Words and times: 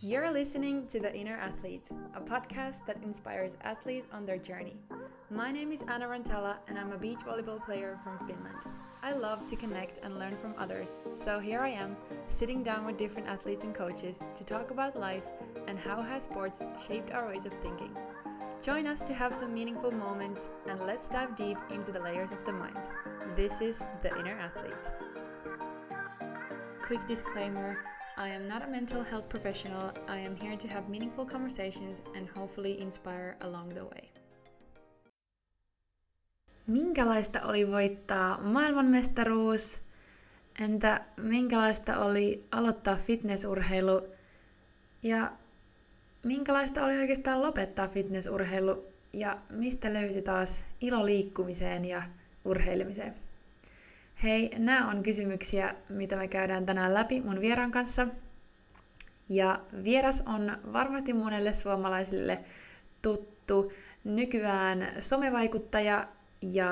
You're 0.00 0.30
listening 0.30 0.86
to 0.92 1.00
The 1.00 1.12
Inner 1.12 1.34
Athlete, 1.34 1.88
a 2.14 2.20
podcast 2.20 2.86
that 2.86 3.02
inspires 3.02 3.56
athletes 3.62 4.06
on 4.12 4.24
their 4.24 4.38
journey. 4.38 4.76
My 5.28 5.50
name 5.50 5.72
is 5.72 5.82
Anna 5.88 6.06
Rantala, 6.06 6.58
and 6.68 6.78
I'm 6.78 6.92
a 6.92 6.96
beach 6.96 7.18
volleyball 7.26 7.60
player 7.60 7.98
from 8.04 8.16
Finland. 8.18 8.54
I 9.02 9.10
love 9.10 9.44
to 9.46 9.56
connect 9.56 9.98
and 10.04 10.16
learn 10.16 10.36
from 10.36 10.54
others, 10.56 11.00
so 11.14 11.40
here 11.40 11.58
I 11.58 11.70
am, 11.70 11.96
sitting 12.28 12.62
down 12.62 12.86
with 12.86 12.96
different 12.96 13.26
athletes 13.26 13.64
and 13.64 13.74
coaches 13.74 14.22
to 14.36 14.44
talk 14.44 14.70
about 14.70 14.96
life 14.96 15.24
and 15.66 15.76
how 15.76 16.00
has 16.00 16.22
sports 16.22 16.64
shaped 16.86 17.10
our 17.10 17.26
ways 17.26 17.44
of 17.44 17.52
thinking. 17.54 17.90
Join 18.62 18.86
us 18.86 19.02
to 19.02 19.12
have 19.12 19.34
some 19.34 19.52
meaningful 19.52 19.90
moments, 19.90 20.46
and 20.68 20.80
let's 20.86 21.08
dive 21.08 21.34
deep 21.34 21.58
into 21.72 21.90
the 21.90 22.00
layers 22.00 22.30
of 22.30 22.44
the 22.44 22.52
mind. 22.52 22.88
This 23.34 23.60
is 23.60 23.84
The 24.02 24.16
Inner 24.16 24.38
Athlete. 24.38 24.92
Quick 26.82 27.04
disclaimer 27.08 27.78
I 28.18 28.34
am 28.34 28.48
not 28.48 28.62
a 28.62 28.66
mental 28.66 29.04
health 29.04 29.28
professional. 29.28 29.92
I 30.08 30.26
am 30.26 30.36
here 30.36 30.56
to 30.56 30.68
have 30.68 30.88
meaningful 30.88 31.24
conversations 31.24 32.02
and 32.16 32.28
hopefully 32.36 32.80
inspire 32.80 33.36
along 33.40 33.68
the 33.72 33.82
way. 33.82 34.08
Minkälaista 36.66 37.42
oli 37.42 37.70
voittaa 37.70 38.38
maailmanmestaruus? 38.42 39.80
Entä 40.60 41.00
minkälaista 41.16 41.98
oli 41.98 42.46
aloittaa 42.52 42.96
fitnessurheilu? 42.96 44.08
Ja 45.02 45.32
minkälaista 46.24 46.84
oli 46.84 46.98
oikeastaan 46.98 47.42
lopettaa 47.42 47.88
fitnessurheilu? 47.88 48.84
Ja 49.12 49.38
mistä 49.50 49.92
löysi 49.92 50.22
taas 50.22 50.64
ilo 50.80 51.04
liikkumiseen 51.04 51.84
ja 51.84 52.02
urheilemiseen? 52.44 53.27
Hei, 54.22 54.50
nämä 54.58 54.90
on 54.90 55.02
kysymyksiä, 55.02 55.74
mitä 55.88 56.16
me 56.16 56.28
käydään 56.28 56.66
tänään 56.66 56.94
läpi 56.94 57.20
mun 57.20 57.40
vieraan 57.40 57.70
kanssa. 57.70 58.06
Ja 59.28 59.60
vieras 59.84 60.22
on 60.26 60.58
varmasti 60.72 61.12
monelle 61.12 61.52
suomalaisille 61.52 62.38
tuttu 63.02 63.72
nykyään 64.04 64.88
somevaikuttaja 65.00 66.08
ja 66.42 66.70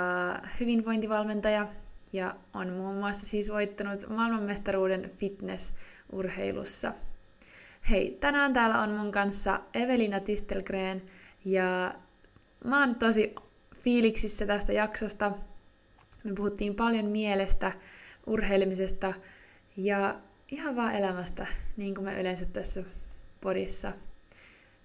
hyvinvointivalmentaja 0.60 1.68
ja 2.12 2.36
on 2.54 2.70
muun 2.70 2.96
muassa 2.96 3.26
siis 3.26 3.52
voittanut 3.52 4.08
maailmanmestaruuden 4.08 5.10
fitnessurheilussa. 5.16 6.92
Hei, 7.90 8.16
tänään 8.20 8.52
täällä 8.52 8.82
on 8.82 8.90
mun 8.90 9.12
kanssa 9.12 9.60
Evelina 9.74 10.20
Tistelgren 10.20 11.02
ja 11.44 11.94
mä 12.64 12.80
oon 12.80 12.94
tosi 12.94 13.34
fiiliksissä 13.80 14.46
tästä 14.46 14.72
jaksosta. 14.72 15.32
Me 16.26 16.32
puhuttiin 16.34 16.74
paljon 16.74 17.06
mielestä, 17.06 17.72
urheilemisesta 18.26 19.14
ja 19.76 20.20
ihan 20.50 20.76
vaan 20.76 20.94
elämästä, 20.94 21.46
niin 21.76 21.94
kuin 21.94 22.04
me 22.04 22.20
yleensä 22.20 22.44
tässä 22.44 22.82
podissa 23.40 23.92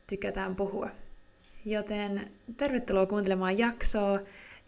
tykätään 0.10 0.56
puhua. 0.56 0.90
Joten 1.66 2.32
tervetuloa 2.58 3.06
kuuntelemaan 3.06 3.58
jaksoa 3.58 4.20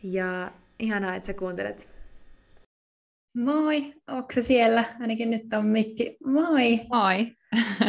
ja 0.03 0.51
ihanaa, 0.79 1.16
että 1.16 1.27
sä 1.27 1.33
kuuntelet. 1.33 1.89
Moi, 3.38 3.94
onko 4.07 4.33
siellä? 4.41 4.85
Ainakin 4.99 5.29
nyt 5.29 5.53
on 5.53 5.66
mikki. 5.66 6.17
Moi! 6.25 6.79
Moi! 6.89 7.35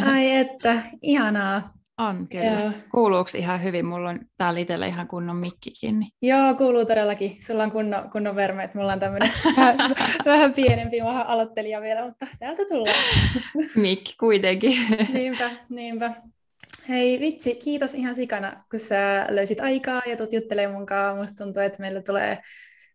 Ai 0.05 0.31
että, 0.31 0.81
ihanaa. 1.01 1.74
On 1.97 2.27
kyllä. 2.27 2.45
Joo. 2.45 2.71
Kuuluuko 2.91 3.29
ihan 3.37 3.63
hyvin? 3.63 3.85
Mulla 3.85 4.09
on 4.09 4.19
täällä 4.37 4.59
itsellä 4.59 4.85
ihan 4.85 5.07
kunnon 5.07 5.35
mikkikin. 5.35 5.99
Niin... 5.99 6.11
Joo, 6.21 6.55
kuuluu 6.55 6.85
todellakin. 6.85 7.37
Sulla 7.45 7.63
on 7.63 7.71
kunnon, 7.71 8.09
kunnon 8.11 8.35
vermeet. 8.35 8.73
Mulla 8.73 8.93
on 8.93 8.99
tämmöinen 8.99 9.31
vähän, 9.57 9.77
vähän 10.25 10.53
pienempi. 10.53 11.01
Mä 11.01 11.23
aloittelija 11.23 11.81
vielä, 11.81 12.05
mutta 12.05 12.27
täältä 12.39 12.63
tullaan. 12.69 12.95
Mikki 13.75 14.15
kuitenkin. 14.19 14.77
niinpä, 15.13 15.51
niinpä. 15.69 16.13
Hei 16.89 17.19
vitsi, 17.19 17.55
kiitos 17.55 17.93
ihan 17.93 18.15
sikana, 18.15 18.63
kun 18.71 18.79
sä 18.79 19.25
löysit 19.29 19.59
aikaa 19.59 20.01
ja 20.05 20.17
tulet 20.17 20.33
juttelemaan 20.33 20.77
mun 20.77 20.85
kanssa. 20.85 21.21
Musta 21.21 21.43
tuntuu, 21.43 21.63
että 21.63 21.81
meillä 21.81 22.01
tulee, 22.01 22.37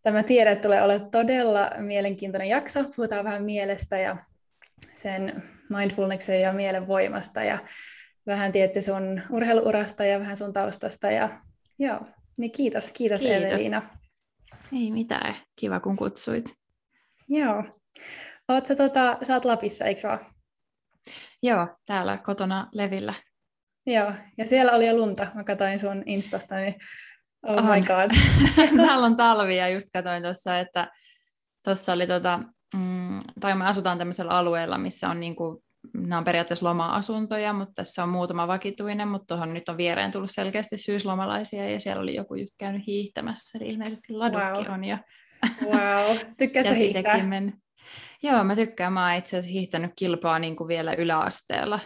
tämä 0.03 0.22
tiedä 0.22 0.56
tulee 0.56 0.83
olla 0.83 0.99
todella 0.99 1.71
mielenkiintoinen 1.78 2.49
jakso. 2.49 2.84
Puhutaan 2.97 3.25
vähän 3.25 3.43
mielestä 3.43 3.99
ja 3.99 4.16
sen 4.97 5.43
mindfulnesseen 5.69 6.43
ja 6.43 6.53
mielen 6.53 6.87
voimasta 6.87 7.44
ja 7.44 7.59
vähän 8.27 8.53
tietty 8.53 8.83
sun 8.83 9.21
urheiluurasta 9.31 10.05
ja 10.05 10.21
vähän 10.21 10.37
sun 10.37 10.53
taustasta. 10.53 11.11
Ja, 11.11 11.29
joo, 11.79 12.01
niin 12.37 12.53
kiitos, 12.53 12.93
kiitos, 12.93 13.21
kiitos. 13.21 13.43
Evelina. 13.43 13.83
Ei 14.73 14.91
mitään, 14.91 15.37
kiva 15.57 15.81
kun 15.81 15.97
kutsuit. 15.97 16.55
Joo. 17.29 17.65
Oot 18.49 18.67
sä, 18.67 18.75
tota, 18.75 19.19
sä 19.23 19.35
oot 19.35 19.45
Lapissa, 19.45 19.85
eikö 19.85 20.09
vaan? 20.09 20.19
Joo, 21.43 21.69
täällä 21.87 22.19
kotona 22.19 22.69
Levillä. 22.73 23.15
Joo, 23.87 24.13
ja 24.39 24.47
siellä 24.47 24.73
oli 24.73 24.87
jo 24.87 24.97
lunta. 24.97 25.27
Mä 25.35 25.45
katsoin 25.45 25.81
sun 25.81 26.03
Instasta, 26.07 26.57
niin 26.57 26.75
oh 27.47 27.57
on. 27.57 27.65
my 27.65 27.81
god. 27.81 28.11
täällä 28.87 29.07
on 29.07 29.17
talvi 29.17 29.57
ja 29.57 29.69
just 29.69 29.89
katsoin 29.93 30.23
tuossa, 30.23 30.59
että 30.59 30.89
tuossa 31.65 31.93
oli 31.93 32.07
tota, 32.07 32.41
mm, 32.75 33.21
tai 33.41 33.55
me 33.55 33.67
asutaan 33.67 33.99
tämmöisellä 33.99 34.33
alueella, 34.33 34.79
missä 34.79 35.09
on 35.09 35.21
niinku 35.21 35.63
nämä 35.95 36.19
on 36.19 36.25
periaatteessa 36.25 36.67
loma-asuntoja, 36.67 37.53
mutta 37.53 37.75
tässä 37.75 38.03
on 38.03 38.09
muutama 38.09 38.49
vakituinen, 38.49 39.09
mutta 39.09 39.27
tuohon 39.27 39.55
nyt 39.55 39.69
on 39.69 39.77
viereen 39.77 40.13
tullut 40.13 40.31
selkeästi 40.31 40.77
syyslomalaisia, 40.77 41.71
ja 41.71 41.81
siellä 41.81 42.03
oli 42.03 42.15
joku 42.15 42.35
just 42.35 42.55
käynyt 42.59 42.87
hiihtämässä, 42.87 43.59
eli 43.59 43.69
ilmeisesti 43.69 44.13
ladutkin 44.13 44.65
wow. 44.65 44.75
on. 44.75 44.85
Ja... 44.91 44.99
Wow, 45.65 46.17
tykkäätkö 46.39 46.75
hiihtää? 46.75 47.27
Men... 47.27 47.53
Joo, 48.23 48.45
mä 48.45 48.57
tykkään. 48.57 48.93
Mä 48.93 49.09
oon 49.09 49.19
itse 49.19 49.37
asiassa 49.37 49.53
hiihtänyt 49.53 49.93
kilpaa 49.97 50.39
niin 50.39 50.57
kuin 50.57 50.69
vielä 50.69 50.93
yläasteella. 50.93 51.81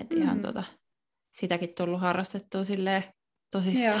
Että 0.00 0.16
mm. 0.16 0.22
ihan 0.22 0.42
tota, 0.42 0.64
sitäkin 1.32 1.74
tullut 1.76 2.00
harrastettua 2.00 2.64
silleen 2.64 3.04
tosissaan. 3.52 4.00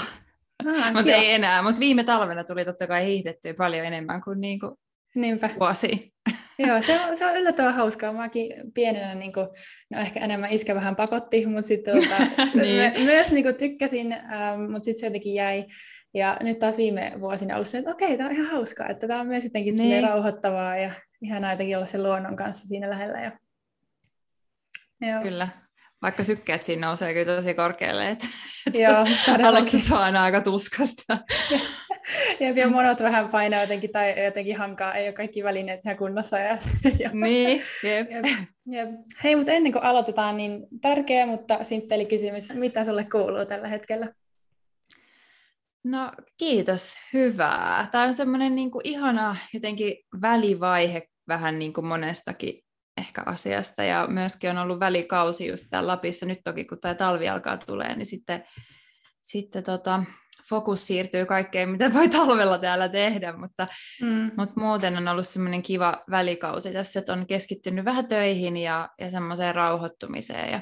Ah, 0.66 0.92
mutta 0.94 1.12
ei 1.12 1.32
enää, 1.32 1.62
mutta 1.62 1.80
viime 1.80 2.04
talvena 2.04 2.44
tuli 2.44 2.64
totta 2.64 2.86
kai 2.86 3.06
hiihdettyä 3.06 3.54
paljon 3.54 3.86
enemmän 3.86 4.22
kuin, 4.22 4.40
niin 4.40 4.60
kuin 4.60 4.74
Niinpä. 5.14 5.50
vuosi. 5.60 6.12
Joo, 6.66 6.82
se 6.82 7.00
on, 7.00 7.16
se 7.16 7.26
on 7.26 7.36
yllättävän 7.36 7.74
hauskaa. 7.74 8.12
Mäkin 8.12 8.54
pienenä, 8.74 9.14
niin 9.14 9.32
kuin, 9.32 9.48
no 9.90 10.00
ehkä 10.00 10.20
enemmän 10.20 10.52
iskä 10.52 10.74
vähän 10.74 10.96
pakotti, 10.96 11.46
mutta 11.46 11.62
sitten 11.62 11.94
tuota, 11.94 12.18
niin. 12.62 12.92
my, 12.98 13.04
myös 13.04 13.32
niin 13.32 13.44
kuin, 13.44 13.54
tykkäsin, 13.54 14.12
ähm, 14.12 14.60
mutta 14.60 14.84
sitten 14.84 15.00
se 15.00 15.06
jotenkin 15.06 15.34
jäi. 15.34 15.64
Ja 16.14 16.36
nyt 16.40 16.58
taas 16.58 16.76
viime 16.78 17.12
vuosina 17.20 17.54
ollut 17.54 17.68
se, 17.68 17.78
että 17.78 17.90
okei, 17.90 18.16
tämä 18.16 18.28
on 18.28 18.34
ihan 18.34 18.50
hauskaa, 18.50 18.88
että 18.88 19.08
tämä 19.08 19.20
on 19.20 19.26
myös 19.26 19.44
jotenkin 19.44 19.76
niin. 19.76 20.02
rauhoittavaa 20.02 20.76
ja 20.76 20.90
ihanaa 21.22 21.52
jotenkin 21.52 21.76
olla 21.76 21.86
sen 21.86 22.02
luonnon 22.02 22.36
kanssa 22.36 22.68
siinä 22.68 22.90
lähellä. 22.90 23.20
Ja... 23.20 23.32
Joo. 25.10 25.22
Kyllä, 25.22 25.48
vaikka 26.02 26.24
sykkeet 26.24 26.62
siinä 26.62 26.86
nousee 26.86 27.14
kyllä 27.14 27.36
tosi 27.36 27.54
korkealle, 27.54 28.10
että, 28.10 28.26
se 29.64 29.94
on 29.94 30.16
aika 30.16 30.40
tuskasta. 30.40 31.18
ja 32.40 32.54
vielä 32.54 32.70
monot 32.70 33.00
vähän 33.00 33.28
painaa 33.28 33.60
jotenkin 33.60 33.92
tai 33.92 34.24
jotenkin 34.24 34.56
hankaa, 34.56 34.94
ei 34.94 35.06
ole 35.06 35.12
kaikki 35.12 35.44
välineet 35.44 35.80
ihan 35.84 35.96
kunnossa. 35.96 36.38
Ja, 36.38 36.56
niin, 37.12 37.62
jep. 37.84 38.10
Jep, 38.10 38.26
jep. 38.66 38.88
Hei, 39.24 39.36
mutta 39.36 39.52
ennen 39.52 39.72
kuin 39.72 39.84
aloitetaan, 39.84 40.36
niin 40.36 40.66
tärkeä, 40.80 41.26
mutta 41.26 41.64
simppeli 41.64 42.06
kysymys. 42.06 42.54
Mitä 42.54 42.84
sulle 42.84 43.04
kuuluu 43.04 43.44
tällä 43.44 43.68
hetkellä? 43.68 44.08
No 45.84 46.12
kiitos, 46.36 46.94
hyvää. 47.12 47.88
Tämä 47.90 48.04
on 48.04 48.14
semmoinen 48.14 48.54
niin 48.54 48.70
kuin 48.70 48.86
ihana 48.86 49.36
jotenkin 49.54 49.96
välivaihe 50.22 51.02
vähän 51.28 51.58
niin 51.58 51.72
kuin 51.72 51.86
monestakin 51.86 52.62
ehkä 52.98 53.22
asiasta 53.26 53.82
ja 53.82 54.06
myöskin 54.06 54.50
on 54.50 54.58
ollut 54.58 54.80
välikausi 54.80 55.46
just 55.46 55.66
täällä 55.70 55.86
Lapissa, 55.86 56.26
nyt 56.26 56.38
toki 56.44 56.64
kun 56.64 56.80
tämä 56.80 56.94
talvi 56.94 57.28
alkaa 57.28 57.56
tulee, 57.56 57.96
niin 57.96 58.06
sitten, 58.06 58.44
sitten 59.20 59.64
tota, 59.64 60.04
fokus 60.48 60.86
siirtyy 60.86 61.26
kaikkeen, 61.26 61.68
mitä 61.68 61.94
voi 61.94 62.08
talvella 62.08 62.58
täällä 62.58 62.88
tehdä, 62.88 63.32
mutta, 63.32 63.66
mm. 64.02 64.30
mutta 64.36 64.60
muuten 64.60 64.96
on 64.96 65.08
ollut 65.08 65.28
semmoinen 65.28 65.62
kiva 65.62 66.02
välikausi 66.10 66.72
tässä, 66.72 67.00
että 67.00 67.12
on 67.12 67.26
keskittynyt 67.26 67.84
vähän 67.84 68.08
töihin 68.08 68.56
ja, 68.56 68.88
ja 69.00 69.10
semmoiseen 69.10 69.54
rauhoittumiseen 69.54 70.52
ja 70.52 70.60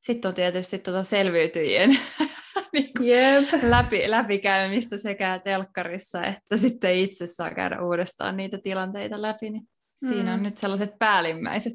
sitten 0.00 0.28
on 0.28 0.34
tietysti 0.34 0.78
tuota 0.78 1.02
selviytyjien 1.02 1.90
niin 2.72 2.90
yep. 3.04 3.48
läpi, 3.62 4.10
läpikäymistä 4.10 4.96
sekä 4.96 5.40
telkkarissa 5.44 6.24
että 6.24 6.56
sitten 6.56 6.94
itse 6.94 7.26
saa 7.26 7.54
käydä 7.54 7.82
uudestaan 7.82 8.36
niitä 8.36 8.58
tilanteita 8.58 9.22
läpi, 9.22 9.50
niin 9.50 9.68
siinä 9.94 10.32
on 10.32 10.40
mm. 10.40 10.44
nyt 10.44 10.58
sellaiset 10.58 10.90
päällimmäiset 10.98 11.72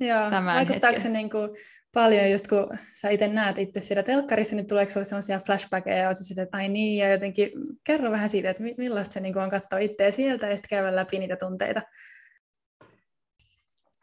Joo, 0.00 0.30
tämän 0.30 0.54
vaikuttaako 0.54 0.86
hetken. 0.86 1.00
se 1.00 1.08
niin 1.08 1.30
kuin 1.30 1.50
paljon 1.94 2.30
just 2.30 2.46
kun 2.46 2.78
sä 3.00 3.08
itse 3.08 3.28
näet 3.28 3.58
itse 3.58 3.80
siellä 3.80 4.02
telkkarissa, 4.02 4.56
niin 4.56 4.66
tuleeko 4.66 4.90
sinulle 4.90 5.04
sellaisia 5.04 5.38
flashbackeja 5.38 5.96
ja 5.96 6.06
olet 6.06 6.18
sitten, 6.18 6.42
että 6.42 6.56
ai 6.56 6.68
niin, 6.68 6.98
ja 6.98 7.12
jotenkin 7.12 7.50
kerro 7.84 8.10
vähän 8.10 8.28
siitä, 8.28 8.50
että 8.50 8.62
millaista 8.78 9.12
se 9.12 9.20
niin 9.20 9.32
kuin 9.32 9.42
on 9.42 9.50
katsoa 9.50 9.78
itseä 9.78 10.10
sieltä 10.10 10.46
ja 10.46 10.56
sitten 10.56 10.68
käydä 10.78 10.96
läpi 10.96 11.18
niitä 11.18 11.36
tunteita. 11.36 11.82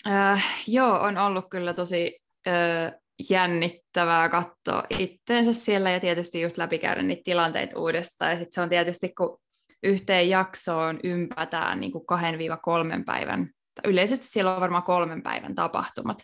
Äh, 0.07 0.45
joo, 0.67 0.99
on 0.99 1.17
ollut 1.17 1.45
kyllä 1.49 1.73
tosi 1.73 2.19
äh, 2.47 2.93
jännittävää 3.29 4.29
katsoa 4.29 4.83
itteensä 4.89 5.53
siellä 5.53 5.91
ja 5.91 5.99
tietysti 5.99 6.41
just 6.41 6.57
läpikäydä 6.57 7.01
niitä 7.01 7.21
tilanteita 7.25 7.79
uudestaan. 7.79 8.31
Ja 8.31 8.37
sitten 8.37 8.53
se 8.53 8.61
on 8.61 8.69
tietysti, 8.69 9.09
kun 9.09 9.39
yhteen 9.83 10.29
jaksoon 10.29 10.99
ympätään 11.03 11.79
niin 11.79 11.91
kuin 11.91 12.05
kahden 12.05 12.37
viiva 12.37 12.57
kolmen 12.57 13.05
päivän, 13.05 13.49
yleisesti 13.83 14.27
siellä 14.27 14.55
on 14.55 14.61
varmaan 14.61 14.83
kolmen 14.83 15.23
päivän 15.23 15.55
tapahtumat, 15.55 16.17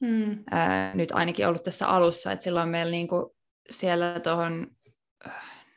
mm. 0.00 0.38
ää, 0.50 0.94
nyt 0.94 1.12
ainakin 1.12 1.46
ollut 1.46 1.64
tässä 1.64 1.88
alussa, 1.88 2.32
että 2.32 2.44
silloin 2.44 2.68
meillä 2.68 2.90
niinku 2.90 3.36
siellä 3.70 4.20
tuohon, 4.20 4.66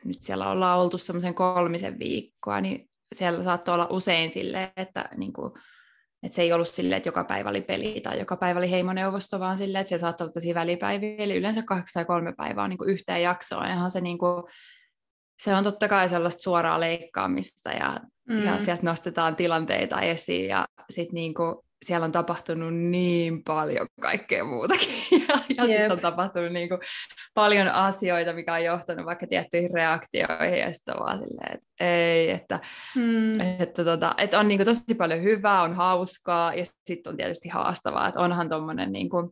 nyt 0.06 0.18
siellä 0.22 0.50
ollaan 0.50 0.80
oltu 0.80 0.98
semmoisen 0.98 1.34
kolmisen 1.34 2.00
viikkoa, 2.00 2.62
niin 2.62 2.90
siellä 3.16 3.44
saattoi 3.44 3.74
olla 3.74 3.88
usein 3.90 4.30
silleen, 4.30 4.72
että 4.78 5.10
niinku, 5.18 5.58
että 6.24 6.36
se 6.36 6.42
ei 6.42 6.54
ollut 6.54 6.68
silleen, 6.68 6.98
että 6.98 7.10
joka 7.10 7.24
päivä 7.24 7.50
oli 7.50 7.62
peli 7.62 8.02
tai 8.02 8.20
joka 8.20 8.38
päivä 8.38 8.60
oli 8.60 8.72
heimoneuvosto, 8.72 9.40
vaan 9.40 9.58
silleen, 9.58 9.82
että 9.82 9.90
siellä 9.90 10.02
saattoi 10.02 10.26
olla 10.26 10.34
tosi 10.34 10.54
välipäiviä, 10.54 11.16
eli 11.18 11.36
yleensä 11.36 11.64
kahdeksan 11.64 11.94
tai 11.94 12.06
kolme 12.06 12.34
päivää 12.38 12.64
on 12.64 12.70
niin 12.70 12.78
kuin 12.78 12.90
yhteen 12.90 13.22
jaksoon. 13.22 13.68
Ihan 13.68 13.92
se, 13.92 14.02
niin 14.02 14.18
kuin, 14.18 14.44
se 15.42 15.56
on 15.56 15.64
totta 15.64 15.88
kai 15.88 16.10
sellaista 16.10 16.42
suoraa 16.42 16.80
leikkaamista 16.80 17.72
ja, 17.72 18.00
mm. 18.30 18.44
ja 18.46 18.60
sieltä 18.60 18.84
nostetaan 18.84 19.36
tilanteita 19.36 20.02
esiin 20.02 20.48
ja 20.48 20.66
sitten 20.90 21.16
niin 21.16 21.34
kuin, 21.34 21.56
siellä 21.86 22.06
on 22.06 22.12
tapahtunut 22.12 22.74
niin 22.74 23.44
paljon 23.44 23.88
kaikkea 24.02 24.44
muutakin. 24.44 24.90
Ja, 25.30 25.40
ja 25.58 25.66
sitten 25.66 25.92
on 25.92 26.00
tapahtunut 26.00 26.52
niin 26.52 26.70
kuin 26.70 26.82
paljon 27.34 27.68
asioita, 27.68 28.34
mikä 28.34 28.54
on 28.54 28.64
johtanut 28.64 29.06
vaikka 29.06 29.28
tiettyihin 29.28 29.70
reaktioihin, 29.74 30.60
ja 30.60 30.74
sitten 30.74 30.96
vaan 31.00 31.20
silleen, 31.20 31.54
että 31.54 31.68
ei, 31.80 32.30
että, 32.32 32.60
hmm. 32.96 33.40
että, 33.60 33.86
tota, 33.86 34.16
että 34.18 34.40
on 34.40 34.48
niin 34.48 34.58
kuin 34.58 34.66
tosi 34.66 34.96
paljon 34.98 35.24
hyvää, 35.24 35.62
on 35.62 35.74
hauskaa, 35.74 36.54
ja 36.54 36.66
sitten 36.66 37.12
on 37.12 37.18
tietysti 37.18 37.50
haastavaa, 37.50 38.08
että 38.08 38.20
onhan 38.20 38.50
tuommoinen, 38.50 38.92
niin 38.92 39.10
kuin, 39.10 39.30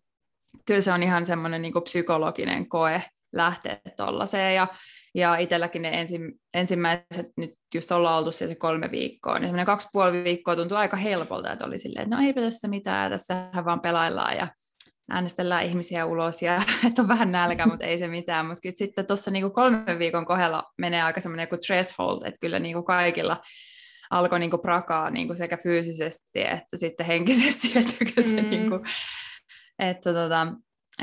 kyllä 0.66 0.82
se 0.82 0.92
on 0.92 1.04
ihan 1.04 1.26
semmoinen 1.26 1.62
niin 1.62 1.74
psykologinen 1.84 2.70
koe 2.70 3.04
lähteä 3.34 3.78
tuollaiseen, 3.98 4.56
ja 4.56 4.68
ja 5.16 5.38
itselläkin 5.38 5.82
ne 5.82 6.00
ensi, 6.00 6.20
ensimmäiset, 6.54 7.28
nyt 7.38 7.52
just 7.76 7.92
ollaan 7.92 8.20
oltu 8.20 8.32
siellä 8.32 8.54
se 8.54 8.60
kolme 8.60 8.92
viikkoa, 8.92 9.34
niin 9.34 9.48
semmoinen 9.48 9.66
kaksi 9.66 9.88
puoli 9.92 10.24
viikkoa 10.24 10.56
tuntui 10.56 10.78
aika 10.78 10.98
helpolta, 10.98 11.54
että 11.54 11.66
oli 11.66 11.78
silleen, 11.78 12.04
että 12.04 12.16
no 12.16 12.24
eipä 12.24 12.42
tässä 12.42 12.68
mitään, 12.68 13.12
tässähän 13.12 13.66
vaan 13.66 13.82
pelaillaan 13.82 14.38
ja 14.38 14.48
äänestellään 15.12 15.66
ihmisiä 15.66 16.06
ulos 16.06 16.42
ja 16.42 16.62
että 16.88 17.02
on 17.02 17.08
vähän 17.08 17.32
nälkä, 17.32 17.66
mutta 17.66 17.86
ei 17.86 17.98
se 17.98 18.08
mitään. 18.08 18.46
Mutta 18.46 18.62
kyllä 18.62 18.76
sitten 18.78 19.06
tuossa 19.06 19.32
niinku 19.32 19.50
kolmen 19.50 20.00
viikon 20.00 20.26
kohdalla 20.26 20.64
menee 20.78 21.02
aika 21.02 21.22
semmoinen 21.22 21.48
kuin 21.48 21.60
threshold, 21.68 22.22
että 22.26 22.38
kyllä 22.42 22.60
niinku 22.60 22.84
kaikilla 22.84 23.38
alkoi 24.10 24.40
niinku 24.40 24.58
prakaa 24.58 25.10
niinku 25.10 25.36
sekä 25.36 25.58
fyysisesti 25.58 26.42
että 26.42 26.78
sitten 26.78 27.06
henkisesti, 27.06 27.72
että 27.80 28.06
kyllä 28.06 28.30
se 28.30 28.42
mm. 28.42 28.50
niinku, 28.50 28.80
että 29.80 30.14
tota, 30.14 30.48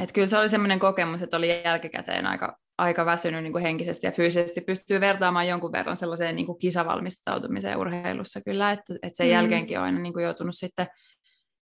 että 0.00 0.12
kyllä 0.12 0.26
se 0.26 0.38
oli 0.38 0.48
semmoinen 0.48 0.78
kokemus, 0.78 1.22
että 1.22 1.36
oli 1.36 1.62
jälkikäteen 1.64 2.26
aika, 2.26 2.56
aika 2.78 3.06
väsynyt 3.06 3.42
niin 3.42 3.52
kuin 3.52 3.62
henkisesti 3.62 4.06
ja 4.06 4.12
fyysisesti. 4.12 4.60
Pystyy 4.60 5.00
vertaamaan 5.00 5.48
jonkun 5.48 5.72
verran 5.72 5.96
sellaiseen 5.96 6.36
niin 6.36 6.46
kuin 6.46 6.58
kisavalmistautumiseen 6.58 7.78
urheilussa 7.78 8.40
kyllä, 8.40 8.72
että, 8.72 8.94
että 9.02 9.16
sen 9.16 9.26
mm. 9.26 9.32
jälkeenkin 9.32 9.78
on 9.78 9.84
aina 9.84 9.98
niin 9.98 10.12
kuin 10.12 10.24
joutunut 10.24 10.54
sitten 10.54 10.86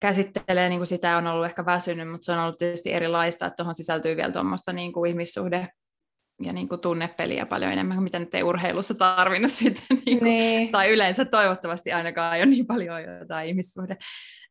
käsittelee 0.01 0.69
niin 0.69 0.79
kuin 0.79 0.87
sitä 0.87 1.17
on 1.17 1.27
ollut 1.27 1.45
ehkä 1.45 1.65
väsynyt, 1.65 2.11
mutta 2.11 2.25
se 2.25 2.31
on 2.31 2.39
ollut 2.39 2.57
tietysti 2.57 2.93
erilaista, 2.93 3.45
että 3.45 3.55
tuohon 3.55 3.75
sisältyy 3.75 4.17
vielä 4.17 4.31
tuommoista 4.31 4.73
niin 4.73 4.93
kuin 4.93 5.09
ihmissuhde 5.09 5.67
ja 6.43 6.53
niin 6.53 6.69
kuin 6.69 6.81
tunnepeliä 6.81 7.45
paljon 7.45 7.71
enemmän, 7.71 8.03
mitä 8.03 8.19
nyt 8.19 8.35
ei 8.35 8.43
urheilussa 8.43 8.95
tarvinnut 8.95 9.51
sitten, 9.61 9.97
niin 10.05 10.19
kuin, 10.19 10.29
niin. 10.29 10.71
tai 10.71 10.89
yleensä 10.91 11.25
toivottavasti 11.25 11.91
ainakaan 11.91 12.35
ei 12.35 12.41
ole 12.41 12.49
niin 12.49 12.67
paljon 12.67 13.03
jotain 13.19 13.47
ihmissuhde 13.47 13.97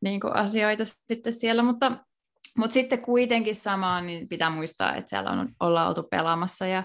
niin 0.01 0.21
kuin 0.21 0.37
asioita 0.37 0.85
sitten 0.85 1.33
siellä, 1.33 1.63
mutta 1.63 1.93
mutta 2.59 2.75
sitten 2.75 3.03
kuitenkin 3.03 3.55
samaan 3.55 4.07
niin 4.07 4.29
pitää 4.29 4.51
muistaa, 4.51 4.97
että 4.97 5.11
siellä 5.11 5.31
on, 5.31 5.49
ollaan 5.61 5.89
oltu 5.89 6.03
pelaamassa 6.03 6.67
ja, 6.67 6.83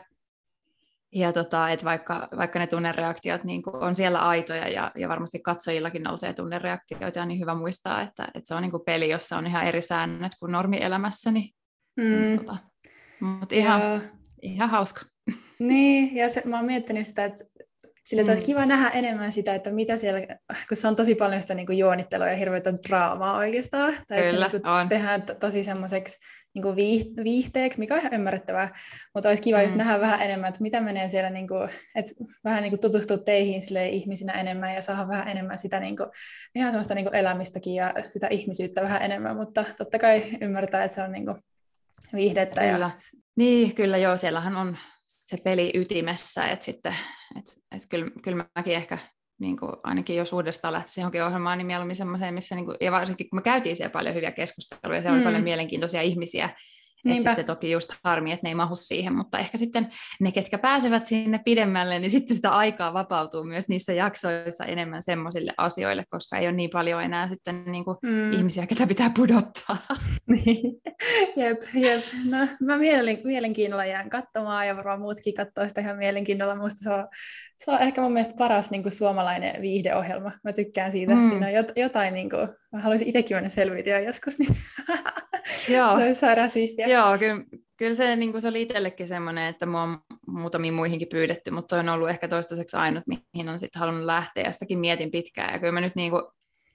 ja 1.11 1.33
tota, 1.33 1.69
että 1.69 1.85
vaikka, 1.85 2.27
vaikka 2.37 2.59
ne 2.59 2.67
tunnereaktiot 2.67 3.43
niin 3.43 3.63
on 3.73 3.95
siellä 3.95 4.19
aitoja 4.19 4.67
ja, 4.67 4.91
ja 4.95 5.09
varmasti 5.09 5.39
katsojillakin 5.39 6.03
nousee 6.03 6.33
tunnereaktioita, 6.33 7.25
niin 7.25 7.39
hyvä 7.39 7.55
muistaa, 7.55 8.01
että, 8.01 8.27
että 8.33 8.47
se 8.47 8.55
on 8.55 8.61
niin 8.61 8.71
peli, 8.85 9.09
jossa 9.09 9.37
on 9.37 9.47
ihan 9.47 9.65
eri 9.65 9.81
säännöt 9.81 10.31
kuin 10.39 10.51
normielämässä. 10.51 11.31
Niin, 11.31 11.49
mm. 11.97 12.37
tota, 12.37 12.57
mutta 13.19 13.55
ihan, 13.55 13.81
ihan 14.41 14.69
hauska. 14.69 15.01
Niin, 15.59 16.15
ja 16.15 16.29
se, 16.29 16.41
mä 16.45 16.55
oon 16.55 16.65
miettinyt 16.65 17.07
sitä, 17.07 17.25
että 17.25 17.43
sillä 18.03 18.23
mm. 18.23 18.29
olisi 18.29 18.43
kiva 18.43 18.65
nähdä 18.65 18.89
enemmän 18.89 19.31
sitä, 19.31 19.55
että 19.55 19.71
mitä 19.71 19.97
siellä, 19.97 20.19
kun 20.67 20.77
se 20.77 20.87
on 20.87 20.95
tosi 20.95 21.15
paljon 21.15 21.41
sitä 21.41 21.53
niin 21.53 21.65
kuin 21.65 21.77
juonittelua 21.77 22.27
ja 22.27 22.37
hirveätä 22.37 22.73
draamaa 22.89 23.37
oikeastaan. 23.37 23.93
Tai 24.07 24.23
Kyllä, 24.23 24.45
että 24.45 24.57
se 24.57 24.63
niin 24.79 24.89
tehdään 24.89 25.21
to, 25.21 25.35
tosi 25.35 25.63
semmoiseksi 25.63 26.17
niin 26.53 26.75
viihteeksi, 27.23 27.79
mikä 27.79 27.93
on 27.93 27.99
ihan 27.99 28.13
ymmärrettävää, 28.13 28.73
mutta 29.13 29.29
olisi 29.29 29.43
kiva 29.43 29.57
mm. 29.57 29.63
just 29.63 29.75
nähdä 29.75 29.99
vähän 29.99 30.21
enemmän, 30.21 30.49
että 30.49 30.61
mitä 30.61 30.81
menee 30.81 31.09
siellä, 31.09 31.29
niin 31.29 31.47
kuin, 31.47 31.69
että 31.95 32.11
vähän 32.43 32.61
niin 32.61 32.71
kuin 32.71 32.81
tutustua 32.81 33.17
teihin 33.17 33.61
ihmisinä 33.91 34.33
enemmän 34.33 34.75
ja 34.75 34.81
saada 34.81 35.07
vähän 35.07 35.27
enemmän 35.27 35.57
sitä 35.57 35.79
niin 35.79 35.97
kuin, 35.97 36.09
ihan 36.55 36.71
semmoista 36.71 36.95
niin 36.95 37.05
kuin 37.05 37.15
elämistäkin 37.15 37.75
ja 37.75 37.93
sitä 38.09 38.27
ihmisyyttä 38.27 38.81
vähän 38.81 39.01
enemmän, 39.01 39.35
mutta 39.35 39.65
totta 39.77 39.99
kai 39.99 40.23
ymmärtää, 40.41 40.83
että 40.83 40.95
se 40.95 41.01
on 41.01 41.11
niin 41.11 41.25
kuin 41.25 41.37
viihdettä. 42.15 42.61
Kyllä. 42.61 42.77
Ja... 42.79 42.91
Niin, 43.35 43.75
kyllä 43.75 43.97
joo, 43.97 44.17
siellähän 44.17 44.55
on 44.55 44.77
se 45.13 45.37
peli 45.43 45.71
ytimessä, 45.75 46.45
että 46.45 46.65
sitten, 46.65 46.95
et, 47.39 47.53
et 47.75 47.85
kyllä, 47.89 48.11
kyllä 48.21 48.45
mäkin 48.55 48.75
ehkä 48.75 48.97
niin 49.39 49.57
kuin 49.57 49.71
ainakin 49.83 50.15
jos 50.15 50.33
uudestaan 50.33 50.73
lähtisi 50.73 51.01
johonkin 51.01 51.23
ohjelmaan, 51.23 51.57
niin 51.57 51.67
mieluummin 51.67 51.95
semmoiseen, 51.95 52.33
missä, 52.33 52.55
niin 52.55 52.65
kuin, 52.65 52.77
ja 52.81 52.91
varsinkin 52.91 53.29
kun 53.29 53.37
me 53.37 53.41
käytiin 53.41 53.75
siellä 53.75 53.91
paljon 53.91 54.15
hyviä 54.15 54.31
keskusteluja, 54.31 55.01
siellä 55.01 55.17
mm. 55.17 55.21
oli 55.21 55.25
paljon 55.25 55.43
mielenkiintoisia 55.43 56.01
ihmisiä, 56.01 56.49
että 57.05 57.29
sitten 57.29 57.45
toki 57.45 57.71
just 57.71 57.93
harmi, 58.03 58.31
että 58.31 58.45
ne 58.45 58.49
ei 58.49 58.55
mahu 58.55 58.75
siihen, 58.75 59.15
mutta 59.15 59.39
ehkä 59.39 59.57
sitten 59.57 59.87
ne, 60.19 60.31
ketkä 60.31 60.57
pääsevät 60.57 61.05
sinne 61.05 61.39
pidemmälle, 61.45 61.99
niin 61.99 62.11
sitten 62.11 62.35
sitä 62.35 62.49
aikaa 62.49 62.93
vapautuu 62.93 63.43
myös 63.43 63.67
niissä 63.67 63.93
jaksoissa 63.93 64.65
enemmän 64.65 65.03
semmoisille 65.03 65.53
asioille, 65.57 66.05
koska 66.09 66.37
ei 66.37 66.47
ole 66.47 66.55
niin 66.55 66.69
paljon 66.69 67.03
enää 67.03 67.27
sitten 67.27 67.63
niin 67.65 67.85
kuin 67.85 67.97
mm. 68.03 68.33
ihmisiä, 68.33 68.67
ketä 68.67 68.87
pitää 68.87 69.11
pudottaa. 69.15 69.77
Niin. 70.27 70.81
jep, 71.35 71.61
jep. 71.75 72.03
No, 72.25 72.47
mä 72.61 72.77
mielen, 72.77 73.17
mielenkiinnolla 73.23 73.85
jään 73.85 74.09
katsomaan 74.09 74.67
ja 74.67 74.75
varmaan 74.75 74.99
muutkin 74.99 75.33
katsoo 75.33 75.67
sitä 75.67 75.81
ihan 75.81 75.97
mielenkiinnolla. 75.97 76.55
Musta 76.55 76.83
se 76.83 76.89
on, 76.89 77.07
se 77.65 77.71
on 77.71 77.81
ehkä 77.81 78.01
mun 78.01 78.13
mielestä 78.13 78.35
paras 78.37 78.71
niin 78.71 78.83
kuin 78.83 78.93
suomalainen 78.93 79.61
viihdeohjelma. 79.61 80.31
Mä 80.43 80.53
tykkään 80.53 80.91
siitä. 80.91 81.15
Mm. 81.15 81.29
Siinä 81.29 81.47
on 81.47 81.53
jotain, 81.75 82.13
niin 82.13 82.29
kuin, 82.29 82.49
mä 82.71 82.81
haluaisin 82.81 83.07
itsekin 83.07 83.37
mennä 83.37 83.49
selviytyä 83.49 83.99
joskus. 83.99 84.39
Niin 84.39 84.55
Joo. 85.77 85.97
se 85.97 86.03
olisi 86.03 86.19
sairaan 86.19 86.49
siistiä. 86.49 86.87
Joo, 86.87 87.17
kyllä, 87.19 87.43
kyllä 87.77 87.95
se, 87.95 88.15
niin 88.15 88.31
kuin 88.31 88.41
se 88.41 88.47
oli 88.47 88.61
itsellekin 88.61 89.07
semmoinen, 89.07 89.47
että 89.47 89.65
mua 89.65 89.81
on 89.81 89.97
muutamiin 90.27 90.73
muihinkin 90.73 91.07
pyydetty, 91.07 91.51
mutta 91.51 91.79
on 91.79 91.89
ollut 91.89 92.09
ehkä 92.09 92.27
toistaiseksi 92.27 92.77
ainut, 92.77 93.03
mihin 93.07 93.49
on 93.49 93.59
sitten 93.59 93.79
halunnut 93.79 94.05
lähteä, 94.05 94.43
ja 94.43 94.51
sitäkin 94.51 94.79
mietin 94.79 95.11
pitkään, 95.11 95.53
ja 95.53 95.59
kyllä 95.59 95.71
mä 95.71 95.81
nyt 95.81 95.95
niin 95.95 96.11
kuin, 96.11 96.23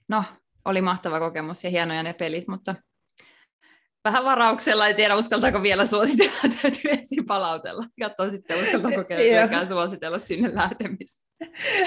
no, 0.07 0.23
oli 0.65 0.81
mahtava 0.81 1.19
kokemus 1.19 1.63
ja 1.63 1.69
hienoja 1.69 2.03
ne 2.03 2.13
pelit, 2.13 2.47
mutta 2.47 2.75
vähän 4.03 4.25
varauksella, 4.25 4.87
ei 4.87 4.93
tiedä 4.93 5.15
uskaltaako 5.15 5.63
vielä 5.63 5.85
suositella, 5.85 6.39
täytyy 6.61 6.91
ensin 6.91 7.25
palautella. 7.25 7.83
Katsoa 7.99 8.29
sitten, 8.29 8.57
uskaltaako 8.57 9.03
kenelläkään 9.03 9.67
suositella 9.67 10.19
sinne 10.19 10.49
lähtemistä. 10.53 11.29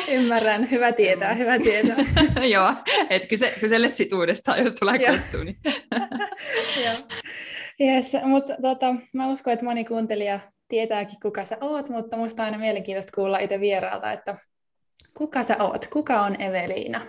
Ymmärrän, 0.09 0.71
hyvä 0.71 0.92
tietää, 0.92 1.35
hyvä 1.35 1.59
tietää. 1.59 1.97
Joo, 2.54 2.75
että 3.11 3.28
kyse, 3.28 3.52
kyselle 3.61 3.88
sit 3.88 4.12
uudestaan, 4.12 4.64
jos 4.64 4.73
tulee 4.73 4.99
kutsu. 4.99 5.37
Niin. 5.45 5.57
yes, 7.95 8.12
mutta 8.25 8.54
tota, 8.62 8.95
mä 9.14 9.28
uskon, 9.28 9.52
että 9.52 9.64
moni 9.64 9.85
kuuntelija 9.85 10.40
tietääkin, 10.69 11.16
kuka 11.23 11.45
sä 11.45 11.57
oot, 11.61 11.88
mutta 11.88 12.16
musta 12.16 12.42
on 12.42 12.45
aina 12.45 12.59
mielenkiintoista 12.59 13.12
kuulla 13.14 13.38
itse 13.38 13.61
vieraalta, 13.61 14.12
että 14.12 14.37
kuka 15.14 15.42
sä 15.42 15.57
oot, 15.59 15.87
kuka 15.87 16.23
on 16.23 16.40
Eveliina? 16.40 17.07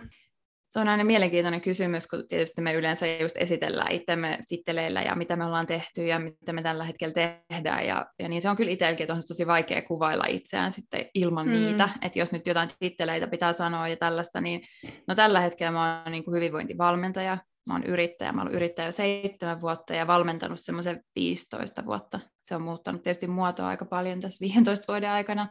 Se 0.74 0.80
on 0.80 0.88
aina 0.88 1.04
mielenkiintoinen 1.04 1.62
kysymys, 1.62 2.08
kun 2.08 2.28
tietysti 2.28 2.62
me 2.62 2.74
yleensä 2.74 3.08
just 3.08 3.36
esitellään 3.40 3.92
itsemme 3.92 4.40
titteleillä 4.48 5.02
ja 5.02 5.16
mitä 5.16 5.36
me 5.36 5.46
ollaan 5.46 5.68
tehty 5.68 6.06
ja 6.06 6.20
mitä 6.20 6.54
me 6.54 6.64
tällä 6.64 6.84
hetkellä 6.84 7.14
tehdään. 7.14 7.88
Ja, 7.88 8.06
ja 8.20 8.30
niin 8.30 8.42
se 8.42 8.50
on 8.50 8.56
kyllä 8.56 8.72
itselläkin, 8.72 9.04
että 9.04 9.14
on 9.14 9.22
tosi 9.28 9.48
vaikea 9.48 9.82
kuvailla 9.82 10.26
itseään 10.26 10.72
sitten 10.72 11.06
ilman 11.14 11.48
mm. 11.48 11.54
niitä. 11.54 11.90
Että 12.02 12.20
jos 12.20 12.32
nyt 12.32 12.48
jotain 12.48 12.70
titteleitä 12.80 13.28
pitää 13.28 13.54
sanoa 13.54 13.88
ja 13.88 13.98
tällaista, 13.98 14.42
niin 14.42 14.62
no 15.08 15.16
tällä 15.16 15.40
hetkellä 15.40 15.72
mä 15.72 16.02
oon 16.04 16.12
niin 16.12 16.24
kuin 16.24 16.36
hyvinvointivalmentaja, 16.36 17.38
mä 17.66 17.74
oon 17.74 17.84
yrittäjä, 17.84 18.32
mä 18.32 18.42
oon 18.42 18.52
yrittäjä 18.52 18.88
jo 18.88 18.92
seitsemän 18.92 19.62
vuotta 19.62 19.94
ja 19.94 20.08
valmentanut 20.08 20.60
semmoisen 20.60 21.04
15 21.16 21.86
vuotta. 21.86 22.20
Se 22.44 22.56
on 22.56 22.62
muuttanut 22.62 23.04
tietysti 23.04 23.28
muotoa 23.28 23.68
aika 23.68 23.86
paljon 23.86 24.20
tässä 24.20 24.42
15 24.42 24.94
vuoden 24.94 25.10
aikana. 25.10 25.48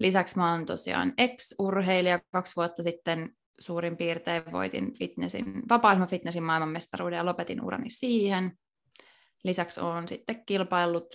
Lisäksi 0.00 0.36
mä 0.36 0.52
oon 0.52 0.66
tosiaan 0.66 1.12
ex-urheilija 1.18 2.20
kaksi 2.32 2.56
vuotta 2.56 2.82
sitten 2.82 3.30
suurin 3.60 3.96
piirtein 3.96 4.42
voitin 4.52 4.94
fitnessin, 4.98 5.62
vapaa 5.68 6.06
fitnessin 6.06 6.42
maailmanmestaruuden 6.42 7.16
ja 7.16 7.26
lopetin 7.26 7.64
urani 7.64 7.90
siihen. 7.90 8.58
Lisäksi 9.44 9.80
olen 9.80 10.08
sitten 10.08 10.42
kilpaillut 10.46 11.14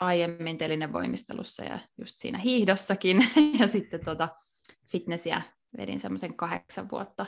aiemmin 0.00 0.58
telinevoimistelussa 0.58 1.64
ja 1.64 1.78
just 1.98 2.14
siinä 2.18 2.38
hiihdossakin. 2.38 3.30
ja 3.60 3.66
sitten 3.66 4.04
tota 4.04 4.28
fitnessiä 4.90 5.42
vedin 5.78 6.00
semmoisen 6.00 6.36
kahdeksan 6.36 6.90
vuotta. 6.90 7.26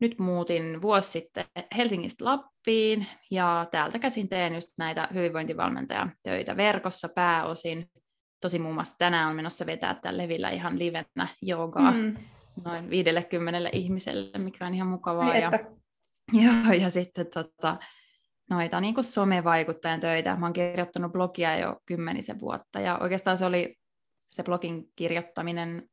Nyt 0.00 0.18
muutin 0.18 0.82
vuosi 0.82 1.10
sitten 1.10 1.44
Helsingistä 1.76 2.24
Lappiin 2.24 3.06
ja 3.30 3.66
täältä 3.70 3.98
käsin 3.98 4.28
teen 4.28 4.54
just 4.54 4.70
näitä 4.78 5.08
hyvinvointivalmentajatöitä 5.14 6.56
verkossa 6.56 7.08
pääosin. 7.08 7.90
Tosi 8.40 8.58
muun 8.58 8.74
muassa 8.74 8.98
tänään 8.98 9.28
on 9.28 9.36
menossa 9.36 9.66
vetää 9.66 9.94
tällä 9.94 10.22
levillä 10.22 10.50
ihan 10.50 10.78
livenä 10.78 11.28
joogaa. 11.42 11.92
Mm 11.92 12.16
noin 12.64 12.90
50 12.90 13.70
ihmiselle, 13.72 14.38
mikä 14.38 14.66
on 14.66 14.74
ihan 14.74 14.88
mukavaa. 14.88 15.32
Niin, 15.32 15.42
ja, 15.42 15.50
ja, 16.68 16.74
ja 16.74 16.90
sitten 16.90 17.26
tota, 17.26 17.76
noita 18.50 18.80
niin 18.80 18.94
kuin 18.94 19.04
somevaikuttajan 19.04 20.00
töitä. 20.00 20.36
Mä 20.36 20.46
oon 20.46 20.52
kirjoittanut 20.52 21.12
blogia 21.12 21.58
jo 21.58 21.76
kymmenisen 21.86 22.40
vuotta 22.40 22.80
ja 22.80 22.98
oikeastaan 22.98 23.36
se 23.36 23.46
oli 23.46 23.76
se 24.26 24.42
blogin 24.42 24.84
kirjoittaminen, 24.96 25.88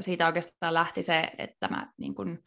siitä 0.00 0.26
oikeastaan 0.26 0.74
lähti 0.74 1.02
se, 1.02 1.30
että 1.38 1.68
mä 1.68 1.92
niin 1.96 2.14
kuin 2.14 2.38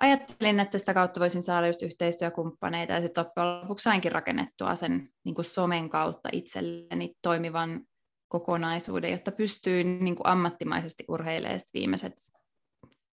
ajattelin, 0.00 0.60
että 0.60 0.78
sitä 0.78 0.94
kautta 0.94 1.20
voisin 1.20 1.42
saada 1.42 1.66
just 1.66 1.82
yhteistyökumppaneita 1.82 2.92
ja 2.92 3.00
sitten 3.00 3.24
loppujen 3.24 3.60
lopuksi 3.60 3.82
sainkin 3.82 4.12
rakennettua 4.12 4.74
sen 4.74 5.08
niin 5.24 5.34
kuin 5.34 5.44
somen 5.44 5.90
kautta 5.90 6.28
itselleni 6.32 7.14
toimivan 7.22 7.80
kokonaisuuden, 8.28 9.12
jotta 9.12 9.32
pystyy 9.32 9.84
niin 9.84 10.16
kuin 10.16 10.26
ammattimaisesti 10.26 11.04
urheilemaan 11.08 11.60
viimeiset 11.74 12.12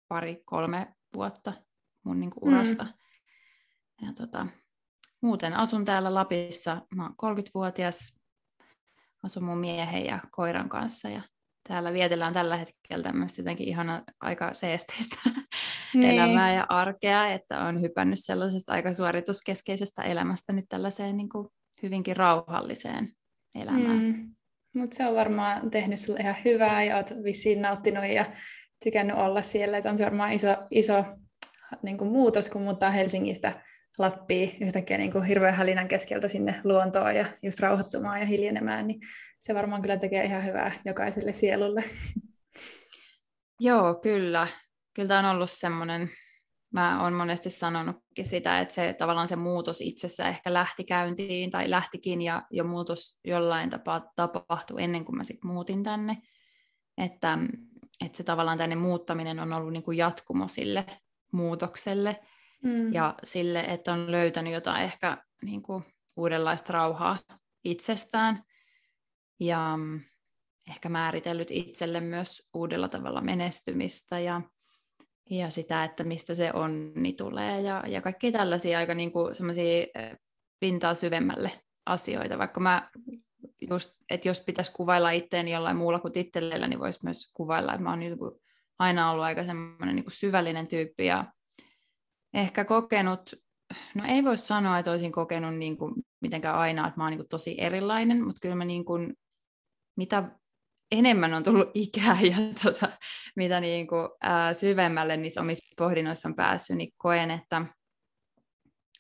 pari-kolme 0.08 0.88
vuotta 1.16 1.54
mun 2.04 2.20
niin 2.20 2.30
kuin 2.30 2.54
urasta. 2.54 2.84
Mm. 2.84 4.08
Ja 4.08 4.14
tota, 4.14 4.48
muuten 5.22 5.54
asun 5.54 5.86
täällä 5.86 6.14
Lapissa, 6.14 6.82
mä 6.96 7.04
oon 7.04 7.40
30-vuotias, 7.40 8.20
asun 9.24 9.44
mun 9.44 9.58
miehen 9.58 10.06
ja 10.06 10.20
koiran 10.32 10.70
kanssa 10.70 11.10
ja 11.10 11.22
täällä 11.68 11.94
vietellään 11.94 12.34
tällä 12.34 12.58
hetkellä 12.58 13.04
tämmöistä 13.04 13.42
jotenkin 13.42 13.68
ihana 13.68 14.04
aika 14.20 14.54
seesteistä 14.54 15.18
niin. 15.94 16.12
elämää 16.12 16.54
ja 16.54 16.66
arkea, 16.70 17.28
että 17.28 17.60
on 17.60 17.82
hypännyt 17.82 18.20
sellaisesta 18.22 18.74
aika 18.74 18.94
suorituskeskeisestä 18.94 20.04
elämästä 20.04 20.54
nyt 20.54 20.66
tällaiseen 20.70 21.18
niin 21.18 21.30
kuin 21.30 21.48
hyvinkin 21.84 22.18
rauhalliseen 22.18 23.12
elämään. 23.56 24.00
Mm. 24.00 24.36
Mutta 24.74 24.96
se 24.96 25.08
on 25.08 25.16
varmaan 25.16 25.72
tehnyt 25.72 26.00
sulle 26.00 26.20
ihan 26.20 26.36
hyvää 26.46 26.84
ja 26.84 26.98
oot 26.98 27.10
vissiin 27.24 27.62
nauttinut 27.62 28.06
ja 28.06 28.26
tykännyt 28.84 29.18
olla 29.18 29.42
siellä, 29.42 29.78
että 29.78 29.90
on 29.90 29.98
se 29.98 30.04
varmaan 30.04 30.34
iso, 30.34 30.48
iso 30.72 31.04
niin 31.84 31.98
kuin 31.98 32.12
muutos, 32.12 32.50
kun 32.50 32.62
muuttaa 32.62 32.92
Helsingistä 32.92 33.62
Lappiin 33.98 34.52
yhtäkkiä 34.62 34.98
niin 34.98 35.12
kuin 35.12 35.24
hirveän 35.24 35.54
hälinän 35.54 35.88
keskeltä 35.88 36.28
sinne 36.28 36.56
luontoon 36.64 37.16
ja 37.16 37.26
just 37.44 37.60
rauhoittumaan 37.60 38.20
ja 38.20 38.26
hiljenemään, 38.26 38.88
niin 38.88 39.00
se 39.40 39.56
varmaan 39.56 39.82
kyllä 39.82 39.98
tekee 39.98 40.26
ihan 40.26 40.46
hyvää 40.46 40.72
jokaiselle 40.86 41.32
sielulle. 41.32 41.84
Joo, 43.60 43.96
kyllä. 43.96 44.48
Kyllä 44.94 45.08
tämä 45.08 45.30
on 45.30 45.36
ollut 45.36 45.52
semmoinen, 45.52 46.10
mä 46.74 47.04
oon 47.04 47.14
monesti 47.14 47.50
sanonutkin 47.50 48.26
sitä, 48.26 48.60
että 48.60 48.74
se 48.74 48.94
tavallaan 48.94 49.28
se 49.28 49.36
muutos 49.36 49.82
itsessä 49.82 50.28
ehkä 50.28 50.54
lähti 50.54 50.84
käyntiin 50.84 51.52
tai 51.52 51.70
lähtikin 51.70 52.22
ja 52.22 52.44
jo 52.52 52.64
muutos 52.64 53.20
jollain 53.24 53.70
tapaa 53.70 54.12
tapahtui 54.16 54.84
ennen 54.84 55.06
kuin 55.06 55.18
mä 55.18 55.24
sitten 55.24 55.52
muutin 55.52 55.84
tänne. 55.84 56.18
Että, 56.98 57.38
että 58.06 58.18
se 58.18 58.24
tavallaan 58.24 58.58
tänne 58.58 58.76
muuttaminen 58.76 59.40
on 59.40 59.54
ollut 59.54 59.74
niin 59.74 59.84
kuin 59.84 59.98
jatkumo 59.98 60.48
sille 60.48 60.86
muutokselle 61.32 62.20
mm. 62.64 62.94
ja 62.94 63.16
sille, 63.24 63.60
että 63.60 63.94
on 63.94 64.12
löytänyt 64.12 64.54
jotain 64.54 64.84
ehkä 64.84 65.18
niin 65.42 65.64
kuin 65.64 65.84
uudenlaista 66.18 66.74
rauhaa 66.74 67.18
itsestään 67.64 68.44
ja 69.40 69.78
mm, 69.78 70.02
ehkä 70.70 70.90
määritellyt 70.90 71.52
itselle 71.52 72.02
myös 72.02 72.50
uudella 72.54 72.88
tavalla 72.88 73.22
menestymistä 73.22 74.20
ja, 74.20 74.42
ja 75.30 75.50
sitä, 75.50 75.84
että 75.84 76.04
mistä 76.04 76.36
se 76.36 76.52
onni 76.54 77.14
tulee 77.14 77.62
ja, 77.62 77.84
ja 77.88 78.02
kaikki 78.02 78.32
tällaisia 78.32 78.80
aika 78.80 78.94
niin 78.94 79.12
kuin 79.12 79.34
pintaa 80.60 80.94
syvemmälle 80.94 81.52
asioita, 81.86 82.38
vaikka 82.38 82.60
mä 82.60 82.90
just, 83.70 83.96
että 84.10 84.28
jos 84.28 84.44
pitäisi 84.46 84.72
kuvailla 84.72 85.12
itteeni 85.12 85.52
jollain 85.52 85.78
muulla 85.78 86.00
kuin 86.00 86.14
titteleillä, 86.14 86.68
niin 86.68 86.80
voisi 86.80 87.00
myös 87.04 87.32
kuvailla, 87.34 87.74
että 87.74 87.84
mä 87.84 87.90
oon 87.90 88.00
niin 88.00 88.18
kuin 88.18 88.32
aina 88.80 89.12
ollut 89.12 89.26
aika 89.26 89.46
semmoinen 89.46 89.96
niin 89.96 90.06
syvällinen 90.08 90.68
tyyppi 90.68 91.06
ja 91.06 91.26
ehkä 92.34 92.66
kokenut, 92.66 93.34
no 93.96 94.04
ei 94.08 94.24
voi 94.24 94.38
sanoa, 94.38 94.80
että 94.80 94.92
olisin 94.92 95.12
kokenut 95.12 95.56
niin 95.56 95.78
kuin 95.78 95.94
mitenkään 96.22 96.56
aina, 96.56 96.88
että 96.88 97.00
mä 97.00 97.04
oon 97.04 97.12
niin 97.12 97.20
kuin 97.20 97.30
tosi 97.30 97.62
erilainen, 97.62 98.24
mutta 98.24 98.40
kyllä 98.42 98.56
mä 98.56 98.66
niin 98.66 98.86
kuin, 98.86 99.14
mitä 99.98 100.32
enemmän 100.92 101.34
on 101.34 101.44
tullut 101.44 101.70
ikää 101.74 102.18
ja 102.22 102.38
tota, 102.64 102.90
mitä 103.36 103.60
niin 103.60 103.88
kuin, 103.88 104.10
ää, 104.22 104.54
syvemmälle 104.54 105.18
niissä 105.18 105.42
omissa 105.42 105.74
pohdinnoissa 105.78 106.30
on 106.30 106.36
päässyt, 106.36 106.78
niin 106.78 106.92
koen, 106.98 107.32
että, 107.32 107.66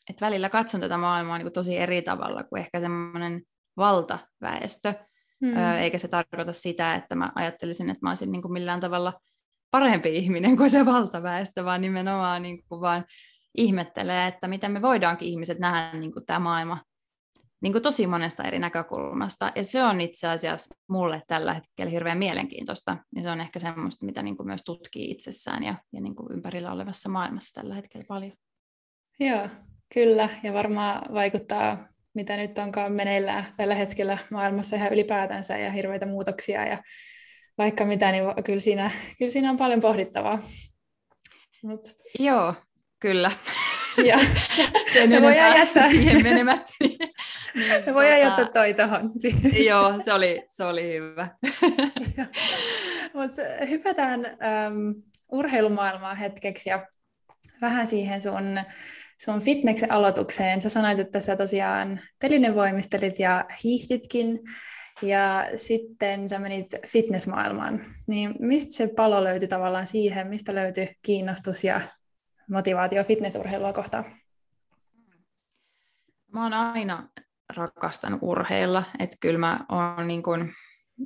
että 0.09 0.25
välillä 0.25 0.49
katson 0.49 0.81
tätä 0.81 0.97
maailmaa 0.97 1.37
niin 1.37 1.45
kuin 1.45 1.53
tosi 1.53 1.77
eri 1.77 2.01
tavalla 2.01 2.43
kuin 2.43 2.59
ehkä 2.59 2.79
semmoinen 2.79 3.41
valtaväestö, 3.77 4.93
mm. 5.41 5.57
Ö, 5.57 5.79
eikä 5.79 5.97
se 5.97 6.07
tarkoita 6.07 6.53
sitä, 6.53 6.95
että 6.95 7.15
mä 7.15 7.31
ajattelisin, 7.35 7.89
että 7.89 8.05
mä 8.05 8.09
olisin 8.09 8.31
niin 8.31 8.41
kuin 8.41 8.51
millään 8.51 8.79
tavalla 8.79 9.13
parempi 9.71 10.17
ihminen 10.17 10.57
kuin 10.57 10.69
se 10.69 10.85
valtaväestö, 10.85 11.65
vaan 11.65 11.81
nimenomaan 11.81 12.41
niin 12.41 12.63
kuin 12.69 12.81
vaan 12.81 13.05
ihmettelee, 13.57 14.27
että 14.27 14.47
miten 14.47 14.71
me 14.71 14.81
voidaankin 14.81 15.27
ihmiset 15.27 15.59
nähdä 15.59 15.99
niin 15.99 16.13
kuin 16.13 16.25
tämä 16.25 16.39
maailma 16.39 16.83
niin 17.61 17.73
kuin 17.73 17.83
tosi 17.83 18.07
monesta 18.07 18.43
eri 18.43 18.59
näkökulmasta. 18.59 19.51
Ja 19.55 19.63
se 19.63 19.83
on 19.83 20.01
itse 20.01 20.27
asiassa 20.27 20.75
mulle 20.89 21.21
tällä 21.27 21.53
hetkellä 21.53 21.91
hirveän 21.91 22.17
mielenkiintoista. 22.17 22.97
Ja 23.15 23.23
se 23.23 23.31
on 23.31 23.41
ehkä 23.41 23.59
semmoista, 23.59 24.05
mitä 24.05 24.23
niin 24.23 24.37
kuin 24.37 24.47
myös 24.47 24.63
tutkii 24.63 25.11
itsessään 25.11 25.63
ja, 25.63 25.75
ja 25.93 26.01
niin 26.01 26.15
kuin 26.15 26.31
ympärillä 26.31 26.71
olevassa 26.71 27.09
maailmassa 27.09 27.61
tällä 27.61 27.75
hetkellä 27.75 28.05
paljon. 28.07 28.33
Joo, 29.19 29.47
kyllä. 29.93 30.29
Ja 30.43 30.53
varmaan 30.53 31.13
vaikuttaa, 31.13 31.77
mitä 32.17 32.37
nyt 32.37 32.59
onkaan 32.59 32.91
meneillään 32.91 33.45
tällä 33.57 33.75
hetkellä 33.75 34.17
maailmassa 34.31 34.75
ihan 34.75 34.93
ylipäätänsä 34.93 35.57
ja 35.57 35.71
hirveitä 35.71 36.05
muutoksia 36.05 36.67
ja 36.67 36.83
vaikka 37.57 37.85
mitä, 37.85 38.11
niin 38.11 38.23
kyllä 38.45 38.59
siinä, 38.59 38.91
kyllä 39.17 39.31
siinä 39.31 39.49
on 39.49 39.57
paljon 39.57 39.79
pohdittavaa. 39.79 40.39
Mut. 41.63 41.81
Joo, 42.19 42.53
kyllä. 42.99 43.31
Ja. 44.05 44.17
Sen 44.93 45.09
me 45.09 45.21
voidaan 45.21 45.57
jättää 45.57 45.89
siihen 45.89 46.23
menemättä. 46.23 46.71
Niin, 46.79 47.69
niin, 47.69 47.83
me 47.85 47.93
voidaan 47.93 48.19
tota... 48.19 48.41
jättää 48.41 48.45
toi 48.53 48.73
tohon. 48.73 49.11
Joo, 49.67 50.01
se 50.05 50.13
oli, 50.13 50.45
se 50.49 50.63
oli 50.63 50.93
hyvä. 50.93 51.27
Mutta 53.13 53.41
hypätään 53.69 54.19
um, 54.19 54.95
urheilumaailmaan 55.31 56.17
hetkeksi 56.17 56.69
ja 56.69 56.87
vähän 57.61 57.87
siihen 57.87 58.21
sun, 58.21 58.59
sun 59.17 59.41
fitneksen 59.41 59.91
aloitukseen. 59.91 60.61
Sä 60.61 60.69
sanoit, 60.69 60.99
että 60.99 61.19
sä 61.19 61.35
tosiaan 61.35 61.99
telinevoimistelit 62.19 63.19
ja 63.19 63.45
hiihditkin 63.63 64.39
ja 65.01 65.49
sitten 65.57 66.29
sä 66.29 66.39
menit 66.39 66.67
fitnessmaailmaan. 66.87 67.81
Niin 68.07 68.35
mistä 68.39 68.73
se 68.73 68.93
palo 68.95 69.23
löytyi 69.23 69.47
tavallaan 69.47 69.87
siihen? 69.87 70.27
Mistä 70.27 70.55
löytyi 70.55 70.89
kiinnostus 71.05 71.63
ja 71.63 71.81
motivaatio 72.49 73.03
fitnessurheilua 73.03 73.73
kohtaan? 73.73 74.05
Mä 76.33 76.43
oon 76.43 76.53
aina 76.53 77.09
rakastanut 77.55 78.19
urheilla, 78.21 78.83
että 78.99 79.17
kyllä 79.21 79.39
mä 79.39 79.65
oon 79.69 80.07
niin 80.07 80.23
kun 80.23 80.49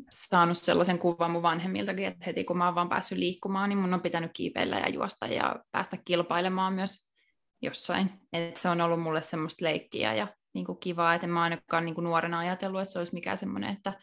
saanut 0.10 0.58
sellaisen 0.58 1.00
kuvan 1.00 1.32
mun 1.32 1.42
vanhemmiltakin, 1.42 2.08
että 2.08 2.26
heti 2.26 2.44
kun 2.44 2.58
mä 2.58 2.66
oon 2.66 2.76
vaan 2.76 2.90
päässyt 2.90 3.18
liikkumaan, 3.18 3.70
niin 3.70 3.80
mun 3.80 3.94
on 3.94 4.02
pitänyt 4.02 4.32
kiipeillä 4.34 4.80
ja 4.80 4.90
juosta 4.90 5.28
ja 5.28 5.56
päästä 5.72 5.98
kilpailemaan 6.06 6.74
myös 6.74 7.11
jossain. 7.62 8.10
Et 8.34 8.58
se 8.58 8.70
on 8.70 8.82
ollut 8.82 9.02
mulle 9.02 9.22
semmoista 9.22 9.66
leikkiä 9.66 10.14
ja 10.14 10.28
niin 10.54 10.66
kuin 10.66 10.78
kivaa, 10.78 11.14
että 11.14 11.28
en 11.28 11.32
mä 11.32 11.42
ainakaan 11.42 11.86
niin 11.86 11.96
kuin 11.96 12.06
nuorena 12.06 12.40
ajatellut, 12.40 12.82
että 12.82 12.92
se 12.92 13.00
olisi 13.00 13.14
mikään 13.14 13.38
semmoinen, 13.38 13.74
että 13.74 13.94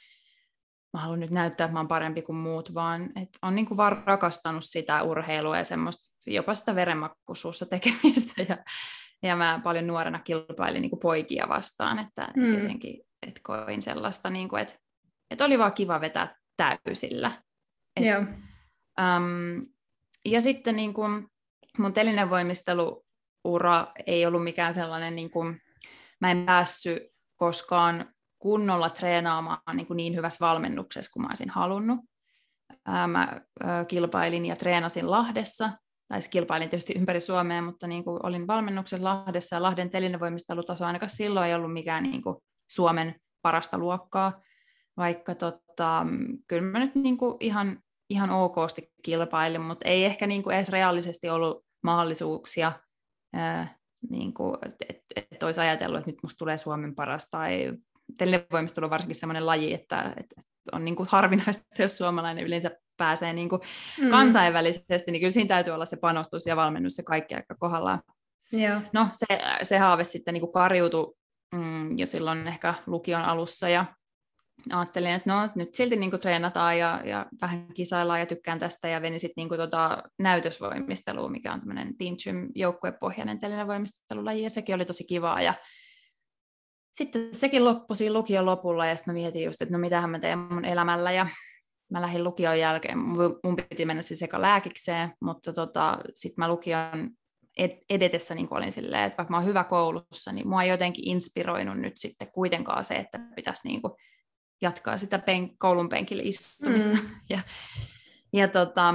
mä 0.95 1.01
haluan 1.01 1.21
nyt 1.21 1.31
näyttää, 1.31 1.65
että 1.65 1.73
mä 1.73 1.79
oon 1.79 1.89
parempi 1.89 2.23
kuin 2.23 2.37
muut, 2.37 2.75
vaan 2.75 3.05
että 3.05 3.39
on 3.43 3.55
niin 3.55 3.67
kuin 3.67 3.77
vaan 3.77 4.03
rakastanut 4.07 4.65
sitä 4.65 5.03
urheilua 5.03 5.59
ja 5.59 5.65
semmoista 5.65 6.17
jopa 6.27 6.55
sitä 6.55 6.75
verenmakkusuussa 6.75 7.67
tekemistä 7.67 8.43
ja, 8.49 8.59
ja 9.23 9.37
mä 9.37 9.61
paljon 9.65 9.87
nuorena 9.87 10.19
kilpailin 10.19 10.83
niin 10.83 10.91
kuin 10.91 11.01
poikia 11.01 11.49
vastaan, 11.49 11.99
että 11.99 12.29
mm. 12.37 12.55
jotenkin 12.55 13.09
että 13.27 13.41
koin 13.43 13.83
sellaista, 13.83 14.31
niin 14.31 14.49
kuin, 14.49 14.63
että, 14.63 14.75
että 15.31 15.45
oli 15.45 15.59
vaan 15.59 15.73
kiva 15.73 16.01
vetää 16.01 16.37
täysillä. 16.57 17.43
Et, 17.97 18.07
Joo. 18.07 18.21
Um, 19.01 19.67
ja 20.25 20.41
sitten 20.41 20.77
niin 20.77 20.95
kuin, 20.95 21.27
mun 21.79 21.93
telinevoimisteluura 23.49 23.87
ei 24.07 24.27
ollut 24.27 24.45
mikään 24.45 24.75
sellainen 24.75 25.17
niin 25.17 25.31
kuin, 25.31 25.61
mä 26.21 26.31
en 26.31 26.47
päässyt 26.47 27.03
koskaan 27.37 28.15
kunnolla 28.39 28.91
treenaamaan 28.91 29.77
niin, 29.77 29.87
kuin 29.87 29.97
niin 29.97 30.15
hyvässä 30.15 30.47
valmennuksessa 30.47 31.13
kuin 31.13 31.23
mä 31.23 31.29
olisin 31.29 31.51
halunnut. 31.51 31.99
Mä 33.07 33.41
kilpailin 33.89 34.47
ja 34.47 34.57
treenasin 34.57 35.11
Lahdessa, 35.11 35.71
tai 36.09 36.23
siis 36.23 36.31
kilpailin 36.31 36.71
tietysti 36.71 36.93
ympäri 36.97 37.21
Suomea, 37.21 37.63
mutta 37.63 37.87
niin 37.87 38.05
kuin 38.05 38.27
olin 38.27 38.47
valmennuksen 38.47 39.05
Lahdessa 39.05 39.57
ja 39.57 39.63
Lahden 39.63 39.91
telinevoimistelutaso 39.91 40.87
ainakaan 40.87 41.11
silloin 41.11 41.49
ei 41.49 41.55
ollut 41.55 41.73
mikään 41.73 42.03
niin 42.03 42.23
kuin 42.23 42.37
Suomen 42.71 43.15
parasta 43.43 43.79
luokkaa, 43.79 44.41
vaikka 44.97 45.35
tota, 45.35 46.07
kyllä 46.49 46.63
mä 46.63 46.79
nyt 46.79 46.95
niin 46.95 47.17
kuin 47.17 47.37
ihan, 47.41 47.79
ihan 48.11 48.31
okosti 48.31 48.89
kilpailin, 49.03 49.61
mutta 49.61 49.89
ei 49.89 50.05
ehkä 50.05 50.27
niin 50.27 50.43
kuin 50.43 50.57
edes 50.57 50.69
reaalisesti 50.69 51.29
ollut 51.29 51.65
mahdollisuuksia 51.83 52.73
niin 54.11 54.35
kuin, 54.35 54.57
että 54.63 54.97
et 55.17 55.43
olisi 55.43 55.61
ajatellut, 55.61 55.99
että 55.99 56.11
nyt 56.11 56.23
musta 56.23 56.39
tulee 56.39 56.59
Suomen 56.59 56.95
paras, 56.95 57.31
tai 57.31 57.73
televoimistelu 58.19 58.85
on 58.85 58.91
varsinkin 58.91 59.17
sellainen 59.17 59.47
laji, 59.47 59.75
että, 59.75 60.15
että 60.17 60.43
on 60.73 60.85
niin 60.85 60.97
kuin 60.97 61.09
harvinaista, 61.13 61.83
jos 61.83 61.99
suomalainen 61.99 62.45
yleensä 62.45 62.71
pääsee 62.97 63.33
niin 63.33 63.49
kuin 63.49 63.63
mm. 64.01 64.11
kansainvälisesti, 64.11 65.11
niin 65.11 65.21
kyllä 65.21 65.31
siinä 65.31 65.49
täytyy 65.49 65.73
olla 65.73 65.87
se 65.87 65.97
panostus 65.97 66.47
ja 66.47 66.57
valmennus 66.57 66.99
ja 66.99 67.05
kaikki 67.05 67.35
aika 67.35 67.55
kohdallaan. 67.55 68.03
Joo. 68.53 68.81
No 68.93 69.09
se, 69.13 69.27
se 69.63 69.79
haave 69.79 70.05
sitten 70.05 70.35
niin 70.35 70.41
kuin 70.41 70.53
kariutui 70.53 71.15
mm, 71.55 71.99
jo 71.99 72.07
silloin 72.07 72.49
ehkä 72.49 72.75
lukion 72.87 73.23
alussa 73.23 73.69
ja 73.69 73.85
ajattelin, 74.73 75.11
että 75.11 75.33
no 75.33 75.49
nyt 75.55 75.75
silti 75.75 75.97
niin 75.97 76.11
kuin 76.11 76.21
treenataan 76.21 76.79
ja, 76.79 77.03
ja 77.05 77.27
vähän 77.41 77.67
kisaillaan 77.75 78.21
ja 78.21 78.27
tykkään 78.27 78.59
tästä 78.59 78.89
ja 78.89 79.03
venin 79.03 79.21
sitten 79.21 79.49
niin 79.49 79.59
tota 79.59 80.03
näytösvoimisteluun, 80.19 81.33
mikä 81.33 81.53
on 81.53 81.61
tämmöinen 81.61 81.97
Team 81.97 82.17
Gym 82.25 82.49
joukkuepohjainen 82.55 83.41
voimistelulaji 83.67 84.43
ja 84.43 84.51
sekin 84.51 84.75
oli 84.75 84.85
tosi 84.85 85.05
kivaa 85.05 85.43
ja 85.43 85.55
sitten 86.93 87.35
sekin 87.35 87.65
loppui 87.65 87.97
siinä 87.97 88.15
lukion 88.15 88.47
lopulla 88.47 88.87
ja 88.87 88.97
sitten 88.97 89.15
mä 89.15 89.21
mietin 89.21 89.45
just, 89.45 89.63
että 89.63 89.73
no 89.73 89.79
mitähän 89.79 90.11
mä 90.11 90.19
teen 90.19 90.39
mun 90.39 90.65
elämällä 90.65 91.13
ja 91.13 91.27
mä 91.91 92.01
lähdin 92.01 92.25
lukion 92.25 92.59
jälkeen, 92.59 92.99
mun 92.99 93.57
piti 93.69 93.85
mennä 93.85 94.03
siis 94.03 94.19
sekä 94.19 94.43
lääkikseen, 94.43 95.13
mutta 95.21 95.53
tota, 95.53 95.99
sitten 96.15 96.43
mä 96.43 96.49
lukion 96.49 97.11
edetessä 97.91 98.35
niin 98.35 98.49
olin 98.51 98.73
silleen, 98.73 99.05
että 99.05 99.17
vaikka 99.17 99.31
mä 99.31 99.37
oon 99.37 99.47
hyvä 99.47 99.65
koulussa, 99.65 100.33
niin 100.33 100.49
mua 100.49 100.63
ei 100.63 100.69
jotenkin 100.69 101.09
inspiroinut 101.09 101.77
nyt 101.77 101.97
sitten 101.97 102.33
kuitenkaan 102.33 102.85
se, 102.85 102.95
että 102.95 103.21
pitäisi 103.37 103.69
niin 103.69 103.83
kuin 103.83 103.93
jatkaa 104.63 104.99
sitä 104.99 105.19
pen- 105.19 105.57
koulun 105.59 105.89
penkille 105.89 106.23
istumista. 106.23 106.95
Mm. 106.95 107.09
Ja, 107.31 107.41
ja 108.33 108.49
tota, 108.49 108.95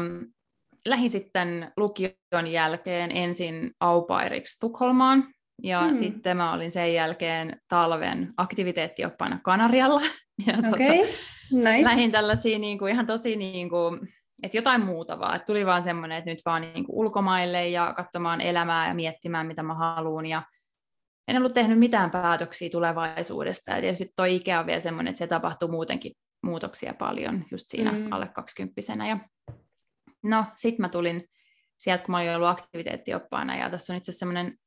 lähdin 0.85 1.09
sitten 1.09 1.71
lukion 1.77 2.47
jälkeen 2.51 3.11
ensin 3.11 3.71
aupairiksi 3.79 4.59
Tukholmaan, 4.59 5.33
ja 5.63 5.81
mm. 5.81 5.93
sitten 5.93 6.37
mä 6.37 6.53
olin 6.53 6.71
sen 6.71 6.93
jälkeen 6.93 7.61
talven 7.67 8.33
aktiviteettioppaina 8.37 9.39
Kanarialla. 9.43 10.01
Ja 10.47 10.53
okay. 10.53 10.71
tota, 10.71 10.83
nice. 11.51 11.83
lähdin 11.83 12.11
tällaisiin 12.11 12.61
niin 12.61 12.79
kuin, 12.79 12.93
ihan 12.93 13.05
tosi 13.05 13.35
niin 13.35 13.69
kuin, 13.69 13.99
että 14.43 14.57
jotain 14.57 14.81
muuta 14.85 15.19
vaan. 15.19 15.35
Että 15.35 15.45
tuli 15.45 15.65
vaan 15.65 15.83
semmoinen, 15.83 16.17
että 16.17 16.29
nyt 16.29 16.41
vaan 16.45 16.61
niin 16.61 16.85
kuin 16.85 16.95
ulkomaille 16.95 17.67
ja 17.67 17.93
katsomaan 17.97 18.41
elämää 18.41 18.87
ja 18.87 18.93
miettimään, 18.93 19.47
mitä 19.47 19.63
mä 19.63 19.73
haluan. 19.73 20.25
Ja 20.25 20.41
en 21.27 21.37
ollut 21.37 21.53
tehnyt 21.53 21.79
mitään 21.79 22.11
päätöksiä 22.11 22.69
tulevaisuudesta. 22.69 23.71
Ja 23.71 23.81
tietysti 23.81 24.09
toi 24.15 24.35
ikä 24.35 24.59
on 24.59 24.65
vielä 24.65 24.79
semmoinen, 24.79 25.11
että 25.11 25.19
se 25.19 25.27
tapahtuu 25.27 25.67
muutenkin 25.67 26.11
muutoksia 26.43 26.93
paljon 26.93 27.45
just 27.51 27.65
siinä 27.67 27.91
mm. 27.91 28.07
alle 28.11 28.27
kaksikymppisenä. 28.27 29.07
Ja 29.07 29.17
no, 30.23 30.45
sitten 30.55 30.81
mä 30.81 30.89
tulin 30.89 31.25
sieltä, 31.77 32.03
kun 32.03 32.11
mä 32.11 32.17
olin 32.17 32.35
ollut 32.35 32.49
aktiviteettioppaana, 32.49 33.57
ja 33.57 33.69
tässä 33.69 33.93
on 33.93 33.97
itse 33.97 34.11
asiassa 34.11 34.19
semmoinen 34.19 34.57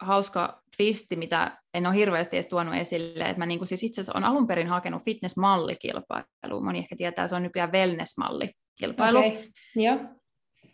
hauska 0.00 0.62
twisti, 0.76 1.16
mitä 1.16 1.58
en 1.74 1.86
ole 1.86 1.94
hirveästi 1.94 2.36
edes 2.36 2.46
tuonut 2.46 2.74
esille, 2.74 3.24
että 3.24 3.38
mä 3.38 3.46
niin 3.46 3.66
siis 3.66 3.82
itse 3.82 4.00
asiassa 4.00 4.18
olen 4.18 4.28
alun 4.28 4.46
perin 4.46 4.68
hakenut 4.68 5.02
fitness-mallikilpailuun. 5.02 6.64
Moni 6.64 6.78
ehkä 6.78 6.96
tietää, 6.96 7.28
se 7.28 7.36
on 7.36 7.42
nykyään 7.42 7.72
wellness-mallikilpailu. 7.72 9.18
Okay. 9.18 9.42
Joo. 9.76 9.98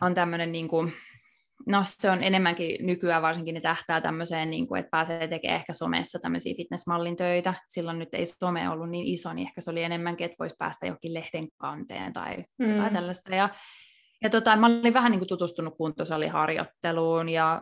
On 0.01 0.13
tämmöinen, 0.13 0.51
niin 0.51 0.67
kuin, 0.67 0.93
no 1.65 1.83
se 1.85 2.09
on 2.09 2.23
enemmänkin 2.23 2.85
nykyään 2.85 3.21
varsinkin 3.21 3.55
ne 3.55 3.61
tähtää 3.61 4.01
tämmöiseen, 4.01 4.49
niin 4.49 4.67
kuin, 4.67 4.79
että 4.79 4.89
pääsee 4.89 5.27
tekemään 5.27 5.59
ehkä 5.59 5.73
somessa 5.73 6.19
tämmöisiä 6.19 6.53
fitnessmallin 6.57 7.15
töitä. 7.15 7.53
Silloin 7.67 7.99
nyt 7.99 8.13
ei 8.13 8.25
some 8.25 8.69
ollut 8.69 8.89
niin 8.89 9.07
iso, 9.07 9.33
niin 9.33 9.47
ehkä 9.47 9.61
se 9.61 9.71
oli 9.71 9.83
enemmänkin, 9.83 10.25
että 10.25 10.35
voisi 10.39 10.55
päästä 10.59 10.87
jokin 10.87 11.13
lehden 11.13 11.47
kanteen 11.57 12.13
tai 12.13 12.45
mm. 12.59 12.69
jotain 12.69 12.93
tällaista. 12.93 13.35
Ja 13.35 13.49
ja 14.23 14.29
tota, 14.29 14.55
mä 14.55 14.65
olin 14.65 14.93
vähän 14.93 15.11
niin 15.11 15.19
kuin 15.19 15.27
tutustunut 15.27 15.77
kuntosaliharjoitteluun 15.77 17.29
ja, 17.29 17.61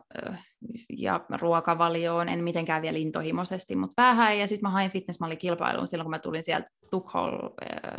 ja 0.97 1.25
ruokavalioon, 1.41 2.29
en 2.29 2.43
mitenkään 2.43 2.81
vielä 2.81 2.97
intohimoisesti, 2.97 3.75
mutta 3.75 4.01
vähän. 4.03 4.39
Ja 4.39 4.47
sitten 4.47 4.69
mä 4.69 4.69
hain 4.69 4.91
fitnessmallikilpailuun 4.91 5.87
silloin, 5.87 6.05
kun 6.05 6.11
mä 6.11 6.19
tulin 6.19 6.43
sieltä 6.43 6.69
Tukholm, 6.91 7.51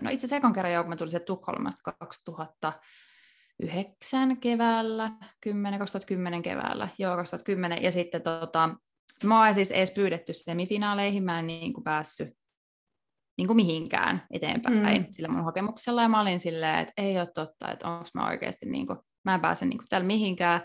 no 0.02 0.10
itse 0.10 0.26
asiassa 0.26 0.52
kerran 0.52 0.72
jo, 0.72 0.82
kun 0.82 0.88
mä 0.88 0.96
tulin 0.96 1.10
sieltä 1.10 1.26
Tukholmasta 1.26 1.92
2009 3.62 4.40
keväällä, 4.40 5.10
10, 5.40 5.78
2010 5.78 6.42
keväällä, 6.42 6.88
joo 6.98 7.16
2010, 7.16 7.82
ja 7.82 7.90
sitten 7.90 8.22
tota, 8.22 8.70
mä 9.24 9.44
oon 9.44 9.54
siis 9.54 9.70
edes 9.70 9.94
pyydetty 9.94 10.32
semifinaaleihin, 10.34 11.24
mä 11.24 11.38
en 11.38 11.46
niin 11.46 11.72
kuin 11.72 11.84
päässyt 11.84 12.28
niin 13.38 13.46
kuin 13.46 13.56
mihinkään 13.56 14.26
eteenpäin 14.30 15.02
mm. 15.02 15.06
sillä 15.10 15.28
mun 15.28 15.44
hakemuksella. 15.44 16.02
Ja 16.02 16.08
mä 16.08 16.20
olin 16.20 16.40
silleen, 16.40 16.78
että 16.78 16.92
ei 16.96 17.18
ole 17.18 17.28
totta, 17.34 17.72
että 17.72 17.88
onko 17.88 18.08
mä 18.14 18.26
oikeasti, 18.26 18.66
niin 18.66 18.86
kuin, 18.86 18.98
mä 19.24 19.34
en 19.34 19.40
pääse 19.40 19.66
niin 19.66 19.78
kuin 19.78 19.88
täällä 19.88 20.06
mihinkään. 20.06 20.60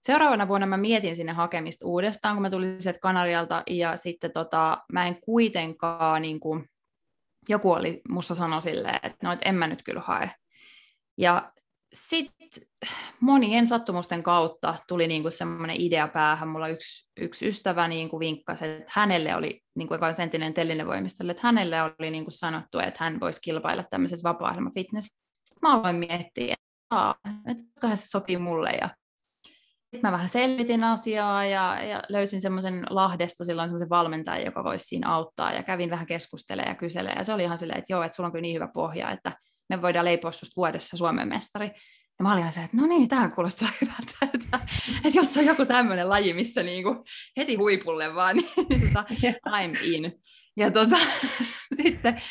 Seuraavana 0.00 0.48
vuonna 0.48 0.66
mä 0.66 0.76
mietin 0.76 1.16
sinne 1.16 1.32
hakemista 1.32 1.86
uudestaan, 1.86 2.36
kun 2.36 2.42
mä 2.42 2.50
tulin 2.50 2.82
sieltä 2.82 3.00
Kanarialta, 3.00 3.62
ja 3.70 3.96
sitten 3.96 4.32
tota, 4.32 4.78
mä 4.92 5.06
en 5.06 5.20
kuitenkaan, 5.20 6.22
niin 6.22 6.40
kuin, 6.40 6.68
joku 7.48 7.72
oli 7.72 8.00
musta 8.08 8.34
sanoi 8.34 8.62
silleen, 8.62 9.00
että 9.02 9.18
no, 9.22 9.32
että 9.32 9.48
en 9.48 9.54
mä 9.54 9.66
nyt 9.66 9.82
kyllä 9.82 10.00
hae. 10.00 10.30
Ja 11.18 11.52
sitten 11.92 12.48
monien 13.20 13.66
sattumusten 13.66 14.22
kautta 14.22 14.74
tuli 14.88 15.08
niinku 15.08 15.30
semmoinen 15.30 15.80
idea 15.80 16.08
päähän. 16.08 16.48
Mulla 16.48 16.68
yksi, 16.68 17.10
yksi 17.20 17.48
ystävä 17.48 17.88
niinku 17.88 18.18
vinkkasi, 18.18 18.64
että 18.64 18.92
hänelle 18.94 19.36
oli, 19.36 19.60
niinku 19.74 19.94
joka 19.94 20.06
on 20.06 20.14
sentinen 20.14 20.54
tellinen 20.54 20.86
voimistelu, 20.86 21.30
että 21.30 21.42
hänelle 21.42 21.82
oli 21.82 22.10
niinku 22.10 22.30
sanottu, 22.30 22.78
että 22.78 23.04
hän 23.04 23.20
voisi 23.20 23.40
kilpailla 23.40 23.84
tämmöisessä 23.90 24.28
vapaa 24.28 24.56
fitness. 24.74 25.06
Sitten 25.44 25.70
mä 25.70 25.74
aloin 25.74 25.96
miettiä, 25.96 26.54
että 27.46 27.96
se 27.96 28.08
sopii 28.08 28.38
mulle. 28.38 28.70
Ja 28.70 28.88
sitten 29.82 30.00
mä 30.02 30.12
vähän 30.12 30.28
selitin 30.28 30.84
asiaa 30.84 31.44
ja, 31.44 31.82
ja 31.82 32.02
löysin 32.08 32.40
semmoisen 32.40 32.86
Lahdesta 32.90 33.44
silloin 33.44 33.68
semmoisen 33.68 33.90
valmentajan, 33.90 34.44
joka 34.44 34.64
voisi 34.64 34.84
siinä 34.84 35.14
auttaa 35.14 35.52
ja 35.52 35.62
kävin 35.62 35.90
vähän 35.90 36.06
keskustelemaan 36.06 36.70
ja 36.70 36.74
kyselemään. 36.74 37.18
Ja 37.18 37.24
se 37.24 37.32
oli 37.32 37.42
ihan 37.42 37.58
silleen, 37.58 37.78
että 37.78 37.92
joo, 37.92 38.02
että 38.02 38.16
sulla 38.16 38.26
on 38.26 38.32
kyllä 38.32 38.42
niin 38.42 38.54
hyvä 38.54 38.68
pohja, 38.74 39.10
että 39.10 39.32
me 39.76 39.82
voidaan 39.82 40.04
leipoa 40.04 40.32
susta 40.32 40.56
vuodessa 40.56 40.96
Suomen 40.96 41.28
mestari. 41.28 41.66
Ja 42.18 42.22
mä 42.22 42.32
olin 42.32 42.52
se, 42.52 42.62
että 42.62 42.76
no 42.76 42.86
niin, 42.86 43.08
tämä 43.08 43.30
kuulostaa 43.30 43.68
hyvältä, 43.80 44.16
että, 44.34 44.58
että 45.04 45.18
jos 45.18 45.36
on 45.36 45.46
joku 45.46 45.66
tämmöinen 45.66 46.08
laji, 46.08 46.32
missä 46.32 46.62
niinku 46.62 47.04
heti 47.36 47.54
huipulle 47.54 48.14
vaan, 48.14 48.36
niin 48.36 48.48
tota, 48.94 49.04
I'm 49.48 49.78
in. 49.82 50.12
Ja 50.56 50.70
tota, 50.70 50.96
sitten, 51.82 52.22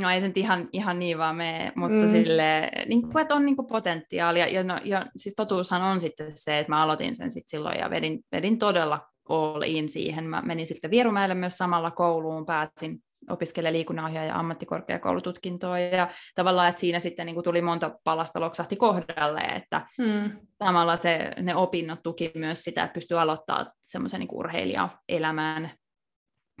no 0.00 0.10
ei 0.10 0.20
se 0.20 0.28
nyt 0.28 0.36
ihan, 0.36 0.68
ihan 0.72 0.98
niin 0.98 1.18
vaan 1.18 1.36
mene, 1.36 1.72
mutta 1.76 1.96
mm. 1.96 2.10
sille, 2.10 2.70
niin 2.86 3.02
kuin, 3.02 3.22
että 3.22 3.34
on 3.34 3.46
niin 3.46 3.56
kuin 3.56 3.68
potentiaalia. 3.68 4.46
Ja, 4.46 4.64
no, 4.64 4.80
ja 4.84 5.06
siis 5.16 5.34
totuushan 5.34 5.82
on 5.82 6.00
sitten 6.00 6.32
se, 6.34 6.58
että 6.58 6.72
mä 6.72 6.82
aloitin 6.82 7.14
sen 7.14 7.30
sitten 7.30 7.58
silloin 7.58 7.78
ja 7.78 7.90
vedin, 7.90 8.20
vedin 8.32 8.58
todella 8.58 9.00
all 9.28 9.62
in 9.62 9.88
siihen. 9.88 10.24
Mä 10.24 10.42
menin 10.42 10.66
sitten 10.66 10.90
Vierumäelle 10.90 11.34
myös 11.34 11.58
samalla 11.58 11.90
kouluun, 11.90 12.46
pääsin 12.46 13.02
opiskelee 13.30 13.72
liikunnanohjaaja 13.72 14.38
ammattikorkeakoulututkintoa 14.38 15.78
ja 15.78 16.08
tavallaan, 16.34 16.68
että 16.68 16.80
siinä 16.80 16.98
sitten 16.98 17.26
niin 17.26 17.34
kuin 17.34 17.44
tuli 17.44 17.62
monta 17.62 17.98
palasta 18.04 18.40
loksahti 18.40 18.76
kohdalle, 18.76 19.40
että 19.40 19.86
hmm. 20.02 20.30
samalla 20.64 20.96
se, 20.96 21.30
ne 21.40 21.54
opinnot 21.54 22.02
tuki 22.02 22.32
myös 22.34 22.64
sitä, 22.64 22.84
että 22.84 22.94
pystyy 22.94 23.20
aloittaa 23.20 23.66
semmoisen 23.82 24.20
niin 24.20 24.28
urheilijaelämän 24.32 25.70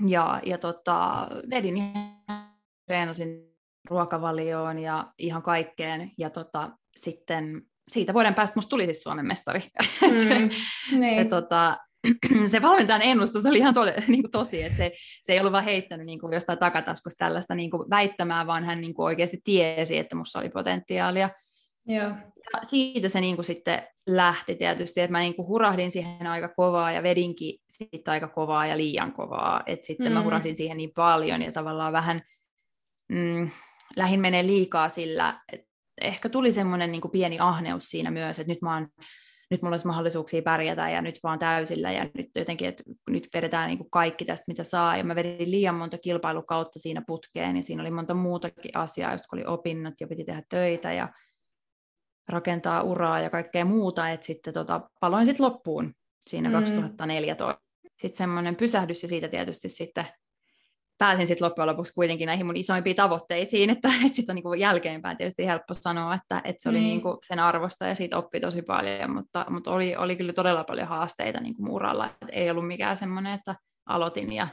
ja, 0.06 0.40
ja 0.44 0.58
tota, 0.58 1.28
vedin 1.50 1.74
treenasin 2.86 3.56
ruokavalioon 3.90 4.78
ja 4.78 5.12
ihan 5.18 5.42
kaikkeen 5.42 6.10
ja 6.18 6.30
tota, 6.30 6.70
sitten 6.96 7.62
siitä 7.88 8.14
vuoden 8.14 8.34
päästä 8.34 8.54
musta 8.56 8.70
tuli 8.70 8.84
siis 8.84 9.02
Suomen 9.02 9.26
mestari. 9.26 9.60
Mm, 10.02 10.18
se, 10.18 10.38
niin. 10.98 11.24
se, 11.24 11.30
tota, 11.30 11.78
se 12.46 12.62
valmentajan 12.62 13.02
ennustus 13.02 13.46
oli 13.46 13.58
ihan 13.58 13.74
tole, 13.74 13.94
niin 14.08 14.22
kuin 14.22 14.30
tosi, 14.30 14.62
että 14.62 14.76
se, 14.76 14.92
se 15.22 15.32
ei 15.32 15.40
ollut 15.40 15.52
vaan 15.52 15.64
heittänyt 15.64 16.06
niin 16.06 16.20
kuin 16.20 16.32
jostain 16.32 16.58
takataskusta 16.58 17.24
tällaista 17.24 17.54
niin 17.54 17.70
kuin 17.70 17.90
väittämää, 17.90 18.46
vaan 18.46 18.64
hän 18.64 18.78
niin 18.78 18.94
kuin 18.94 19.06
oikeasti 19.06 19.40
tiesi, 19.44 19.98
että 19.98 20.16
minussa 20.16 20.38
oli 20.38 20.48
potentiaalia. 20.48 21.30
Joo. 21.86 22.02
Ja 22.52 22.60
siitä 22.62 23.08
se 23.08 23.20
niin 23.20 23.36
kuin 23.36 23.44
sitten 23.44 23.82
lähti 24.06 24.54
tietysti, 24.54 25.00
että 25.00 25.12
mä 25.12 25.20
niin 25.20 25.34
kuin 25.34 25.48
hurahdin 25.48 25.90
siihen 25.90 26.26
aika 26.26 26.48
kovaa 26.48 26.92
ja 26.92 27.02
vedinkin 27.02 27.58
sitten 27.68 28.12
aika 28.12 28.28
kovaa 28.28 28.66
ja 28.66 28.76
liian 28.76 29.12
kovaa, 29.12 29.62
että 29.66 29.86
sitten 29.86 30.06
mm. 30.06 30.12
mä 30.12 30.22
hurahdin 30.22 30.56
siihen 30.56 30.76
niin 30.76 30.92
paljon 30.94 31.42
ja 31.42 31.52
tavallaan 31.52 31.92
vähän 31.92 32.22
mm, 33.08 33.50
lähin 33.96 34.20
menee 34.20 34.46
liikaa 34.46 34.88
sillä, 34.88 35.40
että 35.52 35.66
ehkä 36.00 36.28
tuli 36.28 36.52
semmoinen 36.52 36.92
niin 36.92 37.10
pieni 37.12 37.38
ahneus 37.40 37.84
siinä 37.84 38.10
myös, 38.10 38.38
että 38.38 38.52
nyt 38.52 38.62
mä 38.62 38.74
oon 38.74 38.88
nyt 39.50 39.62
mulla 39.62 39.74
olisi 39.74 39.86
mahdollisuuksia 39.86 40.42
pärjätä 40.42 40.90
ja 40.90 41.02
nyt 41.02 41.18
vaan 41.22 41.38
täysillä 41.38 41.92
ja 41.92 42.10
nyt 42.14 42.30
jotenkin, 42.36 42.68
että 42.68 42.82
nyt 43.10 43.28
vedetään 43.34 43.68
niin 43.68 43.78
kuin 43.78 43.90
kaikki 43.90 44.24
tästä, 44.24 44.44
mitä 44.48 44.64
saa. 44.64 44.96
Ja 44.96 45.04
mä 45.04 45.14
vedin 45.14 45.50
liian 45.50 45.74
monta 45.74 45.98
kilpailukautta 45.98 46.78
siinä 46.78 47.02
putkeen 47.06 47.56
ja 47.56 47.62
siinä 47.62 47.82
oli 47.82 47.90
monta 47.90 48.14
muutakin 48.14 48.76
asiaa, 48.76 49.12
just 49.12 49.24
kun 49.30 49.38
oli 49.38 49.46
opinnot 49.46 49.94
ja 50.00 50.06
piti 50.06 50.24
tehdä 50.24 50.42
töitä 50.48 50.92
ja 50.92 51.08
rakentaa 52.28 52.82
uraa 52.82 53.20
ja 53.20 53.30
kaikkea 53.30 53.64
muuta, 53.64 54.10
että 54.10 54.26
sitten 54.26 54.54
tota, 54.54 54.90
paloin 55.00 55.26
sitten 55.26 55.46
loppuun 55.46 55.92
siinä 56.30 56.48
mm. 56.48 56.52
2014. 56.52 57.60
Sitten 57.86 58.16
semmoinen 58.16 58.56
pysähdys 58.56 59.02
ja 59.02 59.08
siitä 59.08 59.28
tietysti 59.28 59.68
sitten 59.68 60.06
pääsin 60.98 61.26
sitten 61.26 61.44
loppujen 61.44 61.68
lopuksi 61.68 61.92
kuitenkin 61.94 62.26
näihin 62.26 62.46
mun 62.46 62.56
isoimpiin 62.56 62.96
tavoitteisiin, 62.96 63.70
että, 63.70 63.88
että 64.06 64.16
sitten 64.16 64.36
on 64.36 64.42
niin 64.52 64.60
jälkeenpäin 64.60 65.16
tietysti 65.16 65.46
helppo 65.46 65.74
sanoa, 65.74 66.14
että, 66.14 66.40
että 66.44 66.62
se 66.62 66.68
oli 66.68 66.78
niin. 66.78 66.86
Niin 66.86 67.02
kuin 67.02 67.16
sen 67.26 67.38
arvosta 67.38 67.86
ja 67.86 67.94
siitä 67.94 68.18
oppi 68.18 68.40
tosi 68.40 68.62
paljon, 68.62 69.10
mutta, 69.10 69.46
mutta 69.50 69.70
oli, 69.70 69.96
oli 69.96 70.16
kyllä 70.16 70.32
todella 70.32 70.64
paljon 70.64 70.88
haasteita 70.88 71.40
niin 71.40 71.56
kuin 71.56 71.70
uralla, 71.70 72.06
että 72.06 72.26
ei 72.32 72.50
ollut 72.50 72.66
mikään 72.66 72.96
semmoinen, 72.96 73.34
että 73.34 73.56
aloitin 73.86 74.32
ja 74.32 74.48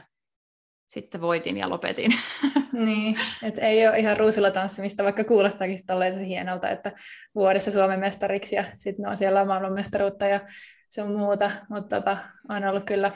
sitten 0.88 1.20
voitin 1.20 1.56
ja 1.56 1.70
lopetin. 1.70 2.10
Niin, 2.72 3.16
että 3.42 3.60
ei 3.60 3.88
ole 3.88 3.98
ihan 3.98 4.16
ruusilla 4.16 4.50
tanssimista, 4.50 5.04
vaikka 5.04 5.24
kuulostaakin 5.24 5.86
tolleen 5.86 6.24
hienolta, 6.24 6.70
että 6.70 6.92
vuodessa 7.34 7.70
Suomen 7.70 8.00
mestariksi 8.00 8.56
ja 8.56 8.64
sitten 8.76 9.08
on 9.08 9.16
siellä 9.16 9.44
maailmanmestaruutta 9.44 10.26
ja 10.26 10.40
sun 10.94 11.16
muuta, 11.16 11.50
mutta 11.68 11.96
tota, 11.96 12.16
on 12.48 12.64
ollut 12.64 12.84
kyllä 12.84 13.12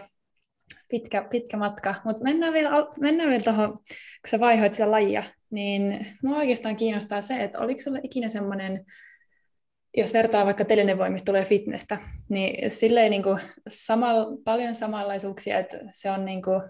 pitkä, 0.90 1.22
pitkä 1.30 1.56
matka. 1.56 1.94
Mutta 2.04 2.24
mennään 2.24 2.52
vielä, 2.52 2.70
mennään 3.00 3.30
vielä 3.30 3.44
tuohon, 3.44 3.72
kun 3.72 4.28
sä 4.28 4.40
vaihoit 4.40 4.74
sitä 4.74 4.90
lajia, 4.90 5.22
niin 5.50 6.06
mua 6.22 6.36
oikeastaan 6.36 6.76
kiinnostaa 6.76 7.22
se, 7.22 7.36
että 7.36 7.58
oliko 7.58 7.80
sulla 7.80 7.98
ikinä 8.02 8.28
semmoinen, 8.28 8.84
jos 9.96 10.14
vertaa 10.14 10.44
vaikka 10.44 10.64
telenevoimista 10.64 11.26
tulee 11.26 11.44
fitnessä, 11.44 11.98
niin 12.28 12.70
silleen 12.70 13.10
niin 13.10 13.22
kuin 13.22 13.38
samal, 13.68 14.36
paljon 14.44 14.74
samanlaisuuksia, 14.74 15.58
että 15.58 15.78
se 15.86 16.10
on 16.10 16.24
niin 16.24 16.42
kuin, 16.42 16.62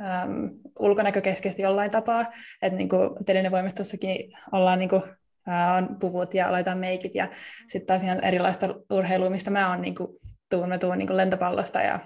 äm, 0.00 0.50
ulkonäkökeskeisesti 0.78 1.62
jollain 1.62 1.90
tapaa, 1.90 2.26
että 2.62 2.78
niin 2.78 2.88
kuin 2.88 3.10
telenevoimistossakin 3.26 4.32
ollaan 4.52 4.78
niin 4.78 4.88
kuin, 4.88 5.02
ää, 5.46 5.74
on 5.74 5.96
puvut 6.00 6.34
ja 6.34 6.52
laitetaan 6.52 6.78
meikit 6.78 7.14
ja 7.14 7.28
sitten 7.66 7.86
taas 7.86 8.02
ihan 8.02 8.24
erilaista 8.24 8.74
urheilua, 8.90 9.30
mistä 9.30 9.50
mä 9.50 9.70
oon 9.70 9.82
niin 9.82 9.94
kuin, 9.94 10.08
tuun, 10.50 10.68
mä 10.68 10.78
tuun 10.78 10.98
niin 10.98 11.06
kuin 11.06 11.16
lentopallosta 11.16 11.80
ja 11.80 12.00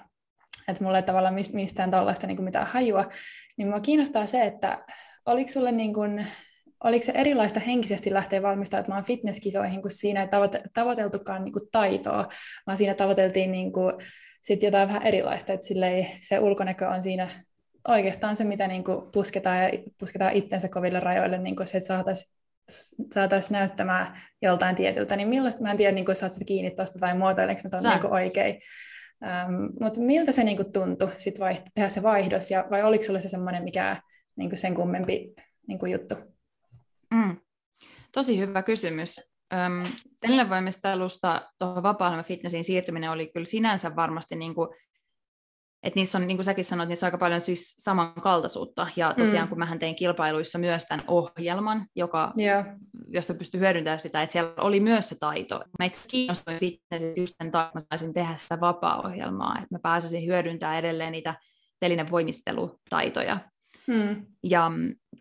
että 0.69 0.85
mulla 0.85 0.99
ei 0.99 1.03
tavallaan 1.03 1.35
mistään 1.53 1.91
tuollaista 1.91 2.27
niin 2.27 2.45
mitään 2.45 2.67
hajua, 2.67 3.05
niin 3.57 3.69
mua 3.69 3.81
kiinnostaa 3.81 4.27
se, 4.27 4.43
että 4.43 4.85
oliko 5.27 5.49
sulle 5.53 5.73
niin 5.73 5.95
kuin, 5.95 6.27
oliko 6.85 7.05
se 7.05 7.13
erilaista 7.15 7.61
henkisesti 7.61 8.13
lähteä 8.13 8.43
valmistautumaan 8.43 9.05
fitnesskisoihin, 9.05 9.83
kun 9.83 9.91
siinä 9.91 10.23
ei 10.23 10.29
tavoite- 10.29 10.69
tavoiteltukaan 10.75 11.45
niin 11.45 11.53
kuin 11.53 11.69
taitoa, 11.73 12.29
vaan 12.67 12.77
siinä 12.77 12.95
tavoiteltiin 12.95 13.53
niin 13.53 13.73
kuin 13.73 13.93
sit 14.43 14.63
jotain 14.63 14.89
vähän 14.89 15.07
erilaista, 15.07 15.53
että 15.53 15.67
se 16.21 16.39
ulkonäkö 16.39 16.89
on 16.89 17.03
siinä 17.03 17.29
oikeastaan 17.89 18.37
se, 18.37 18.45
mitä 18.45 18.67
niin 18.67 18.85
kuin 18.85 19.03
pusketaan 19.13 19.63
ja 19.63 19.71
pusketaan 20.01 20.33
itsensä 20.33 20.69
koville 20.69 21.01
rajoille, 21.01 21.39
niin 21.39 21.57
kuin 21.57 21.67
se, 21.67 21.79
että 21.79 21.87
saataisiin 21.87 22.39
saatais 23.15 23.51
näyttämään 23.51 24.07
joltain 24.43 24.77
tietyltä, 24.77 25.17
niin 25.17 25.29
millaista, 25.29 25.63
mä 25.63 25.71
en 25.71 25.77
tiedä, 25.77 25.93
niin 25.93 26.05
kuin 26.05 26.17
saat 26.17 26.33
kiinni 26.47 26.71
tuosta 26.71 26.99
tai 26.99 27.19
muotoilenko 27.19 27.61
mä 27.65 27.71
tuon 27.71 28.01
niin 28.01 28.13
oikein, 28.13 28.59
Um, 29.23 29.73
Mutta 29.81 30.01
miltä 30.01 30.33
se 30.33 30.45
niinku 30.45 30.65
tuntui 30.73 31.11
sit 31.19 31.41
vai, 31.41 31.55
tehdä 31.75 31.89
se 31.89 32.03
vaihdos, 32.03 32.51
ja, 32.51 32.65
vai 32.71 32.83
oliko 32.83 33.05
sulle 33.05 33.21
se 33.21 33.29
semmoinen 33.29 33.65
mikä 33.65 33.97
niinku 34.37 34.57
sen 34.57 34.75
kummempi 34.75 35.35
niinku 35.67 35.87
juttu? 35.87 36.15
Mm. 37.15 37.37
Tosi 38.13 38.39
hyvä 38.39 38.63
kysymys. 38.63 39.21
Öm, 39.53 39.93
televoimistelusta 40.21 41.49
tuohon 41.59 41.83
vapaa 41.83 42.23
fitnessiin 42.23 42.65
siirtyminen 42.65 43.11
oli 43.11 43.31
kyllä 43.33 43.47
sinänsä 43.47 43.97
varmasti 43.97 44.37
niinku 44.37 44.75
että 45.83 46.01
niissä 46.01 46.19
on, 46.19 46.27
niin 46.27 46.37
kuin 46.37 46.45
säkin 46.45 46.65
sanoit, 46.65 46.89
niissä 46.89 47.07
on 47.07 47.09
aika 47.09 47.19
paljon 47.19 47.41
siis 47.41 47.75
samankaltaisuutta. 47.79 48.87
Ja 48.97 49.15
tosiaan, 49.15 49.47
mm. 49.47 49.49
kun 49.49 49.59
mähän 49.59 49.79
tein 49.79 49.97
kilpailuissa 49.97 50.59
myös 50.59 50.85
tämän 50.85 51.05
ohjelman, 51.09 51.87
joka, 51.97 52.33
yeah. 52.41 52.67
jossa 53.07 53.35
pystyi 53.35 53.61
hyödyntämään 53.61 53.99
sitä, 53.99 54.23
että 54.23 54.33
siellä 54.33 54.55
oli 54.57 54.81
myös 54.81 55.09
se 55.09 55.17
taito. 55.21 55.65
Mä 55.79 55.85
itse 55.85 56.09
kiinnostuin 56.09 56.59
fitnessistä 56.59 57.21
just 57.21 57.35
sen 57.43 57.51
takia, 57.51 57.67
että 57.67 57.79
mä 57.79 57.99
saisin 57.99 58.15
tehdä 58.15 58.37
sitä 58.37 58.61
vapaa-ohjelmaa, 58.61 59.55
että 59.55 59.75
mä 59.75 59.79
pääsisin 59.83 60.27
hyödyntämään 60.27 60.79
edelleen 60.79 61.13
niitä 61.13 61.35
telinen 61.81 62.11
voimistelutaitoja. 62.11 63.39
Mm. 63.87 64.27
Ja 64.43 64.71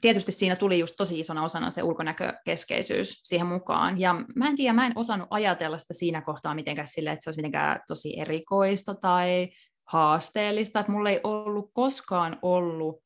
tietysti 0.01 0.31
siinä 0.31 0.55
tuli 0.55 0.79
just 0.79 0.95
tosi 0.97 1.19
isona 1.19 1.43
osana 1.43 1.69
se 1.69 1.83
ulkonäkökeskeisyys 1.83 3.19
siihen 3.23 3.47
mukaan. 3.47 3.99
Ja 3.99 4.15
mä 4.35 4.47
en 4.47 4.55
tiedä, 4.55 4.73
mä 4.73 4.85
en 4.85 4.93
osannut 4.95 5.27
ajatella 5.31 5.77
sitä 5.77 5.93
siinä 5.93 6.21
kohtaa 6.21 6.55
mitenkään 6.55 6.87
sille, 6.87 7.11
että 7.11 7.23
se 7.23 7.29
olisi 7.29 7.37
mitenkään 7.37 7.79
tosi 7.87 8.19
erikoista 8.19 8.95
tai 8.95 9.49
haasteellista, 9.87 10.79
että 10.79 10.91
mulla 10.91 11.09
ei 11.09 11.19
ollut 11.23 11.71
koskaan 11.73 12.39
ollut, 12.41 13.03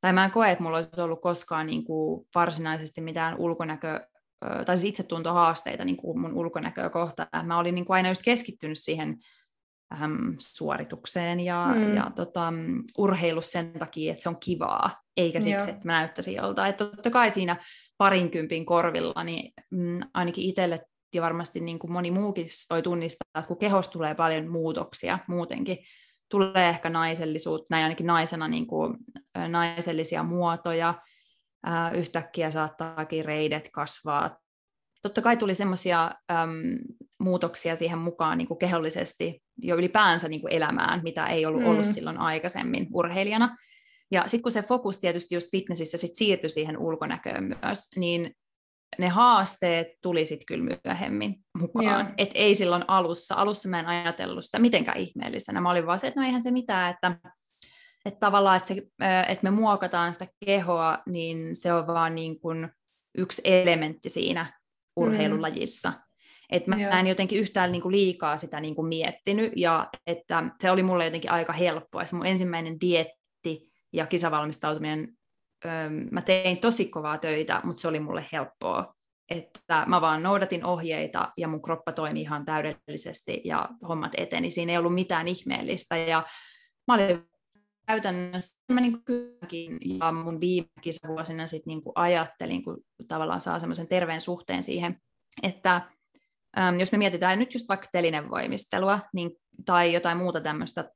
tai 0.00 0.12
mä 0.12 0.24
en 0.24 0.30
koe, 0.30 0.50
että 0.50 0.62
mulla 0.62 0.76
olisi 0.76 1.00
ollut 1.00 1.22
koskaan 1.22 1.66
niin 1.66 1.84
kuin 1.84 2.26
varsinaisesti 2.34 3.00
mitään 3.00 3.36
ulkonäkö, 3.38 4.00
tai 4.66 4.76
siis 4.76 4.88
itsetuntohaasteita 4.88 5.84
niin 5.84 5.96
kuin 5.96 6.20
mun 6.20 6.34
ulkonäköä 6.34 6.90
kohtaan. 6.90 7.46
Mä 7.46 7.58
olin 7.58 7.74
niin 7.74 7.84
kuin 7.84 7.94
aina 7.94 8.08
just 8.08 8.22
keskittynyt 8.22 8.78
siihen 8.78 9.18
äm, 10.02 10.34
suoritukseen 10.38 11.40
ja, 11.40 11.68
mm. 11.74 11.96
ja 11.96 12.10
tota, 12.16 12.52
urheilu 12.98 13.40
sen 13.40 13.72
takia, 13.72 14.12
että 14.12 14.22
se 14.22 14.28
on 14.28 14.40
kivaa, 14.40 15.02
eikä 15.16 15.40
siksi, 15.40 15.68
Joo. 15.68 15.76
että 15.76 15.86
mä 15.86 15.92
näyttäisin 15.92 16.34
joltain. 16.34 16.70
Että 16.70 16.84
totta 16.84 17.10
kai 17.10 17.30
siinä 17.30 17.56
parinkympin 17.98 18.66
korvilla, 18.66 19.24
niin 19.24 19.52
mm, 19.70 20.00
ainakin 20.14 20.44
itselle 20.44 20.86
ja 21.14 21.22
varmasti 21.22 21.60
niin 21.60 21.78
kuin 21.78 21.92
moni 21.92 22.10
muukin 22.10 22.46
voi 22.70 22.82
tunnistaa, 22.82 23.38
että 23.38 23.48
kun 23.48 23.58
kehossa 23.58 23.92
tulee 23.92 24.14
paljon 24.14 24.48
muutoksia 24.48 25.18
muutenkin, 25.28 25.78
tulee 26.30 26.68
ehkä 26.68 26.90
naisellisuutta, 26.90 27.66
näin 27.70 27.82
ainakin 27.82 28.06
naisena 28.06 28.48
niin 28.48 28.66
kuin, 28.66 28.96
naisellisia 29.48 30.22
muotoja, 30.22 30.94
ää, 31.66 31.90
yhtäkkiä 31.90 32.50
saattaakin 32.50 33.24
reidet 33.24 33.68
kasvaa. 33.72 34.38
Totta 35.02 35.22
kai 35.22 35.36
tuli 35.36 35.54
semmoisia 35.54 36.10
muutoksia 37.18 37.76
siihen 37.76 37.98
mukaan 37.98 38.38
niin 38.38 38.48
kuin 38.48 38.58
kehollisesti 38.58 39.42
jo 39.62 39.76
ylipäänsä 39.76 40.28
niin 40.28 40.40
kuin 40.40 40.52
elämään, 40.52 41.00
mitä 41.02 41.26
ei 41.26 41.46
ollut 41.46 41.62
mm. 41.62 41.66
ollut 41.66 41.86
silloin 41.86 42.18
aikaisemmin 42.18 42.86
urheilijana. 42.94 43.56
Ja 44.10 44.22
sitten 44.26 44.42
kun 44.42 44.52
se 44.52 44.62
fokus 44.62 44.98
tietysti 44.98 45.34
just 45.34 45.50
fitnessissä 45.50 45.98
sit 45.98 46.14
siirtyi 46.14 46.50
siihen 46.50 46.78
ulkonäköön 46.78 47.44
myös, 47.44 47.78
niin 47.96 48.34
ne 48.98 49.08
haasteet 49.08 49.88
tuli 50.02 50.26
sitten 50.26 50.46
kyllä 50.46 50.76
myöhemmin 50.84 51.34
mukaan. 51.58 52.14
Et 52.18 52.30
ei 52.34 52.54
silloin 52.54 52.84
alussa. 52.88 53.34
Alussa 53.34 53.68
mä 53.68 53.80
en 53.80 53.86
ajatellut 53.86 54.44
sitä 54.44 54.58
mitenkään 54.58 54.98
ihmeellisenä. 54.98 55.60
Mä 55.60 55.70
olin 55.70 55.86
vaan 55.86 55.98
se, 55.98 56.06
että 56.06 56.20
no 56.20 56.26
eihän 56.26 56.42
se 56.42 56.50
mitään, 56.50 56.94
että, 56.94 57.16
että 58.04 58.20
tavallaan, 58.20 58.56
että, 58.56 58.68
se, 58.68 58.82
että 59.28 59.42
me 59.42 59.50
muokataan 59.50 60.12
sitä 60.12 60.26
kehoa, 60.44 60.98
niin 61.06 61.56
se 61.56 61.72
on 61.72 61.86
vaan 61.86 62.14
niin 62.14 62.40
kuin 62.40 62.68
yksi 63.18 63.42
elementti 63.44 64.08
siinä 64.08 64.60
urheilulajissa. 64.96 65.90
Mm. 65.90 65.96
Että 66.50 66.70
mä 66.70 66.76
Joo. 66.76 66.92
en 66.92 67.06
jotenkin 67.06 67.38
yhtään 67.38 67.72
niin 67.72 67.82
kuin 67.82 67.92
liikaa 67.92 68.36
sitä 68.36 68.60
niin 68.60 68.74
kuin 68.74 68.88
miettinyt, 68.88 69.52
ja 69.56 69.88
että 70.06 70.44
se 70.60 70.70
oli 70.70 70.82
mulle 70.82 71.04
jotenkin 71.04 71.30
aika 71.30 71.52
helppoa. 71.52 72.04
Se 72.04 72.16
mun 72.16 72.26
ensimmäinen 72.26 72.80
dietti 72.80 73.72
ja 73.92 74.06
kisavalmistautuminen 74.06 75.08
mä 76.10 76.22
tein 76.22 76.58
tosi 76.58 76.88
kovaa 76.88 77.18
töitä, 77.18 77.60
mutta 77.64 77.80
se 77.80 77.88
oli 77.88 78.00
mulle 78.00 78.24
helppoa. 78.32 78.94
Että 79.30 79.84
mä 79.86 80.00
vaan 80.00 80.22
noudatin 80.22 80.64
ohjeita 80.64 81.32
ja 81.36 81.48
mun 81.48 81.62
kroppa 81.62 81.92
toimi 81.92 82.20
ihan 82.20 82.44
täydellisesti 82.44 83.40
ja 83.44 83.68
hommat 83.88 84.12
eteni. 84.16 84.50
Siinä 84.50 84.72
ei 84.72 84.78
ollut 84.78 84.94
mitään 84.94 85.28
ihmeellistä 85.28 85.96
ja 85.96 86.26
mä 86.88 86.94
olin 86.94 87.28
käytännössä 87.86 88.58
mä 88.72 88.80
niin 88.80 89.04
kylläkin 89.04 89.78
ja 89.98 90.12
mun 90.12 90.40
viime 90.40 90.68
kisavuosina 90.80 91.46
sit 91.46 91.66
niin 91.66 91.82
ajattelin, 91.94 92.62
kun 92.62 92.78
tavallaan 93.08 93.40
saa 93.40 93.58
semmoisen 93.58 93.88
terveen 93.88 94.20
suhteen 94.20 94.62
siihen, 94.62 95.00
että 95.42 95.82
äm, 96.58 96.80
jos 96.80 96.92
me 96.92 96.98
mietitään 96.98 97.38
nyt 97.38 97.54
just 97.54 97.68
vaikka 97.68 97.86
telinevoimistelua 97.92 99.00
niin, 99.12 99.30
tai 99.64 99.92
jotain 99.92 100.18
muuta 100.18 100.40
tämmöistä 100.40 100.90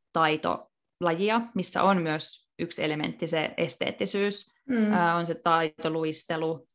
taitolajia, 1.00 1.40
missä 1.54 1.82
on 1.82 2.02
myös 2.02 2.48
yksi 2.58 2.84
elementti, 2.84 3.26
se 3.26 3.54
esteettisyys, 3.56 4.52
mm. 4.68 4.92
äh, 4.92 5.16
on 5.16 5.26
se 5.26 5.34
taitoluistelu, 5.34 6.68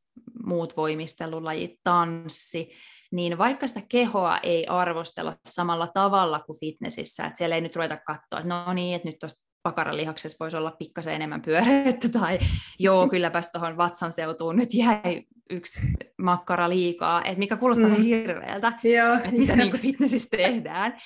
muut 0.46 0.78
voimistelulajit, 0.78 1.80
tanssi, 1.84 2.70
niin 3.12 3.38
vaikka 3.38 3.68
sitä 3.68 3.82
kehoa 3.90 4.38
ei 4.38 4.68
arvostella 4.68 5.36
samalla 5.46 5.88
tavalla 5.94 6.40
kuin 6.40 6.60
fitnessissä, 6.60 7.26
että 7.26 7.38
siellä 7.38 7.56
ei 7.56 7.62
nyt 7.62 7.76
ruveta 7.76 7.98
katsoa, 7.98 8.40
että 8.40 8.50
no 8.50 8.74
niin, 8.74 8.96
että 8.96 9.08
nyt 9.08 9.20
tuosta 9.20 9.46
pakaralihaksessa 9.64 10.38
voisi 10.40 10.58
olla 10.58 10.72
pikkasen 10.72 11.14
enemmän 11.14 11.42
pyöreitä, 11.42 12.10
tai 12.10 12.40
joo, 12.80 13.08
kylläpäs 13.12 13.52
tuohon 13.52 13.78
vatsan 13.78 14.12
seutuun 14.12 14.56
nyt 14.56 14.74
jäi 14.74 15.24
yksi 15.50 15.82
makkara 16.18 16.70
liikaa, 16.70 17.24
että 17.24 17.40
mikä 17.40 17.58
kuulostaa 17.58 17.90
mm. 17.90 18.04
hirveältä, 18.04 18.74
että 18.84 19.32
mitä 19.32 19.56
niin 19.56 19.78
fitnessissä 19.78 20.38
tehdään. 20.38 20.98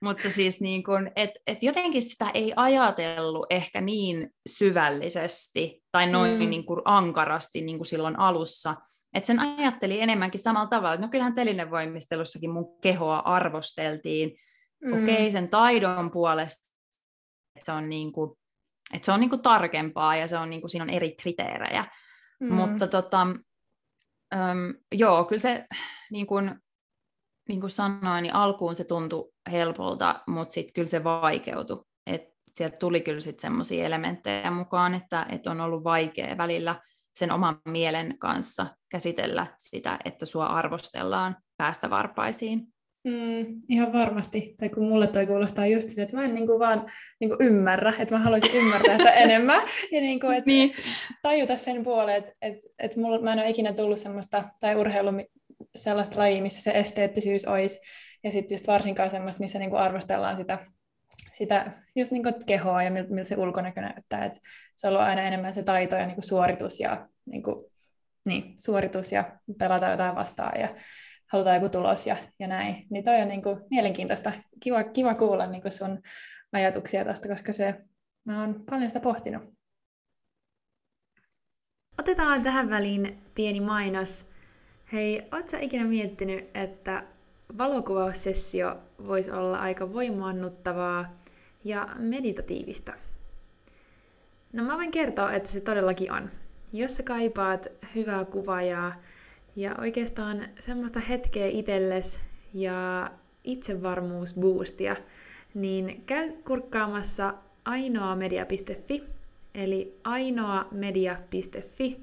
Mutta 0.00 0.30
siis 0.30 0.60
niin 0.60 0.84
kun, 0.84 1.10
et, 1.16 1.30
et 1.46 1.62
jotenkin 1.62 2.02
sitä 2.02 2.30
ei 2.30 2.52
ajatellut 2.56 3.46
ehkä 3.50 3.80
niin 3.80 4.30
syvällisesti 4.48 5.82
tai 5.92 6.10
noin 6.10 6.32
mm. 6.32 6.50
niin 6.50 6.64
kuin 6.64 6.80
ankarasti 6.84 7.60
niin 7.60 7.78
kuin 7.78 7.86
silloin 7.86 8.18
alussa. 8.18 8.74
Et 9.14 9.24
sen 9.24 9.38
ajatteli 9.38 10.00
enemmänkin 10.00 10.40
samalla 10.40 10.68
tavalla, 10.68 10.94
että 10.94 11.06
no 11.06 11.10
kyllähän 11.10 11.34
telinevoimistelussakin 11.34 12.50
mun 12.50 12.80
kehoa 12.80 13.18
arvosteltiin. 13.18 14.36
Mm. 14.84 14.92
Okei, 14.92 15.14
okay, 15.14 15.30
sen 15.30 15.48
taidon 15.48 16.10
puolesta 16.10 16.68
että 17.58 17.72
se 17.72 17.76
on, 17.76 17.88
niin 17.88 18.12
kuin, 18.12 18.38
että 18.94 19.06
se 19.06 19.12
on 19.12 19.20
niin 19.20 19.30
kuin 19.30 19.42
tarkempaa 19.42 20.16
ja 20.16 20.28
se 20.28 20.38
on, 20.38 20.50
niin 20.50 20.60
kuin, 20.60 20.70
siinä 20.70 20.82
on 20.82 20.90
eri 20.90 21.16
kriteerejä. 21.16 21.84
Mm. 22.40 22.54
Mutta 22.54 22.86
tota, 22.86 23.22
um, 24.34 24.74
joo, 24.92 25.24
kyllä 25.24 25.40
se 25.40 25.66
niin 26.10 26.26
kuin, 26.26 26.60
niin 27.48 27.60
kuin 27.60 27.70
sanoin, 27.70 28.22
niin 28.22 28.34
alkuun 28.34 28.76
se 28.76 28.84
tuntui 28.84 29.30
helpolta, 29.52 30.20
mutta 30.26 30.52
sitten 30.52 30.72
kyllä 30.72 30.88
se 30.88 31.04
vaikeutui. 31.04 31.84
Et 32.06 32.22
sieltä 32.54 32.76
tuli 32.76 33.00
kyllä 33.00 33.20
sitten 33.20 33.42
semmoisia 33.42 33.86
elementtejä 33.86 34.50
mukaan, 34.50 34.94
että, 34.94 35.26
että 35.32 35.50
on 35.50 35.60
ollut 35.60 35.84
vaikea 35.84 36.38
välillä 36.38 36.80
sen 37.14 37.32
oman 37.32 37.60
mielen 37.68 38.18
kanssa 38.18 38.66
käsitellä 38.90 39.46
sitä, 39.58 39.98
että 40.04 40.26
sua 40.26 40.46
arvostellaan 40.46 41.36
päästä 41.56 41.90
varpaisiin. 41.90 42.68
Mm, 43.04 43.62
ihan 43.68 43.92
varmasti. 43.92 44.54
Tai 44.60 44.68
kun 44.68 44.88
mulle 44.88 45.06
toi 45.06 45.26
kuulostaa 45.26 45.66
just 45.66 45.88
sitä, 45.88 46.02
että 46.02 46.16
mä 46.16 46.24
en 46.24 46.34
niinku 46.34 46.58
vaan 46.58 46.86
niinku 47.20 47.36
ymmärrä, 47.40 47.92
että 47.98 48.14
mä 48.14 48.20
haluaisin 48.20 48.54
ymmärtää 48.54 48.96
sitä 48.96 49.10
enemmän. 49.24 49.62
Ja 49.92 50.00
niinku, 50.00 50.26
et 50.26 50.46
niin. 50.46 50.72
tajuta 51.22 51.56
sen 51.56 51.84
puoleen, 51.84 52.18
että 52.18 52.32
et, 52.42 52.58
et 52.78 52.96
mulla, 52.96 53.18
mä 53.18 53.32
en 53.32 53.38
ole 53.38 53.50
ikinä 53.50 53.72
tullut 53.72 53.98
semmoista, 53.98 54.44
tai 54.60 54.76
urheilu 54.76 55.10
sellaista 55.78 56.20
lajia, 56.20 56.42
missä 56.42 56.62
se 56.62 56.78
esteettisyys 56.78 57.46
olisi 57.46 57.80
ja 58.24 58.32
sitten 58.32 58.54
just 58.54 58.66
varsinkaan 58.66 59.10
semmoista, 59.10 59.40
missä 59.40 59.58
niin 59.58 59.70
kuin 59.70 59.80
arvostellaan 59.80 60.36
sitä, 60.36 60.58
sitä 61.32 61.72
just 61.96 62.12
niin 62.12 62.22
kuin 62.22 62.34
kehoa 62.46 62.82
ja 62.82 62.90
miltä, 62.90 63.10
miltä 63.10 63.28
se 63.28 63.36
ulkonäkö 63.36 63.80
näyttää. 63.80 64.24
Et 64.24 64.34
se 64.76 64.86
on 64.86 64.92
ollut 64.92 65.08
aina 65.08 65.22
enemmän 65.22 65.54
se 65.54 65.62
taito 65.62 65.96
ja 65.96 66.06
niin 66.06 66.14
kuin 66.14 66.24
suoritus 66.24 66.80
ja 66.80 67.08
niin 67.26 67.42
kuin, 67.42 67.64
niin, 68.26 68.54
suoritus 68.60 69.12
ja 69.12 69.38
pelata 69.58 69.90
jotain 69.90 70.14
vastaan 70.14 70.60
ja 70.60 70.68
halutaan 71.32 71.56
joku 71.56 71.68
tulos 71.68 72.06
ja, 72.06 72.16
ja 72.38 72.48
näin. 72.48 72.86
Niin 72.90 73.04
toi 73.04 73.20
on 73.20 73.28
niin 73.28 73.42
kuin 73.42 73.60
mielenkiintoista. 73.70 74.32
Kiva, 74.62 74.84
kiva 74.84 75.14
kuulla 75.14 75.46
niin 75.46 75.62
kuin 75.62 75.72
sun 75.72 76.02
ajatuksia 76.52 77.04
tästä, 77.04 77.28
koska 77.28 77.52
se, 77.52 77.74
mä 78.24 78.40
oon 78.40 78.64
paljon 78.70 78.90
sitä 78.90 79.00
pohtinut. 79.00 79.42
Otetaan 81.98 82.42
tähän 82.42 82.70
väliin 82.70 83.22
pieni 83.34 83.60
mainos. 83.60 84.30
Hei, 84.92 85.22
ootko 85.32 85.56
ikinä 85.60 85.84
miettinyt, 85.84 86.44
että 86.54 87.04
valokuvaussessio 87.58 88.76
voisi 89.06 89.30
olla 89.30 89.58
aika 89.58 89.92
voimaannuttavaa 89.92 91.16
ja 91.64 91.88
meditatiivista? 91.98 92.92
No 94.52 94.64
mä 94.64 94.76
voin 94.76 94.90
kertoa, 94.90 95.32
että 95.32 95.48
se 95.48 95.60
todellakin 95.60 96.12
on. 96.12 96.30
Jos 96.72 96.96
sä 96.96 97.02
kaipaat 97.02 97.66
hyvää 97.94 98.24
kuvaajaa 98.24 98.94
ja 99.56 99.74
oikeastaan 99.78 100.48
semmoista 100.58 101.00
hetkeä 101.00 101.46
itselles 101.46 102.20
ja 102.54 103.10
itsevarmuusboostia, 103.44 104.96
niin 105.54 106.02
käy 106.06 106.32
kurkkaamassa 106.46 107.34
ainoamedia.fi, 107.64 109.02
eli 109.54 109.98
ainoamedia.fi, 110.04 112.00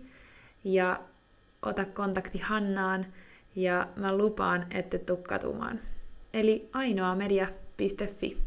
ja 0.64 1.00
ota 1.66 1.86
kontakti 1.86 2.38
Hannaan, 2.38 3.06
ja 3.56 3.88
mä 3.96 4.18
lupaan, 4.18 4.68
että 4.72 4.98
tukkatumaan. 5.00 5.80
Eli 6.34 6.70
ainoamedia.fi. 6.74 8.38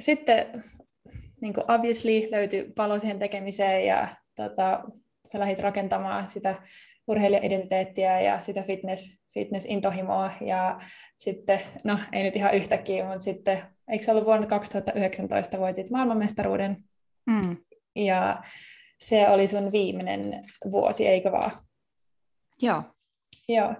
Sitten 0.00 0.64
niin 1.40 1.54
kuin 1.54 1.70
obviously 1.70 2.30
löytyi 2.30 2.72
palo 2.76 2.98
siihen 2.98 3.18
tekemiseen 3.18 3.86
ja 3.86 4.08
tota, 4.36 4.84
sä 5.26 5.38
lähdit 5.38 5.60
rakentamaan 5.60 6.30
sitä 6.30 6.54
urheilijaidentiteettiä 7.08 8.20
ja 8.20 8.40
sitä 8.40 8.62
fitness, 8.62 9.18
fitness-intohimoa 9.34 10.30
ja 10.40 10.78
sitten, 11.18 11.60
no 11.84 11.98
ei 12.12 12.22
nyt 12.22 12.36
ihan 12.36 12.54
yhtäkkiä, 12.54 13.04
mutta 13.04 13.20
sitten, 13.20 13.58
eikö 13.88 14.04
se 14.04 14.10
ollut 14.10 14.24
vuonna 14.24 14.46
2019 14.46 15.58
voitit 15.58 15.90
maailmanmestaruuden 15.90 16.76
mm. 17.26 17.56
Ja 17.96 18.42
se 18.98 19.28
oli 19.28 19.48
sun 19.48 19.72
viimeinen 19.72 20.44
vuosi, 20.70 21.06
eikö 21.08 21.32
vaan? 21.32 21.50
Joo. 22.62 22.82
Joo. 23.48 23.74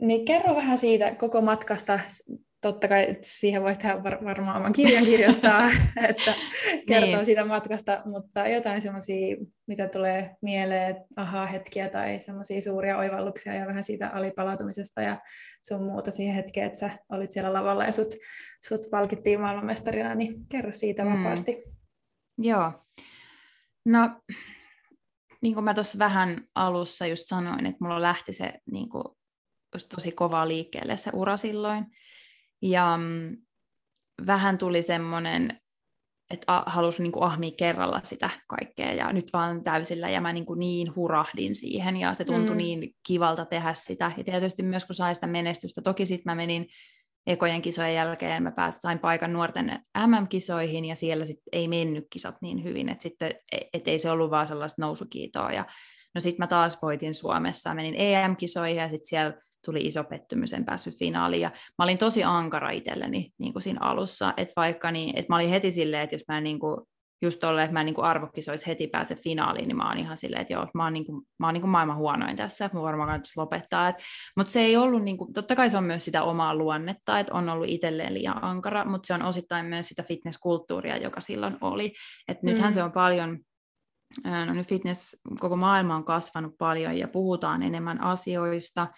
Niin 0.00 0.24
kerro 0.24 0.54
vähän 0.54 0.78
siitä 0.78 1.14
koko 1.14 1.40
matkasta 1.40 2.00
totta 2.68 2.88
kai 2.88 3.16
siihen 3.20 3.62
voisi 3.62 3.80
tehdä 3.80 4.02
var- 4.02 4.24
varmaan 4.24 4.56
oman 4.56 4.72
kirjan 4.72 5.04
kirjoittaa, 5.04 5.64
että 6.08 6.34
kertoo 6.88 7.16
niin. 7.16 7.24
siitä 7.24 7.44
matkasta, 7.44 8.02
mutta 8.04 8.48
jotain 8.48 8.80
semmoisia, 8.80 9.36
mitä 9.68 9.88
tulee 9.88 10.36
mieleen, 10.42 10.96
aha-hetkiä 11.16 11.88
tai 11.88 12.20
semmoisia 12.20 12.60
suuria 12.60 12.98
oivalluksia 12.98 13.54
ja 13.54 13.66
vähän 13.66 13.84
siitä 13.84 14.08
alipalautumisesta 14.08 15.02
ja 15.02 15.20
sun 15.62 15.82
muuta 15.82 16.10
siihen 16.10 16.34
hetkeen, 16.34 16.66
että 16.66 16.78
sä 16.78 16.90
olit 17.08 17.32
siellä 17.32 17.52
lavalla 17.52 17.84
ja 17.84 17.92
sut, 17.92 18.14
sut 18.68 18.80
palkittiin 18.90 19.40
maailmanmestarina, 19.40 20.14
niin 20.14 20.34
kerro 20.50 20.72
siitä 20.72 21.04
mm. 21.04 21.10
vapaasti. 21.10 21.56
Joo. 22.38 22.83
No, 23.84 24.20
niin 25.42 25.54
kuin 25.54 25.64
mä 25.64 25.74
tuossa 25.74 25.98
vähän 25.98 26.48
alussa 26.54 27.06
just 27.06 27.26
sanoin, 27.26 27.66
että 27.66 27.84
mulla 27.84 28.02
lähti 28.02 28.32
se 28.32 28.52
niin 28.70 28.88
kuin, 28.88 29.04
just 29.74 29.88
tosi 29.88 30.12
kovaa 30.12 30.48
liikkeelle 30.48 30.96
se 30.96 31.10
ura 31.12 31.36
silloin, 31.36 31.86
ja 32.62 32.96
mm, 32.96 33.36
vähän 34.26 34.58
tuli 34.58 34.82
semmoinen, 34.82 35.60
että 36.30 36.62
halusi 36.66 37.02
niin 37.02 37.12
kuin 37.12 37.22
ahmia 37.22 37.50
kerralla 37.58 38.00
sitä 38.04 38.30
kaikkea 38.48 38.92
ja 38.92 39.12
nyt 39.12 39.32
vaan 39.32 39.64
täysillä 39.64 40.10
ja 40.10 40.20
mä 40.20 40.32
niin, 40.32 40.46
kuin 40.46 40.58
niin 40.58 40.96
hurahdin 40.96 41.54
siihen 41.54 41.96
ja 41.96 42.14
se 42.14 42.24
tuntui 42.24 42.54
mm. 42.54 42.58
niin 42.58 42.94
kivalta 43.06 43.44
tehdä 43.44 43.74
sitä. 43.74 44.12
Ja 44.16 44.24
tietysti 44.24 44.62
myös 44.62 44.84
kun 44.84 44.94
sai 44.94 45.14
sitä 45.14 45.26
menestystä, 45.26 45.82
toki 45.82 46.06
sitten 46.06 46.30
mä 46.30 46.34
menin 46.34 46.66
ekojen 47.26 47.62
kisojen 47.62 47.94
jälkeen, 47.94 48.42
mä 48.42 48.50
pääsin, 48.50 48.80
sain 48.80 48.98
paikan 48.98 49.32
nuorten 49.32 49.80
MM-kisoihin 50.06 50.84
ja 50.84 50.96
siellä 50.96 51.24
sitten 51.24 51.44
ei 51.52 51.68
mennyt 51.68 52.06
kisat 52.10 52.36
niin 52.42 52.64
hyvin, 52.64 52.88
että 52.88 53.02
sitten 53.02 53.34
et 53.72 53.88
ei 53.88 53.98
se 53.98 54.10
ollut 54.10 54.30
vaan 54.30 54.46
sellaista 54.46 54.82
nousukiitoa 54.82 55.52
ja 55.52 55.66
no 56.14 56.20
sitten 56.20 56.42
mä 56.42 56.46
taas 56.46 56.82
voitin 56.82 57.14
Suomessa, 57.14 57.74
menin 57.74 57.94
EM-kisoihin 57.98 58.76
ja 58.76 58.88
sitten 58.88 59.06
siellä 59.06 59.34
tuli 59.64 59.86
iso 59.86 60.04
pettymys, 60.04 60.52
en 60.52 60.64
päässyt 60.64 60.98
finaaliin. 60.98 61.42
Ja 61.42 61.50
mä 61.78 61.84
olin 61.84 61.98
tosi 61.98 62.24
ankara 62.24 62.70
itselleni 62.70 63.30
niin 63.38 63.52
kuin 63.52 63.62
siinä 63.62 63.80
alussa, 63.82 64.34
että 64.36 64.52
vaikka 64.56 64.90
niin, 64.90 65.18
että 65.18 65.32
mä 65.32 65.36
olin 65.36 65.50
heti 65.50 65.72
silleen, 65.72 66.02
että 66.02 66.14
jos 66.14 66.24
mä 66.28 66.40
niin 66.40 66.58
kuin, 66.58 66.80
just 67.22 67.40
tolle, 67.40 67.62
että 67.62 67.72
mä 67.72 67.80
en 67.80 67.86
niin 67.86 67.94
kuin 67.94 68.04
arvokkisoisi 68.04 68.66
heti 68.66 68.86
pääse 68.86 69.16
finaaliin, 69.16 69.68
niin 69.68 69.76
mä 69.76 69.88
oon 69.88 69.98
ihan 69.98 70.16
silleen, 70.16 70.42
että 70.42 70.52
joo, 70.52 70.66
mä 70.74 70.84
oon, 70.84 70.92
niin 70.92 71.06
kuin, 71.06 71.22
mä 71.38 71.46
oon 71.46 71.54
niin 71.54 71.60
kuin 71.60 71.70
maailman 71.70 71.96
huonoin 71.96 72.36
tässä, 72.36 72.64
että 72.64 72.78
mä 72.78 72.82
varmaan 72.82 73.06
kannattaisi 73.06 73.40
lopettaa. 73.40 73.88
Et, 73.88 73.96
mutta 74.36 74.52
se 74.52 74.60
ei 74.60 74.76
ollut, 74.76 75.02
niin 75.02 75.16
kuin, 75.16 75.32
totta 75.32 75.56
kai 75.56 75.70
se 75.70 75.76
on 75.76 75.84
myös 75.84 76.04
sitä 76.04 76.22
omaa 76.22 76.54
luonnetta, 76.54 77.18
että 77.18 77.34
on 77.34 77.48
ollut 77.48 77.68
itselleen 77.68 78.14
liian 78.14 78.44
ankara, 78.44 78.84
mutta 78.84 79.06
se 79.06 79.14
on 79.14 79.22
osittain 79.22 79.66
myös 79.66 79.88
sitä 79.88 80.02
fitnesskulttuuria, 80.02 80.96
joka 80.96 81.20
silloin 81.20 81.56
oli. 81.60 81.92
että 82.28 82.46
nythän 82.46 82.70
mm. 82.70 82.74
se 82.74 82.82
on 82.82 82.92
paljon, 82.92 83.38
no 84.46 84.54
nyt 84.54 84.68
fitness, 84.68 85.16
koko 85.40 85.56
maailma 85.56 85.94
on 85.94 86.04
kasvanut 86.04 86.54
paljon 86.58 86.98
ja 86.98 87.08
puhutaan 87.08 87.62
enemmän 87.62 88.00
asioista, 88.02 88.88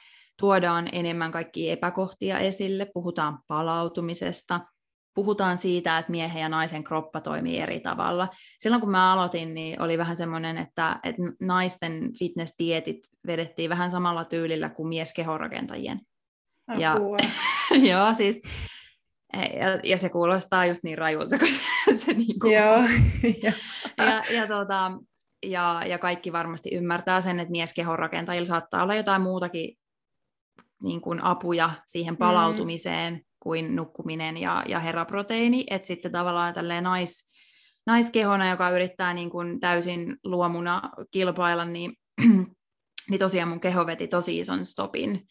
tuodaan 0.40 0.88
enemmän 0.92 1.33
kaikkia 1.33 1.72
epäkohtia 1.72 2.38
esille, 2.38 2.87
puhutaan 2.94 3.38
palautumisesta, 3.48 4.61
puhutaan 5.16 5.59
siitä, 5.59 5.98
että 5.98 6.11
miehen 6.11 6.40
ja 6.40 6.48
naisen 6.48 6.85
kroppa 6.85 7.20
toimii 7.20 7.59
eri 7.59 7.81
tavalla. 7.81 8.29
Silloin 8.59 8.81
kun 8.81 8.90
mä 8.90 9.12
aloitin, 9.12 9.55
niin 9.55 9.83
oli 9.83 9.98
vähän 9.98 10.16
semmoinen, 10.16 10.59
että, 10.59 11.00
että 11.02 11.22
naisten 11.40 12.11
fitness-dietit 12.18 13.00
vedettiin 13.26 13.70
vähän 13.70 13.90
samalla 13.90 14.24
tyylillä 14.24 14.68
kuin 14.68 14.88
mieskehonrakentajien. 14.88 16.00
Apua. 16.66 16.81
Ja, 16.81 16.96
joo, 17.90 18.14
siis 18.14 18.42
ja, 19.33 19.81
ja 19.85 19.98
se 19.98 20.09
kuulostaa 20.09 20.66
just 20.66 20.83
niin 20.83 20.98
rajulta, 20.98 21.38
kun 21.38 21.48
se, 21.48 21.96
se 21.96 22.12
niin 22.12 22.38
kuin... 22.40 22.55
Joo. 22.55 22.76
ja, 23.42 24.22
ja, 24.37 24.46
tuota, 24.46 24.92
ja, 25.46 25.83
ja 25.87 25.98
kaikki 25.98 26.33
varmasti 26.33 26.70
ymmärtää 26.74 27.20
sen, 27.20 27.40
että 27.40 27.52
mieskehonrakentajilla 27.52 28.46
saattaa 28.46 28.83
olla 28.83 28.94
jotain 28.94 29.22
muutakin 29.22 29.79
niin 30.83 31.00
kuin 31.00 31.24
apuja 31.24 31.70
siihen 31.87 32.14
mm. 32.14 32.18
palautumiseen 32.18 33.14
mm. 33.14 33.20
Kuin 33.46 33.76
nukkuminen 33.76 34.37
ja, 34.37 34.64
ja 34.68 34.80
heraproteiini, 34.80 35.66
että 35.70 35.88
sitten 35.88 36.12
tavallaan 36.12 36.54
tälleen 36.54 36.85
nais, 36.85 37.30
naiskehona, 37.87 38.50
joka 38.50 38.70
yrittää 38.70 39.14
niin 39.14 39.30
kuin 39.30 39.61
täysin 39.61 40.16
luomuna 40.24 40.90
kilpailla, 41.11 41.64
niin, 41.64 41.92
niin 43.11 43.18
tosiaan 43.18 43.48
mun 43.48 43.61
keho 43.61 43.87
veti 43.87 44.09
tosi 44.09 44.38
ison 44.38 44.66
stopin. 44.66 45.26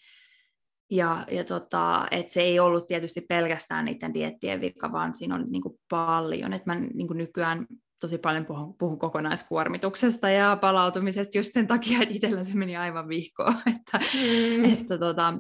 Ja, 0.92 1.26
ja 1.32 1.44
tota, 1.44 2.08
et 2.12 2.30
se 2.30 2.42
ei 2.42 2.60
ollut 2.60 2.88
tietysti 2.88 3.22
pelkästään 3.22 3.86
niiden 3.86 4.14
diettien 4.14 4.62
vika, 4.62 4.92
vaan 4.92 5.16
siinä 5.16 5.36
oli 5.36 5.46
niin 5.48 5.62
kuin 5.62 5.80
paljon. 5.90 6.54
Et 6.54 6.66
mä 6.66 6.76
niin 6.76 7.08
kuin 7.08 7.18
nykyään 7.18 7.68
tosi 8.02 8.18
paljon 8.18 8.46
puhun, 8.46 8.78
puhun 8.78 9.00
kokonaiskuormituksesta 9.00 10.30
ja 10.30 10.58
palautumisesta 10.62 11.38
just 11.38 11.54
sen 11.54 11.68
takia, 11.68 12.02
että 12.02 12.16
itsellä 12.16 12.44
se 12.44 12.58
meni 12.58 12.78
aivan 12.78 13.10
vihkoon. 13.10 13.56
Että, 13.76 13.98
mm. 13.98 14.74
että 14.74 14.98
tota, 14.98 15.34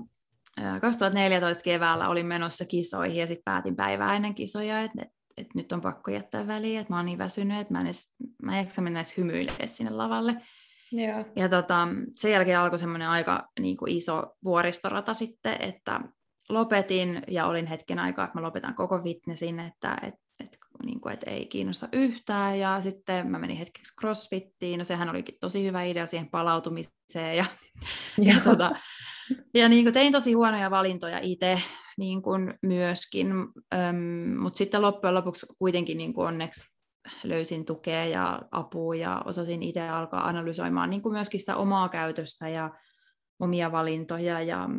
2014 0.82 1.64
keväällä 1.64 2.10
olin 2.10 2.26
menossa 2.26 2.66
kisoihin 2.66 3.18
ja 3.18 3.28
sitten 3.28 3.44
päätin 3.46 3.76
päivää 3.76 4.16
ennen 4.16 4.36
kisoja, 4.36 4.82
että, 4.82 5.02
että, 5.02 5.16
että 5.38 5.52
nyt 5.56 5.72
on 5.72 5.82
pakko 5.82 6.12
jättää 6.12 6.48
väliin, 6.48 6.80
että 6.80 6.94
mä 6.94 6.98
oon 6.98 7.06
niin 7.06 7.18
väsynyt, 7.18 7.60
että 7.60 7.74
mä 7.74 7.80
en, 7.80 7.86
edes, 7.86 8.16
mä 8.44 8.58
en 8.58 8.64
jaksa 8.64 8.82
mennä 8.82 9.00
edes 9.00 9.18
hymyilemään 9.18 9.68
sinne 9.68 9.92
lavalle. 9.92 10.42
Yeah. 10.94 11.26
Ja 11.36 11.50
tota, 11.50 11.88
sen 12.16 12.32
jälkeen 12.32 12.60
alkoi 12.60 12.80
semmoinen 12.80 13.08
aika 13.08 13.50
niin 13.60 13.78
kuin 13.78 13.92
iso 13.92 14.36
vuoristorata 14.44 15.14
sitten, 15.14 15.62
että 15.62 16.00
lopetin 16.50 17.22
ja 17.28 17.46
olin 17.46 17.68
hetken 17.68 18.00
aikaa, 18.00 18.26
että 18.26 18.38
mä 18.38 18.46
lopetan 18.46 18.76
koko 18.76 19.02
fitnessin, 19.04 19.60
että, 19.60 19.98
että 20.02 20.26
että 20.40 20.58
niin 20.84 21.02
kuin, 21.02 21.14
että 21.14 21.32
ei 21.32 21.46
kiinnosta 21.46 21.90
yhtään. 21.92 22.60
Ja 22.60 22.82
sitten 22.82 23.28
mä 23.28 23.40
menin 23.40 23.58
hetkeksi 23.58 23.96
crossfittiin, 24.02 24.78
no 24.78 24.84
sehän 24.84 25.10
olikin 25.10 25.38
tosi 25.40 25.66
hyvä 25.66 25.84
idea 25.84 26.08
siihen 26.08 26.30
palautumiseen. 26.30 27.38
Ja, 27.38 27.46
ja, 28.18 28.36
tota, 28.44 28.72
ja 29.54 29.70
niin 29.70 29.86
kuin 29.86 29.94
tein 29.94 30.12
tosi 30.12 30.34
huonoja 30.34 30.72
valintoja 30.72 31.20
itse 31.20 31.62
niin 31.98 32.22
kuin 32.22 32.54
myöskin, 32.62 33.28
mutta 34.40 34.58
sitten 34.58 34.82
loppujen 34.82 35.16
lopuksi 35.16 35.46
kuitenkin 35.60 35.98
niin 35.98 36.14
kuin 36.14 36.28
onneksi 36.28 36.76
löysin 37.24 37.66
tukea 37.66 38.06
ja 38.06 38.42
apua 38.52 38.96
ja 38.96 39.22
osasin 39.26 39.64
itse 39.64 39.90
alkaa 39.90 40.28
analysoimaan 40.28 40.90
niin 40.90 41.02
kuin 41.02 41.14
myöskin 41.14 41.40
sitä 41.40 41.56
omaa 41.56 41.90
käytöstä 41.90 42.50
ja 42.50 42.72
omia 43.40 43.72
valintoja 43.72 44.42
ja 44.42 44.70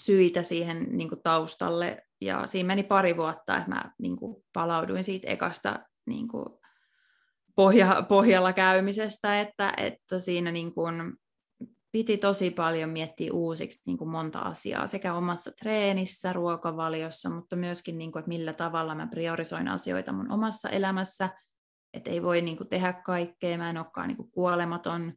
syitä 0.00 0.42
siihen 0.42 0.86
niin 0.90 1.08
kuin 1.08 1.22
taustalle. 1.22 2.02
Ja 2.20 2.46
siinä 2.46 2.66
meni 2.66 2.82
pari 2.82 3.16
vuotta, 3.16 3.56
että 3.56 3.68
mä 3.68 3.92
niin 3.98 4.16
kuin 4.16 4.44
palauduin 4.52 5.04
siitä 5.04 5.28
ekasta 5.28 5.78
niin 6.06 6.28
kuin 6.28 6.46
pohja, 7.56 8.06
pohjalla 8.08 8.52
käymisestä, 8.52 9.40
että, 9.40 9.72
että 9.76 10.20
siinä 10.20 10.52
niin 10.52 10.74
kuin 10.74 10.94
piti 11.92 12.18
tosi 12.18 12.50
paljon 12.50 12.90
miettiä 12.90 13.32
uusiksi 13.32 13.82
niin 13.86 13.98
kuin 13.98 14.10
monta 14.10 14.38
asiaa 14.38 14.86
sekä 14.86 15.14
omassa 15.14 15.50
treenissä, 15.60 16.32
ruokavaliossa, 16.32 17.30
mutta 17.30 17.56
myöskin, 17.56 17.98
niin 17.98 18.12
kuin, 18.12 18.20
että 18.20 18.28
millä 18.28 18.52
tavalla 18.52 18.94
mä 18.94 19.06
priorisoin 19.06 19.68
asioita 19.68 20.12
mun 20.12 20.32
omassa 20.32 20.68
elämässä, 20.68 21.30
että 21.94 22.10
ei 22.10 22.22
voi 22.22 22.42
niin 22.42 22.56
kuin, 22.56 22.68
tehdä 22.68 22.92
kaikkea, 22.92 23.58
mä 23.58 23.70
en 23.70 23.76
olekaan 23.76 24.08
niin 24.08 24.16
kuin, 24.16 24.30
kuolematon, 24.30 25.12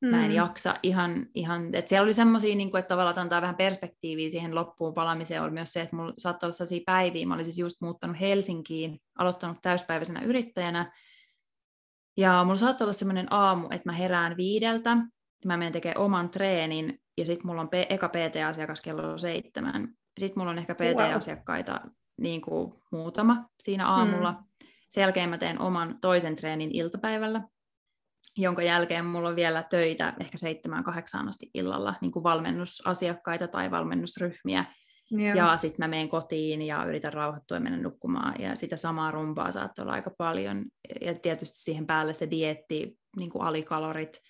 mm. 0.00 0.08
mä 0.08 0.24
en 0.24 0.30
mm. 0.30 0.36
jaksa 0.36 0.74
ihan, 0.82 1.26
ihan 1.34 1.74
että 1.74 1.88
siellä 1.88 2.04
oli 2.04 2.14
semmoisia, 2.14 2.54
niin 2.54 2.70
kuin, 2.70 2.78
että 2.78 2.88
tavallaan 2.88 3.18
antaa 3.18 3.42
vähän 3.42 3.56
perspektiiviä 3.56 4.28
siihen 4.28 4.54
loppuun 4.54 4.94
palamiseen, 4.94 5.42
oli 5.42 5.50
myös 5.50 5.72
se, 5.72 5.80
että 5.80 5.96
mulla 5.96 6.14
saattoi 6.18 6.46
olla 6.46 6.56
sellaisia 6.56 6.82
päiviä, 6.86 7.26
mä 7.26 7.34
olin 7.34 7.44
siis 7.44 7.58
just 7.58 7.80
muuttanut 7.80 8.20
Helsinkiin, 8.20 8.98
aloittanut 9.18 9.58
täyspäiväisenä 9.62 10.20
yrittäjänä, 10.20 10.92
ja 12.16 12.44
mulla 12.44 12.56
saattoi 12.56 12.84
olla 12.84 12.92
semmoinen 12.92 13.32
aamu, 13.32 13.66
että 13.70 13.88
mä 13.88 13.92
herään 13.92 14.36
viideltä, 14.36 14.96
mä 15.48 15.56
menen 15.56 15.72
tekemään 15.72 16.04
oman 16.04 16.30
treenin, 16.30 17.02
ja 17.18 17.26
sitten 17.26 17.46
mulla 17.46 17.60
on 17.60 17.68
P- 17.68 17.90
eka 17.92 18.08
PT-asiakas 18.08 18.80
kello 18.80 19.18
seitsemän. 19.18 19.88
Sitten 20.20 20.40
mulla 20.40 20.50
on 20.50 20.58
ehkä 20.58 20.74
PT-asiakkaita 20.74 21.72
wow. 21.72 21.92
niin 22.20 22.40
kuin 22.40 22.72
muutama 22.92 23.48
siinä 23.62 23.88
aamulla. 23.88 24.32
Mm. 24.32 24.66
Sen 24.88 25.02
jälkeen 25.02 25.30
mä 25.30 25.38
teen 25.38 25.60
oman 25.60 25.98
toisen 26.00 26.36
treenin 26.36 26.70
iltapäivällä, 26.72 27.42
jonka 28.36 28.62
jälkeen 28.62 29.04
mulla 29.04 29.28
on 29.28 29.36
vielä 29.36 29.62
töitä 29.62 30.14
ehkä 30.20 30.38
seitsemään 30.38 30.84
kahdeksaan 30.84 31.28
asti 31.28 31.50
illalla, 31.54 31.94
niin 32.00 32.12
kuin 32.12 32.22
valmennusasiakkaita 32.22 33.48
tai 33.48 33.70
valmennusryhmiä. 33.70 34.64
Joo. 35.10 35.36
Ja 35.36 35.56
sitten 35.56 35.84
mä 35.84 35.88
menen 35.88 36.08
kotiin 36.08 36.62
ja 36.62 36.84
yritän 36.84 37.12
rauhoittua 37.12 37.56
ja 37.56 37.60
mennä 37.60 37.78
nukkumaan. 37.78 38.40
Ja 38.40 38.56
sitä 38.56 38.76
samaa 38.76 39.10
rumpaa 39.10 39.52
saattaa 39.52 39.82
olla 39.82 39.92
aika 39.92 40.10
paljon. 40.18 40.64
Ja 41.00 41.14
tietysti 41.14 41.58
siihen 41.58 41.86
päälle 41.86 42.12
se 42.12 42.30
dietti, 42.30 42.98
niin 43.16 43.30
kuin 43.30 43.44
alikalorit, 43.44 44.20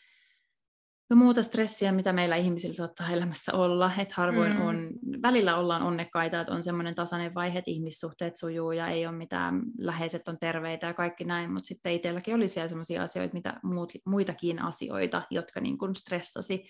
ja 1.10 1.16
muuta 1.16 1.42
stressiä, 1.42 1.92
mitä 1.92 2.12
meillä 2.12 2.36
ihmisillä 2.36 2.74
saattaa 2.74 3.10
elämässä 3.10 3.54
olla, 3.54 3.90
että 3.98 4.14
harvoin 4.16 4.52
mm. 4.52 4.60
on, 4.60 4.90
välillä 5.22 5.56
ollaan 5.56 5.82
onnekkaita, 5.82 6.40
että 6.40 6.52
on 6.52 6.62
semmoinen 6.62 6.94
tasainen 6.94 7.34
vaihe, 7.34 7.58
että 7.58 7.70
ihmissuhteet 7.70 8.36
sujuu 8.36 8.72
ja 8.72 8.86
ei 8.86 9.06
ole 9.06 9.16
mitään, 9.16 9.62
läheiset 9.78 10.28
on 10.28 10.38
terveitä 10.38 10.86
ja 10.86 10.94
kaikki 10.94 11.24
näin, 11.24 11.52
mutta 11.52 11.66
sitten 11.66 11.92
itselläkin 11.92 12.34
oli 12.34 12.48
siellä 12.48 12.68
semmoisia 12.68 13.02
asioita, 13.02 13.34
mitä 13.34 13.60
muut, 13.62 13.92
muitakin 14.06 14.62
asioita, 14.62 15.22
jotka 15.30 15.60
niin 15.60 15.78
kuin 15.78 15.94
stressasi. 15.94 16.64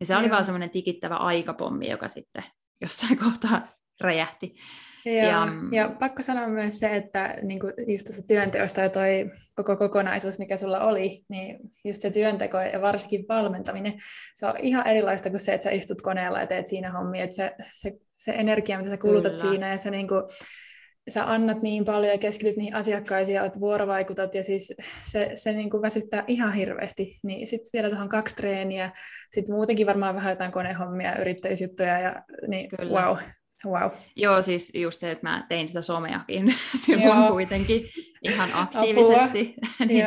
Ja 0.00 0.06
se 0.06 0.12
Joo. 0.12 0.20
oli 0.20 0.30
vaan 0.30 0.44
semmoinen 0.44 0.70
tikittävä 0.70 1.16
aikapommi, 1.16 1.90
joka 1.90 2.08
sitten 2.08 2.44
jossain 2.80 3.18
kohtaa 3.24 3.68
räjähti. 4.00 4.54
Joo, 5.04 5.16
ja, 5.16 5.48
ja 5.72 5.88
pakko 5.98 6.22
sanoa 6.22 6.48
myös 6.48 6.78
se, 6.78 6.96
että 6.96 7.36
niin 7.42 7.60
kuin 7.60 7.72
just 7.86 8.04
tuossa 8.04 8.22
työnteosta 8.26 8.80
ja 8.80 8.88
toi 8.88 9.30
koko 9.54 9.76
kokonaisuus, 9.76 10.38
mikä 10.38 10.56
sulla 10.56 10.80
oli, 10.80 11.10
niin 11.28 11.58
just 11.84 12.02
se 12.02 12.10
työnteko 12.10 12.58
ja 12.58 12.80
varsinkin 12.80 13.24
valmentaminen, 13.28 13.92
se 14.34 14.46
on 14.46 14.54
ihan 14.62 14.86
erilaista 14.86 15.30
kuin 15.30 15.40
se, 15.40 15.54
että 15.54 15.64
sä 15.64 15.70
istut 15.70 16.02
koneella 16.02 16.40
ja 16.40 16.46
teet 16.46 16.66
siinä 16.66 16.92
hommia, 16.92 17.24
että 17.24 17.36
se, 17.36 17.52
se, 17.72 17.92
se 18.16 18.32
energia, 18.32 18.78
mitä 18.78 18.90
sä 18.90 18.96
kulutat 18.96 19.32
Kyllä. 19.32 19.50
siinä 19.50 19.68
ja 19.68 19.78
se 19.78 19.90
niin 19.90 20.08
kuin, 20.08 20.22
sä 21.08 21.32
annat 21.32 21.62
niin 21.62 21.84
paljon 21.84 22.12
ja 22.12 22.18
keskityt 22.18 22.56
niihin 22.56 22.74
asiakkaisiin 22.74 23.36
ja 23.36 23.50
vuorovaikutat 23.60 24.34
ja 24.34 24.42
siis 24.42 24.74
se, 25.04 25.32
se 25.34 25.52
niin 25.52 25.70
kuin 25.70 25.82
väsyttää 25.82 26.24
ihan 26.26 26.52
hirveästi. 26.52 27.18
Niin 27.22 27.46
sitten 27.46 27.70
vielä 27.72 27.88
tuohon 27.88 28.08
kaksi 28.08 28.36
treeniä, 28.36 28.90
sitten 29.30 29.54
muutenkin 29.54 29.86
varmaan 29.86 30.14
vähän 30.14 30.30
jotain 30.30 30.52
konehommia, 30.52 31.16
yrittäjyysjuttuja 31.20 32.00
ja 32.00 32.22
niin 32.48 32.68
Kyllä. 32.68 33.00
wow, 33.00 33.16
Wow. 33.66 33.90
Joo, 34.16 34.42
siis 34.42 34.72
just 34.74 35.00
se, 35.00 35.10
että 35.10 35.28
mä 35.28 35.46
tein 35.48 35.68
sitä 35.68 35.82
someakin 35.82 36.54
silloin 36.84 37.18
Joo. 37.18 37.30
kuitenkin 37.30 37.82
ihan 38.22 38.48
aktiivisesti. 38.54 39.54
niin, 39.88 40.06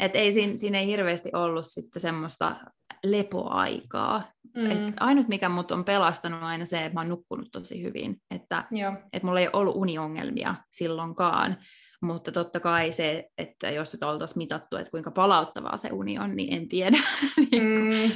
et 0.00 0.16
ei, 0.16 0.32
siinä, 0.32 0.56
siinä 0.56 0.78
ei 0.78 0.86
hirveästi 0.86 1.30
ollut 1.32 1.66
sitten 1.66 2.02
semmoista 2.02 2.56
lepoaikaa. 3.04 4.32
Mm. 4.56 4.70
Et 4.70 4.94
ainut, 5.00 5.28
mikä 5.28 5.48
mut 5.48 5.70
on 5.70 5.84
pelastanut 5.84 6.42
aina 6.42 6.64
se, 6.64 6.84
että 6.84 6.94
mä 6.94 7.00
oon 7.00 7.08
nukkunut 7.08 7.48
tosi 7.52 7.82
hyvin. 7.82 8.16
Että 8.30 8.64
et 9.12 9.22
mulla 9.22 9.40
ei 9.40 9.48
ollut 9.52 9.76
uniongelmia 9.76 10.54
silloinkaan. 10.70 11.56
Mutta 12.02 12.32
totta 12.32 12.60
kai 12.60 12.92
se, 12.92 13.28
että 13.38 13.70
jos 13.70 13.90
sitä 13.90 14.08
oltaisiin 14.08 14.38
mitattu, 14.38 14.76
että 14.76 14.90
kuinka 14.90 15.10
palauttavaa 15.10 15.76
se 15.76 15.88
uni 15.92 16.18
on, 16.18 16.36
niin 16.36 16.52
en 16.52 16.68
tiedä. 16.68 16.96
mm. 17.60 18.10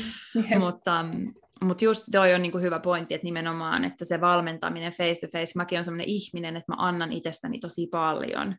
Mutta 0.58 1.04
mutta 1.62 1.84
just 1.84 2.04
toi 2.12 2.34
on 2.34 2.42
niinku 2.42 2.58
hyvä 2.58 2.80
pointti, 2.80 3.14
että 3.14 3.24
nimenomaan, 3.24 3.84
että 3.84 4.04
se 4.04 4.20
valmentaminen 4.20 4.92
face 4.92 5.20
to 5.20 5.26
face, 5.26 5.52
mäkin 5.56 5.78
on 5.78 5.84
sellainen 5.84 6.08
ihminen, 6.08 6.56
että 6.56 6.72
mä 6.72 6.76
annan 6.78 7.12
itsestäni 7.12 7.58
tosi 7.58 7.86
paljon. 7.86 8.56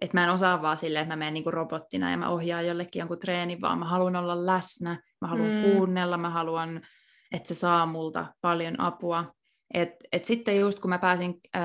Että 0.00 0.16
mä 0.16 0.24
en 0.24 0.30
osaa 0.30 0.62
vaan 0.62 0.78
silleen, 0.78 1.02
että 1.02 1.14
mä 1.14 1.18
menen 1.18 1.34
niinku 1.34 1.50
robottina 1.50 2.10
ja 2.10 2.16
mä 2.16 2.28
ohjaan 2.28 2.66
jollekin 2.66 3.00
jonkun 3.00 3.18
treenin, 3.18 3.60
vaan 3.60 3.78
mä 3.78 3.84
haluan 3.84 4.16
olla 4.16 4.46
läsnä, 4.46 5.02
mä 5.20 5.28
haluan 5.28 5.50
mm. 5.50 5.62
kuunnella, 5.62 6.16
mä 6.16 6.30
haluan, 6.30 6.80
että 7.32 7.48
se 7.48 7.54
saa 7.54 7.86
multa 7.86 8.26
paljon 8.40 8.80
apua. 8.80 9.32
Et, 9.74 9.90
et 10.12 10.24
sitten 10.24 10.60
just 10.60 10.80
kun 10.80 10.90
mä 10.90 10.98
pääsin 10.98 11.34
äh, 11.56 11.62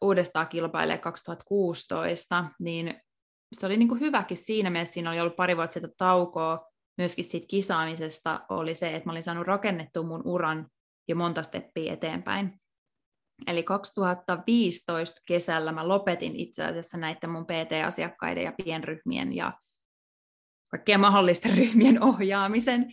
uudestaan 0.00 0.48
kilpailemaan 0.48 1.00
2016, 1.00 2.44
niin 2.60 3.00
se 3.52 3.66
oli 3.66 3.76
niinku 3.76 3.94
hyväkin 3.94 4.36
siinä 4.36 4.70
mielessä, 4.70 4.94
siinä 4.94 5.10
oli 5.10 5.20
ollut 5.20 5.36
pari 5.36 5.56
vuotta 5.56 5.74
sitä 5.74 5.88
taukoa, 5.98 6.69
myöskin 7.00 7.24
siitä 7.24 7.46
kisaamisesta 7.46 8.40
oli 8.48 8.74
se, 8.74 8.96
että 8.96 9.08
mä 9.08 9.12
olin 9.12 9.22
saanut 9.22 9.46
rakennettua 9.46 10.02
mun 10.02 10.22
uran 10.24 10.68
jo 11.08 11.16
monta 11.16 11.42
steppiä 11.42 11.92
eteenpäin. 11.92 12.60
Eli 13.46 13.62
2015 13.62 15.20
kesällä 15.26 15.72
mä 15.72 15.88
lopetin 15.88 16.36
itse 16.36 16.64
asiassa 16.64 16.98
näiden 16.98 17.30
mun 17.30 17.46
PT-asiakkaiden 17.46 18.44
ja 18.44 18.52
pienryhmien 18.64 19.32
ja 19.32 19.52
kaikkien 20.70 21.00
mahdollisten 21.00 21.56
ryhmien 21.58 22.02
ohjaamisen 22.02 22.86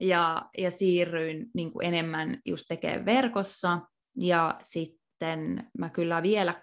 ja, 0.00 0.42
ja 0.58 0.70
siirryin 0.70 1.46
niin 1.54 1.72
kuin 1.72 1.86
enemmän 1.86 2.38
just 2.46 2.64
tekemään 2.68 3.04
verkossa 3.04 3.80
ja 4.20 4.58
sitten 4.62 5.70
mä 5.78 5.90
kyllä 5.90 6.22
vielä 6.22 6.62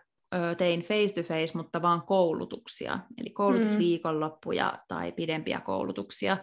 tein 0.57 0.81
face-to-face, 0.81 1.57
mutta 1.57 1.81
vaan 1.81 2.01
koulutuksia, 2.01 2.99
eli 3.17 3.29
koulutusviikonloppuja 3.29 4.79
tai 4.87 5.11
pidempiä 5.11 5.59
koulutuksia. 5.59 6.37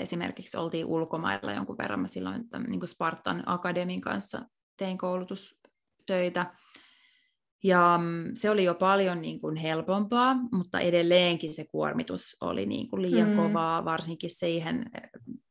Esimerkiksi 0.00 0.56
oltiin 0.56 0.86
ulkomailla 0.86 1.52
jonkun 1.52 1.78
verran, 1.78 2.00
mä 2.00 2.08
silloin 2.08 2.48
tämän, 2.48 2.70
niin 2.70 2.80
kuin 2.80 2.88
Spartan 2.88 3.42
Akademin 3.46 4.00
kanssa 4.00 4.42
tein 4.76 4.98
koulutustöitä. 4.98 6.54
Ja 7.64 7.98
mm, 8.02 8.30
se 8.34 8.50
oli 8.50 8.64
jo 8.64 8.74
paljon 8.74 9.22
niin 9.22 9.40
kuin 9.40 9.56
helpompaa, 9.56 10.34
mutta 10.52 10.80
edelleenkin 10.80 11.54
se 11.54 11.64
kuormitus 11.64 12.36
oli 12.40 12.66
niin 12.66 12.88
kuin 12.88 13.02
liian 13.02 13.28
mm. 13.28 13.36
kovaa, 13.36 13.84
varsinkin 13.84 14.30
siihen 14.30 14.90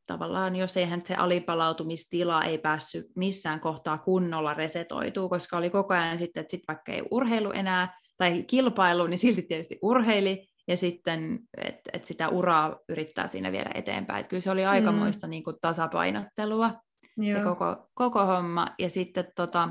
tavallaan, 0.06 0.56
jos 0.56 0.76
eihän 0.76 1.02
se 1.04 1.14
alipalautumistila 1.14 2.44
ei 2.44 2.58
päässyt 2.58 3.06
missään 3.16 3.60
kohtaa 3.60 3.98
kunnolla 3.98 4.54
resetoituu, 4.54 5.28
koska 5.28 5.56
oli 5.56 5.70
koko 5.70 5.94
ajan 5.94 6.18
sitten, 6.18 6.40
että 6.40 6.50
sit 6.50 6.64
vaikka 6.68 6.92
ei 6.92 7.02
urheilu 7.10 7.50
enää 7.50 8.00
tai 8.16 8.42
kilpailu, 8.42 9.06
niin 9.06 9.18
silti 9.18 9.42
tietysti 9.42 9.78
urheili, 9.82 10.48
ja 10.68 10.76
sitten, 10.76 11.38
että 11.56 11.90
et 11.92 12.04
sitä 12.04 12.28
uraa 12.28 12.78
yrittää 12.88 13.28
siinä 13.28 13.52
viedä 13.52 13.70
eteenpäin. 13.74 14.20
Et 14.20 14.26
kyllä 14.26 14.40
se 14.40 14.50
oli 14.50 14.64
aikamoista 14.64 15.26
mm. 15.26 15.30
niin 15.30 15.44
kuin 15.44 15.56
tasapainottelua, 15.60 16.80
Joo. 17.16 17.38
se 17.38 17.44
koko, 17.44 17.88
koko 17.94 18.26
homma. 18.26 18.66
Ja 18.78 18.90
sitten, 18.90 19.32
tota, 19.36 19.68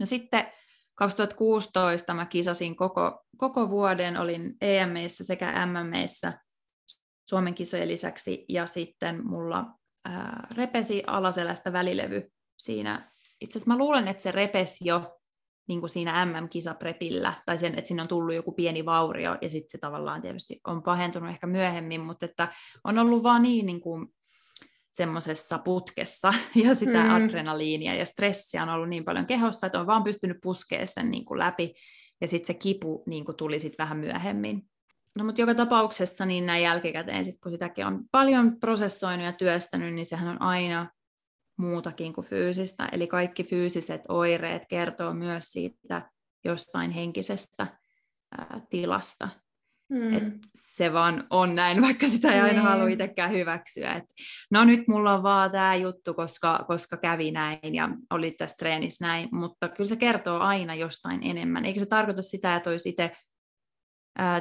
no 0.00 0.06
sitten 0.06 0.52
2016 0.94 2.14
mä 2.14 2.26
kisasin 2.26 2.76
koko, 2.76 3.24
koko 3.36 3.70
vuoden, 3.70 4.16
olin 4.16 4.54
EMEissä 4.60 5.24
sekä 5.24 5.66
MMEissä 5.66 6.32
Suomen 7.28 7.54
kisojen 7.54 7.88
lisäksi, 7.88 8.44
ja 8.48 8.66
sitten 8.66 9.26
mulla 9.26 9.66
ää, 10.04 10.46
repesi 10.56 11.02
alaselästä 11.06 11.72
välilevy 11.72 12.32
siinä. 12.58 13.12
Itse 13.40 13.58
asiassa 13.58 13.74
mä 13.74 13.78
luulen, 13.78 14.08
että 14.08 14.22
se 14.22 14.32
repesi 14.32 14.88
jo 14.88 15.17
niin 15.68 15.80
kuin 15.80 15.90
siinä 15.90 16.26
MM-kisaprepillä, 16.26 17.34
tai 17.46 17.58
sen, 17.58 17.78
että 17.78 17.88
sinne 17.88 18.02
on 18.02 18.08
tullut 18.08 18.34
joku 18.34 18.52
pieni 18.52 18.84
vaurio, 18.84 19.36
ja 19.40 19.50
sitten 19.50 19.70
se 19.70 19.78
tavallaan 19.78 20.22
tietysti 20.22 20.60
on 20.66 20.82
pahentunut 20.82 21.30
ehkä 21.30 21.46
myöhemmin, 21.46 22.00
mutta 22.00 22.26
että 22.26 22.48
on 22.84 22.98
ollut 22.98 23.22
vaan 23.22 23.42
niin, 23.42 23.66
niin 23.66 23.80
kuin 23.80 24.06
semmoisessa 24.90 25.58
putkessa, 25.58 26.32
ja 26.64 26.74
sitä 26.74 27.04
mm. 27.04 27.10
adrenaliinia 27.10 27.94
ja 27.94 28.06
stressiä 28.06 28.62
on 28.62 28.68
ollut 28.68 28.88
niin 28.88 29.04
paljon 29.04 29.26
kehossa, 29.26 29.66
että 29.66 29.80
on 29.80 29.86
vaan 29.86 30.04
pystynyt 30.04 30.38
puskemaan 30.42 30.86
sen 30.86 31.10
niin 31.10 31.24
kuin 31.24 31.38
läpi, 31.38 31.74
ja 32.20 32.28
sitten 32.28 32.46
se 32.46 32.54
kipu 32.54 33.02
niin 33.06 33.24
kuin 33.24 33.36
tuli 33.36 33.58
sitten 33.58 33.84
vähän 33.84 33.98
myöhemmin. 33.98 34.62
No 35.14 35.24
mutta 35.24 35.40
joka 35.40 35.54
tapauksessa 35.54 36.26
niin 36.26 36.46
näin 36.46 36.62
jälkikäteen, 36.62 37.24
sit 37.24 37.40
kun 37.42 37.52
sitäkin 37.52 37.86
on 37.86 38.04
paljon 38.10 38.60
prosessoinut 38.60 39.26
ja 39.26 39.32
työstänyt, 39.32 39.94
niin 39.94 40.06
sehän 40.06 40.28
on 40.28 40.42
aina 40.42 40.90
muutakin 41.58 42.12
kuin 42.12 42.26
fyysistä. 42.26 42.88
Eli 42.92 43.06
kaikki 43.06 43.44
fyysiset 43.44 44.02
oireet 44.08 44.62
kertoo 44.68 45.14
myös 45.14 45.44
siitä 45.44 46.10
jostain 46.44 46.90
henkisestä 46.90 47.66
ää, 48.38 48.60
tilasta. 48.70 49.28
Mm. 49.92 50.16
Et 50.16 50.34
se 50.54 50.92
vaan 50.92 51.26
on 51.30 51.54
näin, 51.54 51.82
vaikka 51.86 52.08
sitä 52.08 52.32
ei 52.32 52.40
aina 52.40 52.52
niin. 52.52 52.62
halua 52.62 52.88
itsekään 52.88 53.32
hyväksyä. 53.32 53.92
Et, 53.94 54.04
no 54.50 54.64
nyt 54.64 54.88
mulla 54.88 55.14
on 55.14 55.22
vaan 55.22 55.50
tämä 55.50 55.74
juttu, 55.74 56.14
koska, 56.14 56.64
koska 56.68 56.96
kävi 56.96 57.30
näin 57.30 57.74
ja 57.74 57.88
oli 58.10 58.30
tässä 58.30 58.56
treenissä 58.56 59.06
näin, 59.06 59.28
mutta 59.32 59.68
kyllä 59.68 59.88
se 59.88 59.96
kertoo 59.96 60.38
aina 60.38 60.74
jostain 60.74 61.20
enemmän. 61.22 61.64
Eikä 61.64 61.80
se 61.80 61.86
tarkoita 61.86 62.22
sitä, 62.22 62.56
että 62.56 62.70
olisi 62.70 62.88
itse 62.88 63.10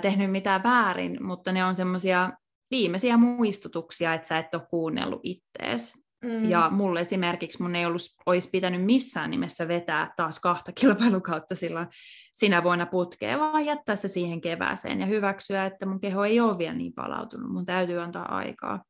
tehnyt 0.02 0.32
mitään 0.32 0.64
väärin, 0.64 1.24
mutta 1.24 1.52
ne 1.52 1.66
on 1.66 1.76
semmoisia 1.76 2.32
viimeisiä 2.72 3.18
muistutuksia, 3.18 4.14
että 4.14 4.28
sä 4.28 4.38
et 4.38 4.56
ole 4.56 4.68
kuunnellut 4.70 5.22
ittees. 5.24 6.07
Mm. 6.26 6.50
Ja 6.50 6.70
mulle 6.70 7.00
esimerkiksi 7.00 7.62
mun 7.62 7.76
ei 7.76 7.86
ollut, 7.86 8.02
olisi 8.26 8.50
pitänyt 8.50 8.86
missään 8.86 9.32
nimessä 9.32 9.68
vetää 9.68 10.14
taas 10.18 10.40
kahta 10.40 10.72
kilpailukautta 10.82 11.56
sillä 11.56 11.88
sinä 12.36 12.64
vuonna 12.64 12.86
putkeen, 12.86 13.40
vaan 13.40 13.66
jättää 13.66 13.96
se 13.96 14.08
siihen 14.08 14.42
kevääseen 14.42 15.00
ja 15.00 15.06
hyväksyä, 15.06 15.66
että 15.66 15.86
mun 15.86 16.00
keho 16.00 16.26
ei 16.26 16.40
ole 16.40 16.58
vielä 16.58 16.74
niin 16.74 16.94
palautunut, 16.94 17.52
mun 17.52 17.66
täytyy 17.66 18.02
antaa 18.02 18.36
aikaa. 18.36 18.84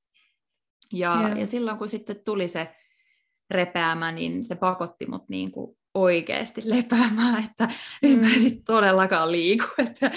Ja, 0.94 1.20
yeah. 1.20 1.40
ja 1.40 1.48
silloin 1.48 1.78
kun 1.78 1.90
sitten 1.90 2.22
tuli 2.26 2.48
se 2.48 2.76
repeämä, 3.52 4.12
niin 4.12 4.44
se 4.44 4.56
pakotti 4.56 5.06
mut 5.06 5.30
niin 5.30 5.52
kuin 5.52 5.77
oikeasti 6.02 6.62
lepäämään, 6.66 7.44
että 7.50 7.70
nyt 8.02 8.16
mm. 8.16 8.22
mä 8.22 8.34
en 8.34 8.42
sitten 8.42 8.66
todellakaan 8.66 9.32
liiku. 9.32 9.66
Että, 9.88 10.12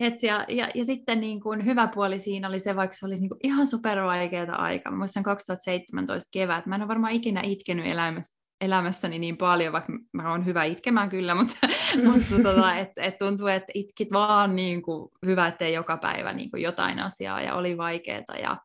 et 0.00 0.22
ja, 0.22 0.44
ja, 0.48 0.68
ja 0.74 0.84
sitten 0.84 1.20
niin 1.20 1.40
kuin 1.40 1.64
hyvä 1.64 1.88
puoli 1.94 2.20
siinä 2.20 2.48
oli 2.48 2.60
se, 2.60 2.76
vaikka 2.76 2.96
se 2.96 3.06
oli 3.06 3.18
niin 3.18 3.28
kuin 3.28 3.40
ihan 3.42 3.66
supervaikeaa 3.66 4.56
aikaa. 4.56 4.92
Mä 4.92 4.98
muistan 4.98 5.22
2017 5.22 6.30
kevät, 6.32 6.66
mä 6.66 6.74
en 6.74 6.82
ole 6.82 6.88
varmaan 6.88 7.12
ikinä 7.12 7.40
itkenyt 7.44 7.86
elämässä, 7.86 8.34
elämässäni 8.60 9.18
niin 9.18 9.36
paljon, 9.36 9.72
vaikka 9.72 9.92
mä 10.12 10.30
oon 10.30 10.46
hyvä 10.46 10.64
itkemään 10.64 11.08
kyllä, 11.08 11.34
mutta, 11.40 11.56
mm. 11.96 12.04
mutta 12.04 12.42
tota, 12.42 12.76
et, 12.76 12.88
et 12.96 13.18
tuntuu, 13.18 13.46
että 13.46 13.72
itkit 13.74 14.12
vaan 14.12 14.56
niin 14.56 14.82
kuin, 14.82 15.08
hyvä, 15.26 15.46
ettei 15.46 15.74
joka 15.74 15.96
päivä 15.96 16.32
niin 16.32 16.50
kuin 16.50 16.62
jotain 16.62 16.98
asiaa 16.98 17.40
ja 17.40 17.54
oli 17.54 17.76
vaikeaa 17.76 18.38
ja 18.42 18.56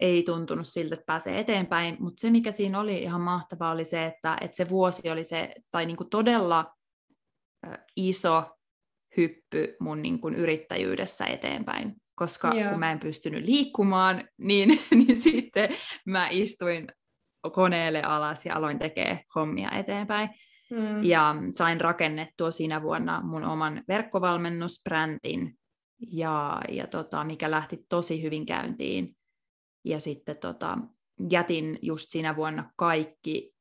ei 0.00 0.22
tuntunut 0.22 0.66
siltä, 0.66 0.94
että 0.94 1.06
pääsee 1.06 1.40
eteenpäin, 1.40 1.96
mutta 2.00 2.20
se 2.20 2.30
mikä 2.30 2.50
siinä 2.50 2.80
oli 2.80 3.02
ihan 3.02 3.20
mahtavaa 3.20 3.72
oli 3.72 3.84
se, 3.84 4.06
että, 4.06 4.36
että 4.40 4.56
se 4.56 4.68
vuosi 4.68 5.10
oli 5.10 5.24
se, 5.24 5.54
tai 5.70 5.86
niin 5.86 5.96
kuin 5.96 6.10
todella 6.10 6.74
iso 7.96 8.44
hyppy 9.16 9.76
mun 9.80 10.02
niin 10.02 10.20
kuin 10.20 10.34
yrittäjyydessä 10.34 11.26
eteenpäin, 11.26 11.94
koska 12.14 12.48
Joo. 12.54 12.70
kun 12.70 12.78
mä 12.78 12.92
en 12.92 13.00
pystynyt 13.00 13.46
liikkumaan, 13.46 14.24
niin, 14.38 14.68
niin 15.06 15.22
sitten 15.22 15.68
mä 16.06 16.28
istuin 16.30 16.86
koneelle 17.52 18.02
alas 18.02 18.46
ja 18.46 18.56
aloin 18.56 18.78
tekemään 18.78 19.20
hommia 19.34 19.70
eteenpäin. 19.70 20.28
Mm. 20.70 21.04
Ja 21.04 21.34
sain 21.54 21.80
rakennettua 21.80 22.50
siinä 22.50 22.82
vuonna 22.82 23.20
mun 23.24 23.44
oman 23.44 23.82
verkkovalmennusbrändin, 23.88 25.54
ja, 26.12 26.60
ja 26.68 26.86
tota, 26.86 27.24
mikä 27.24 27.50
lähti 27.50 27.78
tosi 27.88 28.22
hyvin 28.22 28.46
käyntiin. 28.46 29.16
Ja 29.84 30.00
sitten 30.00 30.36
tota, 30.36 30.78
jätin 31.30 31.78
just 31.82 32.08
siinä 32.08 32.36
vuonna 32.36 32.72
kaikki 32.76 33.54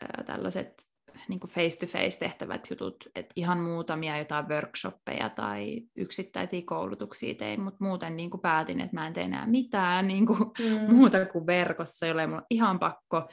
ää, 0.00 0.24
tällaiset 0.26 0.90
niin 1.28 1.40
face-to-face 1.48 2.18
tehtävät 2.18 2.66
jutut, 2.70 2.96
että 3.14 3.32
ihan 3.36 3.58
muutamia 3.58 4.18
jotain 4.18 4.48
workshoppeja 4.48 5.28
tai 5.28 5.82
yksittäisiä 5.96 6.62
koulutuksia 6.64 7.34
tein, 7.34 7.60
mutta 7.60 7.84
muuten 7.84 8.16
niin 8.16 8.30
kuin 8.30 8.40
päätin, 8.40 8.80
että 8.80 8.96
mä 8.96 9.06
en 9.06 9.12
tee 9.12 9.24
enää 9.24 9.46
mitään 9.46 10.08
niin 10.08 10.26
kuin 10.26 10.38
mm. 10.38 10.94
muuta 10.94 11.26
kuin 11.26 11.46
verkossa, 11.46 12.06
jolle 12.06 12.26
mulla 12.26 12.46
ihan 12.50 12.78
pakko. 12.78 13.28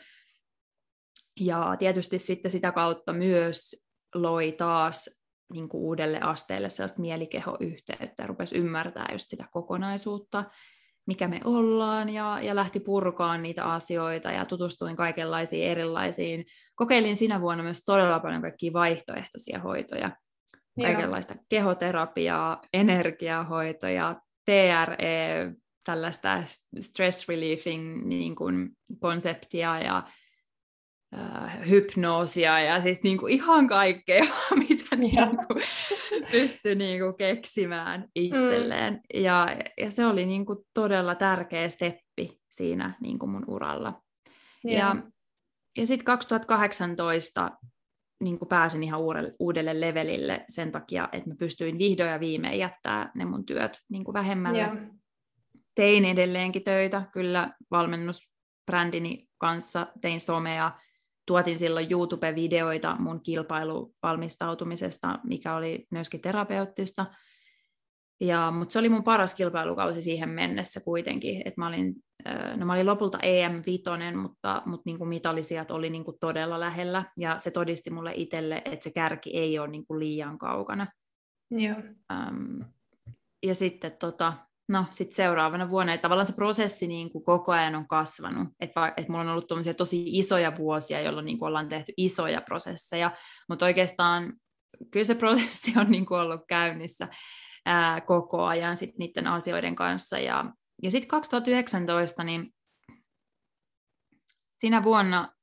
Ja 1.39 1.75
tietysti 1.79 2.19
sitten 2.19 2.51
sitä 2.51 2.71
kautta 2.71 3.13
myös 3.13 3.75
loi 4.15 4.51
taas 4.51 5.09
niin 5.53 5.69
kuin 5.69 5.81
uudelle 5.81 6.19
asteelle 6.19 6.69
sellaista 6.69 7.01
mielikehoyhteyttä 7.01 8.23
ja 8.23 8.27
rupesi 8.27 8.57
ymmärtää 8.57 9.07
just 9.11 9.29
sitä 9.29 9.47
kokonaisuutta 9.51 10.43
mikä 11.07 11.27
me 11.27 11.41
ollaan, 11.45 12.09
ja, 12.09 12.39
ja 12.41 12.55
lähti 12.55 12.79
purkaan 12.79 13.43
niitä 13.43 13.63
asioita, 13.63 14.31
ja 14.31 14.45
tutustuin 14.45 14.95
kaikenlaisiin 14.95 15.67
erilaisiin. 15.67 16.45
Kokeilin 16.75 17.15
sinä 17.15 17.41
vuonna 17.41 17.63
myös 17.63 17.85
todella 17.85 18.19
paljon 18.19 18.41
kaikkia 18.41 18.73
vaihtoehtoisia 18.73 19.59
hoitoja, 19.59 20.11
Joo. 20.77 20.91
kaikenlaista 20.91 21.35
kehoterapiaa, 21.49 22.61
energiahoitoja, 22.73 24.21
TRE, 24.45 25.51
tällaista 25.85 26.43
stress 26.79 27.29
relieving 27.29 28.05
niin 28.05 28.35
kuin, 28.35 28.69
konseptia, 28.99 29.79
ja 29.79 30.03
äh, 31.13 31.69
hypnoosia 31.69 32.59
ja 32.59 32.83
siis 32.83 33.03
niin 33.03 33.17
kuin 33.17 33.33
ihan 33.33 33.67
kaikkea, 33.67 34.25
mitä 34.69 34.95
niin 34.95 35.37
kuin 35.47 35.63
pystyi 36.31 36.75
niin 36.75 37.01
kuin 37.01 37.17
keksimään 37.17 38.07
itselleen. 38.15 38.93
Mm. 38.93 39.21
Ja, 39.21 39.47
ja 39.77 39.91
se 39.91 40.05
oli 40.05 40.25
niin 40.25 40.45
kuin 40.45 40.59
todella 40.73 41.15
tärkeä 41.15 41.69
steppi 41.69 42.39
siinä 42.49 42.93
niin 43.01 43.19
kuin 43.19 43.29
mun 43.29 43.45
uralla. 43.47 44.01
Yeah. 44.65 44.95
Ja, 44.95 44.95
ja 45.77 45.87
sitten 45.87 46.05
2018 46.05 47.51
niin 48.23 48.39
kuin 48.39 48.49
pääsin 48.49 48.83
ihan 48.83 49.01
uudelle, 49.01 49.33
uudelle 49.39 49.81
levelille 49.81 50.45
sen 50.49 50.71
takia, 50.71 51.09
että 51.11 51.29
mä 51.29 51.35
pystyin 51.39 51.77
vihdoin 51.77 52.09
ja 52.09 52.19
viimein 52.19 52.59
jättää 52.59 53.11
ne 53.15 53.25
mun 53.25 53.45
työt 53.45 53.81
niin 53.89 54.03
kuin 54.03 54.13
vähemmälle. 54.13 54.57
Yeah. 54.57 54.77
Tein 55.75 56.05
edelleenkin 56.05 56.63
töitä, 56.63 57.03
kyllä 57.13 57.51
valmennusbrändini 57.71 59.27
kanssa, 59.37 59.87
tein 60.01 60.21
somea, 60.21 60.71
tuotin 61.27 61.59
silloin 61.59 61.91
YouTube-videoita 61.91 62.95
mun 62.99 63.23
kilpailuvalmistautumisesta, 63.23 65.19
mikä 65.23 65.55
oli 65.55 65.87
myöskin 65.91 66.21
terapeuttista. 66.21 67.05
Ja, 68.21 68.51
mutta 68.51 68.73
se 68.73 68.79
oli 68.79 68.89
mun 68.89 69.03
paras 69.03 69.35
kilpailukausi 69.35 70.01
siihen 70.01 70.29
mennessä 70.29 70.79
kuitenkin, 70.79 71.41
että 71.45 71.61
mä 71.61 71.67
olin, 71.67 71.95
no 72.55 72.65
mä 72.65 72.73
olin 72.73 72.85
lopulta 72.85 73.19
EM-vitonen, 73.21 74.17
mutta, 74.17 74.61
mutta 74.65 74.83
niin 74.85 74.97
kuin 74.97 75.07
mitalisijat 75.07 75.71
oli 75.71 75.89
niin 75.89 76.05
kuin 76.05 76.17
todella 76.19 76.59
lähellä, 76.59 77.03
ja 77.17 77.39
se 77.39 77.51
todisti 77.51 77.89
mulle 77.89 78.13
itselle, 78.15 78.61
että 78.65 78.83
se 78.83 78.91
kärki 78.91 79.37
ei 79.37 79.59
ole 79.59 79.67
niin 79.67 79.87
kuin 79.87 79.99
liian 79.99 80.37
kaukana. 80.37 80.87
Joo. 81.51 81.77
Um, 82.13 82.65
ja 83.43 83.55
sitten 83.55 83.91
tota, 83.99 84.33
no 84.67 84.85
sitten 84.91 85.15
seuraavana 85.15 85.69
vuonna, 85.69 85.93
että 85.93 86.01
tavallaan 86.01 86.25
se 86.25 86.33
prosessi 86.33 86.87
niin 86.87 87.11
kuin 87.11 87.23
koko 87.23 87.51
ajan 87.51 87.75
on 87.75 87.87
kasvanut, 87.87 88.47
että, 88.59 88.93
että 88.97 89.11
mulla 89.11 89.23
on 89.23 89.29
ollut 89.29 89.77
tosi 89.77 90.17
isoja 90.17 90.55
vuosia, 90.57 91.01
jolloin 91.01 91.25
niin 91.25 91.39
kuin 91.39 91.47
ollaan 91.47 91.69
tehty 91.69 91.93
isoja 91.97 92.41
prosesseja, 92.41 93.11
mutta 93.49 93.65
oikeastaan 93.65 94.33
kyllä 94.91 95.03
se 95.03 95.15
prosessi 95.15 95.73
on 95.79 95.91
niin 95.91 96.05
kuin 96.05 96.19
ollut 96.19 96.41
käynnissä 96.47 97.07
ää, 97.65 98.01
koko 98.01 98.43
ajan 98.43 98.77
sit 98.77 98.97
niiden 98.97 99.27
asioiden 99.27 99.75
kanssa, 99.75 100.19
ja, 100.19 100.45
ja 100.83 100.91
sitten 100.91 101.09
2019, 101.09 102.23
niin 102.23 102.53
siinä 104.53 104.83
vuonna 104.83 105.33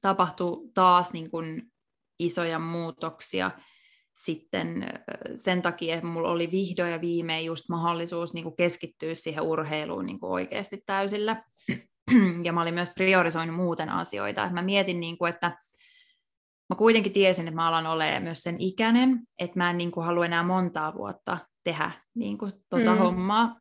tapahtui 0.00 0.70
taas 0.74 1.12
niin 1.12 1.30
kuin 1.30 1.62
isoja 2.18 2.58
muutoksia, 2.58 3.50
sitten 4.14 4.86
sen 5.34 5.62
takia, 5.62 5.94
että 5.94 6.06
mulla 6.06 6.30
oli 6.30 6.50
vihdoin 6.50 6.92
ja 6.92 7.00
viimein 7.00 7.46
just 7.46 7.68
mahdollisuus 7.68 8.34
niin 8.34 8.44
kuin 8.44 8.56
keskittyä 8.56 9.14
siihen 9.14 9.42
urheiluun 9.42 10.06
niin 10.06 10.20
kuin 10.20 10.32
oikeasti 10.32 10.82
täysillä. 10.86 11.44
Ja 12.44 12.52
mä 12.52 12.62
olin 12.62 12.74
myös 12.74 12.90
priorisoinut 12.94 13.56
muuten 13.56 13.88
asioita. 13.88 14.50
Mä 14.50 14.62
mietin, 14.62 15.00
niin 15.00 15.18
kuin, 15.18 15.30
että 15.34 15.56
mä 16.70 16.76
kuitenkin 16.76 17.12
tiesin, 17.12 17.48
että 17.48 17.56
mä 17.56 17.68
alan 17.68 17.86
olemaan 17.86 18.22
myös 18.22 18.42
sen 18.42 18.56
ikäinen, 18.58 19.20
että 19.38 19.58
mä 19.58 19.70
en 19.70 19.78
niin 19.78 19.90
kuin, 19.90 20.06
halua 20.06 20.26
enää 20.26 20.42
montaa 20.42 20.94
vuotta 20.94 21.38
tehdä 21.64 21.90
niin 22.14 22.38
kuin, 22.38 22.52
tota 22.70 22.92
mm. 22.92 22.98
hommaa. 22.98 23.56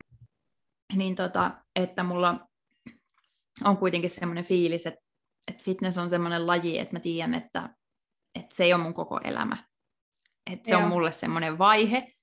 Niin 0.96 1.16
tota, 1.16 1.52
että 1.76 2.04
mulla 2.04 2.40
on 3.64 3.78
kuitenkin 3.78 4.10
semmoinen 4.10 4.46
fiilis, 4.46 4.88
että, 4.88 5.02
että 5.48 5.64
fitness 5.64 5.98
on 5.98 6.10
semmoinen 6.10 6.48
laji, 6.48 6.80
että 6.80 6.96
mä 6.96 7.00
tiedän, 7.00 7.34
että, 7.34 7.70
että 8.36 8.56
se 8.56 8.64
ei 8.64 8.74
ole 8.74 8.84
mun 8.84 8.94
koko 8.94 9.20
elämä 9.24 9.71
et 10.54 10.66
se 10.66 10.72
Joo. 10.72 10.82
on 10.82 10.90
mulle 10.90 11.12
semmoinen 11.12 11.58
vaihe, 11.58 12.14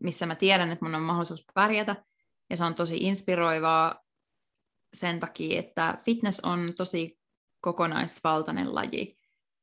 missä 0.00 0.26
mä 0.26 0.34
tiedän, 0.34 0.70
että 0.70 0.84
mun 0.84 0.94
on 0.94 1.02
mahdollisuus 1.02 1.44
pärjätä, 1.54 1.96
ja 2.50 2.56
se 2.56 2.64
on 2.64 2.74
tosi 2.74 2.96
inspiroivaa 2.96 4.02
sen 4.94 5.20
takia, 5.20 5.58
että 5.58 5.98
fitness 6.04 6.40
on 6.40 6.72
tosi 6.76 7.18
kokonaisvaltainen 7.60 8.74
laji. 8.74 9.18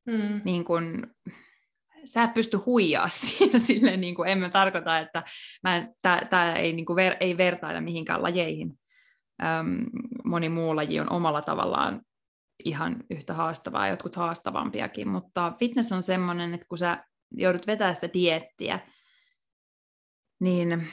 Mm. 0.06 0.42
Niin 0.46 0.66
kun, 0.66 1.08
sä 2.06 2.24
et 2.24 2.34
pysty 2.34 2.58
huijaa 2.58 3.10
siinä 3.20 3.60
silleen, 3.60 4.02
niin 4.02 4.16
kuin, 4.16 4.30
en 4.30 4.38
mä 4.38 4.50
tarkoita, 4.50 5.00
että 5.00 5.24
tämä 6.30 6.56
ei, 6.56 6.74
niin 6.74 6.86
kuin 6.86 6.96
ver, 6.96 7.16
ei 7.20 7.38
vertailla 7.38 7.82
mihinkään 7.82 8.24
lajeihin. 8.24 8.80
Öm, 9.44 9.86
moni 10.26 10.50
muu 10.50 10.76
laji 10.76 11.00
on 11.00 11.12
omalla 11.12 11.42
tavallaan 11.42 12.02
ihan 12.66 13.04
yhtä 13.10 13.34
haastavaa, 13.34 13.88
jotkut 13.88 14.16
haastavampiakin, 14.16 15.08
mutta 15.08 15.54
fitness 15.60 15.92
on 15.92 16.04
semmoinen, 16.04 16.54
että 16.54 16.66
kun 16.70 16.78
sä 16.78 17.04
joudut 17.34 17.68
vetämään 17.68 17.96
sitä 17.96 18.14
diettiä, 18.14 18.80
niin 20.40 20.88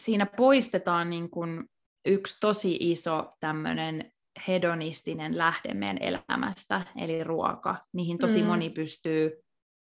siinä 0.00 0.26
poistetaan 0.26 1.10
niin 1.10 1.30
kuin 1.30 1.64
yksi 2.04 2.36
tosi 2.40 2.76
iso 2.80 3.32
tämmöinen 3.40 4.12
hedonistinen 4.48 5.38
lähde 5.38 5.74
meidän 5.74 5.98
elämästä, 5.98 6.82
eli 6.96 7.24
ruoka, 7.24 7.76
mihin 7.92 8.18
tosi 8.18 8.42
mm. 8.42 8.46
moni 8.46 8.70
pystyy 8.70 9.42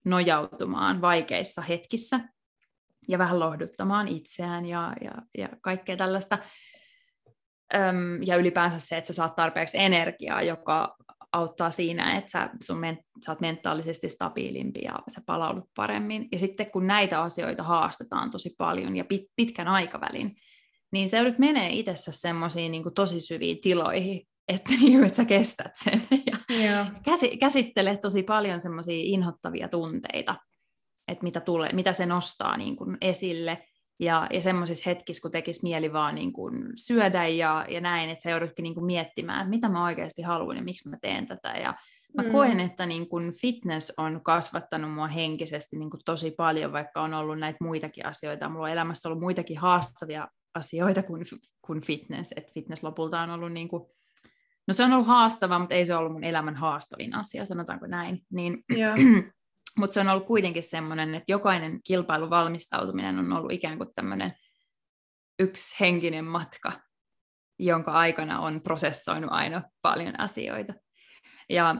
nojautumaan 0.05 1.01
vaikeissa 1.01 1.63
hetkissä 1.63 2.21
ja 3.09 3.19
vähän 3.19 3.41
lohduttamaan 3.41 4.09
itseään 4.09 4.67
ja, 4.67 4.93
ja, 5.01 5.13
ja 5.39 5.49
kaikkea 5.61 5.97
tällaista. 5.97 6.39
Öm, 7.75 8.23
ja 8.27 8.37
ylipäänsä 8.37 8.79
se, 8.79 8.97
että 8.97 9.07
sä 9.07 9.13
saat 9.13 9.37
tarpeeksi 9.37 9.79
energiaa, 9.79 10.43
joka 10.43 10.97
auttaa 11.33 11.71
siinä, 11.71 12.19
että 12.19 12.31
sä, 12.31 12.51
sun 12.63 12.79
men, 12.79 12.99
sä 13.27 13.33
oot 13.33 13.41
mentaalisesti 13.41 14.09
stabiilimpi 14.09 14.81
ja 14.85 14.99
sä 15.09 15.21
palaudut 15.27 15.65
paremmin. 15.77 16.29
Ja 16.33 16.39
sitten 16.39 16.71
kun 16.71 16.87
näitä 16.87 17.23
asioita 17.23 17.63
haastetaan 17.63 18.31
tosi 18.31 18.55
paljon 18.59 18.97
ja 18.97 19.05
pit, 19.05 19.23
pitkän 19.37 19.69
aikavälin, 19.69 20.35
niin 20.93 21.09
se 21.09 21.23
nyt 21.23 21.39
menee 21.39 21.71
itsessä 21.71 22.13
semmoisiin 22.13 22.73
niin 22.73 22.95
tosi 22.95 23.21
syviin 23.21 23.61
tiloihin, 23.61 24.29
että, 24.49 24.71
niin, 24.81 25.05
että 25.05 25.17
sä 25.17 25.25
kestät 25.25 25.73
sen. 25.85 26.03
Ja 26.11 26.39
Joo. 26.67 26.85
käsi, 27.05 27.37
käsittelee 27.37 27.97
tosi 27.97 28.23
paljon 28.23 28.61
semmoisia 28.61 29.03
inhottavia 29.05 29.69
tunteita, 29.69 30.37
että 31.09 31.25
mitä, 31.25 31.41
tulee, 31.41 31.73
mitä 31.73 31.93
se 31.93 32.07
nostaa 32.07 32.57
niin 32.57 32.77
kuin 32.77 32.99
esille. 33.01 33.65
Ja, 34.01 34.27
ja 34.33 34.43
semmoisissa 34.43 34.91
hetkissä, 34.91 35.23
kun 35.23 35.31
tekisi 35.31 35.63
mieli 35.63 35.93
vaan 35.93 36.15
niin 36.15 36.33
kuin 36.33 36.65
syödä 36.75 37.27
ja, 37.27 37.67
ja 37.69 37.81
näin, 37.81 38.11
että 38.11 38.23
sä 38.23 38.31
joudutkin 38.31 38.63
niin 38.63 38.75
kuin 38.75 38.87
miettimään, 38.87 39.41
että 39.41 39.51
mitä 39.51 39.69
mä 39.69 39.85
oikeasti 39.85 40.23
haluan 40.23 40.57
ja 40.57 40.63
miksi 40.63 40.89
mä 40.89 40.97
teen 41.03 41.27
tätä. 41.27 41.49
Ja 41.49 41.75
mä 42.17 42.23
Mm. 42.23 42.33
koen, 42.33 42.61
että 42.61 42.87
niin 42.87 43.09
kuin 43.09 43.33
fitness 43.41 43.93
on 43.99 44.21
kasvattanut 44.25 44.93
mua 44.93 45.09
henkisesti 45.09 45.77
niin 45.79 45.91
kuin 45.91 46.01
tosi 46.05 46.31
paljon, 46.31 46.73
vaikka 46.73 47.03
on 47.03 47.15
ollut 47.15 47.39
näitä 47.39 47.57
muitakin 47.61 48.07
asioita. 48.07 48.49
Mulla 48.49 48.67
on 48.67 48.73
elämässä 48.73 49.09
ollut 49.09 49.21
muitakin 49.21 49.59
haastavia 49.59 50.29
asioita 50.55 51.03
kuin, 51.03 51.25
kuin 51.63 51.81
fitness. 51.83 52.33
Et 52.37 52.53
fitness 52.55 52.83
lopulta 52.83 53.21
on 53.21 53.31
ollut 53.31 53.53
niin 53.53 53.69
kuin, 53.69 53.83
no 54.69 54.75
se 54.75 54.85
on 54.85 54.93
ollut 54.93 55.07
haastava, 55.07 55.59
mutta 55.59 55.75
ei 55.75 55.87
se 55.87 55.95
ollut 55.95 56.13
mun 56.13 56.25
elämän 56.25 56.57
haastavin 56.57 57.15
asia, 57.15 57.45
sanotaanko 57.45 57.87
näin. 57.87 58.23
Niin, 58.31 58.65
Joo. 58.77 58.95
mutta 59.79 59.95
se 59.95 60.01
on 60.01 60.09
ollut 60.09 60.27
kuitenkin 60.27 60.63
semmoinen, 60.63 61.15
että 61.15 61.33
jokainen 61.33 61.81
kilpailun 61.85 62.31
valmistautuminen 62.31 63.19
on 63.19 63.33
ollut 63.33 63.53
ikään 63.53 63.79
kuin 63.79 63.89
tämmöinen 63.95 64.33
yksi 65.39 65.77
henkinen 65.81 66.25
matka, 66.25 66.73
jonka 67.59 67.93
aikana 67.93 68.41
on 68.41 68.61
prosessoinut 68.63 69.31
aina 69.33 69.63
paljon 69.83 70.21
asioita. 70.21 70.75
Ja, 71.51 71.77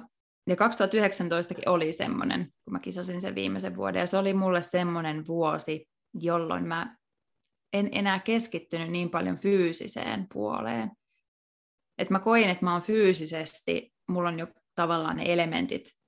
ja 0.47 0.57
2019 0.57 1.55
oli 1.67 1.93
semmoinen, 1.93 2.45
kun 2.65 2.73
mä 2.73 2.79
kisasin 2.79 3.21
sen 3.21 3.35
viimeisen 3.35 3.77
vuoden, 3.77 4.01
ja 4.01 4.07
se 4.07 4.19
oli 4.19 4.35
mulle 4.35 4.63
semmoinen 4.63 5.27
vuosi, 5.27 5.89
jolloin 6.15 6.69
mä 6.69 6.97
en 7.73 7.89
enää 7.93 8.19
keskittynyt 8.19 8.91
niin 8.91 9.11
paljon 9.11 9.37
fyysiseen 9.37 10.27
puoleen. 10.33 10.91
Et 11.99 12.11
mä 12.11 12.19
koin, 12.19 12.51
että 12.51 12.65
mä 12.65 12.73
oon 12.73 12.83
fyysisesti, 12.83 13.95
mulla 14.09 14.29
on 14.29 14.39
jo 14.39 14.47
tavallaan 14.75 15.17
ne 15.17 15.33
elementit 15.33 16.02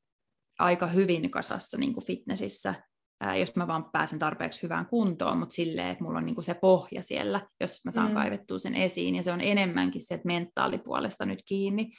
aika 0.58 0.86
hyvin 0.86 1.30
kasassa 1.30 1.78
niin 1.78 1.92
kuin 1.92 2.06
fitnessissä, 2.06 2.74
ää, 3.20 3.36
jos 3.36 3.56
mä 3.56 3.66
vaan 3.66 3.90
pääsen 3.92 4.18
tarpeeksi 4.18 4.62
hyvään 4.62 4.86
kuntoon, 4.86 5.38
mutta 5.38 5.54
silleen, 5.54 5.88
että 5.88 6.04
mulla 6.04 6.18
on 6.18 6.24
niin 6.26 6.34
kuin 6.34 6.44
se 6.44 6.54
pohja 6.54 7.02
siellä, 7.02 7.48
jos 7.60 7.84
mä 7.84 7.90
saan 7.90 8.08
Mm. 8.08 8.14
kaivettua 8.14 8.58
sen 8.58 8.74
esiin, 8.74 9.14
ja 9.14 9.22
se 9.22 9.32
on 9.32 9.40
enemmänkin 9.40 10.06
se, 10.06 10.14
että 10.14 10.26
mentaalipuolesta 10.26 11.26
nyt 11.26 11.42
kiinni, 11.48 11.90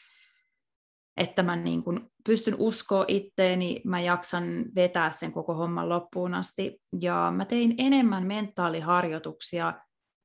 että 1.18 1.43
mä 1.43 1.56
niin 1.56 1.84
kuin 1.84 1.99
pystyn 2.26 2.56
uskoa 2.60 3.06
itteeni, 3.08 3.82
mä 3.86 4.01
jaksan 4.01 4.66
vetää 4.76 5.12
sen 5.12 5.32
koko 5.32 5.53
homman 5.53 5.89
loppuun 5.89 6.34
asti, 6.34 6.82
ja 7.01 7.34
mä 7.36 7.45
tein 7.45 7.76
enemmän 7.78 8.28
mentaaliharjoituksia, 8.28 9.74